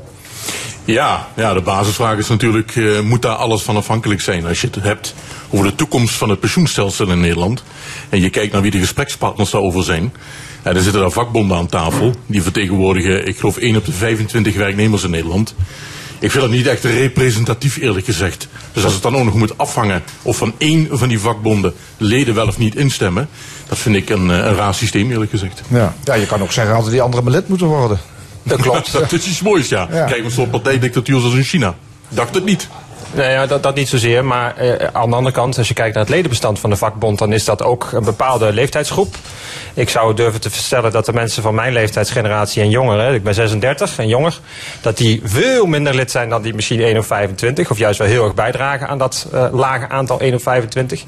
Ja, 0.84 1.26
ja, 1.34 1.54
de 1.54 1.62
basisvraag 1.62 2.18
is 2.18 2.28
natuurlijk, 2.28 2.76
eh, 2.76 3.00
moet 3.00 3.22
daar 3.22 3.34
alles 3.34 3.62
van 3.62 3.76
afhankelijk 3.76 4.20
zijn? 4.20 4.46
Als 4.46 4.60
je 4.60 4.66
het 4.66 4.82
hebt 4.82 5.14
over 5.50 5.66
de 5.66 5.74
toekomst 5.74 6.14
van 6.14 6.28
het 6.28 6.40
pensioenstelsel 6.40 7.10
in 7.10 7.20
Nederland, 7.20 7.62
en 8.08 8.20
je 8.20 8.30
kijkt 8.30 8.52
naar 8.52 8.62
wie 8.62 8.70
de 8.70 8.78
gesprekspartners 8.78 9.50
daarover 9.50 9.84
zijn, 9.84 10.12
ja, 10.64 10.72
dan 10.72 10.82
zitten 10.82 11.00
daar 11.00 11.10
vakbonden 11.10 11.56
aan 11.56 11.66
tafel, 11.66 12.14
die 12.26 12.42
vertegenwoordigen, 12.42 13.26
ik 13.26 13.38
geloof, 13.38 13.56
1 13.56 13.76
op 13.76 13.84
de 13.84 13.92
25 13.92 14.54
werknemers 14.54 15.04
in 15.04 15.10
Nederland. 15.10 15.54
Ik 16.18 16.30
vind 16.30 16.42
dat 16.42 16.52
niet 16.52 16.66
echt 16.66 16.84
representatief, 16.84 17.76
eerlijk 17.76 18.04
gezegd. 18.04 18.48
Dus 18.72 18.84
als 18.84 18.92
het 18.92 19.02
dan 19.02 19.16
ook 19.16 19.24
nog 19.24 19.34
moet 19.34 19.58
afhangen 19.58 20.02
of 20.22 20.36
van 20.36 20.54
één 20.58 20.88
van 20.90 21.08
die 21.08 21.20
vakbonden 21.20 21.74
leden 21.96 22.34
wel 22.34 22.46
of 22.46 22.58
niet 22.58 22.74
instemmen, 22.74 23.28
dat 23.68 23.78
vind 23.78 23.96
ik 23.96 24.10
een, 24.10 24.30
eh, 24.30 24.36
een 24.36 24.54
raar 24.54 24.74
systeem, 24.74 25.10
eerlijk 25.10 25.30
gezegd. 25.30 25.62
Ja. 25.68 25.94
ja, 26.04 26.14
je 26.14 26.26
kan 26.26 26.42
ook 26.42 26.52
zeggen 26.52 26.74
dat 26.74 26.90
die 26.90 27.02
anderen 27.02 27.24
maar 27.24 27.34
lid 27.34 27.48
moeten 27.48 27.66
worden. 27.66 27.98
Dat 28.42 28.60
klopt. 28.60 28.92
dat 29.10 29.12
is 29.12 29.26
iets 29.26 29.42
moois, 29.42 29.68
ja. 29.68 29.88
Ja. 29.92 30.04
Kijk, 30.04 30.24
een 30.24 30.30
soort 30.30 30.50
partijdictatuur 30.50 31.20
zoals 31.20 31.34
in 31.34 31.44
China. 31.44 31.74
Dacht 32.08 32.34
het 32.34 32.44
niet. 32.44 32.68
Nee, 33.16 33.30
ja, 33.30 33.46
dat, 33.46 33.62
dat 33.62 33.74
niet 33.74 33.88
zozeer. 33.88 34.24
Maar 34.24 34.56
eh, 34.56 34.88
aan 34.92 35.10
de 35.10 35.16
andere 35.16 35.34
kant, 35.34 35.58
als 35.58 35.68
je 35.68 35.74
kijkt 35.74 35.94
naar 35.94 36.04
het 36.04 36.12
ledenbestand 36.12 36.58
van 36.58 36.70
de 36.70 36.76
vakbond, 36.76 37.18
dan 37.18 37.32
is 37.32 37.44
dat 37.44 37.62
ook 37.62 37.88
een 37.92 38.04
bepaalde 38.04 38.52
leeftijdsgroep. 38.52 39.14
Ik 39.74 39.88
zou 39.88 40.14
durven 40.14 40.40
te 40.40 40.50
stellen 40.50 40.92
dat 40.92 41.06
de 41.06 41.12
mensen 41.12 41.42
van 41.42 41.54
mijn 41.54 41.72
leeftijdsgeneratie 41.72 42.62
en 42.62 42.70
jongeren, 42.70 43.14
ik 43.14 43.22
ben 43.22 43.34
36 43.34 43.98
en 43.98 44.08
jonger, 44.08 44.38
dat 44.80 44.96
die 44.96 45.20
veel 45.24 45.66
minder 45.66 45.94
lid 45.94 46.10
zijn 46.10 46.28
dan 46.28 46.42
die 46.42 46.54
misschien 46.54 46.80
1 46.80 46.98
of 46.98 47.06
25. 47.06 47.70
Of 47.70 47.78
juist 47.78 47.98
wel 47.98 48.08
heel 48.08 48.24
erg 48.24 48.34
bijdragen 48.34 48.88
aan 48.88 48.98
dat 48.98 49.26
eh, 49.32 49.46
lage 49.52 49.88
aantal 49.88 50.20
1 50.20 50.34
of 50.34 50.42
25. 50.42 51.02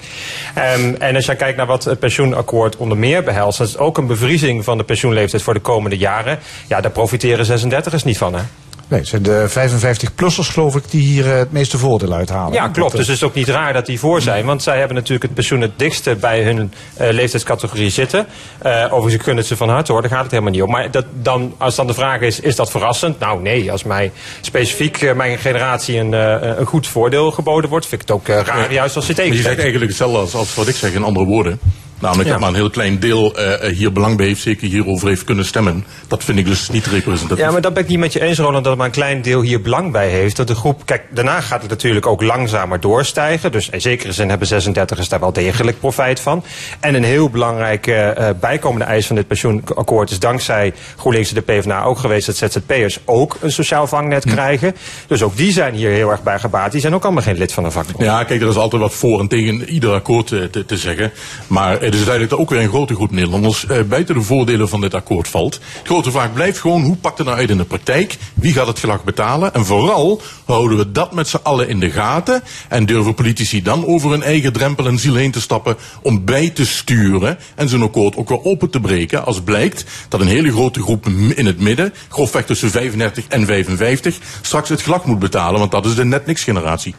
Ehm, 0.55 0.95
en 0.99 1.15
als 1.15 1.27
je 1.27 1.35
kijkt 1.35 1.57
naar 1.57 1.67
wat 1.67 1.85
het 1.85 1.99
pensioenakkoord 1.99 2.77
onder 2.77 2.99
meer 2.99 3.23
behelst, 3.25 3.59
dat 3.59 3.69
is 3.69 3.79
ook 3.79 3.99
een 3.99 4.07
bevriezing 4.07 4.65
van 4.65 4.79
de 4.79 4.85
pensioenleeftijd 4.85 5.43
voor 5.43 5.55
de 5.55 5.61
komende 5.61 5.97
jaren. 5.97 6.39
Ja, 6.69 6.81
daar 6.81 6.91
profiteren 6.91 7.47
36ers 7.47 8.05
niet 8.05 8.19
van. 8.19 8.35
Hè? 8.35 8.43
Nee, 8.89 9.01
het 9.01 9.09
zijn 9.09 9.23
de 9.23 9.47
55-plussers 9.49 10.53
geloof 10.53 10.77
ik 10.77 10.91
die 10.91 11.01
hier 11.01 11.33
eh, 11.33 11.39
het 11.39 11.53
meeste 11.53 11.79
voordeel 11.79 12.13
uithalen. 12.13 12.53
Ja, 12.53 12.69
klopt. 12.69 12.97
Dus 12.97 13.07
het 13.07 13.17
is 13.17 13.23
ook 13.23 13.35
niet 13.35 13.49
raar 13.49 13.73
dat 13.73 13.87
die 13.87 13.99
voor 13.99 14.21
zijn. 14.21 14.45
Want 14.45 14.63
zij 14.63 14.79
hebben 14.79 14.97
natuurlijk 14.97 15.23
het 15.23 15.35
pensioen 15.35 15.61
het 15.61 15.79
dichtste 15.79 16.17
bij 16.17 16.43
hun 16.43 16.73
eh, 16.95 17.11
leeftijdscategorie 17.11 17.91
zitten. 17.91 18.27
Eh 18.59 18.87
overigens, 18.91 19.27
het 19.37 19.47
ze 19.47 19.57
van 19.57 19.69
harte 19.69 19.93
hoor, 19.93 20.01
daar 20.01 20.11
gaat 20.11 20.23
het 20.23 20.31
helemaal 20.31 20.53
niet 20.53 20.63
om. 20.63 20.71
Maar 20.71 20.91
dat, 20.91 21.05
dan, 21.13 21.55
als 21.59 21.75
dan 21.75 21.87
de 21.87 21.95
vraag 21.95 22.21
is, 22.21 22.41
is 22.41 22.57
dat 22.57 22.71
verrassend? 22.71 23.19
Nou 23.19 23.43
nee, 23.43 23.73
als 23.73 23.85
mij 23.85 24.13
specifiek 24.41 25.03
eh, 25.03 25.15
mijn 25.15 25.39
generatie 25.39 25.99
een, 25.99 26.15
eh, 26.15 26.59
een 26.59 26.67
goed 26.67 26.87
voordeel 26.87 27.31
geboden 27.31 27.71
wordt, 27.71 27.87
vind 27.87 28.03
ik 28.03 28.09
het 28.09 28.17
ook 28.17 28.29
eh, 28.29 28.41
raar 28.41 28.73
juist 28.73 28.97
als 28.97 29.07
ze 29.07 29.13
Maar 29.13 29.25
je 29.25 29.31
tegen 29.31 29.45
zegt 29.45 29.61
eigenlijk 29.61 29.91
hetzelfde 29.91 30.19
als, 30.19 30.35
als 30.35 30.55
wat 30.55 30.69
ik 30.69 30.77
zeg 30.77 30.93
in 30.93 31.03
andere 31.03 31.27
woorden. 31.27 31.61
Namelijk 32.01 32.27
Ja. 32.27 32.33
dat 32.33 32.41
maar 32.41 32.49
een 32.49 32.55
heel 32.55 32.71
klein 32.71 33.01
deel 33.01 33.37
eh, 33.37 33.73
hier 33.73 33.93
belang 33.93 34.17
bij 34.17 34.27
heeft, 34.27 34.43
zeker 34.43 34.69
hierover 34.69 35.09
heeft 35.09 35.25
kunnen 35.25 35.45
stemmen. 35.45 35.85
Dat 36.09 36.25
vind 36.25 36.39
ik 36.39 36.45
dus 36.47 36.69
niet 36.69 36.87
representatief. 36.87 37.45
Ja, 37.45 37.51
maar 37.51 37.61
dat 37.61 37.75
ben 37.75 37.83
ik 37.83 37.89
niet 37.89 37.99
met 37.99 38.13
je 38.13 38.21
eens, 38.21 38.39
Roland, 38.39 38.65
dat 38.65 38.77
maar 38.77 38.87
een 38.87 38.93
klein 38.93 39.23
deel 39.23 39.41
hier 39.41 39.63
belang 39.63 39.93
bij 39.93 40.09
heeft. 40.09 40.37
Dat 40.37 40.47
de 40.47 40.55
groep, 40.55 40.83
kijk, 40.85 41.03
daarna 41.11 41.41
gaat 41.41 41.61
het 41.61 41.71
natuurlijk 41.71 42.07
ook 42.07 42.23
langzamer 42.23 42.81
doorstijgen. 42.81 43.53
Dus 43.53 43.69
in 43.71 43.81
zekere 43.81 44.13
zin 44.13 44.29
hebben 44.29 44.49
36ers 44.49 45.09
daar 45.09 45.21
wel 45.21 45.33
degelijk 45.33 45.79
profijt 45.81 46.21
van. 46.21 46.45
En 46.81 46.95
een 46.95 47.05
heel 47.05 47.31
belangrijke 47.31 47.95
eh, 47.95 48.29
bijkomende 48.41 48.85
eis 48.85 49.07
van 49.07 49.17
dit 49.17 49.27
pensioenakkoord 49.27 50.11
is 50.11 50.19
dankzij 50.19 50.73
GroenLinks 50.97 51.29
en 51.29 51.35
de 51.35 51.41
PvdA 51.41 51.83
ook 51.83 51.99
geweest 51.99 52.27
dat 52.27 52.37
ZZP'ers 52.37 52.99
ook 53.05 53.37
een 53.41 53.53
sociaal 53.53 53.87
vangnet 53.87 54.25
krijgen. 54.25 54.75
Dus 55.07 55.23
ook 55.23 55.37
die 55.37 55.53
zijn 55.53 55.75
hier 55.75 55.91
heel 55.91 56.11
erg 56.11 56.23
bij 56.23 56.39
gebaat. 56.39 56.73
Die 56.73 56.81
zijn 56.81 56.95
ook 56.95 57.05
allemaal 57.05 57.23
geen 57.23 57.39
lid 57.39 57.53
van 57.53 57.65
een 57.65 57.73
vakbond. 57.73 58.05
Ja, 58.05 58.25
kijk, 58.25 58.41
er 58.41 58.49
is 58.49 58.57
altijd 58.57 58.83
wat 58.83 58.95
voor 58.95 59.21
en 59.21 59.29
tegen 59.29 59.69
ieder 59.69 59.93
akkoord 59.93 60.33
eh, 60.33 60.43
te, 60.43 60.65
te 60.65 60.77
zeggen. 60.77 61.13
Maar 61.47 61.83
het 61.89 61.99
is 61.99 62.05
duidelijk 62.05 62.31
dat 62.31 62.41
ook 62.41 62.51
weer 62.51 62.63
een 62.63 62.69
grote 62.69 62.95
groep 62.95 63.11
Nederlanders 63.11 63.67
eh, 63.67 63.83
buiten 63.83 64.15
de 64.15 64.23
voordelen 64.23 64.69
van 64.69 64.81
dit 64.81 64.95
akkoord 64.95 65.29
valt. 65.29 65.53
De 65.53 65.89
grote 65.89 66.11
vraag 66.11 66.33
blijft 66.33 66.59
gewoon, 66.59 66.83
hoe 66.83 66.97
pakt 66.97 67.19
het 67.19 67.27
nou 67.27 67.39
uit 67.39 67.51
in 67.51 67.57
de 67.57 67.65
praktijk? 67.65 68.17
Wie 68.35 68.53
gaat 68.53 68.67
het 68.67 68.79
gelag 68.79 69.05
betalen? 69.05 69.55
En 69.55 69.65
vooral 69.65 70.23
houden 70.45 70.79
we 70.79 70.93
dat 70.93 71.15
met 71.15 71.29
z'n 71.29 71.39
allen 71.43 71.69
in 71.69 71.81
de 71.81 71.91
gaten. 71.91 72.43
En 72.69 72.87
durven 72.87 73.15
politici 73.15 73.63
dan 73.63 73.87
over 73.87 74.11
hun 74.11 74.23
eigen 74.23 74.53
drempel 74.53 74.87
en 74.87 74.99
ziel 74.99 75.15
heen 75.15 75.31
te 75.31 75.41
stappen 75.41 75.77
om 76.03 76.25
bij 76.25 76.51
te 76.51 76.67
sturen 76.67 77.39
en 77.55 77.69
zo'n 77.69 77.83
akkoord 77.83 78.17
ook 78.17 78.29
weer 78.29 78.45
open 78.45 78.71
te 78.71 78.81
breken 78.81 79.25
als 79.25 79.41
blijkt 79.41 79.85
dat 80.09 80.21
een 80.21 80.27
hele 80.27 80.53
grote 80.53 80.83
groep 80.83 81.07
in 81.35 81.47
het 81.47 81.61
midden, 81.61 81.95
grofweg 82.09 82.45
tussen 82.45 82.71
35 82.71 83.25
en 83.29 83.47
55, 83.47 84.19
straks 84.41 84.69
het 84.69 84.83
gelag 84.83 85.05
moet 85.05 85.19
betalen, 85.19 85.59
want 85.59 85.71
dat 85.71 85.87
is 85.87 85.95
de 85.95 86.05
net 86.05 86.27
niks 86.27 86.43
generatie. 86.43 86.95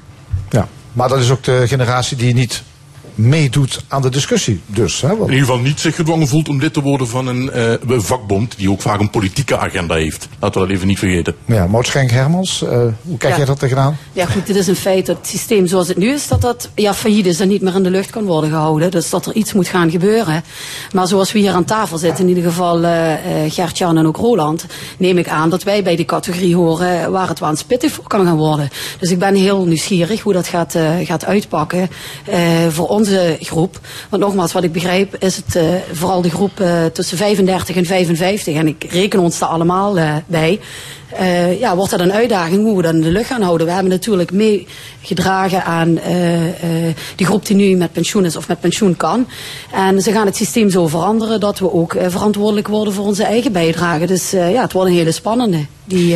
Ja, 0.49 0.67
maar 0.93 1.09
dat 1.09 1.19
is 1.19 1.29
ook 1.29 1.43
de 1.43 1.67
generatie 1.67 2.17
die 2.17 2.33
niet 2.33 2.63
meedoet 3.19 3.79
aan 3.87 4.01
de 4.01 4.09
discussie. 4.09 4.61
Dus, 4.65 5.01
hè, 5.01 5.07
want- 5.07 5.19
In 5.29 5.35
ieder 5.35 5.45
geval 5.47 5.59
niet 5.61 5.79
zich 5.79 5.95
gedwongen 5.95 6.27
voelt 6.27 6.49
om 6.49 6.59
lid 6.59 6.73
te 6.73 6.81
worden 6.81 7.07
van 7.07 7.27
een 7.27 7.51
eh, 7.51 7.73
vakbond 7.87 8.57
die 8.57 8.71
ook 8.71 8.81
vaak 8.81 8.99
een 8.99 9.09
politieke 9.09 9.57
agenda 9.57 9.95
heeft. 9.95 10.27
Laten 10.39 10.61
we 10.61 10.67
dat 10.67 10.75
even 10.75 10.87
niet 10.87 10.99
vergeten. 10.99 11.35
ja, 11.45 11.67
Maud 11.67 11.85
Schenk-Hermans, 11.87 12.61
eh, 12.63 12.69
hoe 13.01 13.17
kijk 13.17 13.31
Ja. 13.31 13.37
jij 13.37 13.45
dat 13.45 13.59
tegenaan? 13.59 13.97
Ja 14.13 14.25
goed, 14.25 14.47
het 14.47 14.55
is 14.55 14.67
een 14.67 14.75
feit 14.75 15.05
dat 15.05 15.17
het 15.17 15.27
systeem 15.27 15.67
zoals 15.67 15.87
het 15.87 15.97
nu 15.97 16.09
is, 16.13 16.27
dat 16.27 16.41
dat 16.41 16.69
ja, 16.75 16.93
failliet 16.93 17.25
is 17.25 17.39
en 17.39 17.47
niet 17.47 17.61
meer 17.61 17.75
in 17.75 17.83
de 17.83 17.89
lucht 17.89 18.09
kan 18.09 18.23
worden 18.25 18.49
gehouden. 18.49 18.91
Dus 18.91 19.09
dat 19.09 19.25
er 19.25 19.33
iets 19.33 19.53
moet 19.53 19.67
gaan 19.67 19.91
gebeuren. 19.91 20.43
Maar 20.93 21.07
zoals 21.07 21.31
we 21.31 21.39
hier 21.39 21.51
aan 21.53 21.65
tafel 21.65 21.97
zitten, 21.97 22.23
in 22.23 22.29
ieder 22.35 22.43
geval 22.51 22.83
eh 22.83 23.07
eh, 23.09 23.51
Gert-Jan 23.51 23.97
en 23.97 24.07
ook 24.07 24.17
Roland, 24.17 24.65
neem 24.97 25.17
ik 25.17 25.27
aan 25.27 25.49
dat 25.49 25.63
wij 25.63 25.83
bij 25.83 25.95
die 25.95 26.05
categorie 26.05 26.55
horen 26.55 27.11
waar 27.11 27.27
het 27.27 27.39
waans 27.39 27.63
pittig 27.63 27.91
voor 27.91 28.07
kan 28.07 28.25
gaan 28.25 28.37
worden. 28.37 28.69
Dus 28.99 29.11
ik 29.11 29.19
ben 29.19 29.35
heel 29.35 29.65
nieuwsgierig 29.65 30.21
hoe 30.21 30.33
dat 30.33 30.47
gaat, 30.47 30.75
eh, 30.75 30.89
gaat 31.03 31.25
uitpakken 31.25 31.89
eh, 32.25 32.39
voor 32.69 32.87
groep. 33.39 33.79
Want 34.09 34.23
nogmaals, 34.23 34.53
wat 34.53 34.63
ik 34.63 34.71
begrijp 34.71 35.15
is 35.15 35.35
het 35.35 35.55
eh, 35.55 35.63
vooral 35.91 36.21
de 36.21 36.29
groep 36.29 36.59
eh, 36.59 36.85
tussen 36.85 37.17
35 37.17 37.75
en 37.75 37.85
55. 37.85 38.55
En 38.55 38.67
ik 38.67 38.83
reken 38.89 39.19
ons 39.19 39.39
daar 39.39 39.49
allemaal 39.49 39.97
eh, 39.97 40.15
bij. 40.27 40.59
Ja, 41.59 41.75
wordt 41.75 41.91
dat 41.91 41.99
een 41.99 42.13
uitdaging 42.13 42.63
hoe 42.63 42.75
we 42.75 42.81
dat 42.81 42.93
in 42.93 43.01
de 43.01 43.11
lucht 43.11 43.27
gaan 43.27 43.41
houden. 43.41 43.67
We 43.67 43.73
hebben 43.73 43.91
natuurlijk 43.91 44.31
meegedragen 44.31 45.63
aan 45.63 45.99
die 47.15 47.25
groep 47.25 47.45
die 47.45 47.55
nu 47.55 47.75
met 47.75 47.91
pensioen 47.91 48.25
is 48.25 48.35
of 48.35 48.47
met 48.47 48.59
pensioen 48.59 48.97
kan. 48.97 49.27
En 49.73 50.01
ze 50.01 50.11
gaan 50.11 50.25
het 50.25 50.35
systeem 50.35 50.69
zo 50.69 50.87
veranderen 50.87 51.39
dat 51.39 51.59
we 51.59 51.73
ook 51.73 51.95
verantwoordelijk 52.07 52.67
worden 52.67 52.93
voor 52.93 53.05
onze 53.05 53.23
eigen 53.23 53.51
bijdrage. 53.51 54.05
Dus 54.05 54.31
ja, 54.31 54.61
het 54.61 54.73
wordt 54.73 54.89
een 54.89 54.95
hele 54.95 55.11
spannende. 55.11 55.65
Die, 55.85 56.15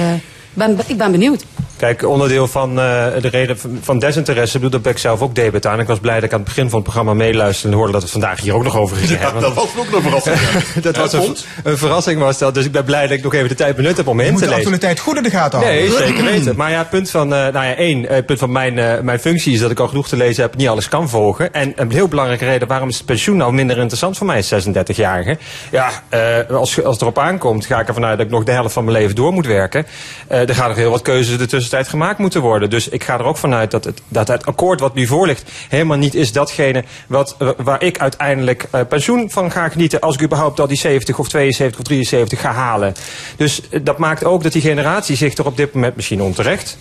ben, 0.54 0.80
ik 0.88 0.98
ben 0.98 1.12
benieuwd. 1.12 1.46
Kijk, 1.84 2.08
onderdeel 2.08 2.48
van 2.48 2.70
eh, 2.70 3.06
de 3.22 3.28
reden 3.28 3.58
van- 3.58 3.80
van 3.82 4.00
desinteresse, 4.00 4.54
bedoel, 4.58 4.72
daar 4.72 4.82
ben 4.82 4.92
ik 4.92 4.98
zelf 4.98 5.22
ook 5.22 5.36
debet 5.36 5.66
aan. 5.66 5.80
Ik 5.80 5.88
was 5.88 6.00
blij 6.00 6.16
dat 6.16 6.24
ik 6.24 6.32
aan 6.34 6.40
het 6.40 6.48
begin 6.48 6.64
van 6.64 6.74
het 6.74 6.84
programma 6.84 7.14
meeluisterde 7.14 7.72
en 7.72 7.78
hoorde 7.78 7.92
dat 7.94 8.02
we 8.02 8.08
het 8.08 8.18
vandaag 8.22 8.42
hier 8.42 8.56
ook 8.56 8.64
nog 8.64 8.78
over 8.78 8.98
gingen 8.98 9.20
hebben. 9.20 9.42
dat 9.42 9.54
was 9.54 9.68
ook 9.78 9.92
een 9.96 10.02
verrassing. 10.02 10.38
dat 10.92 10.96
was 10.98 11.14
een, 11.14 11.36
een 11.64 11.78
verrassing 11.78 12.20
was 12.20 12.38
dat, 12.38 12.54
dus 12.54 12.66
ik 12.66 12.72
ben 12.72 12.84
blij 12.84 13.02
dat 13.08 13.18
ik 13.18 13.24
nog 13.24 13.34
even 13.34 13.48
de 13.50 13.56
tijd 13.56 13.76
benut 13.76 13.98
heb 13.98 14.08
om 14.08 14.16
me 14.16 14.22
Je 14.22 14.28
in 14.28 14.34
moet 14.34 14.44
te 14.44 14.50
de 14.50 14.56
lezen. 14.56 14.72
actualiteit 14.74 15.06
goed 15.06 15.18
in 15.18 15.24
de 15.24 15.30
gaten 15.30 15.60
houden. 15.60 15.82
Nee, 15.82 15.92
zeker 15.92 16.24
weten. 16.34 16.56
Maar 16.56 16.72
ja, 16.72 16.78
het 16.78 16.90
punt 16.90 17.10
van, 17.10 17.34
eh, 17.34 17.40
nou 17.40 17.66
ja, 17.66 17.76
één, 17.76 18.08
eh, 18.08 18.16
het 18.16 18.26
punt 18.26 18.40
van 18.40 18.52
mijn, 18.52 19.06
mijn 19.06 19.20
functie 19.20 19.54
is 19.54 19.60
dat 19.60 19.72
ik 19.72 19.80
al 19.80 19.88
genoeg 19.88 20.08
te 20.08 20.18
lezen 20.18 20.44
heb, 20.44 20.56
niet 20.56 20.68
alles 20.68 20.88
kan 20.88 21.10
volgen. 21.10 21.54
En 21.54 21.74
een 21.76 21.92
heel 21.92 22.08
belangrijke 22.08 22.46
reden, 22.46 22.68
waarom 22.68 22.90
is 22.90 22.98
het 22.98 23.06
pensioen 23.06 23.38
nou 23.38 23.54
minder 23.54 23.78
interessant 23.78 24.18
voor 24.18 24.28
mij 24.28 24.36
als 24.38 24.68
36-jarige? 24.68 25.38
Ja, 25.72 25.90
eh, 26.10 26.20
als, 26.50 26.84
als 26.84 26.94
het 26.94 27.02
erop 27.02 27.20
aankomt, 27.20 27.66
ga 27.66 27.80
ik 27.80 27.88
ervan 27.88 28.06
uit 28.06 28.18
dat 28.18 28.26
ik 28.26 28.32
nog 28.32 28.44
de 28.44 28.52
helft 28.52 28.74
van 28.74 28.84
mijn 28.84 28.98
leven 28.98 29.16
door 29.16 29.34
moet 29.34 29.46
werken. 29.46 29.86
Eh 30.28 30.50
er 30.50 30.56
gaan 30.56 30.68
nog 30.68 30.78
heel 30.78 30.92
wat 30.92 31.02
keuzes 31.02 31.32
in 31.32 31.38
de 31.38 31.46
tussentijd 31.74 32.02
gemaakt 32.02 32.20
moeten 32.20 32.42
worden. 32.42 32.70
Dus 32.70 32.90
ik 32.90 33.04
ga 33.04 33.20
er 33.20 33.24
ook 33.24 33.38
vanuit 33.38 33.72
dat 33.72 33.84
het, 33.84 34.02
dat 34.08 34.28
het 34.28 34.46
akkoord 34.46 34.80
wat 34.80 34.94
nu 34.94 35.08
voor 35.08 35.28
ligt, 35.28 35.52
helemaal 35.70 35.98
niet 35.98 36.16
is 36.16 36.32
datgene 36.32 36.84
wat, 37.08 37.36
eh, 37.40 37.50
waar 37.58 37.84
ik 37.84 38.00
uiteindelijk 38.00 38.68
eh, 38.72 38.82
pensioen 38.90 39.30
van 39.30 39.52
ga 39.52 39.70
genieten. 39.70 40.00
Als 40.00 40.16
ik 40.16 40.22
überhaupt 40.22 40.60
al 40.60 40.68
die 40.68 40.78
70 40.78 41.20
of 41.20 41.28
72 41.28 41.80
of 41.80 41.86
73 41.86 42.42
ga 42.42 42.52
halen. 42.52 42.94
Dus 43.38 43.62
eh, 43.70 43.80
dat 43.84 43.98
maakt 43.98 44.24
ook 44.24 44.44
dat 44.44 44.52
die 44.52 44.62
generatie 44.62 45.16
zich 45.16 45.38
er 45.38 45.46
op 45.46 45.58
dit 45.58 45.74
moment 45.74 45.96
misschien 45.96 46.22
onterecht 46.22 46.78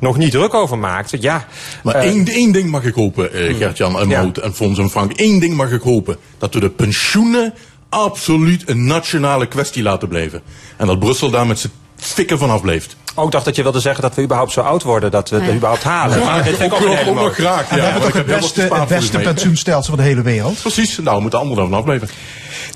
nog 0.00 0.16
niet 0.16 0.30
druk 0.30 0.54
over 0.54 0.78
maakt. 0.78 1.22
Ja, 1.22 1.46
Maar 1.82 1.94
één, 1.94 2.26
één 2.26 2.52
ding 2.52 2.70
mag 2.70 2.84
ik 2.84 2.94
hopen, 2.94 3.32
eh, 3.32 3.56
Gert-Jan 3.56 3.98
en 3.98 4.08
Ja. 4.08 4.22
Maud 4.22 4.38
en 4.38 4.54
Fons 4.54 4.78
en 4.78 4.90
Frank. 4.90 5.12
Eén 5.14 5.38
ding 5.38 5.54
mag 5.54 5.70
ik 5.70 5.80
hopen. 5.80 6.16
Dat 6.38 6.54
we 6.54 6.60
de 6.60 6.70
pensioenen 6.70 7.54
absoluut 7.88 8.68
een 8.68 8.86
nationale 8.86 9.46
kwestie 9.46 9.82
laten 9.82 10.08
blijven. 10.08 10.42
En 10.76 10.86
dat 10.86 10.98
Brussel 10.98 11.30
daar 11.30 11.46
met 11.46 11.58
zijn 11.58 11.72
fikken 11.96 12.38
vanaf 12.38 12.60
blijft. 12.60 12.96
Ook 13.16 13.30
dacht 13.32 13.44
dat 13.44 13.56
je 13.56 13.62
wilde 13.62 13.80
zeggen 13.80 14.02
dat 14.02 14.14
we 14.14 14.22
überhaupt 14.22 14.52
zo 14.52 14.60
oud 14.60 14.82
worden, 14.82 15.10
dat 15.10 15.30
we 15.30 15.36
het 15.40 15.54
überhaupt 15.54 15.82
halen. 15.82 16.24
Maar 16.24 16.44
dit 16.44 16.56
vind 16.56 16.72
ik 16.72 17.08
ook 17.08 17.14
nog 17.14 17.34
graag. 17.34 17.68
En 17.68 17.74
we 17.74 17.76
Ja, 17.76 17.82
hebben 17.82 18.00
toch 18.02 18.10
ik 18.10 18.26
het 18.26 18.40
beste, 18.40 18.60
het 18.74 18.88
beste 18.88 19.18
pensioenstelsel 19.18 19.94
van 19.94 20.02
de 20.02 20.08
hele 20.08 20.22
wereld. 20.22 20.60
Precies, 20.60 20.98
nou 20.98 21.20
moeten 21.20 21.38
anderen 21.38 21.56
daarvan 21.62 21.78
afblijven. 21.78 22.08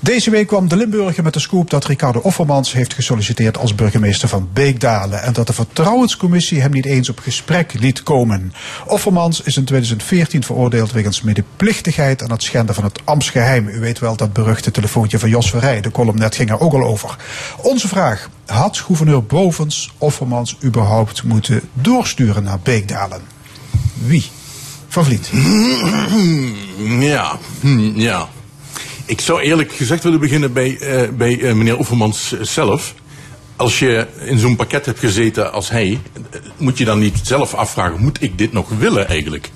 Deze 0.01 0.29
week 0.29 0.47
kwam 0.47 0.67
de 0.67 0.75
Limburger 0.75 1.23
met 1.23 1.33
de 1.33 1.39
scoop 1.39 1.69
dat 1.69 1.85
Ricardo 1.85 2.19
Offermans 2.19 2.73
heeft 2.73 2.93
gesolliciteerd 2.93 3.57
als 3.57 3.75
burgemeester 3.75 4.29
van 4.29 4.49
Beekdalen. 4.53 5.23
En 5.23 5.33
dat 5.33 5.47
de 5.47 5.53
vertrouwenscommissie 5.53 6.61
hem 6.61 6.71
niet 6.71 6.85
eens 6.85 7.09
op 7.09 7.19
gesprek 7.19 7.73
liet 7.73 8.03
komen. 8.03 8.53
Offermans 8.85 9.41
is 9.41 9.57
in 9.57 9.65
2014 9.65 10.43
veroordeeld 10.43 10.91
wegens 10.91 11.21
medeplichtigheid 11.21 12.23
aan 12.23 12.31
het 12.31 12.43
schenden 12.43 12.75
van 12.75 12.83
het 12.83 12.99
ambtsgeheim. 13.03 13.67
U 13.67 13.79
weet 13.79 13.99
wel 13.99 14.15
dat 14.15 14.33
beruchte 14.33 14.71
telefoontje 14.71 15.19
van 15.19 15.29
Jos 15.29 15.49
Verrij. 15.49 15.81
De 15.81 15.91
column 15.91 16.19
net 16.19 16.35
ging 16.35 16.49
er 16.49 16.59
ook 16.59 16.73
al 16.73 16.83
over. 16.83 17.15
Onze 17.57 17.87
vraag. 17.87 18.29
Had 18.45 18.77
gouverneur 18.77 19.23
Bovens 19.23 19.93
Offermans 19.97 20.57
überhaupt 20.63 21.23
moeten 21.23 21.61
doorsturen 21.73 22.43
naar 22.43 22.59
Beekdalen? 22.63 23.21
Wie? 23.93 24.29
Van 24.87 25.05
Vliet. 25.05 25.29
Ja, 26.99 27.37
ja. 27.95 28.27
Ik 29.05 29.21
zou 29.21 29.41
eerlijk 29.41 29.71
gezegd 29.71 30.03
willen 30.03 30.19
beginnen 30.19 30.53
bij, 30.53 30.77
eh, 30.77 31.09
bij 31.09 31.39
eh, 31.41 31.53
meneer 31.53 31.77
Oeffermans 31.79 32.33
eh, 32.33 32.39
zelf. 32.43 32.93
Als 33.55 33.79
je 33.79 34.07
in 34.25 34.39
zo'n 34.39 34.55
pakket 34.55 34.85
hebt 34.85 34.99
gezeten 34.99 35.53
als 35.53 35.69
hij, 35.69 35.99
eh, 36.31 36.39
moet 36.57 36.77
je 36.77 36.85
dan 36.85 36.99
niet 36.99 37.19
zelf 37.23 37.53
afvragen: 37.53 38.01
moet 38.01 38.21
ik 38.21 38.37
dit 38.37 38.53
nog 38.53 38.69
willen 38.69 39.07
eigenlijk? 39.07 39.49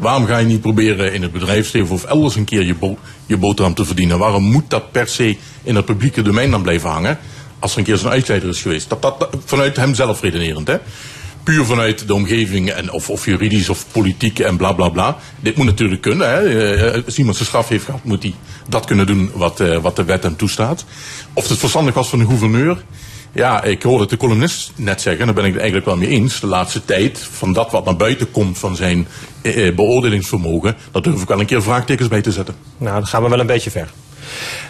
Waarom 0.00 0.26
ga 0.26 0.38
je 0.38 0.46
niet 0.46 0.60
proberen 0.60 1.12
in 1.12 1.22
het 1.22 1.32
bedrijfsleven 1.32 1.94
of 1.94 2.04
elders 2.04 2.34
een 2.36 2.44
keer 2.44 2.62
je, 2.64 2.74
bo 2.74 2.98
je 3.26 3.36
boterham 3.36 3.74
te 3.74 3.84
verdienen? 3.84 4.18
Waarom 4.18 4.42
moet 4.44 4.70
dat 4.70 4.92
per 4.92 5.08
se 5.08 5.36
in 5.62 5.76
het 5.76 5.84
publieke 5.84 6.22
domein 6.22 6.50
dan 6.50 6.62
blijven 6.62 6.90
hangen? 6.90 7.18
Als 7.58 7.72
er 7.72 7.78
een 7.78 7.84
keer 7.84 7.96
zo'n 7.96 8.10
uitleider 8.10 8.48
is 8.48 8.62
geweest. 8.62 8.88
Dat, 8.88 9.02
dat, 9.02 9.20
dat- 9.20 9.36
vanuit 9.44 9.76
hem 9.76 9.94
zelf 9.94 10.20
redenerend, 10.20 10.66
hè? 10.68 10.76
Puur 11.42 11.64
vanuit 11.64 12.06
de 12.06 12.14
omgeving, 12.14 12.70
en 12.70 12.92
of, 12.92 13.10
of 13.10 13.24
juridisch 13.24 13.68
of 13.68 13.86
politiek 13.92 14.38
en 14.38 14.56
bla 14.56 14.72
bla 14.72 14.88
bla. 14.88 15.16
Dit 15.40 15.56
moet 15.56 15.66
natuurlijk 15.66 16.00
kunnen. 16.00 16.30
Hè? 16.30 17.04
Als 17.04 17.18
iemand 17.18 17.36
zijn 17.36 17.48
straf 17.48 17.68
heeft 17.68 17.84
gehad, 17.84 18.04
moet 18.04 18.22
hij 18.22 18.34
dat 18.68 18.84
kunnen 18.84 19.06
doen 19.06 19.30
wat, 19.34 19.60
eh, 19.60 19.78
wat 19.78 19.96
de 19.96 20.04
wet 20.04 20.22
hem 20.22 20.36
toestaat. 20.36 20.84
Of 21.32 21.48
het 21.48 21.58
verstandig 21.58 21.94
was 21.94 22.08
van 22.08 22.18
de 22.18 22.26
gouverneur. 22.26 22.84
Ja, 23.32 23.62
ik 23.62 23.82
hoorde 23.82 24.06
de 24.06 24.16
columnist 24.16 24.72
net 24.76 25.00
zeggen, 25.00 25.20
en 25.20 25.26
daar 25.26 25.34
ben 25.34 25.44
ik 25.44 25.52
het 25.52 25.60
eigenlijk 25.60 25.90
wel 25.90 25.98
mee 25.98 26.08
eens. 26.08 26.40
De 26.40 26.46
laatste 26.46 26.84
tijd, 26.84 27.18
van 27.18 27.52
dat 27.52 27.70
wat 27.70 27.84
naar 27.84 27.96
buiten 27.96 28.30
komt 28.30 28.58
van 28.58 28.76
zijn 28.76 29.06
eh, 29.42 29.66
eh, 29.66 29.74
beoordelingsvermogen, 29.74 30.76
daar 30.90 31.02
durf 31.02 31.22
ik 31.22 31.28
wel 31.28 31.40
een 31.40 31.46
keer 31.46 31.62
vraagtekens 31.62 32.08
bij 32.08 32.22
te 32.22 32.32
zetten. 32.32 32.54
Nou, 32.78 32.94
dan 32.94 33.06
gaan 33.06 33.22
we 33.22 33.28
wel 33.28 33.40
een 33.40 33.46
beetje 33.46 33.70
ver. 33.70 33.88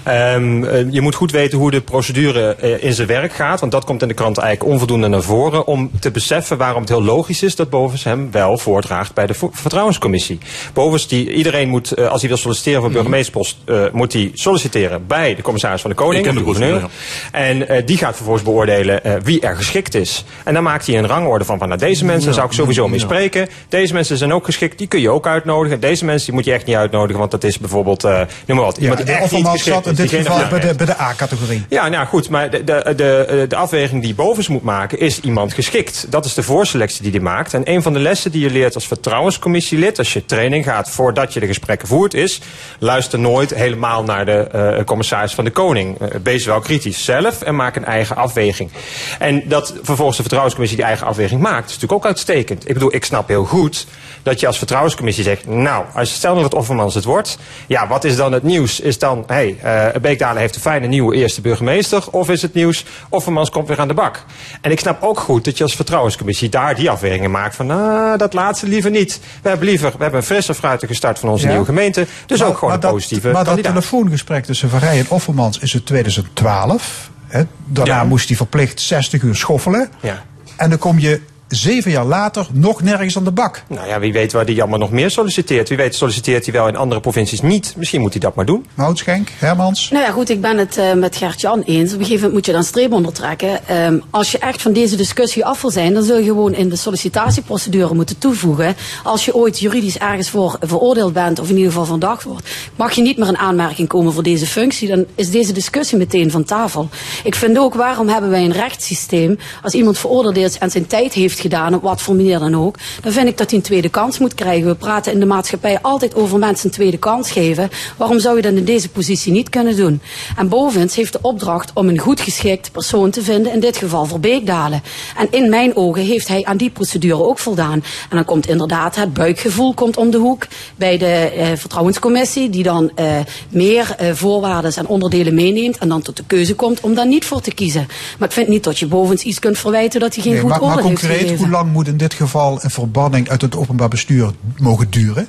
Ehm, 0.03 0.65
eh, 0.65 0.93
je 0.93 1.01
moet 1.01 1.15
goed 1.15 1.31
weten 1.31 1.59
hoe 1.59 1.71
de 1.71 1.81
procedure 1.81 2.55
eh, 2.55 2.85
in 2.85 2.93
zijn 2.93 3.09
werk 3.09 3.33
gaat. 3.33 3.61
Want 3.61 3.73
dat 3.73 3.85
komt 3.85 4.03
in 4.03 4.09
de 4.09 4.15
krant 4.15 4.39
eigenlijk 4.39 4.73
onvoldoende 4.73 5.09
naar 5.09 5.23
voren. 5.23 5.67
Om 5.67 5.91
te 6.01 6.11
beseffen 6.11 6.57
waarom 6.57 6.81
het 6.81 6.89
heel 6.89 7.03
logisch 7.03 7.43
is 7.43 7.57
dat 7.57 7.71
Bovens 7.71 8.05
hem 8.05 8.31
wel 8.31 8.59
voordraagt 8.59 9.15
bij 9.15 9.27
de 9.27 9.35
vertrouwenscommissie. 9.53 10.39
Bovens, 10.73 11.09
die, 11.09 11.33
iedereen 11.33 11.69
moet, 11.69 11.93
eh, 11.93 12.09
als 12.09 12.21
hij 12.21 12.29
wil 12.29 12.39
solliciteren 12.39 12.81
voor 12.81 12.91
burgemeesterspost, 12.91 13.57
eh, 13.65 13.85
moet 13.93 14.13
hij 14.13 14.31
solliciteren 14.35 15.07
bij 15.07 15.35
de 15.35 15.43
commissaris 15.43 15.81
van 15.81 15.91
de 15.91 15.97
Koning. 15.97 16.27
Ik 16.27 16.33
de 16.33 16.39
gouverneur. 16.39 16.89
En 17.33 17.85
die 17.85 17.97
gaat 17.97 18.15
vervolgens 18.15 18.45
beoordelen 18.45 19.01
wie 19.25 19.41
er 19.41 19.57
geschikt 19.57 19.95
is. 19.95 20.25
En 20.45 20.55
dan 20.55 20.63
maakt 20.63 20.87
hij 20.87 20.99
een 20.99 21.07
rangorde 21.07 21.45
van, 21.45 21.59
van 21.59 21.69
nou, 21.69 21.81
deze 21.81 22.05
mensen 22.05 22.29
Ja, 22.29 22.35
zou 22.35 22.47
ik 22.47 22.53
sowieso 22.53 22.89
mee 22.89 22.99
ja. 22.99 23.05
spreken. 23.05 23.49
Deze 23.69 23.93
mensen 23.93 24.17
zijn 24.17 24.33
ook 24.33 24.45
geschikt, 24.45 24.79
die 24.79 24.87
kun 24.87 25.01
je 25.01 25.11
ook 25.11 25.27
uitnodigen. 25.27 25.81
Deze 25.81 26.05
mensen 26.05 26.27
die 26.27 26.35
moet 26.35 26.45
je 26.45 26.53
echt 26.53 26.67
niet 26.67 26.77
uitnodigen, 26.77 27.19
want 27.19 27.31
dat 27.31 27.45
is 27.45 27.59
bijvoorbeeld, 27.59 28.03
noem 28.03 28.27
maar 28.47 28.57
wat, 28.57 28.77
Ja, 28.77 28.83
iemand 28.83 28.99
die 28.99 29.07
de 29.07 29.13
echt 29.13 29.33
zat 29.57 29.87
in 29.87 29.93
is, 29.93 29.97
dit 29.97 30.11
geval 30.11 30.49
bij 30.49 30.61
de, 30.61 30.75
bij 30.75 30.87
de 30.87 31.01
A-categorie. 31.01 31.65
ja, 31.69 31.89
nou 31.89 32.07
goed, 32.07 32.29
maar 32.29 32.51
de, 32.51 32.65
de, 32.65 32.93
de, 32.97 33.45
de 33.49 33.57
afweging 33.57 34.03
die 34.03 34.15
Bovens 34.15 34.49
moet 34.49 34.63
maken 34.63 34.99
is 34.99 35.21
iemand 35.21 35.55
geschikt. 35.55 36.07
Dat 36.09 36.25
is 36.25 36.35
de 36.35 36.43
voorselectie 36.43 37.03
die 37.03 37.11
hij 37.11 37.21
maakt. 37.21 37.55
En 37.55 37.63
een 37.65 37.83
van 37.83 37.93
de 37.93 37.99
lessen 37.99 38.31
die 38.31 38.41
je 38.41 38.51
leert 38.51 38.75
als 38.75 38.87
vertrouwenscommissielid, 38.87 39.99
als 39.99 40.13
je 40.13 40.27
training 40.27 40.65
gaat 40.65 40.91
voordat 40.91 41.33
je 41.33 41.41
de 41.41 41.47
gesprekken 41.47 41.89
voert, 41.89 42.15
is 42.15 42.41
luister 42.79 43.19
nooit 43.19 43.55
helemaal 43.55 44.05
naar 44.05 44.25
de 44.25 44.33
eh, 44.39 44.85
commissaris 44.85 45.35
van 45.35 45.45
de 45.45 45.51
Koning. 45.51 45.99
Eh, 45.99 46.09
wees 46.23 46.45
wel 46.45 46.61
kritisch 46.61 47.05
zelf 47.05 47.43
en 47.43 47.57
maak 47.57 47.77
een 47.77 47.85
eigen 47.85 48.17
afweging. 48.17 48.71
En 49.19 49.43
dat 49.49 49.75
vervolgens 49.83 50.17
de 50.17 50.23
vertrouwenscommissie 50.23 50.79
die 50.79 50.89
eigen 50.89 51.07
afweging 51.07 51.41
maakt, 51.41 51.67
is 51.67 51.75
natuurlijk 51.75 51.93
ook 51.93 52.07
uitstekend. 52.07 52.69
Ik 52.69 52.75
bedoel, 52.75 52.95
ik 52.95 53.05
snap 53.05 53.29
heel 53.29 53.45
goed 53.45 53.87
dat 54.23 54.41
je 54.41 54.47
als 54.47 54.59
vertrouwenscommissie 54.59 55.25
zegt, 55.25 55.47
nou, 55.47 55.85
als 55.95 56.09
je 56.09 56.15
stel 56.15 56.35
dat 56.35 56.45
het 56.45 56.55
Offermans 56.55 56.95
het 56.95 57.05
wordt, 57.05 57.39
ja, 57.67 57.89
wat 57.89 58.05
is 58.05 58.17
dan 58.17 58.33
het 58.33 58.43
nieuws? 58.43 58.81
Is 58.81 58.99
dan, 58.99 59.25
hey, 59.33 59.59
eh, 59.63 60.01
Beekdalen 60.01 60.41
heeft 60.41 60.55
een 60.55 60.61
fijne 60.61 60.87
nieuwe 60.87 61.15
eerste 61.15 61.41
burgemeester, 61.41 62.05
of 62.11 62.29
is 62.31 62.43
het 62.43 62.55
nieuws, 62.55 62.85
Offermans 63.09 63.51
komt 63.51 63.69
weer 63.69 63.79
aan 63.81 63.89
de 63.89 63.95
bak? 63.95 64.25
En 64.61 64.71
ik 64.71 64.81
snap 64.81 65.03
ook 65.03 65.19
goed 65.21 65.45
dat 65.45 65.57
je 65.59 65.63
als 65.65 65.75
vertrouwenscommissie 65.77 66.49
daar 66.49 66.75
die 66.75 66.91
afwegingen 66.91 67.31
maakt 67.31 67.57
van, 67.57 67.67
nou, 67.67 68.17
dat 68.19 68.33
laatste 68.33 68.67
liever 68.69 68.91
niet. 68.91 69.21
We 69.43 69.49
hebben 69.49 69.67
liever, 69.67 69.91
we 69.97 70.03
hebben 70.03 70.21
een 70.21 70.27
frisse 70.27 70.55
fruitige 70.55 70.95
start 70.95 71.19
van 71.19 71.29
onze 71.29 71.45
Ja. 71.45 71.51
nieuwe 71.51 71.67
gemeente, 71.67 72.07
dus 72.27 72.39
Maar- 72.39 72.49
ook 72.49 72.59
gewoon 72.59 72.75
een 72.75 72.81
dat- 72.81 72.91
positieve 72.93 73.31
Maar 73.31 73.45
dat 73.45 73.63
telefoongesprek 73.63 74.45
tussen 74.45 74.69
Van 74.71 74.79
Rij 74.79 74.99
en 74.99 75.07
Offermans 75.09 75.59
is 75.59 75.75
in 75.75 75.83
2012. 75.85 77.11
Hè. 77.27 77.43
Daarna 77.67 77.95
Ja. 77.97 78.05
moest 78.05 78.29
hij 78.29 78.37
verplicht 78.37 78.81
60 78.81 79.23
uur 79.23 79.35
schoffelen. 79.37 79.89
Ja. 80.01 80.23
En 80.57 80.71
dan 80.71 80.79
kom 80.79 80.99
je 80.99 81.21
zeven 81.55 81.91
jaar 81.91 82.05
later 82.05 82.47
nog 82.53 82.83
nergens 82.83 83.17
aan 83.17 83.25
de 83.25 83.31
bak. 83.31 83.63
Nou 83.67 83.89
ja, 83.89 84.01
wie 84.01 84.13
weet 84.13 84.33
waar 84.33 84.45
hij 84.45 84.61
allemaal 84.61 84.79
nog 84.79 84.91
meer 84.91 85.11
solliciteert. 85.11 85.69
Wie 85.69 85.77
weet 85.77 85.95
solliciteert 85.95 86.45
hij 86.45 86.55
wel 86.55 86.69
in 86.69 86.77
andere 86.77 87.01
provincies 87.01 87.41
niet. 87.41 87.75
Misschien 87.77 88.01
moet 88.01 88.13
hij 88.13 88.21
dat 88.21 88.35
maar 88.35 88.45
doen. 88.45 88.67
Moutschenk, 88.75 89.29
Hermans. 89.39 89.91
Nou 89.91 90.05
ja, 90.05 90.11
goed, 90.11 90.29
ik 90.29 90.41
ben 90.41 90.59
het 90.59 90.77
eh, 90.77 90.93
met 90.93 91.17
Gert-Jan 91.17 91.63
eens. 91.63 91.93
Op 91.93 91.99
een 91.99 92.05
gegeven 92.05 92.15
moment 92.15 92.33
moet 92.33 92.47
je 92.47 92.53
dan 92.53 92.65
streep 92.65 92.93
ondertrekken. 92.93 93.69
Ehm, 93.69 93.99
als 94.11 94.33
je 94.33 94.39
echt 94.39 94.63
van 94.63 94.73
deze 94.73 94.97
discussie 94.97 95.45
af 95.45 95.61
wil 95.61 95.71
zijn, 95.71 95.95
dan 95.95 96.03
zul 96.03 96.19
je 96.19 96.25
gewoon 96.25 96.55
in 96.55 96.69
de 96.69 96.77
sollicitatieprocedure 96.77 97.95
moeten 97.95 98.19
toevoegen. 98.19 98.77
Als 99.05 99.25
je 99.25 99.35
ooit 99.35 99.59
juridisch 99.59 99.99
ergens 99.99 100.31
voor 100.31 100.57
veroordeeld 100.61 101.13
bent, 101.13 101.39
of 101.39 101.49
in 101.49 101.57
ieder 101.57 101.71
geval 101.71 101.87
verdacht 101.87 102.23
wordt, 102.23 102.49
mag 102.77 102.93
je 102.93 103.03
niet 103.03 103.19
meer 103.19 103.29
in 103.29 103.39
aanmerking 103.39 103.89
komen 103.89 104.13
voor 104.13 104.23
deze 104.23 104.47
functie. 104.47 104.89
Dan 104.89 105.05
is 105.15 105.31
deze 105.31 105.53
discussie 105.53 105.99
meteen 105.99 106.31
van 106.31 106.45
tafel. 106.45 106.89
Ik 107.25 107.35
vind 107.35 107.59
ook, 107.59 107.75
waarom 107.75 108.09
hebben 108.09 108.31
wij 108.31 108.45
een 108.45 108.53
rechtssysteem? 108.53 109.39
Als 109.63 109.75
iemand 109.75 109.99
veroordeeld 109.99 110.37
is 110.37 110.59
en 110.59 110.71
zijn 110.71 110.87
tijd 110.87 111.13
heeft 111.13 111.41
gedaan, 111.43 111.75
op 111.75 111.83
wat 111.83 112.03
voor 112.03 112.15
manier 112.15 112.39
dan 112.39 112.57
ook, 112.57 112.77
dan 113.03 113.13
vind 113.13 113.29
ik 113.29 113.39
dat 113.39 113.51
hij 113.51 113.59
een 113.59 113.65
tweede 113.65 113.89
kans 113.89 114.19
moet 114.19 114.35
krijgen. 114.35 114.69
We 114.69 114.75
praten 114.75 115.13
in 115.13 115.21
de 115.21 115.27
maatschappij 115.27 115.79
altijd 115.83 116.15
over 116.15 116.39
mensen 116.39 116.67
een 116.67 116.75
tweede 116.75 116.99
kans 116.99 117.31
geven. 117.31 117.71
Waarom 117.97 118.19
zou 118.19 118.37
je 118.37 118.43
dat 118.43 118.53
in 118.53 118.65
deze 118.65 118.89
positie 118.89 119.33
niet 119.33 119.49
kunnen 119.49 119.77
doen? 119.77 120.01
En 120.37 120.49
bovens 120.49 120.97
heeft 120.97 121.13
de 121.13 121.19
opdracht 121.23 121.71
om 121.75 121.89
een 121.89 121.99
goed 121.99 122.21
geschikt 122.21 122.73
persoon 122.73 123.11
te 123.11 123.23
vinden, 123.23 123.53
in 123.53 123.61
dit 123.61 123.77
geval 123.77 124.05
voor 124.05 124.21
Beekdalen. 124.21 124.83
En 125.17 125.29
in 125.31 125.51
mijn 125.51 125.77
ogen 125.77 126.03
heeft 126.03 126.29
hij 126.29 126.45
aan 126.45 126.57
die 126.57 126.71
procedure 126.71 127.23
ook 127.23 127.39
voldaan. 127.39 127.83
En 128.11 128.17
dan 128.17 128.25
komt 128.25 128.49
inderdaad 128.49 128.97
het 128.97 129.13
buikgevoel 129.13 129.75
komt 129.75 129.97
om 129.97 130.11
de 130.11 130.19
hoek 130.19 130.47
bij 130.77 130.99
de 130.99 131.07
eh, 131.07 131.47
vertrouwenscommissie, 131.55 132.51
die 132.51 132.63
dan 132.63 132.91
eh, 132.95 133.17
meer 133.49 133.95
eh, 133.99 134.13
voorwaarden 134.13 134.75
en 134.75 134.87
onderdelen 134.87 135.35
meeneemt 135.35 135.79
en 135.79 135.89
dan 135.89 136.03
tot 136.03 136.17
de 136.17 136.25
keuze 136.27 136.55
komt 136.55 136.81
om 136.81 136.95
daar 136.95 137.07
niet 137.07 137.25
voor 137.25 137.41
te 137.41 137.55
kiezen. 137.55 137.87
Maar 138.19 138.29
ik 138.29 138.35
vind 138.35 138.49
niet 138.49 138.65
dat 138.65 138.79
je 138.79 138.87
bovens 138.87 139.23
iets 139.23 139.39
kunt 139.39 139.59
verwijten 139.59 140.01
dat 140.01 140.15
hij 140.15 140.23
geen 140.23 140.33
Nee, 140.33 140.41
goed 140.41 140.51
maar, 140.51 140.63
oordeel 140.63 140.89
heeft 140.89 141.01
gegeven. 141.01 141.32
Hoe 141.37 141.49
lang 141.49 141.73
moet 141.73 141.89
in 141.89 141.97
dit 141.97 142.15
geval 142.15 142.65
een 142.65 142.71
verbanning 142.71 143.29
uit 143.29 143.43
het 143.43 143.57
openbaar 143.57 143.89
bestuur 143.89 144.33
mogen 144.59 144.91
duren? 144.91 145.29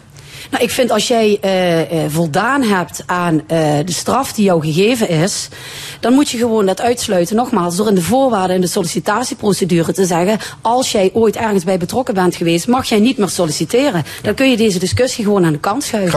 Nou, 0.53 0.65
ik 0.65 0.71
vind 0.71 0.91
als 0.91 1.07
jij 1.07 1.37
eh, 1.41 1.81
eh, 1.81 2.11
voldaan 2.11 2.61
hebt 2.61 3.03
aan 3.05 3.41
eh, 3.47 3.57
de 3.85 3.91
straf 3.91 4.33
die 4.33 4.45
jou 4.45 4.61
gegeven 4.61 5.09
is, 5.09 5.49
dan 5.99 6.13
moet 6.13 6.29
je 6.29 6.37
gewoon 6.37 6.65
dat 6.65 6.81
uitsluiten. 6.81 7.35
Nogmaals, 7.35 7.75
door 7.75 7.87
in 7.87 7.95
de 7.95 8.01
voorwaarden 8.01 8.55
in 8.55 8.61
de 8.61 8.67
sollicitatieprocedure 8.67 9.93
te 9.93 10.05
zeggen, 10.05 10.37
als 10.61 10.91
jij 10.91 11.09
ooit 11.13 11.35
ergens 11.35 11.63
bij 11.63 11.77
betrokken 11.77 12.13
bent 12.13 12.35
geweest, 12.35 12.67
mag 12.67 12.85
jij 12.85 12.99
niet 12.99 13.17
meer 13.17 13.29
solliciteren. 13.29 14.03
Dan 14.21 14.33
kun 14.33 14.49
je 14.49 14.57
deze 14.57 14.79
discussie 14.79 15.23
gewoon 15.23 15.45
aan 15.45 15.51
de 15.51 15.59
kant 15.59 15.83
schuiven. 15.83 16.11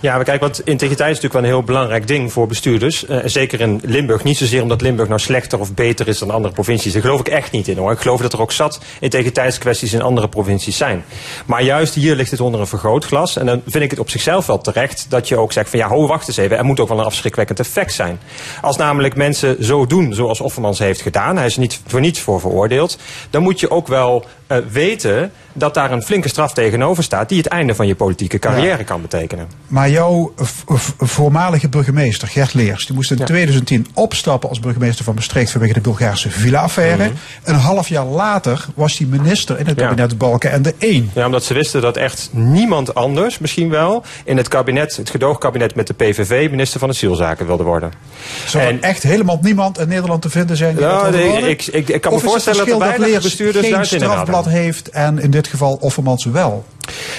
Ja, 0.00 0.14
maar 0.14 0.24
kijk, 0.24 0.40
want 0.40 0.60
integriteit 0.64 1.10
is 1.10 1.20
natuurlijk 1.20 1.32
wel 1.32 1.42
een 1.42 1.48
heel 1.48 1.62
belangrijk 1.62 2.06
ding 2.06 2.32
voor 2.32 2.46
bestuurders. 2.46 3.04
Zeker 3.24 3.60
in 3.60 3.80
Limburg. 3.84 4.24
Niet 4.24 4.36
zozeer 4.36 4.62
omdat 4.62 4.80
Limburg 4.80 5.08
nou 5.08 5.20
slechter 5.20 5.60
of 5.60 5.74
beter 5.74 6.08
is 6.08 6.18
dan 6.18 6.30
andere 6.30 6.54
provincies. 6.54 6.92
Daar 6.92 7.02
geloof 7.02 7.20
ik 7.20 7.28
echt 7.28 7.52
niet 7.52 7.68
in 7.68 7.76
hoor. 7.76 7.92
Ik 7.92 7.98
geloof 7.98 8.20
dat 8.20 8.32
er 8.32 8.40
ook 8.40 8.52
zat 8.52 8.80
integriteitskwesties 9.00 9.92
in 9.92 10.02
andere 10.02 10.28
provincies 10.28 10.76
zijn. 10.76 11.04
Maar 11.46 11.62
juist 11.62 11.94
hier 11.94 12.14
ligt 12.14 12.30
het 12.30 12.40
onder 12.40 12.60
een 12.60 12.66
vergrootglas. 12.66 13.36
En 13.36 13.46
dan 13.46 13.62
vind 13.66 13.81
ik 13.82 13.90
het 13.90 13.98
op 13.98 14.10
zichzelf 14.10 14.46
wel 14.46 14.58
terecht 14.58 15.06
dat 15.08 15.28
je 15.28 15.36
ook 15.36 15.52
zegt 15.52 15.70
van 15.70 15.78
ja, 15.78 15.88
ho, 15.88 16.06
wacht 16.06 16.28
eens 16.28 16.36
even. 16.36 16.58
Er 16.58 16.64
moet 16.64 16.80
ook 16.80 16.88
wel 16.88 16.98
een 16.98 17.04
afschrikwekkend 17.04 17.60
effect 17.60 17.92
zijn. 17.92 18.20
Als 18.60 18.76
namelijk 18.76 19.16
mensen 19.16 19.64
zo 19.64 19.86
doen 19.86 20.14
zoals 20.14 20.40
Offermans 20.40 20.78
heeft 20.78 21.00
gedaan. 21.00 21.36
Hij 21.36 21.46
is 21.46 21.56
niet 21.56 21.80
voor 21.86 22.00
niets 22.00 22.20
voor 22.20 22.40
veroordeeld. 22.40 22.98
Dan 23.30 23.42
moet 23.42 23.60
je 23.60 23.70
ook 23.70 23.88
wel 23.88 24.24
eh, 24.46 24.58
weten 24.70 25.32
dat 25.52 25.74
daar 25.74 25.92
een 25.92 26.02
flinke 26.02 26.28
straf 26.28 26.52
tegenover 26.52 27.02
staat. 27.02 27.28
Die 27.28 27.38
het 27.38 27.46
einde 27.46 27.74
van 27.74 27.86
je 27.86 27.94
politieke 27.94 28.38
carrière 28.38 28.84
kan 28.84 29.00
betekenen. 29.02 29.48
Maar 29.66 29.90
jouw 29.90 30.34
voormalige 30.98 31.68
burgemeester, 31.68 32.28
Gert 32.28 32.54
Leers, 32.54 32.86
die 32.86 32.94
moest 32.94 33.10
in 33.10 33.24
2010 33.24 33.86
opstappen 33.94 34.48
als 34.48 34.60
burgemeester 34.60 35.04
van 35.04 35.14
Maastricht 35.14 35.50
vanwege 35.50 35.72
de 35.72 35.80
Bulgaarse 35.80 36.30
villa-affaire. 36.30 37.10
Een 37.44 37.54
half 37.54 37.88
jaar 37.88 38.04
later 38.04 38.66
was 38.74 38.98
hij 38.98 39.06
minister 39.06 39.58
in 39.58 39.66
het 39.66 39.74
Mhm. 39.76 39.80
Ja. 39.84 39.88
kabinet 39.94 40.18
Balken 40.18 40.50
en 40.50 40.62
de 40.62 40.74
1. 40.78 41.10
Ja, 41.14 41.26
omdat 41.26 41.44
ze 41.44 41.54
wisten 41.54 41.80
dat 41.80 41.96
echt 41.96 42.28
niemand 42.32 42.94
anders, 42.94 43.38
misschien 43.38 43.68
wel, 43.70 44.04
in 44.24 44.36
het 44.36 44.48
kabinet, 44.48 44.96
het 44.96 45.10
gedoogkabinet 45.10 45.74
met 45.74 45.86
de 45.86 45.94
PVV, 45.94 46.50
minister 46.50 46.80
van 46.80 46.88
Asielzaken 46.88 47.46
wilde 47.46 47.62
worden. 47.62 47.90
Zou 48.46 48.64
er 48.64 48.80
echt 48.80 49.02
helemaal 49.02 49.38
niemand 49.42 49.78
in 49.78 49.88
Nederland 49.88 50.22
te 50.22 50.30
vinden 50.30 50.56
zijn? 50.56 50.74
die 50.76 50.84
Ja, 50.84 51.08
nee, 51.08 51.48
ik- 51.50 51.66
ik- 51.66 51.88
ik 51.88 52.00
kan 52.00 52.10
me 52.12 52.18
Of 52.18 52.24
voorstellen 52.24 52.58
dat 52.58 52.68
er 52.68 52.78
weinig 52.78 53.06
Leers 53.06 53.22
bestuurders 53.24 53.66
geen 53.66 53.84
strafblad 53.84 54.44
heeft 54.48 54.88
en 54.90 55.18
in 55.18 55.30
dit 55.30 55.41
geval 55.46 55.78
Offermans 55.80 56.24
wel. 56.24 56.64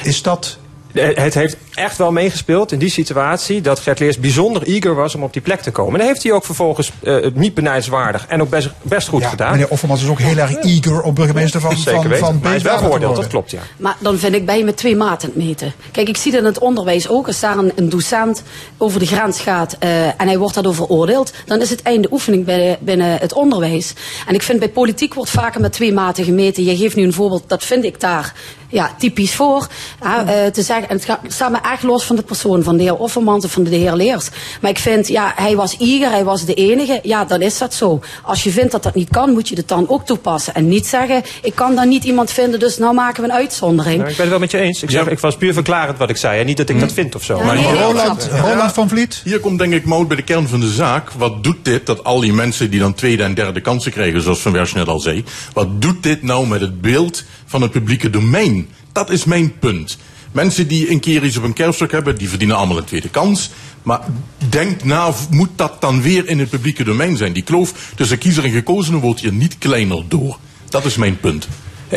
Is 0.04 0.22
dat... 0.22 0.58
Eh, 0.94 1.16
Het 1.16 1.34
heeft 1.34 1.58
echt 1.76 1.98
wel 1.98 2.12
meegespeeld 2.12 2.72
in 2.72 2.80
die 2.80 2.90
situatie 2.90 3.62
dat 3.62 3.80
Gert 3.80 4.00
Leers 4.00 4.20
bijzonder 4.20 4.64
eager 4.64 4.96
was 4.96 5.16
om 5.16 5.24
op 5.24 5.34
die 5.34 5.42
plek 5.42 5.62
te 5.62 5.72
komen. 5.72 5.94
En 5.94 6.00
dat 6.00 6.08
heeft 6.08 6.24
hij 6.24 6.32
ook 6.32 6.46
vervolgens 6.46 6.92
eh, 7.04 7.28
niet 7.34 7.54
benijdswaardig 7.54 8.26
en 8.28 8.42
ook 8.42 8.50
best, 8.50 8.70
best 8.82 9.08
goed 9.08 9.26
gedaan. 9.26 9.52
Meneer 9.52 9.70
Offermans 9.70 10.04
is 10.04 10.10
ook 10.10 10.20
heel 10.20 10.38
erg 10.38 10.56
eager 10.56 11.02
om 11.02 11.14
burgemeester 11.14 11.60
van, 11.62 11.76
Zeker 11.78 11.92
van, 12.02 12.10
weten. 12.10 12.26
van 12.26 12.36
Maar 12.36 12.48
hij 12.48 12.56
is 12.56 12.62
wel 12.64 12.78
veroordeeld, 12.78 13.02
worden. 13.04 13.22
dat 13.22 13.32
klopt, 13.32 13.52
ja. 13.52 13.60
Maar 13.78 13.96
dan 14.00 14.18
vind 14.18 14.36
ik 14.36 14.46
bij 14.46 14.58
je 14.58 14.64
met 14.64 14.78
twee 14.78 14.96
maten 14.96 15.28
het 15.28 15.38
meten. 15.38 15.74
Kijk, 15.92 16.08
ik 16.08 16.18
zie 16.18 16.32
dat 16.32 16.40
in 16.42 16.46
het 16.46 16.60
onderwijs 16.60 17.08
ook. 17.10 17.28
Als 17.28 17.40
daar 17.40 17.58
een, 17.58 17.72
een 17.76 17.90
docent 17.90 18.44
over 18.78 19.00
de 19.00 19.06
grens 19.06 19.40
gaat 19.40 19.76
eh, 19.80 20.06
en 20.06 20.28
hij 20.28 20.38
wordt 20.38 20.54
daardoor 20.54 20.76
veroordeeld, 20.76 21.34
dan 21.46 21.62
is 21.62 21.70
het 21.70 21.82
einde 21.82 22.08
oefening 22.12 22.46
bij, 22.46 22.78
binnen 22.82 23.18
het 23.20 23.34
onderwijs. 23.34 23.94
En 24.28 24.34
ik 24.34 24.42
vind 24.42 24.60
bij 24.60 24.70
politiek 24.70 25.14
wordt 25.14 25.30
vaker 25.32 25.62
met 25.62 25.72
twee 25.74 25.94
maten 25.94 26.24
gemeten. 26.24 26.64
Je 26.64 26.78
geeft 26.78 26.96
nu 26.96 27.04
een 27.04 27.14
voorbeeld, 27.14 27.44
dat 27.48 27.64
vind 27.64 27.84
ik 27.84 28.00
daar 28.00 28.34
ja, 28.68 28.96
typisch 28.98 29.36
voor. 29.36 29.68
Ja, 30.02 30.26
eh, 30.28 30.52
te 30.52 30.62
zeggen, 30.62 30.90
en 30.90 30.96
het 30.96 31.06
gaat- 31.06 31.50
me 31.52 31.63
echt 31.72 31.84
los 31.84 32.04
van 32.04 32.16
de 32.16 32.22
persoon, 32.22 32.64
van 32.64 32.78
de 32.78 32.84
heer 32.84 32.96
Offermans 32.96 33.46
of 33.46 33.52
van 33.52 33.64
de 33.64 33.76
heer 33.76 33.94
Leers. 33.94 34.30
Maar 34.62 34.72
ik 34.72 34.80
vind, 34.80 35.08
ja, 35.08 35.34
hij 35.36 35.56
was 35.56 35.78
eager, 35.78 36.10
hij 36.10 36.24
was 36.24 36.46
de 36.46 36.54
enige. 36.54 37.00
Ja, 37.04 37.26
dan 37.26 37.42
is 37.42 37.58
dat 37.58 37.74
zo. 37.74 38.00
Als 38.24 38.44
je 38.44 38.52
vindt 38.52 38.72
dat 38.72 38.84
dat 38.84 38.96
niet 38.96 39.10
kan, 39.10 39.32
moet 39.32 39.50
je 39.50 39.56
het 39.56 39.68
dan 39.68 39.90
ook 39.90 40.06
toepassen. 40.06 40.54
En 40.54 40.68
niet 40.68 40.88
zeggen, 40.88 41.24
ik 41.42 41.56
kan 41.56 41.76
dan 41.76 41.88
niet 41.88 42.04
iemand 42.04 42.32
vinden, 42.32 42.60
dus 42.60 42.78
nou 42.78 42.94
maken 42.94 43.24
we 43.24 43.30
een 43.30 43.36
uitzondering. 43.36 43.98
Nou, 43.98 44.10
ik 44.10 44.16
ben 44.16 44.26
het 44.26 44.30
wel 44.30 44.40
met 44.40 44.52
je 44.52 44.58
eens. 44.58 44.84
Ik, 44.84 44.90
zeg, 44.90 45.08
ik 45.08 45.20
was 45.20 45.38
puur 45.38 45.54
verklarend 45.54 45.98
wat 45.98 46.10
ik 46.10 46.18
zei. 46.18 46.40
En 46.40 46.46
niet 46.46 46.58
dat 46.58 46.70
ik 46.70 46.80
dat 46.80 46.92
vind 46.92 47.16
of 47.16 47.24
zo. 47.24 47.44
Maar 47.44 47.56
nee, 47.56 47.74
Roland-. 47.74 48.30
Roland 48.42 48.74
van 48.74 48.90
Vliet. 48.90 49.22
Hier 49.24 49.40
komt 49.40 49.60
denk 49.60 49.74
ik 49.74 49.86
Mout 49.86 50.08
bij 50.08 50.18
de 50.18 50.24
kern 50.24 50.48
van 50.48 50.60
de 50.60 50.72
zaak. 50.72 51.12
Wat 51.12 51.44
doet 51.44 51.58
dit, 51.62 51.86
dat 51.86 52.04
al 52.04 52.20
die 52.20 52.34
mensen 52.34 52.70
die 52.70 52.80
dan 52.80 52.94
tweede 52.94 53.24
en 53.24 53.34
derde 53.34 53.62
kansen 53.62 53.92
krijgen, 53.92 54.22
zoals 54.22 54.40
Van 54.40 54.52
Wersch 54.52 54.74
net 54.74 54.88
al 54.88 55.00
zei. 55.00 55.24
Wat 55.54 55.82
doet 55.82 56.04
dit 56.04 56.24
nou 56.24 56.48
met 56.48 56.62
het 56.62 56.82
beeld 56.82 57.24
van 57.46 57.62
het 57.62 57.72
publieke 57.72 58.10
domein? 58.10 58.70
Dat 58.92 59.10
is 59.10 59.24
mijn 59.24 59.60
punt. 59.60 59.98
Mensen 60.34 60.68
die 60.68 60.92
een 60.92 61.00
keer 61.00 61.24
iets 61.24 61.38
op 61.38 61.44
een 61.44 61.54
kerfstok 61.54 61.92
hebben, 61.92 62.18
die 62.18 62.30
verdienen 62.30 62.56
allemaal 62.56 62.78
een 62.78 62.84
tweede 62.84 63.10
kans. 63.10 63.50
Maar 63.84 64.02
denk 64.50 64.84
na, 64.84 65.14
moet 65.30 65.50
dat 65.56 65.82
dan 65.82 66.02
weer 66.02 66.28
in 66.28 66.40
het 66.40 66.50
publieke 66.50 66.84
domein 66.84 67.18
zijn? 67.18 67.34
Die 67.34 67.44
kloof 67.44 67.92
tussen 67.96 68.18
kiezer 68.18 68.44
en 68.44 68.52
gekozenen 68.52 69.00
wordt 69.00 69.20
hier 69.20 69.34
niet 69.34 69.58
kleiner 69.58 70.04
door. 70.08 70.38
Dat 70.70 70.86
is 70.86 70.96
mijn 70.96 71.20
punt. 71.20 71.48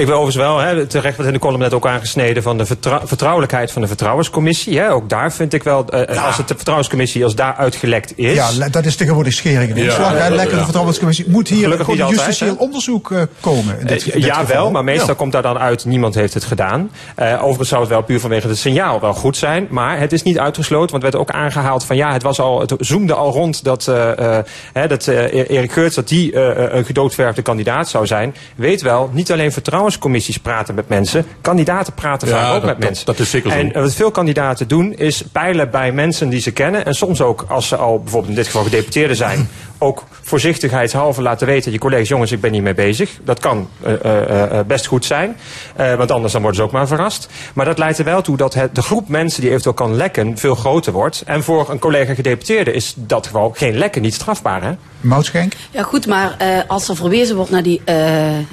Ik 0.01 0.07
wil 0.07 0.15
overigens 0.15 0.37
wel, 0.45 0.59
hè, 0.59 0.87
terecht 0.87 1.15
wordt 1.17 1.29
in 1.31 1.37
de 1.37 1.43
column 1.43 1.61
net 1.61 1.73
ook 1.75 1.87
aangesneden 1.87 2.43
van 2.43 2.59
de 2.59 2.67
vertrou- 2.67 3.07
vertrouwelijkheid 3.07 3.73
van 3.73 3.83
de 3.83 3.89
vertrouwenscommissie. 3.89 4.79
Hè. 4.79 4.91
Ook 4.93 5.09
daar 5.09 5.33
vind 5.33 5.53
ik 5.53 5.63
wel, 5.63 5.87
eh, 5.89 6.25
als 6.27 6.37
het 6.37 6.49
de 6.49 6.55
vertrouwenscommissie 6.55 7.25
als 7.25 7.35
daar 7.35 7.55
uitgelekt 7.55 8.13
is. 8.19 8.35
Ja, 8.35 8.69
dat 8.69 8.85
is 8.85 8.97
tegenwoordig 8.97 9.33
schering 9.33 9.77
in 9.77 9.89
hè. 9.89 10.29
Lekker 10.29 10.57
de 10.57 10.63
vertrouwenscommissie. 10.63 11.25
Moet 11.29 11.49
hier 11.49 11.63
Gelukkig 11.63 11.85
gewoon 11.85 12.01
een 12.01 12.07
altijd, 12.07 12.27
justitieel 12.27 12.55
hè? 12.59 12.63
onderzoek 12.65 13.11
eh, 13.11 13.23
komen? 13.41 13.79
In 13.81 13.87
dit, 13.87 14.01
Eh, 14.01 14.15
in 14.15 14.21
dit 14.21 14.25
ja, 14.31 14.35
geval. 14.35 14.57
wel, 14.57 14.71
maar 14.71 14.85
meestal 14.85 15.09
Ja. 15.09 15.15
komt 15.15 15.33
daar 15.33 15.43
dan 15.43 15.59
uit, 15.59 15.85
niemand 15.85 16.15
heeft 16.15 16.35
het 16.35 16.45
gedaan. 16.45 16.91
Eh, 17.15 17.33
overigens 17.43 17.69
zou 17.69 17.81
het 17.81 17.91
wel 17.91 18.03
puur 18.03 18.21
vanwege 18.21 18.49
het 18.49 18.59
signaal 18.59 19.01
wel 19.01 19.15
goed 19.15 19.37
zijn. 19.37 19.67
Maar 19.71 19.99
het 19.99 20.13
is 20.13 20.23
niet 20.23 20.39
uitgesloten, 20.39 20.91
want 20.91 21.03
er 21.05 21.11
werd 21.11 21.23
ook 21.23 21.31
aangehaald 21.31 21.85
van 21.85 21.97
ja, 21.97 22.13
het, 22.13 22.23
was 22.23 22.41
al, 22.41 22.61
het 22.61 22.75
zoomde 22.79 23.15
al 23.15 23.33
rond 23.33 23.65
dat, 23.65 23.89
eh, 23.89 24.39
eh, 24.39 24.45
hè, 24.73 24.87
dat 24.87 25.07
eh, 25.07 25.51
Erik 25.51 25.73
Geurts 25.73 25.95
dat 25.95 26.09
die 26.09 26.33
eh, 26.33 26.77
een 26.79 26.85
gedoodverfde 26.85 27.43
kandidaat 27.43 27.89
zou 27.89 28.07
zijn. 28.07 28.35
Weet 28.57 28.83
wel, 28.83 29.11
niet 29.13 29.33
alleen 29.33 29.53
vertrouwenscommissies 29.91 30.39
praten 30.39 30.75
met 30.75 30.89
mensen, 30.89 31.25
kandidaten 31.41 31.93
praten 31.95 32.29
Ja, 32.29 32.35
vaak 32.35 32.47
ook 32.55 32.61
dat- 32.61 32.65
met 32.71 32.79
mensen. 32.79 33.07
dat 33.07 33.19
is 33.19 33.31
zeker 33.31 33.51
zo. 33.51 33.57
En 33.57 33.73
eh, 33.75 33.83
wat 33.83 33.95
veel 33.95 34.11
kandidaten 34.11 34.69
doen, 34.69 34.93
is 34.95 35.23
peilen 35.33 35.71
bij 35.71 35.93
mensen 35.93 36.29
die 36.29 36.41
ze 36.41 36.51
kennen. 36.51 36.85
En 36.85 36.95
soms 36.95 37.21
ook, 37.21 37.45
als 37.49 37.69
ze 37.69 37.77
al 37.77 37.99
bijvoorbeeld 38.01 38.31
in 38.31 38.37
dit 38.37 38.47
geval 38.47 38.63
gedeputeerden 38.63 39.17
zijn, 39.17 39.49
ook 39.79 40.05
voorzichtigheidshalve 40.23 41.23
laten 41.23 41.47
weten, 41.47 41.73
je 41.73 41.79
collega's, 41.79 42.09
jongens, 42.09 42.33
ik 42.33 42.41
ben 42.41 42.53
hiermee 42.53 42.75
bezig. 42.75 43.11
Dat 43.25 43.41
kan 43.41 43.69
eh, 43.83 43.93
eh, 44.05 44.59
eh, 44.59 44.67
best 44.67 44.87
goed 44.87 45.05
zijn, 45.05 45.37
Eh, 45.77 45.95
want 45.95 46.11
anders 46.11 46.33
dan 46.33 46.43
worden 46.43 46.61
ze 46.61 46.67
ook 46.67 46.73
maar 46.73 46.87
verrast. 46.87 47.29
Maar 47.55 47.65
dat 47.65 47.79
leidt 47.79 47.99
er 47.99 48.05
wel 48.05 48.23
toe 48.23 48.37
dat 48.37 48.55
het, 48.55 48.75
de 48.75 48.83
groep 48.83 49.09
mensen 49.09 49.41
die 49.41 49.51
eventueel 49.51 49.75
kan 49.75 49.95
lekken 49.97 50.39
veel 50.39 50.55
groter 50.55 50.93
wordt. 50.93 51.23
En 51.27 51.43
voor 51.43 51.71
een 51.71 51.79
collega 51.79 52.15
gedeputeerde 52.15 52.73
is 52.73 52.95
dat 52.97 53.27
gewoon 53.27 53.57
geen 53.57 53.79
lekken 53.79 54.03
niet 54.03 54.15
strafbaar, 54.15 54.63
hè? 54.63 54.73
Moutschenk? 55.01 55.53
Ja 55.71 55.83
goed, 55.83 56.07
maar 56.07 56.35
eh, 56.39 56.49
als 56.67 56.89
er 56.89 56.97
verwezen 56.97 57.37
wordt 57.37 57.51
naar 57.51 57.63
die 57.63 57.81
eh, 57.85 58.39
ehm, 58.39 58.45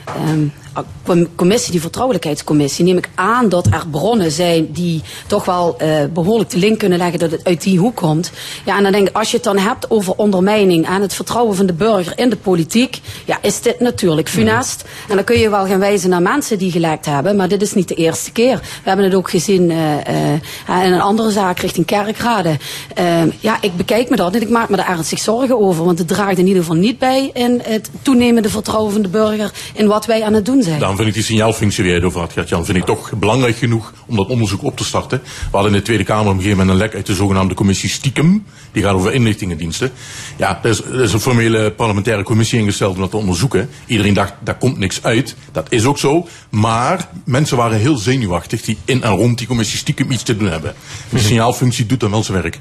com- 1.03 1.35
commissie, 1.35 1.71
die 1.71 1.81
vertrouwelijkheidscommissie, 1.81 2.85
neem 2.85 2.97
ik 2.97 3.09
aan 3.15 3.49
dat 3.49 3.65
er 3.67 3.83
bronnen 3.91 4.31
zijn 4.31 4.71
die 4.71 5.01
toch 5.27 5.45
wel 5.45 5.77
eh, 5.77 6.05
behoorlijk 6.13 6.49
de 6.49 6.57
link 6.57 6.79
kunnen 6.79 6.97
leggen 6.97 7.19
dat 7.19 7.31
het 7.31 7.43
uit 7.43 7.61
die 7.63 7.79
hoek 7.79 7.95
komt. 7.95 8.31
Ja, 8.65 8.77
en 8.77 8.83
dan 8.83 8.91
denk 8.91 9.07
ik, 9.07 9.15
als 9.15 9.29
je 9.29 9.35
het 9.35 9.45
dan 9.45 9.57
hebt 9.57 9.89
over 9.91 10.13
ondermijning 10.15 10.87
aan 10.87 11.01
het 11.01 11.12
vertrouwen 11.15 11.55
van 11.55 11.65
de 11.65 11.73
burger 11.73 12.13
in 12.15 12.29
de 12.29 12.35
politiek, 12.35 12.99
ja, 13.25 13.37
is 13.41 13.61
dit 13.61 13.79
natuurlijk 13.79 14.29
funest. 14.29 14.83
En 15.09 15.15
dan 15.15 15.25
kun 15.25 15.39
je 15.39 15.49
wel 15.49 15.65
gaan 15.65 15.79
wijzen 15.79 16.09
naar 16.09 16.21
mensen 16.21 16.57
die 16.57 16.71
gelekt 16.71 17.05
hebben, 17.05 17.35
maar 17.35 17.47
dit 17.47 17.61
is 17.61 17.73
niet 17.73 17.87
de 17.87 17.95
eerste 17.95 18.31
keer. 18.31 18.57
We 18.57 18.87
hebben 18.89 19.05
het 19.05 19.15
ook 19.15 19.29
gezien 19.29 19.71
eh, 19.71 20.33
eh, 20.33 20.85
in 20.85 20.93
een 20.93 21.01
andere 21.01 21.31
zaak 21.31 21.59
richting 21.59 21.85
kerkraden. 21.85 22.57
Eh, 22.93 23.21
ja, 23.39 23.57
ik 23.61 23.75
bekijk 23.75 24.09
me 24.09 24.15
dat 24.15 24.35
en 24.35 24.41
ik 24.41 24.49
maak 24.49 24.69
me 24.69 24.75
daar 24.75 24.89
ernstig 24.89 25.19
zorgen 25.19 25.59
over, 25.59 25.85
want 25.85 25.97
het 25.97 26.07
draagt 26.07 26.37
in 26.37 26.47
ieder 26.47 26.61
geval 26.61 26.77
niet 26.77 26.99
bij 26.99 27.29
in 27.33 27.61
het 27.63 27.89
toenemende 28.01 28.49
vertrouwen 28.49 28.91
van 28.91 29.01
de 29.01 29.09
burger 29.09 29.51
in 29.73 29.87
wat 29.87 30.05
wij 30.05 30.23
aan 30.23 30.33
het 30.33 30.45
doen 30.45 30.63
zijn. 30.63 30.79
Daarom 30.79 30.97
vind 30.97 31.07
ik 31.07 31.13
die 31.13 31.23
signaalfunctie 31.23 31.91
het 31.91 32.03
over 32.03 32.19
had, 32.19 32.33
Gert-Jan, 32.33 32.65
vind 32.65 32.77
ik 32.77 32.85
toch 32.85 33.11
belangrijk 33.15 33.55
genoeg 33.55 33.93
om 34.05 34.15
dat 34.15 34.27
onderzoek 34.27 34.63
op 34.63 34.77
te 34.77 34.83
starten. 34.83 35.21
We 35.23 35.49
hadden 35.51 35.71
in 35.71 35.77
de 35.77 35.83
Tweede 35.83 36.03
Kamer 36.03 36.25
op 36.25 36.31
een 36.31 36.41
gegeven 36.41 36.57
moment 36.57 36.77
een 36.77 36.83
lek 36.83 36.95
uit 36.95 37.05
de 37.05 37.13
zogenaamde 37.13 37.53
commissie 37.53 37.89
Stiekem. 37.89 38.45
Die 38.71 38.83
gaat 38.83 38.93
over 38.93 39.13
inlichtingendiensten. 39.13 39.91
Ja, 40.37 40.59
er 40.63 41.02
is, 41.03 41.13
een 41.13 41.19
formele 41.19 41.71
parlementaire 41.71 42.23
commissie 42.23 42.59
ingesteld 42.59 42.95
om 42.95 43.01
dat 43.01 43.09
te 43.09 43.17
onderzoeken. 43.17 43.69
Iedereen 43.85 44.13
dacht, 44.13 44.33
daar 44.43 44.57
komt 44.57 44.77
niks 44.77 45.03
uit. 45.03 45.35
Dat 45.51 45.71
is 45.71 45.85
ook 45.85 45.97
zo. 45.97 46.27
Maar 46.49 47.09
mensen 47.25 47.57
waren 47.57 47.79
heel 47.79 47.97
zenuwachtig 47.97 48.61
die 48.61 48.77
in 48.85 49.03
en 49.03 49.15
rond 49.15 49.37
die 49.37 49.47
commissie 49.47 49.77
Stiekem 49.77 50.11
iets 50.11 50.23
te 50.23 50.37
doen 50.37 50.49
hebben. 50.49 50.73
Die 51.09 51.19
signaalfunctie 51.19 51.85
doet 51.85 51.99
dan 51.99 52.11
wel 52.11 52.23
zijn 52.23 52.41
werk. 52.41 52.59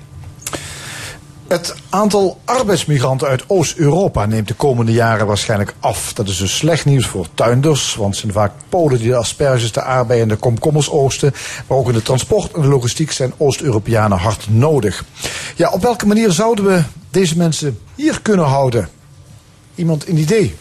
Het 1.53 1.75
aantal 1.91 2.41
arbeidsmigranten 2.45 3.29
uit 3.29 3.45
Oost-Europa 3.47 4.27
neemt 4.27 4.49
de 4.49 4.55
komende 4.55 4.93
jaren 4.93 5.27
waarschijnlijk 5.27 5.75
af. 5.81 6.13
Dat 6.13 6.29
is 6.29 6.37
dus 6.37 6.57
slecht 6.57 6.85
nieuws 6.85 7.07
voor 7.07 7.27
tuinders, 7.35 7.95
want 7.95 8.11
het 8.11 8.21
zijn 8.21 8.33
vaak 8.33 8.53
Polen 8.69 8.99
die 8.99 9.09
de 9.09 9.17
asperges, 9.17 9.73
de 9.73 9.83
aardbeien 9.83 10.23
en 10.23 10.29
de 10.29 10.37
komkommers 10.37 10.91
oosten. 10.91 11.35
Maar 11.67 11.79
ook 11.79 11.89
in 11.89 11.95
de 11.95 12.03
transport 12.03 12.53
en 12.53 12.63
de 12.63 12.69
logistiek 12.69 13.13
zijn 13.13 13.33
Oost-Europeanen 13.37 14.19
hard 14.19 14.47
nodig. 14.51 15.05
Ja, 15.57 15.71
op 15.71 15.83
welke 15.83 16.07
manier 16.07 16.31
zouden 16.31 16.65
we 16.65 16.83
deze 17.11 17.37
mensen 17.37 17.79
hier 17.95 18.23
kunnen 18.23 18.47
houden? 18.47 18.89
Iemand 19.75 20.09
een 20.09 20.19
idee? 20.19 20.55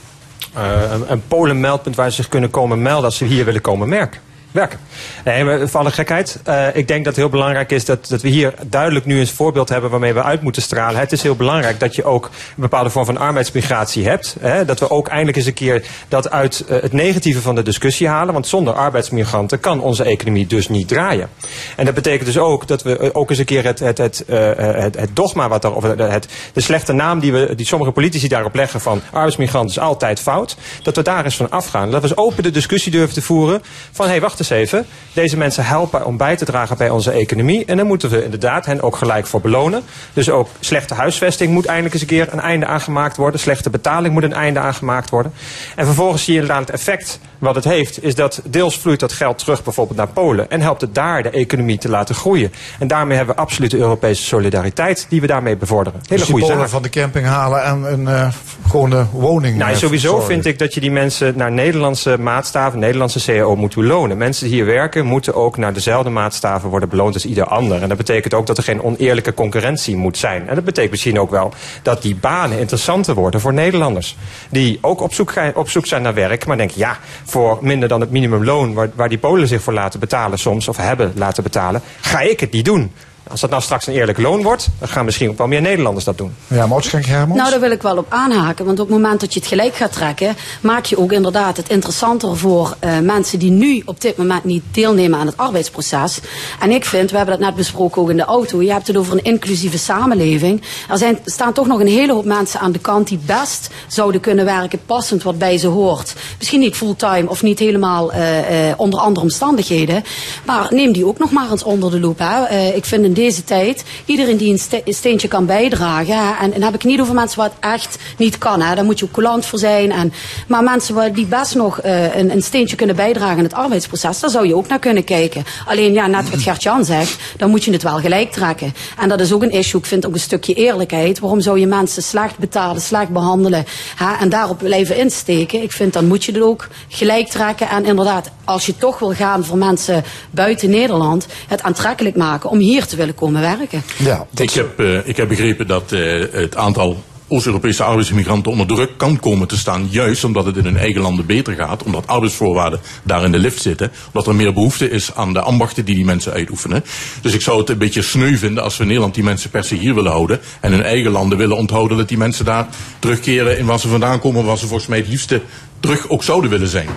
Eh, 0.53 0.91
een, 0.91 1.11
een 1.11 1.23
Polen-meldpunt 1.27 1.95
waar 1.95 2.09
ze 2.09 2.15
zich 2.15 2.27
kunnen 2.27 2.49
komen 2.49 2.81
melden 2.81 3.05
als 3.05 3.17
ze 3.17 3.25
hier 3.25 3.45
willen 3.45 3.61
komen 3.61 3.89
merken. 3.89 4.21
Werken. 4.51 4.79
Nee, 5.25 5.67
voor 5.67 5.79
alle 5.79 5.91
gekheid. 5.91 6.39
eh, 6.43 6.67
ik 6.73 6.87
denk 6.87 6.99
dat 7.05 7.15
het 7.15 7.15
heel 7.15 7.29
belangrijk 7.29 7.71
is 7.71 7.85
dat, 7.85 8.07
dat 8.07 8.21
we 8.21 8.29
hier 8.29 8.53
duidelijk 8.67 9.05
nu 9.05 9.19
een 9.19 9.27
voorbeeld 9.27 9.69
hebben 9.69 9.89
waarmee 9.89 10.13
we 10.13 10.23
uit 10.23 10.41
moeten 10.41 10.61
stralen. 10.61 10.99
Het 10.99 11.11
is 11.11 11.21
heel 11.21 11.35
belangrijk 11.35 11.79
dat 11.79 11.95
je 11.95 12.03
ook 12.03 12.25
een 12.25 12.31
bepaalde 12.55 12.89
vorm 12.89 13.05
van 13.05 13.17
arbeidsmigratie 13.17 14.07
hebt. 14.07 14.35
Hè, 14.39 14.65
dat 14.65 14.79
we 14.79 14.89
ook 14.89 15.07
eindelijk 15.07 15.37
eens 15.37 15.45
een 15.45 15.53
keer 15.53 15.85
dat 16.07 16.31
uit 16.31 16.65
eh, 16.67 16.81
het 16.81 16.93
negatieve 16.93 17.41
van 17.41 17.55
de 17.55 17.63
discussie 17.63 18.07
halen. 18.07 18.33
Want 18.33 18.47
zonder 18.47 18.73
arbeidsmigranten 18.73 19.59
kan 19.59 19.81
onze 19.81 20.03
economie 20.03 20.47
dus 20.47 20.69
niet 20.69 20.87
draaien. 20.87 21.29
En 21.75 21.85
dat 21.85 21.93
betekent 21.93 22.25
dus 22.25 22.37
ook 22.37 22.67
dat 22.67 22.83
we 22.83 22.97
eh, 22.97 23.09
ook 23.13 23.29
eens 23.29 23.39
een 23.39 23.45
keer 23.45 23.63
het, 23.63 23.79
het, 23.79 23.97
het, 23.97 24.23
het, 24.27 24.95
het 24.99 25.15
dogma 25.15 25.49
wat 25.49 25.63
er, 25.63 25.73
of 25.73 25.83
het, 25.83 26.27
de 26.53 26.61
slechte 26.61 26.93
naam 26.93 27.19
die, 27.19 27.31
we, 27.31 27.55
die 27.55 27.65
sommige 27.65 27.91
politici 27.91 28.27
daarop 28.27 28.55
leggen 28.55 28.81
van 28.81 29.01
arbeidsmigrant 29.11 29.69
is 29.69 29.79
altijd 29.79 30.19
fout. 30.19 30.57
Dat 30.83 30.95
we 30.95 31.01
daar 31.01 31.23
eens 31.23 31.35
van 31.35 31.49
afgaan. 31.49 31.91
Dat 31.91 32.01
we 32.01 32.07
eens 32.07 32.17
open 32.17 32.43
de 32.43 32.51
discussie 32.51 32.91
durven 32.91 33.13
te 33.13 33.21
voeren 33.21 33.61
van 33.91 34.05
hé, 34.05 34.11
hey, 34.11 34.21
wacht 34.21 34.39
eens 34.41 34.49
even. 34.49 34.85
Deze 35.13 35.37
mensen 35.37 35.65
helpen 35.65 36.05
om 36.05 36.17
bij 36.17 36.35
te 36.35 36.45
dragen 36.45 36.77
bij 36.77 36.89
onze 36.89 37.11
economie. 37.11 37.65
En 37.65 37.77
dan 37.77 37.87
moeten 37.87 38.09
we 38.09 38.23
inderdaad 38.23 38.65
hen 38.65 38.81
ook 38.81 38.95
gelijk 38.95 39.27
voor 39.27 39.41
belonen. 39.41 39.83
Dus 40.13 40.29
ook 40.29 40.49
slechte 40.59 40.93
huisvesting 40.93 41.51
moet 41.51 41.65
eindelijk 41.65 41.93
eens 41.93 42.01
een 42.01 42.09
keer 42.09 42.27
een 42.31 42.39
einde 42.39 42.65
aangemaakt 42.65 43.17
worden. 43.17 43.39
Slechte 43.39 43.69
betaling 43.69 44.13
moet 44.13 44.23
een 44.23 44.33
einde 44.33 44.59
aangemaakt 44.59 45.09
worden. 45.09 45.33
En 45.75 45.85
vervolgens 45.85 46.23
zie 46.23 46.33
je 46.33 46.39
inderdaad 46.39 46.67
het 46.67 46.75
effect 46.75 47.19
wat 47.39 47.55
het 47.55 47.63
heeft. 47.63 48.03
Is 48.03 48.15
dat 48.15 48.41
deels 48.45 48.77
vloeit 48.77 48.99
dat 48.99 49.11
geld 49.11 49.37
terug 49.37 49.63
bijvoorbeeld 49.63 49.97
naar 49.97 50.07
Polen. 50.07 50.49
En 50.49 50.61
helpt 50.61 50.81
het 50.81 50.95
daar 50.95 51.23
de 51.23 51.29
economie 51.29 51.77
te 51.77 51.89
laten 51.89 52.15
groeien. 52.15 52.53
En 52.79 52.87
daarmee 52.87 53.17
hebben 53.17 53.35
we 53.35 53.41
absolute 53.41 53.77
Europese 53.77 54.23
solidariteit 54.23 55.05
die 55.09 55.21
we 55.21 55.27
daarmee 55.27 55.57
bevorderen. 55.57 56.01
Hele 56.07 56.19
Dus 56.19 56.29
goede 56.29 56.45
Polen 56.45 56.69
van 56.69 56.81
de 56.81 56.89
camping 56.89 57.25
halen 57.25 57.63
en 57.63 57.83
een 57.93 58.07
eh, 58.07 58.27
gewone 58.67 59.05
woning. 59.11 59.57
Nou, 59.57 59.75
sowieso 59.75 59.89
verzorgen. 59.89 60.27
vind 60.27 60.45
ik 60.45 60.59
dat 60.59 60.73
je 60.73 60.79
die 60.79 60.91
mensen 60.91 61.33
naar 61.37 61.51
Nederlandse 61.51 62.17
maatstaven, 62.17 62.79
Nederlandse 62.79 63.19
CAO 63.25 63.55
moet 63.55 63.75
belonen. 63.75 64.17
Mensen 64.31 64.49
die 64.49 64.59
hier 64.59 64.73
werken 64.73 65.05
moeten 65.05 65.35
ook 65.35 65.57
naar 65.57 65.73
dezelfde 65.73 66.09
maatstaven 66.09 66.69
worden 66.69 66.89
beloond 66.89 67.13
als 67.13 67.25
ieder 67.25 67.45
ander. 67.45 67.81
En 67.81 67.87
dat 67.87 67.97
betekent 67.97 68.33
ook 68.33 68.47
dat 68.47 68.57
er 68.57 68.63
geen 68.63 68.83
oneerlijke 68.83 69.33
concurrentie 69.33 69.95
moet 69.95 70.17
zijn. 70.17 70.47
En 70.47 70.55
dat 70.55 70.63
betekent 70.63 70.91
misschien 70.91 71.19
ook 71.19 71.29
wel 71.29 71.53
dat 71.81 72.01
die 72.01 72.15
banen 72.15 72.59
interessanter 72.59 73.15
worden 73.15 73.41
voor 73.41 73.53
Nederlanders. 73.53 74.17
Die 74.49 74.77
ook 74.81 75.01
op 75.01 75.13
zoek, 75.13 75.33
op 75.53 75.69
zoek 75.69 75.85
zijn 75.85 76.01
naar 76.01 76.13
werk, 76.13 76.45
maar 76.45 76.57
denken 76.57 76.79
ja, 76.79 76.97
voor 77.23 77.57
minder 77.61 77.87
dan 77.87 78.01
het 78.01 78.11
minimumloon 78.11 78.73
waar, 78.73 78.89
waar 78.95 79.09
die 79.09 79.17
Polen 79.17 79.47
zich 79.47 79.61
voor 79.61 79.73
laten 79.73 79.99
betalen 79.99 80.39
soms, 80.39 80.67
of 80.67 80.77
hebben 80.77 81.11
laten 81.15 81.43
betalen, 81.43 81.81
ga 82.01 82.19
ik 82.19 82.39
het 82.39 82.51
niet 82.51 82.65
doen. 82.65 82.91
Als 83.31 83.41
dat 83.41 83.49
nou 83.49 83.61
straks 83.61 83.87
een 83.87 83.93
eerlijk 83.93 84.17
loon 84.17 84.41
wordt, 84.41 84.67
dan 84.79 84.87
gaan 84.87 85.05
misschien 85.05 85.29
ook 85.29 85.37
wel 85.37 85.47
meer 85.47 85.61
Nederlanders 85.61 86.05
dat 86.05 86.17
doen. 86.17 86.33
Ja, 86.47 86.67
Moutschenk 86.67 87.05
Hermans? 87.05 87.39
Nou, 87.39 87.51
daar 87.51 87.59
wil 87.59 87.71
ik 87.71 87.81
wel 87.81 87.97
op 87.97 88.05
aanhaken. 88.09 88.65
Want 88.65 88.79
op 88.79 88.87
het 88.87 88.95
moment 88.95 89.19
dat 89.19 89.33
je 89.33 89.39
het 89.39 89.49
gelijk 89.49 89.75
gaat 89.75 89.91
trekken, 89.91 90.35
maak 90.61 90.85
je 90.85 90.97
ook 90.97 91.11
inderdaad 91.11 91.57
het 91.57 91.69
interessanter 91.69 92.37
voor 92.37 92.75
eh, 92.79 92.99
mensen 92.99 93.39
die 93.39 93.51
nu 93.51 93.81
op 93.85 94.01
dit 94.01 94.17
moment 94.17 94.43
niet 94.43 94.63
deelnemen 94.71 95.19
aan 95.19 95.25
het 95.25 95.37
arbeidsproces. 95.37 96.19
En 96.59 96.71
ik 96.71 96.85
vind, 96.85 97.11
we 97.11 97.17
hebben 97.17 97.37
dat 97.37 97.47
net 97.47 97.55
besproken 97.55 98.01
ook 98.01 98.09
in 98.09 98.17
de 98.17 98.23
auto, 98.23 98.61
je 98.61 98.71
hebt 98.71 98.87
het 98.87 98.97
over 98.97 99.13
een 99.13 99.23
inclusieve 99.23 99.77
samenleving. 99.77 100.61
Er 100.89 100.97
zijn, 100.97 101.19
staan 101.25 101.53
toch 101.53 101.67
nog 101.67 101.79
een 101.79 101.87
hele 101.87 102.13
hoop 102.13 102.25
mensen 102.25 102.59
aan 102.59 102.71
de 102.71 102.79
kant 102.79 103.07
die 103.07 103.19
best 103.25 103.69
zouden 103.87 104.21
kunnen 104.21 104.45
werken, 104.45 104.79
passend 104.85 105.23
wat 105.23 105.37
bij 105.37 105.57
ze 105.57 105.67
hoort. 105.67 106.13
Misschien 106.37 106.59
niet 106.59 106.75
fulltime 106.75 107.29
of 107.29 107.43
niet 107.43 107.59
helemaal 107.59 108.11
eh, 108.11 108.69
eh, 108.69 108.79
onder 108.79 108.99
andere 108.99 109.25
omstandigheden. 109.25 110.03
Maar 110.45 110.67
neem 110.69 110.91
die 110.91 111.05
ook 111.05 111.19
nog 111.19 111.31
maar 111.31 111.51
eens 111.51 111.63
onder 111.63 111.91
de 111.91 111.99
loep. 111.99 112.19
Hè. 112.19 112.43
Eh, 112.43 112.75
ik 112.75 112.85
vind 112.85 113.03
in 113.03 113.13
deze 113.21 113.43
tijd, 113.43 113.83
iedereen 114.05 114.37
die 114.37 114.51
een 114.51 114.59
ste- 114.59 114.81
een 114.85 114.93
steentje 114.93 115.27
kan 115.27 115.45
bijdragen. 115.45 116.37
En, 116.41 116.51
dan 116.51 116.61
heb 116.61 116.73
ik 116.73 116.83
niet 116.83 116.99
over 116.99 117.13
mensen 117.13 117.39
wat 117.39 117.51
echt 117.59 117.97
niet 118.17 118.37
kan. 118.37 118.61
Hè. 118.61 118.75
Daar 118.75 118.85
moet 118.85 118.99
je 118.99 119.05
ook 119.05 119.11
coulant 119.11 119.45
voor 119.45 119.59
zijn. 119.59 119.91
En, 119.91 120.13
maar 120.47 120.63
mensen 120.63 121.13
die 121.13 121.25
best 121.25 121.55
nog 121.55 121.79
eh, 121.79 122.15
een, 122.15 122.31
een 122.31 122.43
steentje 122.43 122.75
kunnen 122.75 122.95
bijdragen 122.95 123.37
in 123.37 123.43
het 123.43 123.53
arbeidsproces, 123.53 124.19
daar 124.19 124.29
zou 124.29 124.47
je 124.47 124.55
ook 124.55 124.67
naar 124.67 124.79
kunnen 124.79 125.03
kijken. 125.03 125.43
Alleen 125.65 125.93
ja, 125.93 126.07
net 126.07 126.29
wat 126.29 126.41
Gert-Jan 126.41 126.85
zegt, 126.85 127.17
dan 127.37 127.49
moet 127.49 127.63
je 127.63 127.71
het 127.71 127.83
wel 127.83 127.99
gelijk 127.99 128.31
trekken. 128.31 128.73
En 128.97 129.09
dat 129.09 129.19
is 129.21 129.33
ook 129.33 129.43
een 129.43 129.51
issue. 129.51 129.79
Ik 129.79 129.85
vind 129.85 130.05
ook 130.05 130.13
een 130.13 130.19
stukje 130.19 130.53
eerlijkheid. 130.53 131.19
Waarom 131.19 131.41
zou 131.41 131.59
je 131.59 131.67
mensen 131.67 132.03
slecht 132.03 132.37
betalen, 132.37 132.81
slecht 132.81 133.09
behandelen 133.09 133.65
hè, 133.95 134.15
en 134.19 134.29
daarop 134.29 134.57
blijven 134.57 134.97
insteken? 134.97 135.61
Ik 135.61 135.71
vind 135.71 135.93
dan 135.93 136.07
moet 136.07 136.23
je 136.23 136.31
het 136.31 136.41
ook 136.41 136.67
gelijk 136.87 137.27
trekken. 137.27 137.69
En 137.69 137.85
inderdaad, 137.85 138.29
als 138.45 138.65
je 138.65 138.77
toch 138.77 138.99
wil 138.99 139.13
gaan 139.13 139.45
voor 139.45 139.57
mensen 139.57 140.03
buiten 140.31 140.69
Nederland, 140.69 141.25
het 141.47 141.61
aantrekkelijk 141.63 142.15
maken 142.15 142.49
om 142.49 142.57
hier 142.57 142.85
te 142.85 142.95
willen 142.95 143.10
komen 143.13 143.41
werken. 143.41 143.83
Ja, 143.97 144.25
Ik 144.35 144.51
heb, 144.51 144.79
eh, 144.79 145.07
ik 145.07 145.17
heb 145.17 145.27
begrepen 145.27 145.67
dat 145.67 145.91
eh, 145.91 146.23
het 146.31 146.55
aantal 146.55 147.03
Oost-Europese 147.31 147.83
arbeidsmigranten 147.83 148.51
onder 148.51 148.67
druk 148.67 148.97
kan 148.97 149.19
komen 149.19 149.47
te 149.47 149.57
staan. 149.57 149.87
Juist 149.89 150.23
omdat 150.23 150.45
het 150.45 150.57
in 150.57 150.63
hun 150.63 150.77
eigen 150.77 151.01
landen 151.01 151.25
beter 151.25 151.53
gaat. 151.53 151.83
Omdat 151.83 152.07
arbeidsvoorwaarden 152.07 152.79
daar 153.03 153.23
in 153.23 153.31
de 153.31 153.37
lift 153.37 153.61
zitten. 153.61 153.91
Omdat 154.07 154.27
er 154.27 154.35
meer 154.35 154.53
behoefte 154.53 154.89
is 154.89 155.15
aan 155.15 155.33
de 155.33 155.41
ambachten 155.41 155.85
die 155.85 155.95
die 155.95 156.05
mensen 156.05 156.33
uitoefenen. 156.33 156.83
Dus 157.21 157.33
ik 157.33 157.41
zou 157.41 157.59
het 157.59 157.69
een 157.69 157.77
beetje 157.77 158.01
sneu 158.01 158.37
vinden 158.37 158.63
als 158.63 158.75
we 158.75 158.81
in 158.81 158.87
Nederland 158.87 159.15
die 159.15 159.23
mensen 159.23 159.49
per 159.49 159.63
se 159.63 159.75
hier 159.75 159.95
willen 159.95 160.11
houden. 160.11 160.39
En 160.61 160.71
hun 160.71 160.83
eigen 160.83 161.11
landen 161.11 161.37
willen 161.37 161.57
onthouden 161.57 161.97
dat 161.97 162.07
die 162.07 162.17
mensen 162.17 162.45
daar 162.45 162.67
terugkeren 162.99 163.57
in 163.57 163.65
waar 163.65 163.79
ze 163.79 163.87
vandaan 163.87 164.19
komen. 164.19 164.45
Waar 164.45 164.57
ze 164.57 164.67
volgens 164.67 164.89
mij 164.89 164.97
het 164.97 165.07
liefste 165.07 165.41
terug 165.81 166.09
ook 166.09 166.23
zouden 166.23 166.49
willen 166.49 166.67
zijn. 166.67 166.87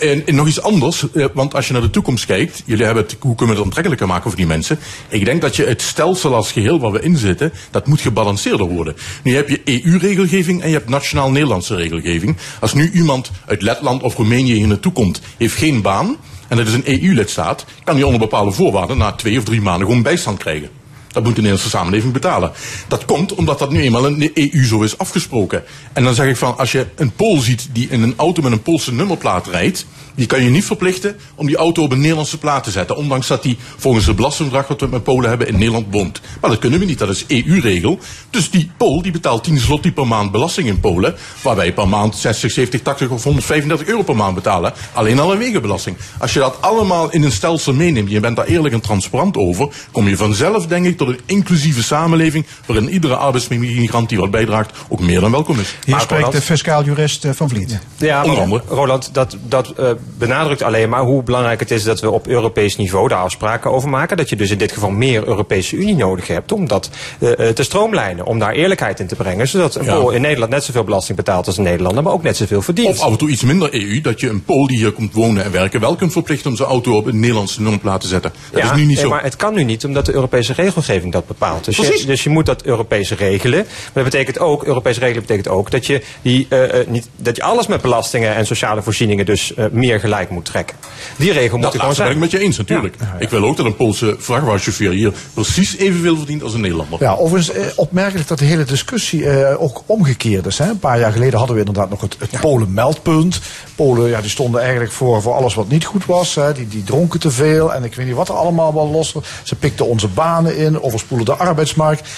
En, 0.00 0.26
en 0.26 0.34
nog 0.34 0.46
iets 0.46 0.62
anders, 0.62 1.12
eh, 1.12 1.26
want 1.34 1.54
als 1.54 1.66
je 1.66 1.72
naar 1.72 1.82
de 1.82 1.90
toekomst 1.90 2.26
kijkt, 2.26 2.62
jullie 2.64 2.84
hebben 2.84 3.02
het, 3.02 3.16
hoe 3.20 3.34
kunnen 3.34 3.54
we 3.54 3.60
het 3.60 3.64
aantrekkelijker 3.64 4.06
maken 4.06 4.30
voor 4.30 4.38
die 4.38 4.46
mensen? 4.46 4.78
Ik 5.08 5.24
denk 5.24 5.40
dat 5.40 5.56
je 5.56 5.64
het 5.64 5.82
stelsel 5.82 6.34
als 6.34 6.52
geheel 6.52 6.80
waar 6.80 6.92
we 6.92 7.00
in 7.00 7.16
zitten, 7.16 7.52
dat 7.70 7.86
moet 7.86 8.00
gebalanceerder 8.00 8.66
worden. 8.66 8.96
Nu 9.22 9.34
heb 9.34 9.48
je 9.48 9.60
EU-regelgeving 9.64 10.62
en 10.62 10.68
je 10.68 10.74
hebt 10.74 10.88
nationaal-Nederlandse 10.88 11.74
regelgeving. 11.74 12.36
Als 12.60 12.74
nu 12.74 12.90
iemand 12.90 13.30
uit 13.46 13.62
Letland 13.62 14.02
of 14.02 14.16
Roemenië 14.16 14.54
hier 14.54 14.66
naartoe 14.66 14.92
komt, 14.92 15.20
heeft 15.36 15.56
geen 15.56 15.82
baan, 15.82 16.16
en 16.48 16.56
dat 16.56 16.66
is 16.66 16.72
een 16.72 17.02
EU-lidstaat, 17.02 17.64
kan 17.84 17.94
hij 17.94 18.04
onder 18.04 18.20
bepaalde 18.20 18.52
voorwaarden 18.52 18.98
na 18.98 19.12
twee 19.12 19.38
of 19.38 19.44
drie 19.44 19.60
maanden 19.60 19.86
gewoon 19.86 20.02
bijstand 20.02 20.38
krijgen. 20.38 20.70
Dat 21.16 21.24
moet 21.24 21.34
de 21.34 21.40
Nederlandse 21.42 21.76
samenleving 21.76 22.12
betalen. 22.12 22.52
Dat 22.88 23.04
komt 23.04 23.34
omdat 23.34 23.58
dat 23.58 23.70
nu 23.70 23.80
eenmaal 23.80 24.06
in 24.06 24.18
de 24.18 24.52
EU 24.52 24.64
zo 24.64 24.82
is 24.82 24.98
afgesproken. 24.98 25.64
En 25.92 26.04
dan 26.04 26.14
zeg 26.14 26.28
ik 26.28 26.36
van, 26.36 26.58
als 26.58 26.72
je 26.72 26.86
een 26.96 27.12
Pool 27.12 27.40
ziet 27.40 27.68
die 27.72 27.88
in 27.88 28.02
een 28.02 28.14
auto 28.16 28.42
met 28.42 28.52
een 28.52 28.62
Poolse 28.62 28.92
nummerplaat 28.92 29.46
rijdt, 29.46 29.86
die 30.14 30.26
kan 30.26 30.44
je 30.44 30.50
niet 30.50 30.64
verplichten 30.64 31.16
om 31.34 31.46
die 31.46 31.56
auto 31.56 31.82
op 31.82 31.92
een 31.92 32.00
Nederlandse 32.00 32.38
plaat 32.38 32.64
te 32.64 32.70
zetten. 32.70 32.96
Ondanks 32.96 33.26
dat 33.26 33.42
die 33.42 33.56
volgens 33.76 34.06
het 34.06 34.16
belastingverdrag 34.16 34.68
wat 34.68 34.80
we 34.80 34.86
met 34.86 35.02
Polen 35.02 35.28
hebben 35.28 35.48
in 35.48 35.58
Nederland 35.58 35.86
woont. 35.90 36.20
Maar 36.40 36.50
dat 36.50 36.58
kunnen 36.58 36.78
we 36.78 36.84
niet, 36.84 36.98
dat 36.98 37.08
is 37.08 37.24
EU-regel. 37.26 37.98
Dus 38.30 38.50
die 38.50 38.70
Pool 38.76 39.02
die 39.02 39.12
betaalt 39.12 39.44
10 39.44 39.58
zloty 39.58 39.92
per 39.92 40.06
maand 40.06 40.30
belasting 40.30 40.68
in 40.68 40.80
Polen. 40.80 41.14
Waar 41.42 41.56
wij 41.56 41.72
per 41.72 41.88
maand 41.88 42.16
60, 42.16 42.50
70, 42.50 42.82
80 42.82 43.10
of 43.10 43.24
135 43.24 43.86
euro 43.86 44.02
per 44.02 44.16
maand 44.16 44.34
betalen. 44.34 44.72
Alleen 44.92 45.18
al 45.18 45.32
een 45.32 45.38
wegenbelasting. 45.38 45.96
Als 46.18 46.32
je 46.32 46.38
dat 46.38 46.56
allemaal 46.60 47.10
in 47.10 47.22
een 47.22 47.32
stelsel 47.32 47.72
meeneemt, 47.72 48.10
je 48.10 48.20
bent 48.20 48.36
daar 48.36 48.46
eerlijk 48.46 48.74
en 48.74 48.80
transparant 48.80 49.36
over, 49.36 49.68
kom 49.92 50.08
je 50.08 50.16
vanzelf 50.16 50.66
denk 50.66 50.86
ik 50.86 50.96
tot 50.96 51.05
een 51.08 51.20
inclusieve 51.26 51.82
samenleving 51.82 52.46
waarin 52.66 52.88
iedere 52.88 53.16
arbeidsmigrant 53.16 54.08
die 54.08 54.18
wat 54.18 54.30
bijdraagt 54.30 54.72
ook 54.88 55.00
meer 55.00 55.20
dan 55.20 55.30
welkom 55.30 55.58
is. 55.60 55.76
Hier 55.84 56.00
spreekt 56.00 56.32
de 56.32 56.42
fiscaal 56.42 56.84
jurist 56.84 57.24
eh, 57.24 57.30
van 57.34 57.48
Vliet. 57.48 57.78
Ja, 57.96 58.24
maar. 58.24 58.60
Roland, 58.68 59.14
dat, 59.14 59.36
dat 59.48 59.68
eh, 59.68 59.90
benadrukt 60.18 60.62
alleen 60.62 60.88
maar 60.88 61.02
hoe 61.02 61.22
belangrijk 61.22 61.60
het 61.60 61.70
is 61.70 61.82
dat 61.82 62.00
we 62.00 62.10
op 62.10 62.26
Europees 62.26 62.76
niveau 62.76 63.08
daar 63.08 63.18
afspraken 63.18 63.70
over 63.72 63.88
maken. 63.88 64.16
Dat 64.16 64.28
je 64.28 64.36
dus 64.36 64.50
in 64.50 64.58
dit 64.58 64.72
geval 64.72 64.90
meer 64.90 65.26
Europese 65.26 65.76
Unie 65.76 65.96
nodig 65.96 66.26
hebt 66.26 66.52
om 66.52 66.68
dat 66.68 66.90
eh, 67.18 67.30
te 67.48 67.62
stroomlijnen. 67.62 68.26
Om 68.26 68.38
daar 68.38 68.52
eerlijkheid 68.52 69.00
in 69.00 69.06
te 69.06 69.14
brengen. 69.14 69.48
Zodat 69.48 69.74
een 69.74 69.84
Ja. 69.84 69.94
Pool 69.94 70.10
in 70.10 70.20
Nederland 70.20 70.50
net 70.50 70.64
zoveel 70.64 70.84
belasting 70.84 71.16
betaalt 71.16 71.46
als 71.46 71.56
een 71.56 71.64
Nederlander, 71.64 72.02
maar 72.02 72.12
ook 72.12 72.22
net 72.22 72.36
zoveel 72.36 72.62
verdient. 72.62 72.88
Of 72.88 73.00
af 73.00 73.10
en 73.10 73.18
toe 73.18 73.28
iets 73.28 73.42
minder 73.42 73.74
EU, 73.74 74.00
dat 74.00 74.20
je 74.20 74.28
een 74.28 74.44
Pool 74.44 74.66
die 74.66 74.76
hier 74.76 74.92
komt 74.92 75.12
wonen 75.12 75.44
en 75.44 75.50
werken 75.52 75.80
wel 75.80 75.96
kunt 75.96 76.12
verplichten 76.12 76.50
om 76.50 76.56
zijn 76.56 76.68
auto 76.68 76.96
op 76.96 77.06
een 77.06 77.20
Nederlandse 77.20 77.62
nummerplaat 77.62 78.00
te 78.00 78.06
zetten. 78.06 78.32
Dat 78.50 78.62
Ja, 78.62 78.70
is 78.70 78.76
nu 78.76 78.84
niet 78.84 78.94
nee, 78.94 79.04
zo. 79.04 79.08
Maar 79.08 79.22
het 79.22 79.36
kan 79.36 79.54
nu 79.54 79.64
niet, 79.64 79.84
omdat 79.84 80.06
de 80.06 80.14
Europese 80.14 80.52
regelgeving 80.86 81.12
dat 81.12 81.26
bepaalt. 81.26 81.64
Dus, 81.64 81.76
je, 81.76 82.06
dus 82.06 82.22
je 82.22 82.30
moet 82.30 82.46
dat 82.46 82.62
Europese 82.62 83.14
regelen. 83.14 83.64
Maar 83.92 84.02
dat 84.02 84.12
betekent 84.12 84.38
ook, 84.38 84.64
Europese 84.64 85.00
regelen 85.00 85.22
betekent 85.22 85.48
ook 85.48 85.70
dat 85.70 85.86
je, 85.86 86.02
die, 86.22 86.46
eh, 86.48 86.80
eh, 86.80 86.86
niet, 86.88 87.08
dat 87.16 87.36
je 87.36 87.42
alles 87.42 87.66
met 87.66 87.82
belastingen 87.82 88.34
en 88.34 88.46
sociale 88.46 88.82
voorzieningen 88.82 89.26
dus 89.26 89.54
eh, 89.54 89.64
meer 89.70 90.00
gelijk 90.00 90.30
moet 90.30 90.44
trekken. 90.44 90.76
Die 91.16 91.32
regel 91.32 91.58
moet 91.58 91.62
Dat 91.62 91.74
er 91.74 91.80
gewoon 91.80 91.96
laatste 91.96 92.02
ben 92.02 92.12
zijn. 92.12 92.12
ik 92.12 92.18
met 92.18 92.30
je 92.30 92.38
eens 92.38 92.56
natuurlijk. 92.56 92.96
Ik 93.18 93.28
wil 93.28 93.44
ook 93.44 93.56
dat 93.56 93.66
een 93.66 93.76
Poolse 93.76 94.16
vrachtwagenchauffeur 94.18 94.92
hier 94.92 95.12
precies 95.34 95.76
evenveel 95.76 96.16
verdient 96.16 96.42
als 96.42 96.54
een 96.54 96.60
Nederlander. 96.60 97.02
Ja, 97.02 97.14
overigens 97.14 97.56
eh, 97.56 97.66
opmerkelijk 97.76 98.28
dat 98.28 98.38
de 98.38 98.44
hele 98.44 98.64
discussie 98.64 99.30
eh, 99.30 99.62
ook 99.62 99.82
omgekeerd 99.86 100.46
is. 100.46 100.58
Hè. 100.58 100.68
Een 100.68 100.78
paar 100.78 100.98
jaar 100.98 101.12
geleden 101.12 101.38
hadden 101.38 101.56
we 101.56 101.64
inderdaad 101.64 101.90
nog 101.90 102.00
het, 102.00 102.16
het 102.18 102.40
Polen-meldpunt. 102.40 103.40
Polen 103.74 104.08
ja, 104.08 104.20
die 104.20 104.30
stonden 104.30 104.60
eigenlijk 104.60 104.92
voor, 104.92 105.22
voor 105.22 105.34
alles 105.34 105.54
wat 105.54 105.68
niet 105.68 105.84
goed 105.84 106.06
was. 106.06 106.34
Hè. 106.34 106.52
Die, 106.52 106.68
die 106.68 106.84
dronken 106.84 107.20
te 107.20 107.30
veel 107.30 107.74
en 107.74 107.84
ik 107.84 107.94
weet 107.94 108.06
niet 108.06 108.14
wat 108.14 108.28
er 108.28 108.34
allemaal 108.34 108.74
wel 108.74 108.90
los 108.90 109.12
was. 109.12 109.24
Ze 109.42 109.54
pikten 109.54 109.86
onze 109.86 110.08
banen 110.08 110.56
in, 110.56 110.75
overspoelen 110.82 111.26
de 111.26 111.36
arbeidsmarkt. 111.36 112.08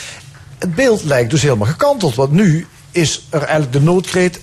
Het 0.59 0.75
beeld 0.75 1.05
lijkt 1.05 1.31
dus 1.31 1.43
helemaal 1.43 1.67
gekanteld. 1.67 2.15
Want 2.15 2.33
nu 2.33 2.67
is 2.91 3.27
er 3.31 3.43
eigenlijk 3.43 3.73
de 3.73 3.81
noodkreet... 3.81 4.41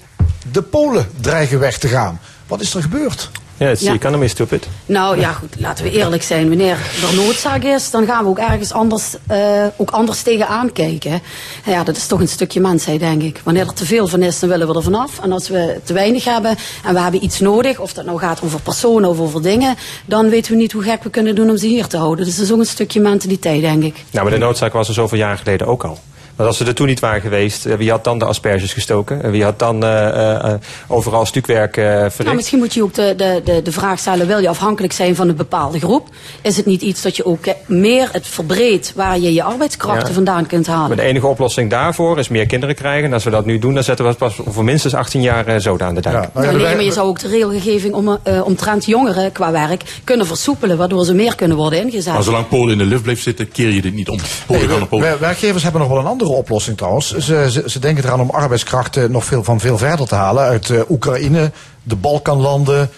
de 0.51 0.61
Polen 0.61 1.09
dreigen 1.21 1.59
weg 1.59 1.77
te 1.77 1.87
gaan. 1.87 2.19
Wat 2.47 2.61
is 2.61 2.73
er 2.73 2.81
gebeurd? 2.81 3.29
Ja, 3.57 3.69
it's 3.69 3.81
Ja. 3.81 3.91
the 3.91 3.97
economy 3.97 4.27
stupid. 4.27 4.67
Nou 4.85 5.19
ja, 5.19 5.31
goed, 5.31 5.53
laten 5.59 5.83
we 5.83 5.91
eerlijk 5.91 6.23
zijn. 6.23 6.47
Wanneer 6.47 6.77
er 7.09 7.15
noodzaak 7.15 7.63
is, 7.63 7.91
dan 7.91 8.05
gaan 8.05 8.23
we 8.23 8.29
ook 8.29 8.39
ergens 8.39 8.71
anders, 8.71 9.15
eh, 9.27 9.65
ook 9.77 9.91
anders 9.91 10.21
tegenaan 10.21 10.71
kijken. 10.71 11.21
Ja, 11.65 11.83
dat 11.83 11.95
is 11.97 12.07
toch 12.07 12.19
een 12.19 12.27
stukje 12.27 12.59
mensheid, 12.59 12.99
denk 12.99 13.21
ik. 13.21 13.41
Wanneer 13.43 13.67
er 13.67 13.73
te 13.73 13.85
veel 13.85 14.07
van 14.07 14.21
is, 14.21 14.39
dan 14.39 14.49
willen 14.49 14.67
we 14.67 14.73
er 14.75 14.83
vanaf. 14.83 15.19
En 15.19 15.31
als 15.31 15.49
we 15.49 15.79
te 15.83 15.93
weinig 15.93 16.23
hebben 16.23 16.57
en 16.85 16.93
we 16.93 16.99
hebben 16.99 17.23
iets 17.23 17.39
nodig, 17.39 17.79
of 17.79 17.93
dat 17.93 18.05
nou 18.05 18.19
gaat 18.19 18.39
over 18.43 18.61
personen 18.61 19.09
of 19.09 19.19
over 19.19 19.41
dingen, 19.41 19.75
dan 20.05 20.29
weten 20.29 20.51
we 20.51 20.57
niet 20.57 20.71
hoe 20.71 20.83
gek 20.83 21.03
we 21.03 21.09
kunnen 21.09 21.35
doen 21.35 21.49
om 21.49 21.57
ze 21.57 21.67
hier 21.67 21.87
te 21.87 21.97
houden. 21.97 22.25
Dus 22.25 22.35
dat 22.35 22.45
is 22.45 22.51
ook 22.51 22.59
een 22.59 22.65
stukje 22.65 22.99
mentaliteit, 22.99 23.61
denk 23.61 23.83
ik. 23.83 23.95
Nou, 24.11 24.25
maar 24.25 24.33
de 24.39 24.45
noodzaak 24.45 24.73
was 24.73 24.87
er 24.87 24.93
zoveel 24.93 25.17
jaar 25.17 25.37
geleden 25.37 25.67
ook 25.67 25.83
al. 25.83 25.99
Want 26.35 26.49
als 26.49 26.57
ze 26.57 26.65
er 26.65 26.75
toen 26.75 26.87
niet 26.87 26.99
waren 26.99 27.21
geweest, 27.21 27.65
eh, 27.65 27.75
wie 27.77 27.89
had 27.91 28.03
dan 28.03 28.19
de 28.19 28.25
asperges 28.25 28.73
gestoken? 28.73 29.23
En 29.23 29.31
wie 29.31 29.43
had 29.43 29.59
dan 29.59 29.83
eh, 29.83 30.07
eh, 30.07 30.51
eh, 30.51 30.59
overal 30.87 31.25
stukwerk 31.25 31.77
eh 31.77 31.85
verricht? 31.85 32.23
Nou, 32.23 32.35
misschien 32.35 32.59
moet 32.59 32.73
je 32.73 32.83
ook 32.83 32.93
de, 32.93 33.13
de, 33.17 33.41
de, 33.43 33.61
de 33.61 33.71
vraag 33.71 33.99
stellen: 33.99 34.27
wil 34.27 34.39
je 34.39 34.49
afhankelijk 34.49 34.93
zijn 34.93 35.15
van 35.15 35.29
een 35.29 35.35
bepaalde 35.35 35.79
groep? 35.79 36.07
Is 36.41 36.57
het 36.57 36.65
niet 36.65 36.81
iets 36.81 37.01
dat 37.01 37.15
je 37.15 37.25
ook 37.25 37.45
eh, 37.45 37.53
meer 37.67 38.09
het 38.11 38.27
verbreedt 38.27 38.93
waar 38.95 39.19
je 39.19 39.33
je 39.33 39.43
arbeidskrachten 39.43 40.07
Ja. 40.07 40.13
vandaan 40.13 40.45
kunt 40.47 40.67
halen? 40.67 40.87
Maar 40.87 40.97
de 40.97 41.03
enige 41.03 41.27
oplossing 41.27 41.69
daarvoor 41.69 42.19
is 42.19 42.27
meer 42.27 42.45
kinderen 42.45 42.75
krijgen. 42.75 43.05
En 43.05 43.13
als 43.13 43.23
we 43.23 43.29
dat 43.29 43.45
nu 43.45 43.59
doen, 43.59 43.73
dan 43.73 43.83
zetten 43.83 44.05
we 44.05 44.11
het 44.11 44.19
pas 44.19 44.35
voor 44.45 44.63
minstens 44.63 44.93
18 44.93 45.21
jaar 45.21 45.47
eh, 45.47 45.59
zoden 45.59 45.87
aan 45.87 45.95
de 45.95 46.01
dijk. 46.01 46.33
Nou, 46.33 46.57
nee, 46.57 46.75
maar 46.75 46.83
je 46.83 46.91
zou 46.91 47.07
ook 47.07 47.19
de 47.19 47.27
regelgeving 47.27 47.93
om, 47.93 48.17
eh, 48.23 48.45
omtrent 48.45 48.85
jongeren 48.85 49.31
qua 49.31 49.51
werk 49.51 49.83
kunnen 50.03 50.27
versoepelen, 50.27 50.77
waardoor 50.77 51.05
ze 51.05 51.13
meer 51.13 51.35
kunnen 51.35 51.57
worden 51.57 51.81
ingezet. 51.81 52.13
Maar 52.13 52.23
zolang 52.23 52.47
Polen 52.47 52.71
in 52.71 52.77
de 52.77 52.85
lift 52.85 53.01
blijft 53.03 53.23
zitten, 53.23 53.51
keer 53.51 53.69
je 53.71 53.81
dit 53.81 53.93
niet 53.93 54.09
om. 54.09 54.19
Polen 54.89 55.19
Werkgevers 55.19 55.63
hebben 55.63 55.81
nog 55.81 55.89
wel 55.89 55.99
een 55.99 56.05
oplossing 56.33 56.77
trouwens. 56.77 57.17
Ze, 57.17 57.51
ze, 57.51 57.63
ze 57.65 57.79
denken 57.79 58.03
eraan 58.03 58.21
om 58.21 58.29
arbeidskrachten 58.29 59.11
nog 59.11 59.25
veel, 59.25 59.43
van 59.43 59.59
veel 59.59 59.77
verder 59.77 60.07
te 60.07 60.15
halen. 60.15 60.43
Uit 60.43 60.69
eh, 60.69 60.89
Oekraïne, 60.89 61.51
de 61.83 61.95
Balkanlanden, 61.95 62.89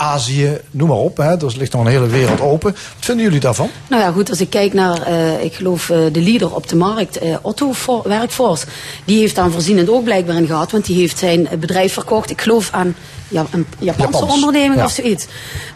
Azië, 0.00 0.58
noem 0.70 0.88
maar 0.88 0.96
op. 0.96 1.16
Hè. 1.16 1.24
Er 1.24 1.54
ligt 1.56 1.72
nog 1.72 1.84
een 1.84 1.90
hele 1.90 2.06
wereld 2.06 2.40
open. 2.40 2.72
Wat 2.72 2.82
vinden 2.98 3.24
jullie 3.24 3.40
daarvan? 3.40 3.70
Nou 3.88 4.02
ja, 4.02 4.10
goed, 4.10 4.30
als 4.30 4.40
ik 4.40 4.50
kijk 4.50 4.72
naar, 4.72 5.02
eh, 5.02 5.44
ik 5.44 5.54
geloof, 5.54 5.90
eh, 5.90 5.98
de 6.12 6.20
leader 6.20 6.54
op 6.54 6.68
de 6.68 6.76
markt, 6.76 7.18
eh, 7.18 7.36
Otto 7.42 7.72
Werkforce, 8.04 8.66
die 9.04 9.18
heeft 9.20 9.34
daar 9.34 9.50
voorzienend 9.50 9.90
ook 9.90 10.04
blijkbaar 10.04 10.36
in 10.36 10.46
gehad, 10.46 10.70
want 10.70 10.86
die 10.86 10.96
heeft 10.96 11.18
zijn 11.18 11.48
bedrijf 11.60 11.92
verkocht, 11.92 12.30
ik 12.30 12.40
geloof 12.40 12.68
aan 12.72 12.94
ja, 13.28 13.46
een 13.50 13.66
Japanse 13.78 14.12
Japans, 14.12 14.32
onderneming 14.32 14.74
ja. 14.74 14.84
of 14.84 14.90
zoiets. 14.90 15.26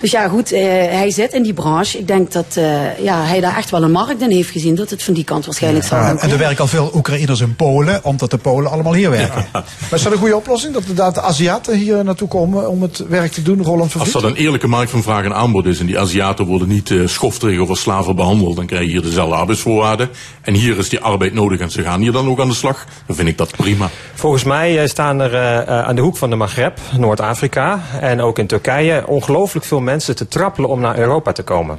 Dus 0.01 0.11
ja, 0.11 0.28
goed, 0.28 0.53
eh, 0.53 0.62
hij 0.90 1.11
zit 1.11 1.32
in 1.32 1.43
die 1.43 1.53
branche. 1.53 1.99
Ik 1.99 2.07
denk 2.07 2.32
dat 2.32 2.47
eh, 2.55 2.99
ja, 2.99 3.24
hij 3.24 3.40
daar 3.40 3.57
echt 3.57 3.70
wel 3.70 3.82
een 3.82 3.90
markt 3.90 4.20
in 4.20 4.31
heeft 4.31 4.51
gezien, 4.51 4.74
dat 4.74 4.90
het 4.90 5.03
van 5.03 5.15
die 5.15 5.24
kant 5.24 5.44
waarschijnlijk 5.44 5.85
zal 5.85 5.99
gaan 5.99 6.20
en 6.20 6.31
er 6.31 6.39
werken 6.39 6.59
al 6.59 6.66
veel 6.66 6.90
Oekraïners 6.94 7.40
in 7.40 7.57
Polen, 7.57 8.05
omdat 8.05 8.31
de 8.31 8.39
Polen 8.39 8.70
allemaal 8.70 8.94
hier 8.94 9.11
werken. 9.11 9.47
Maar 9.53 9.65
is 9.90 10.03
dat 10.03 10.12
een 10.12 10.19
goede 10.19 10.36
oplossing? 10.36 10.73
Dat 10.73 10.82
inderdaad 10.82 11.15
de 11.15 11.20
Aziaten 11.20 11.77
hier 11.77 12.05
naartoe 12.05 12.28
komen 12.28 12.69
om 12.69 12.82
het 12.82 13.05
werk 13.09 13.32
te 13.32 13.43
doen, 13.43 13.62
Roland 13.62 13.93
Als 14.14 14.22
dat 14.22 14.30
een 14.30 14.36
eerlijke 14.36 14.68
markt 14.68 14.90
van 14.90 15.02
vraag 15.02 15.24
en 15.24 15.34
aanbod 15.34 15.66
is 15.66 15.80
en 15.80 15.86
die 15.86 15.98
Aziaten 15.98 16.47
worden 16.47 16.68
niet 16.68 16.90
eh 16.90 17.06
schofterig 17.06 17.60
of 17.60 17.68
als 17.68 17.80
slaven 17.80 18.16
behandeld, 18.16 18.56
dan 18.56 18.66
krijg 18.66 18.84
je 18.84 18.90
hier 18.90 19.02
dezelfde 19.02 19.34
arbeidsvoorwaarden. 19.34 20.10
En 20.43 20.55
hier 20.55 20.78
is 20.78 20.89
die 20.89 21.01
arbeid 21.01 21.34
nodig 21.34 21.60
en 21.60 21.70
ze 21.70 21.82
gaan 21.82 22.01
hier 22.01 22.12
dan 22.12 22.28
ook 22.28 22.40
aan 22.40 22.48
de 22.48 22.55
slag. 22.55 22.86
Dan 23.06 23.16
vind 23.16 23.28
ik 23.28 23.39
dat 23.39 23.56
prima. 23.56 23.89
Volgens 24.14 24.44
mij 24.44 24.78
eh, 24.78 24.89
staan 24.89 25.20
er 25.20 25.34
eh, 25.34 25.84
aan 25.84 25.94
de 25.94 26.02
hoek 26.02 26.16
van 26.16 26.30
de 26.30 26.36
Maghreb, 26.36 26.78
Noord-Afrika 26.98 27.80
en 28.01 28.20
ook 28.20 28.39
in 28.39 28.47
Turkije 28.47 29.06
ongelooflijk 29.06 29.66
veel 29.66 29.80
mensen 29.80 30.16
te 30.16 30.28
trappelen 30.28 30.70
om 30.70 30.80
naar 30.80 30.98
Europa 30.98 31.32
te 31.32 31.43
komen. 31.43 31.78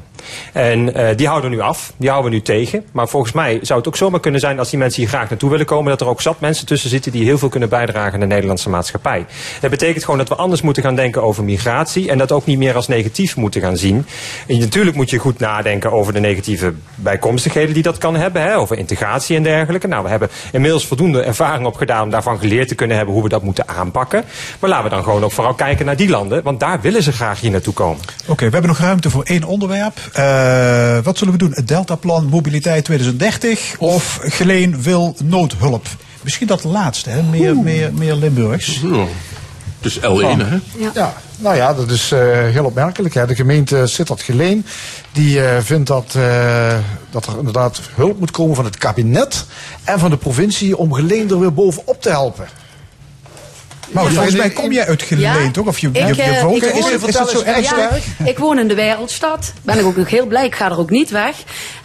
En 0.53 0.93
eh, 0.93 1.17
die 1.17 1.27
houden 1.27 1.49
we 1.49 1.55
nu 1.55 1.61
af, 1.61 1.93
die 1.97 2.09
houden 2.09 2.31
we 2.31 2.37
nu 2.37 2.43
tegen. 2.43 2.85
Maar 2.91 3.07
volgens 3.07 3.33
mij 3.33 3.59
zou 3.61 3.79
het 3.79 3.87
ook 3.87 3.97
zomaar 3.97 4.19
kunnen 4.19 4.39
zijn 4.39 4.59
als 4.59 4.69
die 4.69 4.79
mensen 4.79 5.01
hier 5.01 5.09
graag 5.09 5.29
naartoe 5.29 5.49
willen 5.49 5.65
komen, 5.65 5.89
dat 5.89 6.01
er 6.01 6.07
ook 6.07 6.21
zat 6.21 6.39
mensen 6.39 6.65
tussen 6.65 6.89
zitten 6.89 7.11
die 7.11 7.23
heel 7.23 7.37
veel 7.37 7.49
kunnen 7.49 7.69
bijdragen 7.69 8.13
aan 8.13 8.19
de 8.19 8.25
Nederlandse 8.25 8.69
maatschappij. 8.69 9.25
Dat 9.59 9.69
betekent 9.69 10.03
gewoon 10.03 10.19
dat 10.19 10.29
we 10.29 10.35
anders 10.35 10.61
moeten 10.61 10.83
gaan 10.83 10.95
denken 10.95 11.23
over 11.23 11.43
migratie 11.43 12.09
en 12.09 12.17
dat 12.17 12.31
ook 12.31 12.45
niet 12.45 12.57
meer 12.57 12.75
als 12.75 12.87
negatief 12.87 13.35
moeten 13.35 13.61
gaan 13.61 13.77
zien. 13.77 14.05
En 14.47 14.59
natuurlijk 14.59 14.95
moet 14.95 15.09
je 15.09 15.17
goed 15.17 15.39
nadenken 15.39 15.91
over 15.91 16.13
de 16.13 16.19
negatieve 16.19 16.73
bijkomstigheden 16.95 17.73
die 17.73 17.83
dat 17.83 17.97
kan 17.97 18.15
hebben, 18.15 18.41
hè, 18.41 18.57
over 18.57 18.77
integratie 18.77 19.35
en 19.35 19.43
dergelijke. 19.43 19.87
Nou, 19.87 20.03
we 20.03 20.09
hebben 20.09 20.29
inmiddels 20.51 20.87
voldoende 20.87 21.21
ervaring 21.21 21.65
opgedaan 21.65 22.03
om 22.03 22.09
daarvan 22.09 22.39
geleerd 22.39 22.67
te 22.67 22.75
kunnen 22.75 22.97
hebben 22.97 23.13
hoe 23.13 23.23
we 23.23 23.29
dat 23.29 23.43
moeten 23.43 23.67
aanpakken. 23.67 24.23
Maar 24.59 24.69
laten 24.69 24.83
we 24.83 24.95
dan 24.95 25.03
gewoon 25.03 25.23
ook 25.23 25.31
vooral 25.31 25.53
kijken 25.53 25.85
naar 25.85 25.95
die 25.95 26.09
landen, 26.09 26.43
want 26.43 26.59
daar 26.59 26.81
willen 26.81 27.03
ze 27.03 27.11
graag 27.11 27.39
hier 27.39 27.51
naartoe 27.51 27.73
komen. 27.73 28.03
Oké, 28.27 28.45
we 28.45 28.51
hebben 28.51 28.69
nog 28.69 28.79
ruimte 28.79 29.09
voor 29.09 29.23
één 29.23 29.43
onderwerp. 29.43 29.93
Eh, 30.13 30.97
wat 31.03 31.17
zullen 31.17 31.33
we 31.33 31.39
doen? 31.39 31.51
Het 31.53 31.67
Deltaplan 31.67 32.25
Mobiliteit 32.25 32.85
2030 32.85 33.75
of 33.79 34.19
Geleen 34.21 34.81
wil 34.81 35.15
noodhulp? 35.23 35.87
Misschien 36.21 36.47
dat 36.47 36.63
laatste, 36.63 37.09
hè? 37.09 37.23
Meer, 37.23 37.57
meer, 37.57 37.93
meer 37.93 38.15
Limburgs. 38.15 38.81
Ja. 38.81 39.05
Dus 39.83 39.99
L1, 39.99 40.37
hè? 40.37 40.57
Ja. 40.93 41.13
nou 41.37 41.55
ja, 41.55 41.73
dat 41.73 41.89
is 41.89 42.11
eh, 42.11 42.19
heel 42.29 42.65
opmerkelijk. 42.65 43.13
Hè. 43.13 43.25
De 43.25 43.35
gemeente 43.35 43.87
Sittard 43.87 44.21
Geleen 44.21 44.65
die 45.11 45.45
eh, 45.45 45.61
vindt 45.61 45.87
dat, 45.87 46.13
eh, 46.15 46.77
dat 47.09 47.25
er 47.25 47.37
inderdaad 47.37 47.81
hulp 47.95 48.19
moet 48.19 48.31
komen 48.31 48.55
van 48.55 48.65
het 48.65 48.77
kabinet 48.77 49.45
en 49.83 49.99
van 49.99 50.09
de 50.09 50.17
provincie 50.17 50.77
om 50.77 50.93
Geleen 50.93 51.29
er 51.29 51.39
weer 51.39 51.53
bovenop 51.53 52.01
te 52.01 52.09
helpen. 52.09 52.47
Maar 53.93 54.05
volgens 54.05 54.35
mij 54.35 54.49
kom 54.49 54.71
jij 54.71 54.87
uit 54.87 55.01
Geleen, 55.03 55.51
toch? 55.51 55.67
Of 55.67 55.79
je, 55.79 55.89
je, 55.93 56.05
je 56.15 56.21
eh, 56.21 56.41
woont 56.43 56.63
ik. 56.63 56.73
Is, 56.75 56.85
het- 56.89 57.07
is 57.07 57.13
dat 57.15 57.29
zo 57.29 57.41
erg 57.43 57.57
Ja, 57.57 57.63
sterk? 57.63 58.03
ik 58.25 58.37
woon 58.37 58.59
in 58.59 58.67
de 58.67 58.75
Wereldstad. 58.75 59.53
Ben 59.61 59.79
ik 59.79 59.85
ook 59.85 59.95
nog 59.97 60.09
heel 60.09 60.25
blij. 60.25 60.45
Ik 60.45 60.55
ga 60.55 60.65
er 60.71 60.77
ook 60.79 60.89
niet 60.89 61.09
weg. 61.09 61.35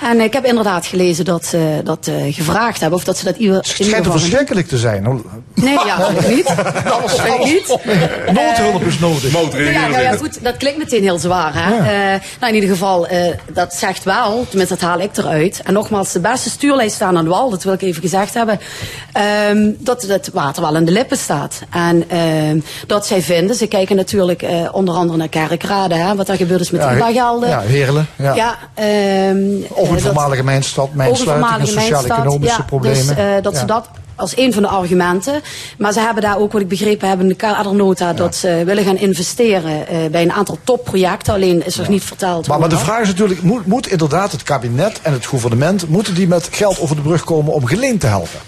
En 0.02 0.20
ik 0.20 0.32
heb 0.32 0.44
inderdaad 0.44 0.86
gelezen 0.86 1.24
dat 1.24 1.44
ze 1.46 1.80
dat 1.84 2.06
eh, 2.06 2.34
gevraagd 2.34 2.80
hebben. 2.80 2.98
Of 2.98 3.04
dat 3.04 3.16
ze 3.18 3.24
dat 3.24 3.36
ieder, 3.36 3.56
Het 3.56 3.66
schijnt 3.66 4.06
er 4.06 4.10
verschrikkelijk 4.12 4.68
te 4.68 4.78
zijn. 4.78 5.04
hoor. 5.04 5.24
Nee, 5.54 5.72
ja, 5.86 6.08
ik 6.08 6.28
niet. 6.28 6.48
Ik 7.28 7.44
niet. 7.44 7.76
Noodhulp 8.38 8.82
is 8.86 8.98
nodig. 8.98 9.32
Ja, 9.72 9.86
nou 9.88 10.02
ja, 10.02 10.16
goed, 10.16 10.44
dat 10.44 10.56
klinkt 10.56 10.78
meteen 10.78 11.02
heel 11.02 11.18
zwaar. 11.18 11.52
Hè? 11.54 11.76
Eh, 11.76 12.20
nou, 12.40 12.52
in 12.52 12.54
ieder 12.54 12.68
geval, 12.70 13.06
eh, 13.06 13.34
dat 13.52 13.74
zegt 13.74 14.04
wel, 14.04 14.46
tenminste 14.48 14.74
dat 14.78 14.88
haal 14.88 15.00
ik 15.00 15.16
eruit. 15.16 15.60
En 15.64 15.72
nogmaals, 15.72 16.12
de 16.12 16.20
beste 16.20 16.50
stuurlijst 16.50 16.94
staan 16.94 17.16
aan 17.16 17.24
de 17.24 17.30
wal, 17.30 17.50
dat 17.50 17.62
wil 17.62 17.72
ik 17.72 17.82
even 17.82 18.02
gezegd 18.02 18.34
hebben. 18.34 18.60
ehm, 19.12 19.70
dat 19.78 20.02
het 20.02 20.30
water 20.32 20.62
wel 20.62 20.76
in 20.76 20.84
de 20.84 20.90
lippen 20.92 21.16
staat. 21.18 21.60
En 21.70 21.97
ehm, 22.08 22.60
dat 22.86 23.06
zij 23.06 23.22
vinden, 23.22 23.56
ze 23.56 23.66
kijken 23.66 23.96
natuurlijk 23.96 24.42
eh, 24.42 24.68
onder 24.72 24.94
andere 24.94 25.18
naar 25.18 25.28
Kerkrade, 25.28 25.94
hè, 25.94 26.14
wat 26.14 26.28
er 26.28 26.36
gebeurd 26.36 26.60
is 26.60 26.70
met 26.70 26.80
Ja, 26.80 26.88
de 26.90 26.96
IBA-gelden. 26.96 27.48
ja, 27.48 27.60
Heerlen, 27.60 28.06
ja. 28.16 28.58
ehm, 28.74 28.86
Ook 29.74 29.88
een 29.88 29.96
eh, 29.96 30.02
voormalige 30.02 30.44
mijnstad, 30.44 30.94
mijnsluiting, 30.94 31.68
sociaal-economische 31.68 32.58
ja, 32.58 32.64
problemen. 32.64 33.06
Dus 33.06 33.16
eh, 33.16 33.24
dat 33.42 33.54
ze 33.54 33.60
Ja. 33.60 33.66
dat 33.66 33.88
als 34.16 34.36
een 34.36 34.52
van 34.52 34.62
de 34.62 34.68
argumenten. 34.68 35.40
Maar 35.78 35.92
ze 35.92 36.00
hebben 36.00 36.22
daar 36.22 36.38
ook, 36.38 36.52
wat 36.52 36.60
ik 36.60 36.68
begrepen 36.68 37.08
heb 37.08 37.20
in 37.20 37.28
de 37.28 37.34
kadernota, 37.34 38.12
dat 38.12 38.34
ze 38.34 38.62
willen 38.64 38.84
gaan 38.84 38.96
investeren 38.96 39.84
bij 40.10 40.22
een 40.22 40.32
aantal 40.32 40.58
topprojecten. 40.64 41.34
Alleen 41.34 41.66
is 41.66 41.78
er 41.78 41.90
niet 41.90 42.04
verteld. 42.04 42.46
Maar, 42.46 42.58
maar 42.58 42.68
de 42.68 42.78
vraag 42.78 43.00
is 43.00 43.08
natuurlijk, 43.08 43.42
moet, 43.42 43.66
moet 43.66 43.86
inderdaad 43.90 44.32
het 44.32 44.42
kabinet 44.42 45.00
en 45.02 45.12
het 45.12 45.26
gouvernement, 45.26 45.88
moeten 45.88 46.14
die 46.14 46.28
met 46.28 46.48
geld 46.50 46.80
over 46.80 46.96
de 46.96 47.02
brug 47.02 47.24
komen 47.24 47.52
om 47.52 47.66
Geleen 47.66 47.98
te 47.98 48.06
helpen? 48.06 48.40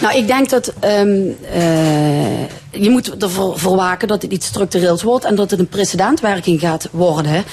Nou, 0.00 0.16
ik 0.16 0.26
denk 0.26 0.50
dat 0.50 0.72
ehm, 0.80 1.28
eh, 1.52 2.48
je 2.70 2.90
moet 2.90 3.22
ervoor 3.22 3.58
voor 3.58 3.76
waken 3.76 4.08
dat 4.08 4.22
het 4.22 4.32
iets 4.32 4.46
structureels 4.46 5.02
wordt 5.02 5.24
en 5.24 5.34
dat 5.34 5.50
het 5.50 5.60
een 5.60 5.68
precedentwerking 5.68 6.60
gaat 6.60 6.88
worden. 6.90 7.44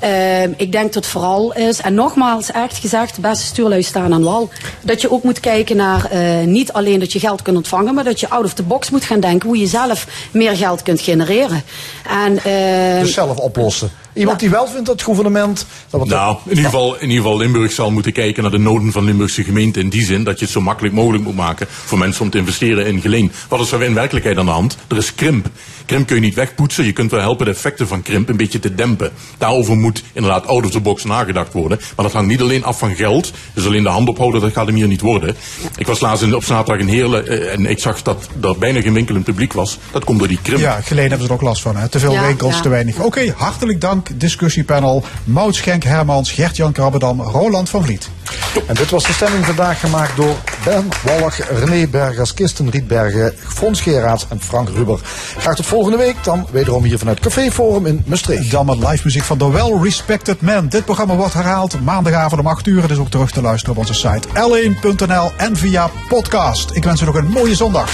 Ehm, 0.00 0.52
ik 0.56 0.72
denk 0.72 0.92
dat 0.92 1.06
vooral 1.06 1.54
is, 1.54 1.80
en 1.80 1.94
nogmaals, 1.94 2.50
echt 2.50 2.78
gezegd, 2.78 3.20
beste 3.20 3.46
stuurlui 3.46 3.82
staan 3.82 4.12
aan 4.12 4.22
wal. 4.22 4.48
Dat 4.82 5.00
je 5.00 5.10
ook 5.10 5.22
moet 5.22 5.40
kijken 5.40 5.76
naar 5.76 6.10
eh, 6.10 6.46
niet 6.46 6.72
alleen 6.72 7.00
dat 7.00 7.12
je 7.12 7.18
geld 7.18 7.42
kunt 7.42 7.56
ontvangen, 7.56 7.94
maar 7.94 8.04
dat 8.04 8.20
je 8.20 8.30
out 8.30 8.44
of 8.44 8.54
the 8.54 8.62
box 8.62 8.90
moet 8.90 9.04
gaan 9.04 9.20
denken 9.20 9.48
hoe 9.48 9.58
je 9.58 9.66
zelf 9.66 10.06
meer 10.30 10.56
geld 10.56 10.82
kunt 10.82 11.00
genereren. 11.00 11.62
En, 12.08 12.38
ehm, 12.38 13.00
Dus 13.00 13.14
zelf 13.14 13.38
oplossen. 13.38 13.90
Iemand 14.14 14.40
die 14.40 14.50
wel 14.50 14.66
vindt 14.66 14.86
dat 14.86 14.94
het 14.94 15.04
gouvernement... 15.04 15.66
Dat 15.90 16.00
wat 16.00 16.08
Nou, 16.08 16.36
in 16.44 16.48
ieder, 16.50 16.64
geval, 16.64 16.94
in 16.94 17.08
ieder 17.08 17.22
geval 17.22 17.36
Limburg 17.36 17.72
zal 17.72 17.90
moeten 17.90 18.12
kijken 18.12 18.42
naar 18.42 18.50
de 18.52 18.58
noden 18.58 18.92
van 18.92 19.04
Limburgse 19.04 19.44
gemeente. 19.44 19.80
In 19.80 19.88
die 19.88 20.04
zin 20.04 20.24
dat 20.24 20.38
je 20.38 20.44
het 20.44 20.54
zo 20.54 20.60
makkelijk 20.60 20.94
mogelijk 20.94 21.24
moet 21.24 21.36
maken 21.36 21.66
voor 21.68 21.98
mensen 21.98 22.22
om 22.22 22.30
te 22.30 22.38
investeren 22.38 22.86
in 22.86 23.00
geleen. 23.00 23.32
Wat 23.48 23.60
is 23.60 23.72
er 23.72 23.82
in 23.82 23.94
werkelijkheid 23.94 24.38
aan 24.38 24.46
de 24.46 24.52
hand? 24.52 24.76
Er 24.88 24.96
is 24.96 25.14
krimp. 25.14 25.48
Krimp 25.86 26.06
kun 26.06 26.16
je 26.16 26.22
niet 26.22 26.34
wegpoetsen. 26.34 26.84
Je 26.84 26.92
kunt 26.92 27.10
wel 27.10 27.20
helpen 27.20 27.44
de 27.46 27.52
effecten 27.52 27.88
van 27.88 28.02
krimp 28.02 28.28
een 28.28 28.36
beetje 28.36 28.58
te 28.58 28.74
dempen. 28.74 29.10
Daarover 29.38 29.76
moet 29.76 30.02
inderdaad 30.12 30.46
out 30.46 30.64
of 30.64 30.70
the 30.70 30.80
box 30.80 31.04
nagedacht 31.04 31.52
worden. 31.52 31.78
Maar 31.96 32.04
dat 32.04 32.14
hangt 32.14 32.28
niet 32.28 32.40
alleen 32.40 32.64
af 32.64 32.78
van 32.78 32.94
geld. 32.94 33.32
Dus 33.54 33.66
alleen 33.66 33.82
de 33.82 33.88
hand 33.88 34.08
ophouden, 34.08 34.40
dat 34.40 34.52
gaat 34.52 34.66
hem 34.66 34.74
hier 34.74 34.86
niet 34.86 35.00
worden. 35.00 35.36
Ik 35.76 35.86
was 35.86 36.00
laatst 36.00 36.22
in, 36.22 36.34
op 36.34 36.44
zaterdag 36.44 36.86
in 36.86 36.88
Heerlen 36.88 37.26
eh, 37.26 37.52
en 37.52 37.66
ik 37.66 37.78
zag 37.78 38.02
dat 38.02 38.28
er 38.42 38.58
bijna 38.58 38.80
geen 38.80 38.92
winkel 38.92 39.14
in 39.14 39.20
het 39.20 39.30
publiek 39.30 39.52
was. 39.52 39.78
Dat 39.92 40.04
komt 40.04 40.18
door 40.18 40.28
die 40.28 40.38
krimp. 40.42 40.60
Ja, 40.60 40.80
Geleen 40.80 41.08
hebben 41.08 41.26
ze 41.26 41.32
er 41.32 41.38
ook 41.38 41.42
last 41.42 41.62
van. 41.62 41.76
Hè? 41.76 41.88
Te 41.88 41.98
veel 41.98 42.12
Ja, 42.12 42.26
winkels, 42.26 42.54
ja. 42.54 42.60
te 42.60 42.68
weinig. 42.68 42.98
Oké, 42.98 43.34
hartelijk 43.36 43.80
dank. 43.80 44.03
Discussiepanel. 44.14 45.04
Maud 45.24 45.54
Schenk 45.54 45.84
Hermans, 45.84 46.32
Gert-Jan 46.32 46.72
Krabbedam, 46.72 47.20
Roland 47.20 47.68
van 47.68 47.84
Vliet. 47.84 48.08
En 48.66 48.74
dit 48.74 48.90
was 48.90 49.04
de 49.04 49.12
stemming 49.12 49.46
vandaag 49.46 49.80
gemaakt 49.80 50.16
door 50.16 50.36
Ben 50.64 50.88
Wallig, 51.02 51.40
René 51.58 51.88
Bergers, 51.88 52.34
Kirsten 52.34 52.70
Rietbergen, 52.70 53.34
Fons 53.38 53.80
Geraerts 53.80 54.26
en 54.28 54.40
Frank 54.40 54.68
Ruber. 54.68 55.00
Graag 55.38 55.54
tot 55.54 55.66
volgende 55.66 55.96
week, 55.96 56.16
dan 56.22 56.46
wederom 56.50 56.84
hier 56.84 56.98
vanuit 56.98 57.20
Café 57.20 57.50
Forum 57.50 57.86
in 57.86 58.02
Maastricht. 58.06 58.50
Dan 58.50 58.66
met 58.66 58.76
live 58.76 59.00
muziek 59.04 59.22
van 59.22 59.38
The 59.38 59.50
Well 59.50 59.78
Respected 59.82 60.40
Man. 60.40 60.68
Dit 60.68 60.84
programma 60.84 61.14
wordt 61.14 61.34
herhaald 61.34 61.80
maandagavond 61.84 62.40
om 62.40 62.46
8 62.46 62.66
uur. 62.66 62.82
Het 62.82 62.90
is 62.90 62.98
ook 62.98 63.10
terug 63.10 63.30
te 63.30 63.42
luisteren 63.42 63.76
op 63.76 63.80
onze 63.80 63.94
site 63.94 64.28
l1.nl 64.28 65.32
en 65.36 65.56
via 65.56 65.90
podcast. 66.08 66.70
Ik 66.72 66.84
wens 66.84 67.00
u 67.00 67.04
nog 67.04 67.14
een 67.14 67.28
mooie 67.30 67.54
zondag. 67.54 67.90